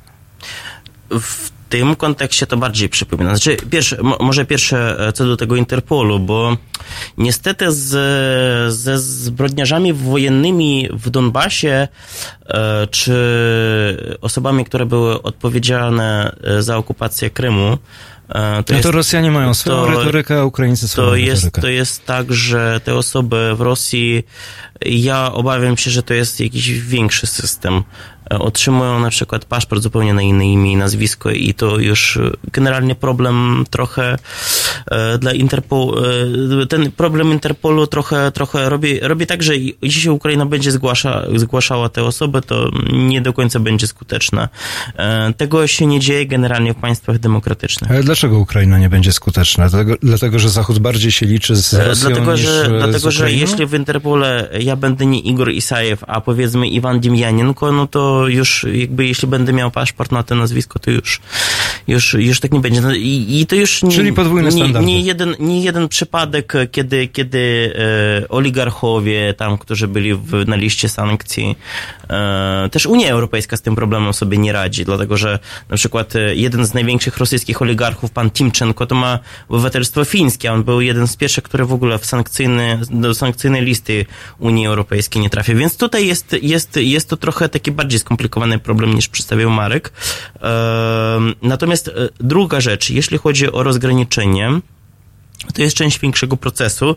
w 1.09 1.52
tym 1.73 1.95
kontekście 1.95 2.47
to 2.47 2.57
bardziej 2.57 2.89
przypomina. 2.89 3.29
Znaczy, 3.29 3.57
pierwsze, 3.69 3.97
mo- 4.03 4.17
może 4.19 4.45
pierwsze 4.45 5.07
e, 5.07 5.13
co 5.13 5.25
do 5.25 5.37
tego 5.37 5.55
Interpolu, 5.55 6.19
bo 6.19 6.57
niestety 7.17 7.71
z, 7.71 8.73
ze 8.73 8.99
zbrodniarzami 8.99 9.93
wojennymi 9.93 10.89
w 10.91 11.09
Donbasie, 11.09 11.87
e, 12.47 12.87
czy 12.91 13.13
osobami, 14.21 14.65
które 14.65 14.85
były 14.85 15.21
odpowiedzialne 15.21 16.35
e, 16.43 16.61
za 16.61 16.77
okupację 16.77 17.29
Krymu, 17.29 17.77
e, 18.29 18.63
no 18.71 18.79
to 18.81 18.91
Rosjanie 18.91 19.31
mają 19.31 19.53
swoją 19.53 19.75
to- 19.85 19.89
retorykę, 19.89 20.39
a 20.39 20.43
Ukraińcy 20.45 20.87
swoją 20.87 21.07
to 21.07 21.15
jest, 21.15 21.43
retorykę. 21.43 21.61
to 21.61 21.67
jest 21.69 22.05
tak, 22.05 22.33
że 22.33 22.81
te 22.83 22.95
osoby 22.95 23.51
w 23.55 23.61
Rosji, 23.61 24.23
ja 24.85 25.31
obawiam 25.33 25.77
się, 25.77 25.91
że 25.91 26.03
to 26.03 26.13
jest 26.13 26.39
jakiś 26.39 26.71
większy 26.79 27.27
system 27.27 27.83
otrzymują 28.29 28.99
na 28.99 29.09
przykład 29.09 29.45
paszport 29.45 29.81
zupełnie 29.81 30.13
na 30.13 30.21
inne 30.21 30.45
imię 30.45 30.71
i 30.71 30.75
nazwisko 30.75 31.31
i 31.31 31.53
to 31.53 31.79
już 31.79 32.17
e, 32.17 32.31
generalnie 32.51 32.95
problem 32.95 33.65
trochę 33.69 34.17
e, 34.91 35.17
dla 35.17 35.33
Interpolu, 35.33 35.95
e, 36.61 36.65
ten 36.65 36.91
problem 36.91 37.31
Interpolu 37.31 37.87
trochę, 37.87 38.31
trochę 38.31 38.69
robi, 38.69 38.99
robi 38.99 39.25
tak, 39.25 39.43
że 39.43 39.53
jeśli 39.81 40.09
Ukraina 40.09 40.45
będzie 40.45 40.71
zgłasza, 40.71 41.25
zgłaszała 41.35 41.89
te 41.89 42.03
osoby, 42.03 42.41
to 42.41 42.69
nie 42.93 43.21
do 43.21 43.33
końca 43.33 43.59
będzie 43.59 43.87
skuteczna. 43.87 44.49
E, 44.97 45.33
tego 45.33 45.67
się 45.67 45.85
nie 45.85 45.99
dzieje 45.99 46.25
generalnie 46.25 46.73
w 46.73 46.77
państwach 46.77 47.19
demokratycznych. 47.19 47.91
Ale 47.91 48.03
dlaczego 48.03 48.39
Ukraina 48.39 48.79
nie 48.79 48.89
będzie 48.89 49.11
skuteczna? 49.11 49.69
Dlatego, 49.69 49.95
dlatego 50.01 50.39
że 50.39 50.49
Zachód 50.49 50.79
bardziej 50.79 51.11
się 51.11 51.25
liczy 51.25 51.55
z 51.55 51.73
E, 51.73 51.87
Rosją 51.87 52.09
Dlatego, 52.09 52.37
że, 52.37 52.65
e, 52.65 52.69
dlatego 52.69 53.11
z 53.11 53.13
że 53.13 53.31
jeśli 53.31 53.65
w 53.65 53.73
Interpole 53.73 54.49
ja 54.59 54.75
będę 54.75 55.05
nie 55.05 55.19
Igor 55.19 55.51
Isajew, 55.51 56.03
a 56.07 56.21
powiedzmy 56.21 56.67
Iwan 56.67 56.99
Dimjanenko, 56.99 57.71
no 57.71 57.87
to 57.87 58.12
już 58.27 58.65
jakby 58.73 59.07
jeśli 59.07 59.27
będę 59.27 59.53
miał 59.53 59.71
paszport 59.71 60.11
na 60.11 60.23
to 60.23 60.35
nazwisko, 60.35 60.79
to 60.79 60.91
już, 60.91 61.21
już, 61.87 62.13
już 62.13 62.39
tak 62.39 62.51
nie 62.51 62.59
będzie. 62.59 62.81
No 62.81 62.93
I, 62.93 63.25
i 63.29 63.45
to 63.45 63.55
już 63.55 63.83
nie, 63.83 63.91
Czyli 63.91 64.13
podwójne 64.13 64.49
nie, 64.49 64.57
standardy. 64.57 64.87
nie, 64.87 65.01
jeden, 65.01 65.35
nie 65.39 65.61
jeden 65.61 65.87
przypadek, 65.87 66.53
kiedy, 66.71 67.07
kiedy 67.07 67.73
e, 68.23 68.29
oligarchowie 68.29 69.33
tam, 69.33 69.57
którzy 69.57 69.87
byli 69.87 70.15
w, 70.15 70.47
na 70.47 70.55
liście 70.55 70.89
sankcji, 70.89 71.55
e, 72.09 72.69
też 72.71 72.85
Unia 72.85 73.09
Europejska 73.09 73.57
z 73.57 73.61
tym 73.61 73.75
problemem 73.75 74.13
sobie 74.13 74.37
nie 74.37 74.53
radzi, 74.53 74.85
dlatego 74.85 75.17
że 75.17 75.39
na 75.69 75.77
przykład 75.77 76.15
e, 76.15 76.35
jeden 76.35 76.65
z 76.65 76.73
największych 76.73 77.17
rosyjskich 77.17 77.61
oligarchów, 77.61 78.11
pan 78.11 78.31
Timczenko, 78.31 78.85
to 78.85 78.95
ma 78.95 79.19
obywatelstwo 79.49 80.05
fińskie. 80.05 80.53
On 80.53 80.63
był 80.63 80.81
jeden 80.81 81.07
z 81.07 81.15
pierwszych, 81.15 81.43
który 81.43 81.65
w 81.65 81.73
ogóle 81.73 81.99
w 81.99 82.05
sankcyjny, 82.05 82.79
do 82.91 83.13
sankcyjnej 83.13 83.61
listy 83.61 84.05
Unii 84.39 84.67
Europejskiej 84.67 85.21
nie 85.21 85.29
trafił. 85.29 85.57
Więc 85.57 85.77
tutaj 85.77 86.07
jest, 86.07 86.35
jest, 86.41 86.75
jest 86.75 87.09
to 87.09 87.17
trochę 87.17 87.49
taki 87.49 87.71
bardziej 87.71 87.99
skomplikowany 88.03 88.59
problem 88.59 88.95
niż 88.95 89.07
przedstawił 89.07 89.49
Marek. 89.49 89.93
Natomiast 91.41 91.87
e, 91.87 91.91
druga 92.19 92.61
rzecz, 92.61 92.89
jeśli 92.89 93.17
chodzi 93.17 93.51
o 93.51 93.63
rozgraniczenie, 93.63 94.59
to 95.53 95.61
jest 95.61 95.75
część 95.75 95.99
większego 95.99 96.37
procesu, 96.37 96.95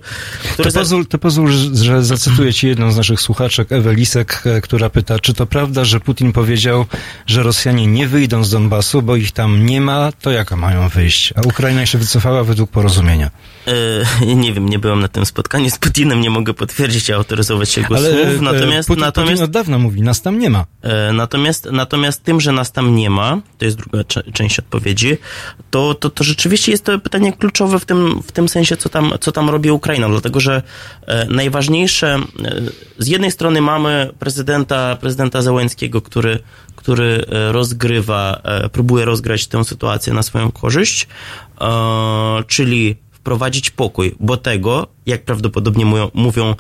który 0.53 0.71
To 0.73 0.79
pozwól, 0.79 1.07
to 1.07 1.19
pozwól, 1.19 1.51
że 1.75 2.05
zacytuję 2.05 2.55
ci 2.55 2.67
jedną 2.69 2.91
z 2.93 2.97
naszych 2.97 3.21
słuchaczek, 3.21 3.73
Ewę 3.73 3.95
Lisek, 3.95 4.43
e, 4.47 4.61
która 4.61 4.91
pyta, 4.91 5.19
czy 5.19 5.35
to 5.35 5.47
prawda, 5.47 5.85
że 5.85 6.01
Putin 6.01 6.33
powiedział, 6.33 6.85
że 7.27 7.43
Rosjanie 7.43 7.87
nie 7.87 8.09
wyjdą 8.09 8.45
z 8.45 8.51
Donbasu, 8.51 9.03
bo 9.03 9.17
ich 9.17 9.33
tam 9.33 9.67
nie 9.67 9.81
ma, 9.81 10.13
to 10.21 10.31
jak 10.31 10.53
mają 10.53 10.89
wyjść? 10.89 11.33
A 11.37 11.41
Ukraina 11.41 11.87
się 11.87 11.99
wycofała 11.99 12.45
według 12.45 12.71
porozumienia. 12.71 13.31
E, 14.23 14.35
nie 14.35 14.53
wiem, 14.53 14.69
nie 14.69 14.79
byłem 14.79 15.01
na 15.01 15.09
tym 15.09 15.27
spotkaniu 15.27 15.71
z 15.71 15.79
Putinem, 15.79 16.21
nie 16.21 16.31
mogę 16.31 16.55
potwierdzić 16.55 17.09
i 17.09 17.13
autoryzować 17.13 17.77
jego 17.77 17.97
Ale 17.97 18.11
słów. 18.11 18.39
e, 18.39 18.43
Natomiast, 18.43 18.89
Putin, 18.89 19.01
natomiast, 19.05 19.33
Putin 19.33 19.45
od 19.45 19.51
dawna 19.51 19.79
mówi, 19.79 20.03
nas 20.03 20.23
tam 20.23 20.39
nie 20.39 20.51
ma. 20.51 20.65
e, 20.83 21.13
natomiast, 21.13 21.69
natomiast 21.73 22.23
tym, 22.25 22.41
że 22.41 22.53
nas 22.53 22.73
tam 22.73 22.95
nie 22.97 23.11
ma, 23.11 23.41
to 23.59 23.65
jest 23.65 23.77
druga 23.77 24.05
część 24.33 24.59
odpowiedzi, 24.59 25.17
to, 25.71 25.95
to, 25.95 26.11
to 26.11 26.25
rzeczywiście 26.25 26.73
jest 26.73 26.85
to 26.85 26.99
pytanie 26.99 27.33
kluczowe 27.33 27.79
w 27.81 27.85
tym, 27.85 28.23
w 28.23 28.33
tym 28.37 28.49
sensie, 28.49 28.77
co 28.77 28.89
tam, 28.89 29.13
co 29.21 29.33
tam 29.33 29.51
robi 29.51 29.71
Ukraina, 29.71 30.09
dlatego 30.09 30.41
że 30.41 30.63
e, 31.07 31.27
najważniejsze, 31.27 32.15
e, 32.15 32.21
z 32.99 33.07
jednej 33.07 33.31
strony 33.31 33.61
mamy 33.61 34.11
prezydenta, 34.19 34.97
prezydenta 34.97 35.43
Zełenskiego, 35.43 36.03
który, 36.03 36.39
który 36.77 37.25
e, 37.29 37.53
rozgrywa, 37.53 38.43
próbuje 38.73 39.05
rozgrać 39.05 39.47
tę 39.47 39.65
sytuację 39.65 40.13
na 40.13 40.23
swoją 40.23 40.53
korzyść, 40.53 41.09
czyli 42.47 42.97
wprowadzić 43.13 43.71
pokój, 43.71 44.15
bo 44.21 44.37
tego, 44.37 44.87
jak 45.07 45.25
prawdopodobnie 45.25 45.85
mówią, 46.15 46.55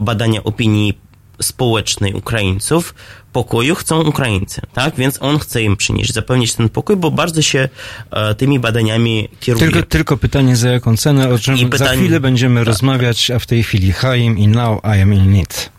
badania 0.00 0.44
opinii 0.44 0.98
społecznej 1.42 2.14
Ukraińców, 2.14 2.94
pokoju 3.32 3.74
chcą 3.74 4.00
Ukraińcy, 4.02 4.60
tak? 4.72 4.94
Więc 4.96 5.22
on 5.22 5.38
chce 5.38 5.62
im 5.62 5.76
przynieść, 5.76 6.12
zapewnić 6.12 6.54
ten 6.54 6.68
pokój, 6.68 6.96
bo 6.96 7.10
bardzo 7.10 7.42
się 7.42 7.68
e, 8.10 8.34
tymi 8.34 8.58
badaniami 8.60 9.28
kieruje. 9.40 9.70
Tylko, 9.72 9.88
tylko 9.88 10.16
pytanie 10.16 10.56
za 10.56 10.68
jaką 10.68 10.96
cenę, 10.96 11.30
o 11.30 11.38
czym 11.38 11.54
I 11.54 11.58
za 11.58 11.66
pytanie- 11.68 11.98
chwilę 12.02 12.20
będziemy 12.20 12.64
rozmawiać, 12.64 13.30
a 13.30 13.38
w 13.38 13.46
tej 13.46 13.62
chwili 13.62 13.92
Chaim 13.92 14.38
i 14.38 14.48
Now 14.48 14.80
I 14.98 15.00
am 15.02 15.14
in 15.14 15.32
need. 15.32 15.70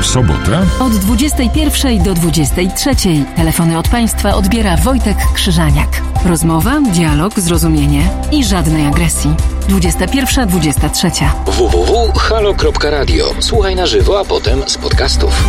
W 0.00 0.06
sobotę 0.06 0.66
Od 0.80 0.92
21 0.96 2.02
do 2.02 2.14
23 2.14 2.90
telefony 3.36 3.78
od 3.78 3.88
państwa 3.88 4.34
odbiera 4.34 4.76
Wojtek 4.76 5.16
Krzyżaniak. 5.34 6.02
Rozmowa, 6.24 6.80
dialog, 6.80 7.40
zrozumienie 7.40 8.10
i 8.32 8.44
żadnej 8.44 8.86
agresji. 8.86 9.34
21-23. 9.68 11.28
www.halo.radio. 11.46 13.34
Słuchaj 13.40 13.76
na 13.76 13.86
żywo, 13.86 14.20
a 14.20 14.24
potem 14.24 14.62
z 14.66 14.78
podcastów. 14.78 15.44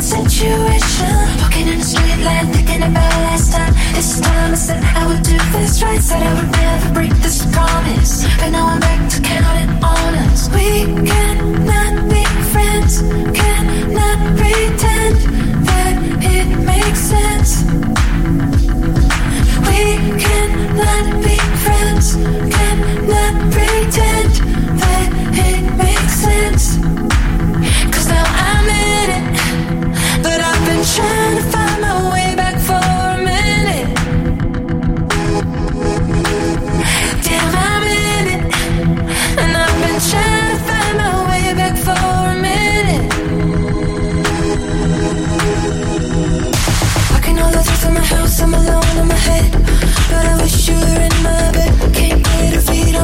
Situation. 0.00 1.55
plan, 2.26 2.46
thinking 2.52 2.82
about 2.82 3.14
last 3.28 3.52
time. 3.52 3.72
This 3.94 4.20
time 4.20 4.52
I 4.52 4.58
said 4.66 4.82
I 5.00 5.02
would 5.08 5.22
do 5.22 5.38
this 5.54 5.82
right, 5.82 6.02
said 6.08 6.22
I 6.30 6.32
would 6.38 6.50
never 6.50 6.88
break 6.98 7.14
this 7.24 7.38
promise. 7.54 8.12
But 8.38 8.50
now 8.50 8.66
I'm 8.72 8.80
back 8.80 9.00
to 9.12 9.18
counting 9.22 9.72
on 9.94 10.12
us. 10.26 10.40
We 10.56 10.68
cannot 11.10 11.94
be 12.12 12.24
friends, 12.52 12.92
cannot 13.40 14.18
pretend 14.40 15.16
that 15.68 15.94
it 16.34 16.48
makes 16.72 17.00
sense. 17.14 17.50
We 19.68 19.82
cannot 20.24 21.06
be 21.26 21.38
friends, 21.64 22.06
cannot 22.56 23.34
pretend 23.54 24.32
that 24.82 25.08
it 25.48 25.62
makes 25.82 26.14
sense. 26.26 26.64
Cause 27.92 28.06
now 28.14 28.26
I'm 28.48 28.66
in 28.94 29.08
it, 29.18 29.24
but 30.24 30.38
I've 30.48 30.62
been 30.68 30.84
trying 30.96 31.50
to. 31.50 31.55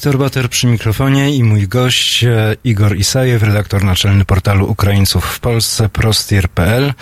Wiktor 0.00 0.18
Bater 0.18 0.48
przy 0.48 0.66
mikrofonie 0.66 1.36
i 1.36 1.44
mój 1.44 1.68
gość 1.68 2.24
e, 2.24 2.56
Igor 2.64 2.96
Isajew, 2.96 3.42
redaktor 3.42 3.84
naczelny 3.84 4.24
portalu 4.24 4.70
Ukraińców 4.70 5.24
w 5.24 5.40
Polsce, 5.40 5.88
prostir.pl. 5.88 6.92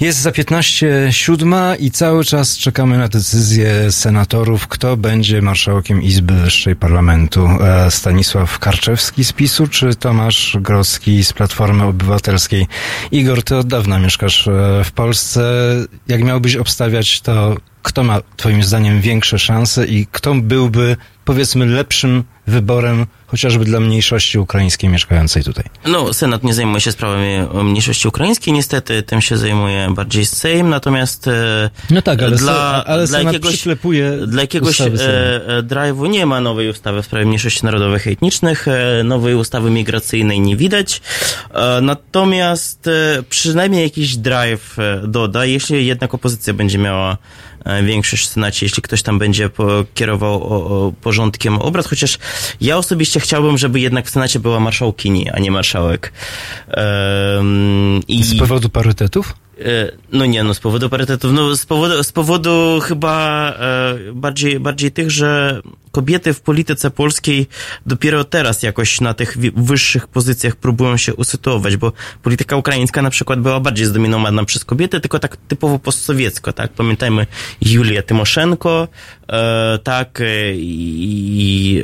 Jest 0.00 0.18
za 0.18 0.32
15 0.32 1.08
siódma 1.10 1.76
i 1.76 1.90
cały 1.90 2.24
czas 2.24 2.58
czekamy 2.58 2.98
na 2.98 3.08
decyzję 3.08 3.92
senatorów, 3.92 4.68
kto 4.68 4.96
będzie 4.96 5.42
marszałkiem 5.42 6.02
Izby 6.02 6.34
Wyższej 6.34 6.76
Parlamentu. 6.76 7.48
E, 7.60 7.90
Stanisław 7.90 8.58
Karczewski 8.58 9.24
z 9.24 9.32
PiSu 9.32 9.68
czy 9.68 9.94
Tomasz 9.94 10.56
Grodzki 10.60 11.24
z 11.24 11.32
Platformy 11.32 11.84
Obywatelskiej. 11.84 12.66
Igor, 13.12 13.42
ty 13.42 13.56
od 13.56 13.66
dawna 13.66 13.98
mieszkasz 13.98 14.48
e, 14.48 14.84
w 14.84 14.92
Polsce. 14.92 15.42
Jak 16.08 16.22
miałbyś 16.22 16.56
obstawiać, 16.56 17.20
to 17.20 17.56
kto 17.82 18.02
ma 18.04 18.20
twoim 18.36 18.62
zdaniem 18.62 19.00
większe 19.00 19.38
szanse 19.38 19.86
i 19.86 20.06
kto 20.12 20.34
byłby, 20.34 20.96
powiedzmy, 21.24 21.66
lepszym 21.66 22.24
wyborem 22.46 23.06
chociażby 23.26 23.64
dla 23.64 23.80
mniejszości 23.80 24.38
ukraińskiej 24.38 24.90
mieszkającej 24.90 25.44
tutaj? 25.44 25.64
No, 25.86 26.12
Senat 26.12 26.44
nie 26.44 26.54
zajmuje 26.54 26.80
się 26.80 26.92
sprawami 26.92 27.26
mniejszości 27.64 28.08
ukraińskiej, 28.08 28.54
niestety 28.54 29.02
tym 29.02 29.20
się 29.20 29.36
zajmuje 29.36 29.88
bardziej 29.94 30.26
Sejm, 30.26 30.68
natomiast 30.68 31.28
e, 31.28 31.70
No 31.90 32.02
tak, 32.02 32.22
ale, 32.22 32.36
dla, 32.36 32.84
ale 32.84 33.06
dla 33.06 33.22
jakiegoś, 33.22 33.64
dla 34.26 34.42
jakiegoś 34.42 34.80
e, 34.80 34.86
e, 34.86 34.90
drive'u. 35.62 36.08
Nie 36.08 36.26
ma 36.26 36.40
nowej 36.40 36.68
ustawy 36.68 37.02
w 37.02 37.06
sprawie 37.06 37.26
mniejszości 37.26 37.64
narodowych 37.64 38.06
i 38.06 38.10
etnicznych, 38.10 38.68
e, 38.68 39.04
nowej 39.04 39.34
ustawy 39.34 39.70
migracyjnej 39.70 40.40
nie 40.40 40.56
widać, 40.56 41.00
natomiast 41.82 42.90
przynajmniej 43.28 43.82
jakiś 43.82 44.16
drive 44.16 44.76
doda, 45.02 45.44
jeśli 45.44 45.86
jednak 45.86 46.14
opozycja 46.14 46.54
będzie 46.54 46.78
miała 46.78 47.16
większość 47.82 48.26
w 48.26 48.28
Senacie, 48.28 48.66
jeśli 48.66 48.82
ktoś 48.82 49.02
tam 49.02 49.18
będzie 49.18 49.50
kierował 49.94 50.34
o, 50.42 50.86
o 50.86 50.92
porządkiem 50.92 51.58
obrad, 51.58 51.86
chociaż 51.86 52.18
ja 52.60 52.76
osobiście 52.76 53.20
chciałbym, 53.20 53.58
żeby 53.58 53.80
jednak 53.80 54.06
w 54.06 54.10
Senacie 54.10 54.40
była 54.40 54.60
marszałkini, 54.60 55.30
a 55.30 55.38
nie 55.38 55.50
marszałek. 55.50 56.12
I... 58.08 58.24
Z 58.24 58.38
powodu 58.38 58.68
parytetów? 58.68 59.34
E, 59.60 59.92
No 60.12 60.26
nie, 60.26 60.44
no 60.44 60.54
z 60.54 60.60
powodu 60.60 60.88
parytetów, 60.88 61.32
no 61.32 61.56
z 61.56 61.66
powodu, 61.66 62.04
z 62.04 62.12
powodu 62.12 62.80
chyba 62.80 63.48
e, 63.50 64.12
bardziej, 64.12 64.60
bardziej 64.60 64.92
tych, 64.92 65.10
że 65.10 65.60
kobiety 65.92 66.34
w 66.34 66.40
polityce 66.40 66.90
polskiej 66.90 67.46
dopiero 67.86 68.24
teraz 68.24 68.62
jakoś 68.62 69.00
na 69.00 69.14
tych 69.14 69.38
wyższych 69.56 70.08
pozycjach 70.08 70.56
próbują 70.56 70.96
się 70.96 71.14
usytuować, 71.14 71.76
bo 71.76 71.92
polityka 72.22 72.56
ukraińska 72.56 73.02
na 73.02 73.10
przykład 73.10 73.40
była 73.40 73.60
bardziej 73.60 73.86
zdominowana 73.86 74.44
przez 74.44 74.64
kobiety, 74.64 75.00
tylko 75.00 75.18
tak 75.18 75.36
typowo 75.36 75.78
postsowiecko, 75.78 76.52
tak? 76.52 76.72
Pamiętajmy 76.72 77.26
Julię 77.62 78.02
Tymoszenko, 78.02 78.88
e, 79.28 79.78
tak, 79.82 80.22
i, 80.54 80.96
i 81.38 81.82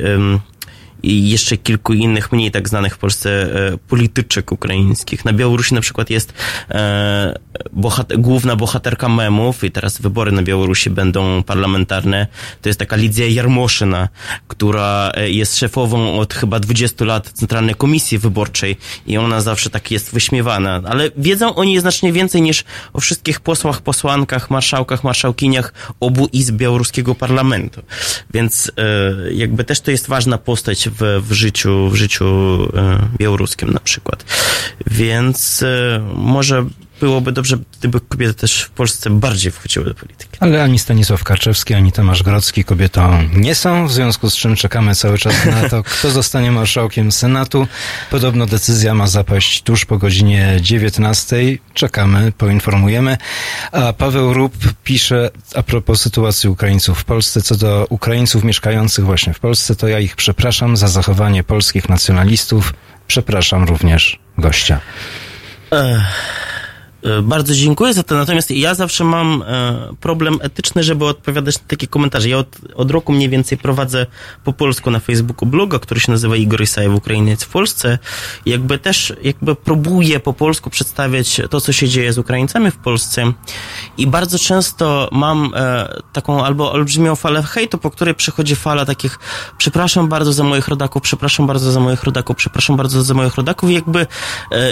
i 1.03 1.29
jeszcze 1.29 1.57
kilku 1.57 1.93
innych 1.93 2.31
mniej 2.31 2.51
tak 2.51 2.69
znanych 2.69 2.95
w 2.95 2.97
Polsce 2.97 3.29
e, 3.29 3.77
polityczek 3.77 4.51
ukraińskich. 4.51 5.25
Na 5.25 5.33
Białorusi 5.33 5.75
na 5.75 5.81
przykład 5.81 6.09
jest 6.09 6.33
e, 6.69 7.33
bohat- 7.75 8.17
główna 8.17 8.55
bohaterka 8.55 9.09
memów 9.09 9.63
i 9.63 9.71
teraz 9.71 10.01
wybory 10.01 10.31
na 10.31 10.43
Białorusi 10.43 10.89
będą 10.89 11.43
parlamentarne. 11.43 12.27
To 12.61 12.69
jest 12.69 12.79
taka 12.79 12.95
Lidia 12.95 13.27
Jarmoszyna, 13.27 14.09
która 14.47 15.11
e, 15.13 15.29
jest 15.29 15.57
szefową 15.57 16.19
od 16.19 16.33
chyba 16.33 16.59
20 16.59 17.05
lat 17.05 17.29
Centralnej 17.29 17.75
Komisji 17.75 18.17
Wyborczej 18.17 18.77
i 19.07 19.17
ona 19.17 19.41
zawsze 19.41 19.69
tak 19.69 19.91
jest 19.91 20.13
wyśmiewana. 20.13 20.81
Ale 20.85 21.11
wiedzą 21.17 21.55
o 21.55 21.63
niej 21.63 21.79
znacznie 21.79 22.13
więcej 22.13 22.41
niż 22.41 22.63
o 22.93 22.99
wszystkich 22.99 23.39
posłach, 23.39 23.81
posłankach, 23.81 24.49
marszałkach, 24.49 25.03
marszałkiniach 25.03 25.73
obu 25.99 26.29
izb 26.33 26.55
białoruskiego 26.55 27.15
parlamentu. 27.15 27.81
Więc 28.33 28.71
jakby 29.31 29.63
też 29.63 29.81
to 29.81 29.91
jest 29.91 30.07
ważna 30.07 30.37
postać 30.37 30.86
w, 30.89 31.23
w 31.27 31.31
życiu, 31.31 31.89
w 31.89 31.95
życiu 31.95 32.25
e, 32.75 32.99
białoruskim 33.17 33.69
na 33.69 33.79
przykład. 33.79 34.25
Więc 34.87 35.63
e, 35.63 36.01
może 36.15 36.65
byłoby 36.99 37.31
dobrze, 37.31 37.57
gdyby 37.79 37.99
kobiety 38.01 38.33
też 38.33 38.61
w 38.61 38.69
Polsce 38.69 39.09
bardziej 39.09 39.51
wchodziły 39.51 39.85
do 39.85 39.95
polityki. 39.95 40.37
Ale 40.39 40.63
ani 40.63 40.79
Stanisław 40.79 41.23
Karczewski, 41.23 41.73
ani 41.73 41.91
Tomasz 41.91 42.23
Grodzki 42.23 42.63
kobietą 42.63 43.23
nie 43.33 43.55
są, 43.55 43.87
w 43.87 43.93
związku 43.93 44.29
z 44.29 44.35
czym 44.35 44.55
czekamy 44.55 44.95
cały 44.95 45.17
czas 45.17 45.45
na 45.45 45.69
to, 45.69 45.83
kto 45.99 46.11
zostanie 46.11 46.51
marszałkiem 46.51 47.11
Senatu. 47.11 47.67
Podobno 48.11 48.45
decyzja 48.45 48.93
ma 48.93 49.07
zapaść 49.07 49.61
tuż 49.61 49.85
po 49.85 49.97
godzinie 49.97 50.57
19. 50.61 51.37
Czekamy, 51.73 52.31
poinformujemy. 52.31 53.17
A 53.71 53.93
Paweł 53.93 54.33
Rup 54.33 54.53
pisze 54.83 55.29
a 55.55 55.63
propos 55.63 56.01
sytuacji 56.01 56.49
Ukraińców 56.49 56.99
w 56.99 57.03
Polsce, 57.03 57.41
co 57.41 57.55
do 57.55 57.87
Ukraińców 57.89 58.43
mieszkających 58.43 59.05
właśnie 59.05 59.33
w 59.33 59.39
Polsce, 59.39 59.75
to 59.75 59.87
ja 59.87 59.99
ich 59.99 60.15
przepraszam 60.15 60.77
za 60.77 60.87
zachowanie 60.87 61.43
polskich 61.43 61.89
nacjonalistów. 61.89 62.73
Przepraszam 63.07 63.63
również 63.63 64.19
gościa. 64.37 64.79
Ech. 65.71 66.46
E, 67.07 67.21
Bardzo 67.21 67.53
dziękuję 67.53 67.93
za 67.93 68.03
to, 68.03 68.15
natomiast 68.15 68.51
ja 68.51 68.75
zawsze 68.75 69.03
mam 69.03 69.43
e, 69.47 69.95
problem 69.99 70.39
etyczny, 70.41 70.83
żeby 70.83 71.05
odpowiadać 71.05 71.55
na 71.55 71.67
takie 71.67 71.87
komentarze. 71.87 72.29
Ja 72.29 72.37
od, 72.37 72.57
od 72.75 72.91
roku 72.91 73.13
mniej 73.13 73.29
więcej 73.29 73.57
prowadzę 73.57 74.05
po 74.43 74.53
polsku 74.53 74.91
na 74.91 74.99
Facebooku 74.99 75.45
bloga, 75.45 75.79
który 75.79 75.99
się 75.99 76.11
nazywa 76.11 76.35
Igor 76.35 76.61
Isajew, 76.61 76.95
Ukrainiec 76.95 77.43
w 77.43 77.47
Polsce. 77.49 77.99
Jakby 78.45 78.79
też 78.79 79.13
jakby 79.23 79.55
próbuję 79.55 80.19
po 80.19 80.33
polsku 80.33 80.69
przedstawiać 80.69 81.41
to, 81.49 81.61
co 81.61 81.71
się 81.71 81.87
dzieje 81.87 82.13
z 82.13 82.17
Ukraińcami 82.17 82.71
w 82.71 82.77
Polsce. 82.77 83.33
I 83.97 84.07
bardzo 84.07 84.39
często 84.39 85.09
mam 85.11 85.51
e, 85.55 85.87
taką 86.13 86.45
albo 86.45 86.71
olbrzymią 86.71 87.15
falę 87.15 87.43
hejtu, 87.43 87.77
po 87.77 87.91
której 87.91 88.15
przychodzi 88.15 88.55
fala 88.55 88.85
takich 88.85 89.19
przepraszam 89.57 90.07
bardzo 90.07 90.33
za 90.33 90.43
moich 90.43 90.67
rodaków, 90.67 91.01
przepraszam 91.01 91.47
bardzo 91.47 91.71
za 91.71 91.79
moich 91.79 92.03
rodaków, 92.03 92.35
przepraszam 92.35 92.77
bardzo 92.77 93.03
za 93.03 93.13
moich 93.13 93.35
rodaków. 93.35 93.69
I 93.69 93.73
jakby 93.73 94.07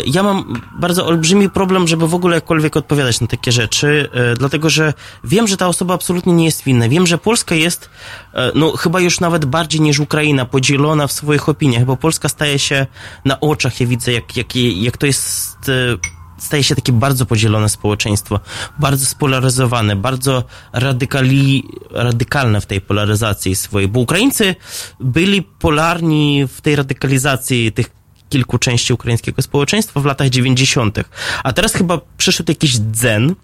ja 0.05 0.23
mam 0.23 0.61
bardzo 0.79 1.07
olbrzymi 1.07 1.49
problem, 1.49 1.87
żeby 1.87 2.07
w 2.07 2.13
ogóle 2.13 2.24
jakkolwiek 2.33 2.77
odpowiadać 2.77 3.21
na 3.21 3.27
takie 3.27 3.51
rzeczy, 3.51 4.09
e, 4.13 4.35
dlatego 4.35 4.69
że 4.69 4.93
wiem, 5.23 5.47
że 5.47 5.57
ta 5.57 5.67
osoba 5.67 5.93
absolutnie 5.93 6.33
nie 6.33 6.45
jest 6.45 6.63
winna. 6.63 6.89
Wiem, 6.89 7.07
że 7.07 7.17
Polska 7.17 7.55
jest, 7.55 7.89
e, 8.33 8.51
no 8.55 8.71
chyba 8.71 8.99
już 8.99 9.19
nawet 9.19 9.45
bardziej 9.45 9.81
niż 9.81 9.99
Ukraina, 9.99 10.45
podzielona 10.45 11.07
w 11.07 11.11
swoich 11.11 11.49
opiniach, 11.49 11.85
bo 11.85 11.97
Polska 11.97 12.29
staje 12.29 12.59
się 12.59 12.87
na 13.25 13.39
oczach, 13.39 13.79
ja 13.79 13.87
widzę, 13.87 14.13
jak, 14.13 14.37
jak, 14.37 14.55
jak 14.55 14.97
to 14.97 15.05
jest... 15.05 15.69
E, 15.69 16.25
staje 16.37 16.63
się 16.63 16.75
takie 16.75 16.91
bardzo 16.91 17.25
podzielone 17.25 17.69
społeczeństwo, 17.69 18.39
bardzo 18.79 19.05
spolaryzowane, 19.05 19.95
bardzo 19.95 20.43
radykali, 20.73 21.63
radykalne 21.91 22.61
w 22.61 22.65
tej 22.65 22.81
polaryzacji 22.81 23.55
swojej, 23.55 23.87
bo 23.87 23.99
Ukraińcy 23.99 24.55
byli 24.99 25.43
polarni 25.43 26.47
w 26.47 26.61
tej 26.61 26.75
radykalizacji 26.75 27.71
tych 27.71 27.89
kilku 28.35 28.57
części 28.57 28.93
ukraińskiego 28.93 29.41
społeczeństwa 29.41 29.99
w 29.99 30.05
latach 30.05 30.29
90., 30.29 30.99
a 31.43 31.53
teraz 31.53 31.73
chyba 31.73 32.01
przyszedł 32.17 32.51
jakiś 32.51 32.77
dzen, 32.79 33.35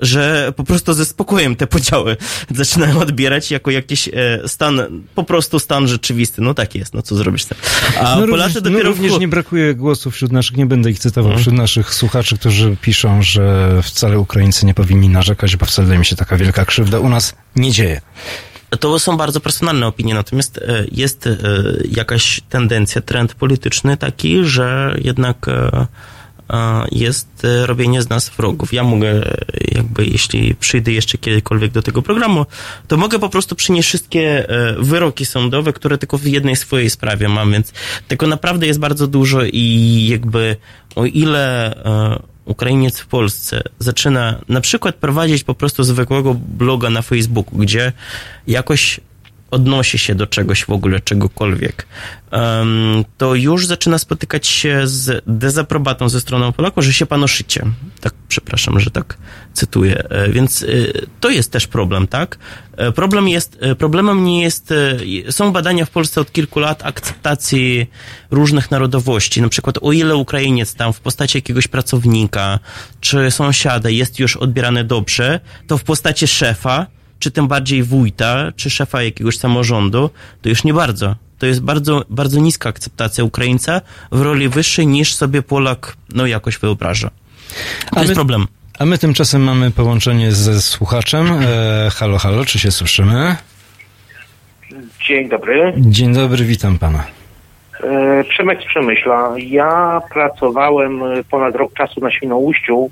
że 0.00 0.52
po 0.56 0.64
prostu 0.64 0.94
ze 0.94 1.04
spokojem 1.04 1.56
te 1.56 1.66
podziały 1.66 2.16
zaczynają 2.54 2.98
odbierać 3.00 3.50
jako 3.50 3.70
jakiś 3.70 4.08
e, 4.08 4.12
stan, 4.48 4.80
po 5.14 5.24
prostu 5.24 5.58
stan 5.58 5.88
rzeczywisty. 5.88 6.42
No 6.42 6.54
tak 6.54 6.74
jest, 6.74 6.94
no 6.94 7.02
co 7.02 7.16
zrobisz 7.16 7.42
z 7.42 7.46
tym. 7.46 7.58
A 8.00 8.16
no 8.20 8.26
Polacy 8.26 8.54
również, 8.54 8.62
dopiero 8.62 8.82
no 8.84 8.88
również 8.90 9.12
w... 9.12 9.20
nie 9.20 9.28
brakuje 9.28 9.74
głosów 9.74 10.14
wśród 10.14 10.32
naszych, 10.32 10.56
nie 10.56 10.66
będę 10.66 10.90
ich 10.90 10.98
cytował, 10.98 11.30
Mhm. 11.30 11.40
wśród 11.42 11.56
naszych 11.56 11.94
słuchaczy, 11.94 12.38
którzy 12.38 12.76
piszą, 12.80 13.22
że 13.22 13.80
wcale 13.82 14.18
Ukraińcy 14.18 14.66
nie 14.66 14.74
powinni 14.74 15.08
narzekać, 15.08 15.56
bo 15.56 15.66
wcale 15.66 15.94
im 15.94 16.04
się 16.04 16.16
taka 16.16 16.36
wielka 16.36 16.64
krzywda 16.64 16.98
u 17.00 17.08
nas 17.08 17.34
nie 17.56 17.70
dzieje. 17.72 18.00
To 18.80 18.98
są 18.98 19.16
bardzo 19.16 19.40
personalne 19.40 19.86
opinie, 19.86 20.14
natomiast 20.14 20.58
e, 20.58 20.84
jest 20.92 21.26
e, 21.26 21.36
jakaś 21.90 22.40
tendencja, 22.48 23.00
trend 23.00 23.34
polityczny 23.34 23.96
taki, 23.96 24.44
że 24.44 24.96
jednak 25.04 25.48
e, 25.48 25.86
jest 26.92 27.46
robienie 27.64 28.02
z 28.02 28.08
nas 28.08 28.28
wrogów. 28.28 28.72
Ja 28.72 28.84
mogę, 28.84 29.22
jakby 29.74 30.06
jeśli 30.06 30.54
przyjdę 30.54 30.92
jeszcze 30.92 31.18
kiedykolwiek 31.18 31.72
do 31.72 31.82
tego 31.82 32.02
programu, 32.02 32.46
to 32.88 32.96
mogę 32.96 33.18
po 33.18 33.28
prostu 33.28 33.54
przynieść 33.54 33.88
wszystkie 33.88 34.46
wyroki 34.78 35.26
sądowe, 35.26 35.72
które 35.72 35.98
tylko 35.98 36.18
w 36.18 36.26
jednej 36.26 36.56
swojej 36.56 36.90
sprawie 36.90 37.28
mam, 37.28 37.52
więc 37.52 37.72
tego 38.08 38.26
naprawdę 38.26 38.66
jest 38.66 38.80
bardzo 38.80 39.06
dużo 39.06 39.40
i 39.44 40.06
jakby 40.10 40.56
o 40.96 41.04
ile 41.04 41.74
Ukrainiec 42.46 42.98
w 42.98 43.06
Polsce 43.06 43.62
zaczyna 43.78 44.40
na 44.48 44.60
przykład 44.60 44.94
prowadzić 44.94 45.44
po 45.44 45.54
prostu 45.54 45.84
zwykłego 45.84 46.34
bloga 46.34 46.90
na 46.90 47.02
Facebooku, 47.02 47.58
gdzie 47.58 47.92
jakoś 48.46 49.00
odnosi 49.50 49.98
się 49.98 50.14
do 50.14 50.26
czegoś 50.26 50.64
w 50.64 50.70
ogóle, 50.70 51.00
czegokolwiek, 51.00 51.86
to 53.18 53.34
już 53.34 53.66
zaczyna 53.66 53.98
spotykać 53.98 54.46
się 54.46 54.80
z 54.84 55.22
dezaprobatą 55.26 56.08
ze 56.08 56.20
strony 56.20 56.52
Polaków, 56.52 56.84
że 56.84 56.92
się 56.92 57.06
panoszycie. 57.06 57.62
Tak, 58.00 58.14
przepraszam, 58.28 58.80
że 58.80 58.90
tak 58.90 59.18
cytuję. 59.52 60.10
E, 60.10 60.28
Więc 60.28 60.62
e, 60.62 60.66
to 61.20 61.30
jest 61.30 61.52
też 61.52 61.66
problem, 61.66 62.06
tak? 62.06 62.38
E, 62.76 62.92
Problem 62.92 63.28
jest, 63.28 63.58
problemem 63.78 64.24
nie 64.24 64.42
jest, 64.42 64.74
są 65.30 65.52
badania 65.52 65.84
w 65.84 65.90
Polsce 65.90 66.20
od 66.20 66.32
kilku 66.32 66.60
lat 66.60 66.86
akceptacji 66.86 67.86
różnych 68.30 68.70
narodowości. 68.70 69.42
Na 69.42 69.48
przykład 69.48 69.78
o 69.82 69.92
ile 69.92 70.16
Ukrainiec 70.16 70.74
tam 70.74 70.92
w 70.92 71.00
postaci 71.00 71.38
jakiegoś 71.38 71.68
pracownika 71.68 72.58
czy 73.00 73.30
sąsiada 73.30 73.90
jest 73.90 74.18
już 74.18 74.36
odbierany 74.36 74.84
dobrze, 74.84 75.40
to 75.66 75.78
w 75.78 75.84
postaci 75.84 76.26
szefa, 76.26 76.86
czy 77.18 77.30
tym 77.30 77.48
bardziej 77.48 77.82
wójta, 77.82 78.52
czy 78.56 78.70
szefa 78.70 79.02
jakiegoś 79.02 79.38
samorządu, 79.38 80.10
to 80.42 80.48
już 80.48 80.64
nie 80.64 80.74
bardzo. 80.74 81.14
To 81.38 81.46
jest 81.46 81.62
bardzo, 81.62 82.04
bardzo 82.10 82.40
niska 82.40 82.68
akceptacja 82.68 83.24
Ukraińca 83.24 83.80
w 84.12 84.20
roli 84.20 84.48
wyższej 84.48 84.86
niż 84.86 85.14
sobie 85.14 85.42
Polak, 85.42 85.96
no 86.14 86.26
jakoś 86.26 86.58
wyobraża. 86.58 87.10
To 87.90 87.96
A 87.96 88.00
jest 88.00 88.08
my- 88.10 88.14
problem. 88.14 88.46
A 88.78 88.86
my 88.86 88.98
tymczasem 88.98 89.42
mamy 89.42 89.70
połączenie 89.70 90.32
ze 90.32 90.60
słuchaczem. 90.62 91.26
E, 91.42 91.90
halo, 91.90 92.18
halo, 92.18 92.44
czy 92.44 92.58
się 92.58 92.70
słyszymy? 92.70 93.36
Dzień 95.08 95.28
dobry. 95.28 95.72
Dzień 95.76 96.14
dobry, 96.14 96.44
witam 96.44 96.78
pana. 96.78 97.04
E, 97.84 98.24
Przemek 98.24 98.62
z 98.62 98.64
Przemyśla. 98.66 99.34
Ja 99.38 100.00
pracowałem 100.14 101.00
ponad 101.30 101.54
rok 101.54 101.74
czasu 101.74 102.00
na 102.00 102.10
Świnoujściu, 102.10 102.90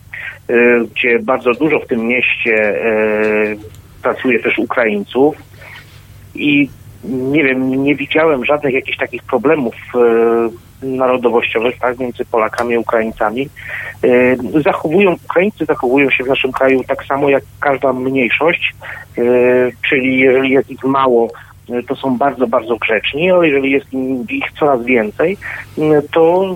e, 0.48 0.54
gdzie 0.94 1.18
bardzo 1.18 1.52
dużo 1.54 1.80
w 1.80 1.86
tym 1.86 2.00
mieście 2.06 2.52
e, 2.54 3.56
pracuje 4.04 4.40
też 4.40 4.58
Ukraińców 4.58 5.36
i 6.34 6.68
nie 7.04 7.44
wiem, 7.44 7.84
nie 7.84 7.94
widziałem 7.94 8.44
żadnych 8.44 8.74
jakichś 8.74 8.98
takich 8.98 9.22
problemów 9.22 9.74
e, 9.94 10.86
narodowościowych 10.86 11.78
tak, 11.78 11.98
między 11.98 12.24
Polakami 12.24 12.76
a 12.76 12.80
Ukraińcami. 12.80 13.48
E, 14.04 14.60
Zachowują, 14.62 15.16
Ukraińcy 15.24 15.64
zachowują 15.64 16.10
się 16.10 16.24
w 16.24 16.28
naszym 16.28 16.52
kraju 16.52 16.84
tak 16.84 17.04
samo 17.04 17.28
jak 17.28 17.44
każda 17.60 17.92
mniejszość, 17.92 18.74
e, 19.18 19.22
czyli 19.88 20.18
jeżeli 20.18 20.50
jest 20.50 20.70
ich 20.70 20.84
mało, 20.84 21.30
e, 21.70 21.82
to 21.82 21.96
są 21.96 22.18
bardzo, 22.18 22.46
bardzo 22.46 22.76
grzeczni, 22.76 23.30
ale 23.30 23.48
jeżeli 23.48 23.70
jest 23.70 23.86
ich 24.28 24.52
coraz 24.58 24.84
więcej, 24.84 25.36
m, 25.78 26.02
to 26.12 26.54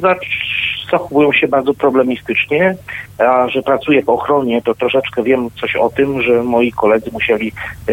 zachowują 0.91 1.33
się 1.33 1.49
bardzo 1.49 1.75
problemistycznie, 1.75 2.77
a 3.19 3.49
że 3.49 3.63
pracuję 3.63 4.03
w 4.03 4.09
ochronie, 4.09 4.63
to 4.63 4.75
troszeczkę 4.75 5.23
wiem 5.23 5.51
coś 5.61 5.77
o 5.77 5.91
tym, 5.91 6.23
że 6.23 6.43
moi 6.43 6.73
koledzy 6.73 7.11
musieli 7.13 7.53
e, 7.89 7.93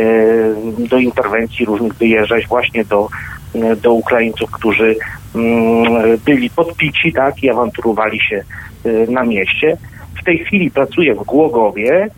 do 0.89 0.97
interwencji 0.97 1.65
różnych 1.65 1.93
wyjeżdżać 1.93 2.47
właśnie 2.47 2.85
do, 2.85 3.07
e, 3.55 3.75
do 3.75 3.93
Ukraińców, 3.93 4.51
którzy 4.51 4.95
mm, 5.35 6.17
byli 6.25 6.49
podpici 6.49 7.13
tak, 7.13 7.43
i 7.43 7.49
awanturowali 7.49 8.19
się 8.19 8.43
e, 8.85 9.11
na 9.11 9.23
mieście. 9.23 9.77
W 10.21 10.23
tej 10.23 10.37
chwili 10.37 10.71
pracuję 10.71 11.15
w 11.15 11.23
Głogowie, 11.23 12.09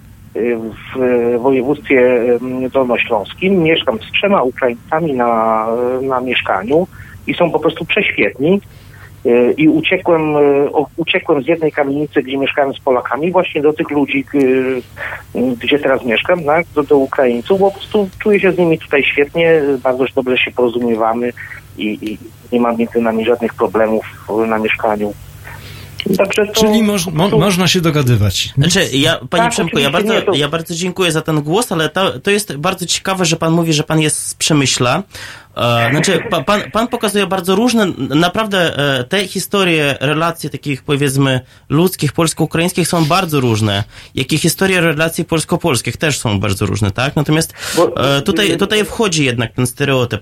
w 0.95 1.39
województwie 1.39 2.21
em, 2.41 2.69
dolnośląskim. 2.69 3.63
Mieszkam 3.63 3.99
z 3.99 4.11
trzema 4.11 4.41
Ukraińcami 4.41 5.13
na, 5.13 5.67
na 6.01 6.21
mieszkaniu 6.21 6.87
i 7.27 7.33
są 7.33 7.51
po 7.51 7.59
prostu 7.59 7.85
prześwietni. 7.85 8.61
E, 9.27 9.51
I 9.51 9.69
uciekłem, 9.69 10.35
e, 10.35 10.69
uciekłem 10.97 11.43
z 11.43 11.47
jednej 11.47 11.71
kamienicy, 11.71 12.23
gdzie 12.23 12.37
mieszkałem 12.37 12.73
z 12.73 12.79
Polakami, 12.79 13.31
właśnie 13.31 13.61
do 13.61 13.73
tych 13.73 13.89
ludzi, 13.89 14.25
e, 15.35 15.55
gdzie 15.55 15.79
teraz 15.79 16.05
mieszkam, 16.05 16.43
tak, 16.43 16.65
do, 16.75 16.83
do 16.83 16.97
Ukraińców. 16.97 17.59
Po 17.59 17.71
prostu 17.71 18.09
czuję 18.19 18.39
się 18.39 18.51
z 18.51 18.57
nimi 18.57 18.79
tutaj 18.79 19.03
świetnie, 19.03 19.61
bardzo 19.83 20.05
dobrze 20.15 20.37
się 20.37 20.51
porozumiewamy 20.51 21.33
i, 21.77 21.97
i 22.01 22.17
nie 22.51 22.59
ma 22.59 22.73
między 22.73 23.01
nami 23.01 23.25
żadnych 23.25 23.53
problemów 23.53 24.05
na 24.47 24.59
mieszkaniu. 24.59 25.13
To, 26.17 26.45
Czyli 26.53 26.83
moż, 26.83 27.07
mo, 27.07 27.29
można 27.29 27.67
się 27.67 27.81
dogadywać. 27.81 28.53
Znaczy, 28.57 28.89
ja, 28.93 29.19
panie 29.29 29.43
Tak, 29.43 29.51
Przemku, 29.51 29.79
ja 29.79 29.89
bardzo, 29.89 30.21
to- 30.21 30.33
ja 30.33 30.47
bardzo 30.47 30.75
dziękuję 30.75 31.11
za 31.11 31.21
ten 31.21 31.41
głos, 31.41 31.71
ale 31.71 31.89
to, 31.89 32.19
to 32.19 32.31
jest 32.31 32.57
bardzo 32.57 32.85
ciekawe, 32.85 33.25
że 33.25 33.35
pan 33.35 33.53
mówi, 33.53 33.73
że 33.73 33.83
pan 33.83 33.99
jest 33.99 34.27
z 34.27 34.33
Przemyśla. 34.33 35.03
E, 35.57 35.91
znaczy, 35.91 36.19
pa, 36.29 36.43
pan, 36.43 36.61
pan 36.71 36.87
pokazuje 36.87 37.27
bardzo 37.27 37.55
różne, 37.55 37.85
naprawdę 38.15 38.57
e, 38.57 39.03
te 39.03 39.27
historie, 39.27 39.95
relacje 40.01 40.49
takich 40.49 40.83
powiedzmy 40.83 41.39
ludzkich, 41.69 42.13
polsko-ukraińskich 42.13 42.87
są 42.87 43.05
bardzo 43.05 43.39
różne, 43.39 43.83
jak 44.15 44.33
i 44.33 44.37
historie 44.37 44.81
relacji 44.81 45.25
polsko-polskich 45.25 45.97
też 45.97 46.19
są 46.19 46.39
bardzo 46.39 46.65
różne, 46.65 46.91
tak? 46.91 47.15
Natomiast 47.15 47.53
e, 47.97 48.21
tutaj, 48.21 48.57
tutaj 48.57 48.85
wchodzi 48.85 49.25
jednak 49.25 49.51
ten 49.51 49.67
stereotyp. 49.67 50.21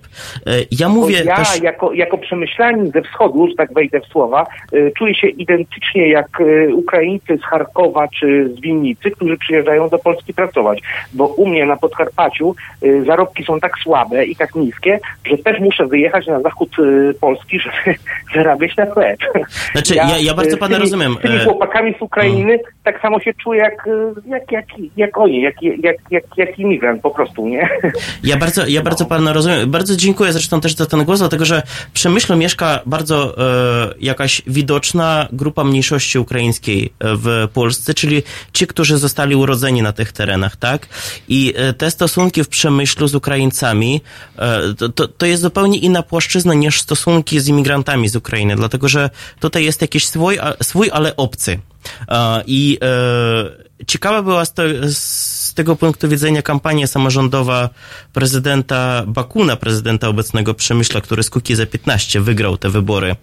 Ja 0.71 0.89
mówię 0.89 1.23
ja 1.25 1.35
też... 1.35 1.61
jako, 1.61 1.93
jako 1.93 2.17
przemyślanin 2.17 2.91
ze 2.91 3.01
wschodu, 3.01 3.47
że 3.47 3.55
tak 3.55 3.73
wejdę 3.73 4.01
w 4.01 4.05
słowa, 4.05 4.45
czuję 4.97 5.15
się 5.15 5.27
identycznie 5.27 6.09
jak 6.09 6.27
Ukraińcy 6.73 7.37
z 7.37 7.41
Charkowa 7.41 8.07
czy 8.07 8.49
z 8.57 8.61
Winnicy, 8.61 9.11
którzy 9.11 9.37
przyjeżdżają 9.37 9.89
do 9.89 9.97
Polski 9.99 10.33
pracować. 10.33 10.81
Bo 11.13 11.27
u 11.27 11.47
mnie 11.47 11.65
na 11.65 11.77
Podkarpaciu 11.77 12.55
zarobki 13.05 13.43
są 13.43 13.59
tak 13.59 13.71
słabe 13.83 14.25
i 14.25 14.35
tak 14.35 14.55
niskie, 14.55 14.99
że 15.30 15.38
też 15.38 15.60
muszę 15.60 15.88
wyjechać 15.88 16.27
na 16.27 16.41
zachód 16.41 16.69
y, 16.80 17.14
Polski, 17.22 17.60
żeby 17.60 17.97
zarabiać 18.35 18.77
na 18.77 18.85
chleb. 18.85 19.19
Znaczy, 19.72 19.95
ja- 19.95 20.18
ja 20.19 20.34
bardzo 20.34 20.52
y, 20.53 20.56
z 20.56 20.60
pana 20.60 20.76
tymi- 20.76 20.81
rozumiem. 20.81 21.15
Z 21.19 21.22
tymi 21.22 21.35
E, 21.35 21.43
chłopakami 21.45 21.93
z 21.99 22.02
Ukrainy 22.02 22.60
tak 22.84 23.02
samo 23.02 23.19
się 23.19 23.34
czuję 23.34 23.60
jak, 23.60 23.88
y, 23.88 23.91
jak, 24.30 24.52
jak, 24.52 24.65
jak 24.97 25.18
oni, 25.18 25.41
jak, 25.41 25.56
jak, 25.61 25.95
jak, 26.11 26.23
jak 26.38 26.60
imigrant 26.60 27.02
po 27.02 27.11
prostu, 27.11 27.47
nie? 27.47 27.69
Ja 28.23 28.38
bardzo, 28.38 28.68
ja 28.68 28.81
bardzo 28.81 29.06
pana 29.06 29.34
rozumiem. 29.34 29.72
Bardzo 29.72 29.95
dziękuję 29.95 30.34
zresztą 30.34 30.61
też 30.61 30.76
za 30.76 30.85
ten 30.85 31.03
głos, 31.03 31.19
dlatego 31.19 31.45
że 31.45 31.61
w 31.89 31.91
Przemyślu 31.91 32.38
mieszka 32.38 32.80
bardzo 32.85 33.38
e, 33.38 33.93
jakaś 33.99 34.41
widoczna 34.47 35.27
grupa 35.31 35.64
mniejszości 35.64 36.19
ukraińskiej 36.19 36.85
e, 36.85 36.89
w 37.15 37.47
Polsce, 37.53 37.93
czyli 37.93 38.23
ci, 38.53 38.68
którzy 38.68 38.97
zostali 38.97 39.35
urodzeni 39.35 39.81
na 39.81 39.91
tych 39.93 40.11
terenach, 40.11 40.56
tak? 40.56 40.88
I 41.27 41.53
e, 41.57 41.73
te 41.73 41.91
stosunki 41.91 42.43
w 42.43 42.47
Przemyślu 42.49 43.07
z 43.07 43.15
Ukraińcami 43.15 44.02
e, 44.39 44.60
to, 44.77 44.89
to, 44.89 45.07
to 45.17 45.25
jest 45.25 45.41
zupełnie 45.41 45.77
inna 45.77 46.03
płaszczyzna 46.03 46.53
niż 46.53 46.81
stosunki 46.81 47.39
z 47.39 47.47
imigrantami 47.47 48.09
z 48.09 48.15
Ukrainy, 48.15 48.55
dlatego 48.55 48.89
że 48.89 49.09
tutaj 49.39 49.65
jest 49.65 49.81
jakiś 49.81 50.07
swój, 50.07 50.37
swój 50.61 50.89
ale 50.93 51.15
obcy. 51.15 51.59
E, 52.07 52.43
I 52.47 52.77
e, 52.81 53.85
ciekawa 53.87 54.21
była 54.21 54.45
z 54.45 54.53
tego 55.56 55.76
punktu 55.76 56.10
widzenia 56.10 56.41
kampania 56.41 56.88
samorządowa 56.88 57.69
prezydenta 58.14 59.03
Bakuna, 59.07 59.56
prezydenta 59.56 60.07
obecnego 60.07 60.53
Przemyśla, 60.53 61.02
który 61.02 61.23
z 61.23 61.30
Kukiza 61.30 61.65
15 61.65 62.22
wygrał 62.22 62.57
te 62.57 62.69
wybory. 62.69 63.15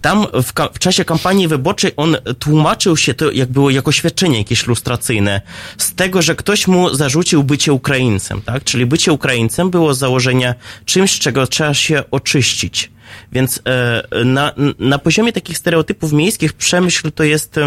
Tam 0.00 0.26
w, 0.32 0.52
w 0.74 0.78
czasie 0.78 1.04
kampanii 1.04 1.48
wyborczej 1.48 1.92
on 1.96 2.16
tłumaczył 2.38 2.96
się 2.96 3.14
to, 3.14 3.30
jak 3.30 3.52
było 3.52 3.70
jako 3.70 3.92
świadczenie 3.92 4.38
jakieś 4.38 4.66
lustracyjne, 4.66 5.40
z 5.78 5.94
tego, 5.94 6.22
że 6.22 6.34
ktoś 6.34 6.66
mu 6.66 6.94
zarzucił 6.94 7.42
bycie 7.44 7.72
Ukraińcem, 7.72 8.42
tak? 8.42 8.64
Czyli 8.64 8.86
bycie 8.86 9.12
Ukraińcem 9.12 9.70
było 9.70 9.94
z 9.94 9.98
założenia 9.98 10.54
czymś, 10.84 11.18
czego 11.18 11.46
trzeba 11.46 11.74
się 11.74 12.02
oczyścić. 12.10 12.90
Więc 13.32 13.62
e, 13.64 14.24
na, 14.24 14.52
na 14.78 14.98
poziomie 14.98 15.32
takich 15.32 15.58
stereotypów 15.58 16.12
miejskich 16.12 16.52
Przemyśl 16.52 17.12
to 17.12 17.24
jest 17.24 17.60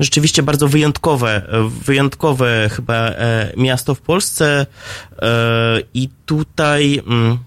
rzeczywiście 0.00 0.42
bardzo 0.42 0.68
wyjątkowe, 0.68 1.42
wyjątkowe 1.84 2.70
chyba 2.72 2.94
e, 2.94 3.52
miasto 3.56 3.94
w 3.94 4.00
Polsce. 4.00 4.66
E, 5.22 5.80
i 5.94 6.08
tutaj 6.26 7.00
mm, 7.06 7.38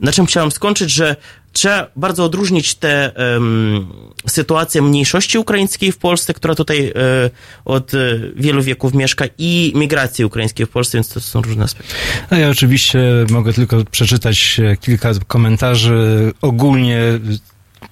na 0.00 0.12
czym 0.12 0.26
chciałem 0.26 0.50
skończyć, 0.50 0.90
że 0.90 1.16
trzeba 1.52 1.90
bardzo 1.96 2.24
odróżnić 2.24 2.74
te 2.74 3.16
em, 3.16 3.86
sytuację 4.26 4.82
mniejszości 4.82 5.38
ukraińskiej 5.38 5.92
w 5.92 5.98
Polsce, 5.98 6.34
która 6.34 6.54
tutaj 6.54 6.92
e, 6.96 7.30
od 7.64 7.94
e, 7.94 7.98
wielu 8.36 8.62
wieków 8.62 8.94
mieszka 8.94 9.24
i 9.38 9.72
migracji 9.76 10.24
ukraińskiej 10.24 10.66
w 10.66 10.70
Polsce, 10.70 10.98
więc 10.98 11.08
to 11.08 11.20
są 11.20 11.42
różne 11.42 11.64
aspekty. 11.64 11.94
A 12.30 12.36
ja 12.36 12.48
oczywiście 12.50 13.00
mogę 13.30 13.52
tylko 13.52 13.84
przeczytać 13.90 14.60
e, 14.64 14.76
kilka 14.76 15.10
komentarzy. 15.26 16.32
Ogólnie, 16.42 16.98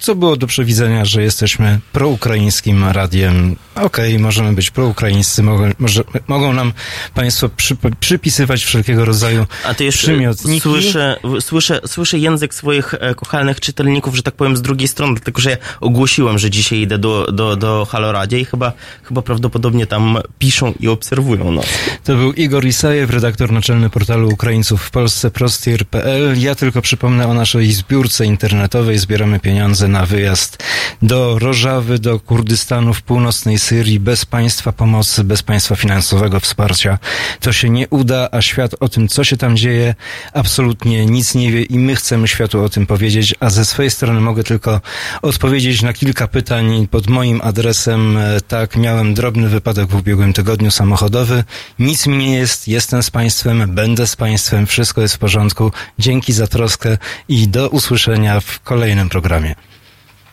co 0.01 0.14
było 0.14 0.36
do 0.36 0.47
przewidzenia, 0.47 1.05
że 1.05 1.22
jesteśmy 1.22 1.81
proukraińskim 1.93 2.85
radiem. 2.85 3.56
Okej, 3.74 4.18
możemy 4.18 4.52
być 4.52 4.70
proukraińscy, 4.70 5.43
mogą, 5.43 5.70
może, 5.78 6.02
mogą 6.28 6.52
nam 6.52 6.72
państwo 7.14 7.48
przy, 7.48 7.77
przypisywać 8.01 8.64
wszelkiego 8.64 9.05
rodzaju 9.05 9.47
A 9.64 9.74
to 9.74 9.85
jeszcze 9.85 10.02
przymiotniki. 10.02 10.60
słyszę, 10.60 11.16
słyszę, 11.40 11.81
słyszę 11.86 12.18
język 12.18 12.55
swoich 12.55 12.94
e, 12.94 13.14
kochanych 13.14 13.60
czytelników, 13.60 14.16
że 14.16 14.22
tak 14.22 14.35
powiem, 14.35 14.56
z 14.56 14.62
drugiej 14.62 14.89
strony, 14.89 15.14
dlatego 15.14 15.40
że 15.40 15.51
ja 15.51 15.56
ogłosiłem, 15.81 16.39
że 16.39 16.51
dzisiaj 16.51 16.78
idę 16.78 16.98
do, 16.98 17.32
do, 17.32 17.56
do 17.56 17.86
Haloradia 17.90 18.39
i 18.39 18.44
chyba, 18.44 18.72
chyba 19.02 19.22
prawdopodobnie 19.22 19.86
tam 19.86 20.18
piszą 20.39 20.74
i 20.81 20.89
obserwują 20.89 21.52
nas. 21.52 21.66
To 22.05 22.14
był 22.14 22.32
Igor 22.32 22.66
Isajew, 22.66 23.10
redaktor 23.10 23.52
naczelny 23.52 23.90
portalu 23.90 24.28
Ukraińców 24.28 24.82
w 24.82 24.90
Polsce, 24.90 25.31
prostir.pl. 25.31 26.40
Ja 26.40 26.55
tylko 26.55 26.82
przypomnę 26.82 27.28
o 27.28 27.35
naszej 27.35 27.72
zbiórce 27.72 28.27
internetowej. 28.27 28.98
Zbieramy 28.98 29.40
pieniądze 29.40 29.89
na 29.90 30.06
wyjazd 30.06 30.62
do 31.02 31.38
Rożawy, 31.38 31.98
do 31.98 32.20
Kurdystanu 32.20 32.94
w 32.94 33.02
północnej 33.02 33.58
Syrii 33.58 34.00
bez 34.00 34.24
państwa 34.24 34.72
pomocy, 34.72 35.24
bez 35.24 35.42
państwa 35.42 35.76
finansowego 35.76 36.40
wsparcia. 36.40 36.98
To 37.40 37.52
się 37.52 37.70
nie 37.70 37.88
uda, 37.88 38.28
a 38.32 38.42
świat 38.42 38.74
o 38.80 38.88
tym, 38.88 39.08
co 39.08 39.24
się 39.24 39.36
tam 39.36 39.56
dzieje, 39.56 39.94
absolutnie 40.34 41.06
nic 41.06 41.34
nie 41.34 41.52
wie 41.52 41.62
i 41.62 41.78
my 41.78 41.96
chcemy 41.96 42.28
światu 42.28 42.64
o 42.64 42.68
tym 42.68 42.86
powiedzieć, 42.86 43.34
a 43.40 43.50
ze 43.50 43.64
swojej 43.64 43.90
strony 43.90 44.20
mogę 44.20 44.44
tylko 44.44 44.80
odpowiedzieć 45.22 45.82
na 45.82 45.92
kilka 45.92 46.28
pytań 46.28 46.88
pod 46.90 47.08
moim 47.08 47.40
adresem. 47.44 48.16
E, 48.16 48.40
Tak, 48.40 48.76
miałem 48.76 49.14
drobny 49.14 49.48
wypadek 49.48 49.86
w 49.86 49.94
ubiegłym 49.94 50.32
tygodniu 50.32 50.70
samochodowy. 50.70 51.44
Nic 51.78 52.06
mi 52.06 52.16
nie 52.16 52.34
jest, 52.34 52.68
jestem 52.68 53.02
z 53.02 53.10
państwem, 53.10 53.74
będę 53.74 54.06
z 54.06 54.16
państwem, 54.16 54.66
wszystko 54.66 55.00
jest 55.00 55.14
w 55.14 55.18
porządku. 55.18 55.72
Dzięki 55.98 56.32
za 56.32 56.46
troskę 56.46 56.98
i 57.28 57.48
do 57.48 57.68
usłyszenia 57.68 58.40
w 58.40 58.60
kolejnym 58.60 59.08
programie. 59.08 59.54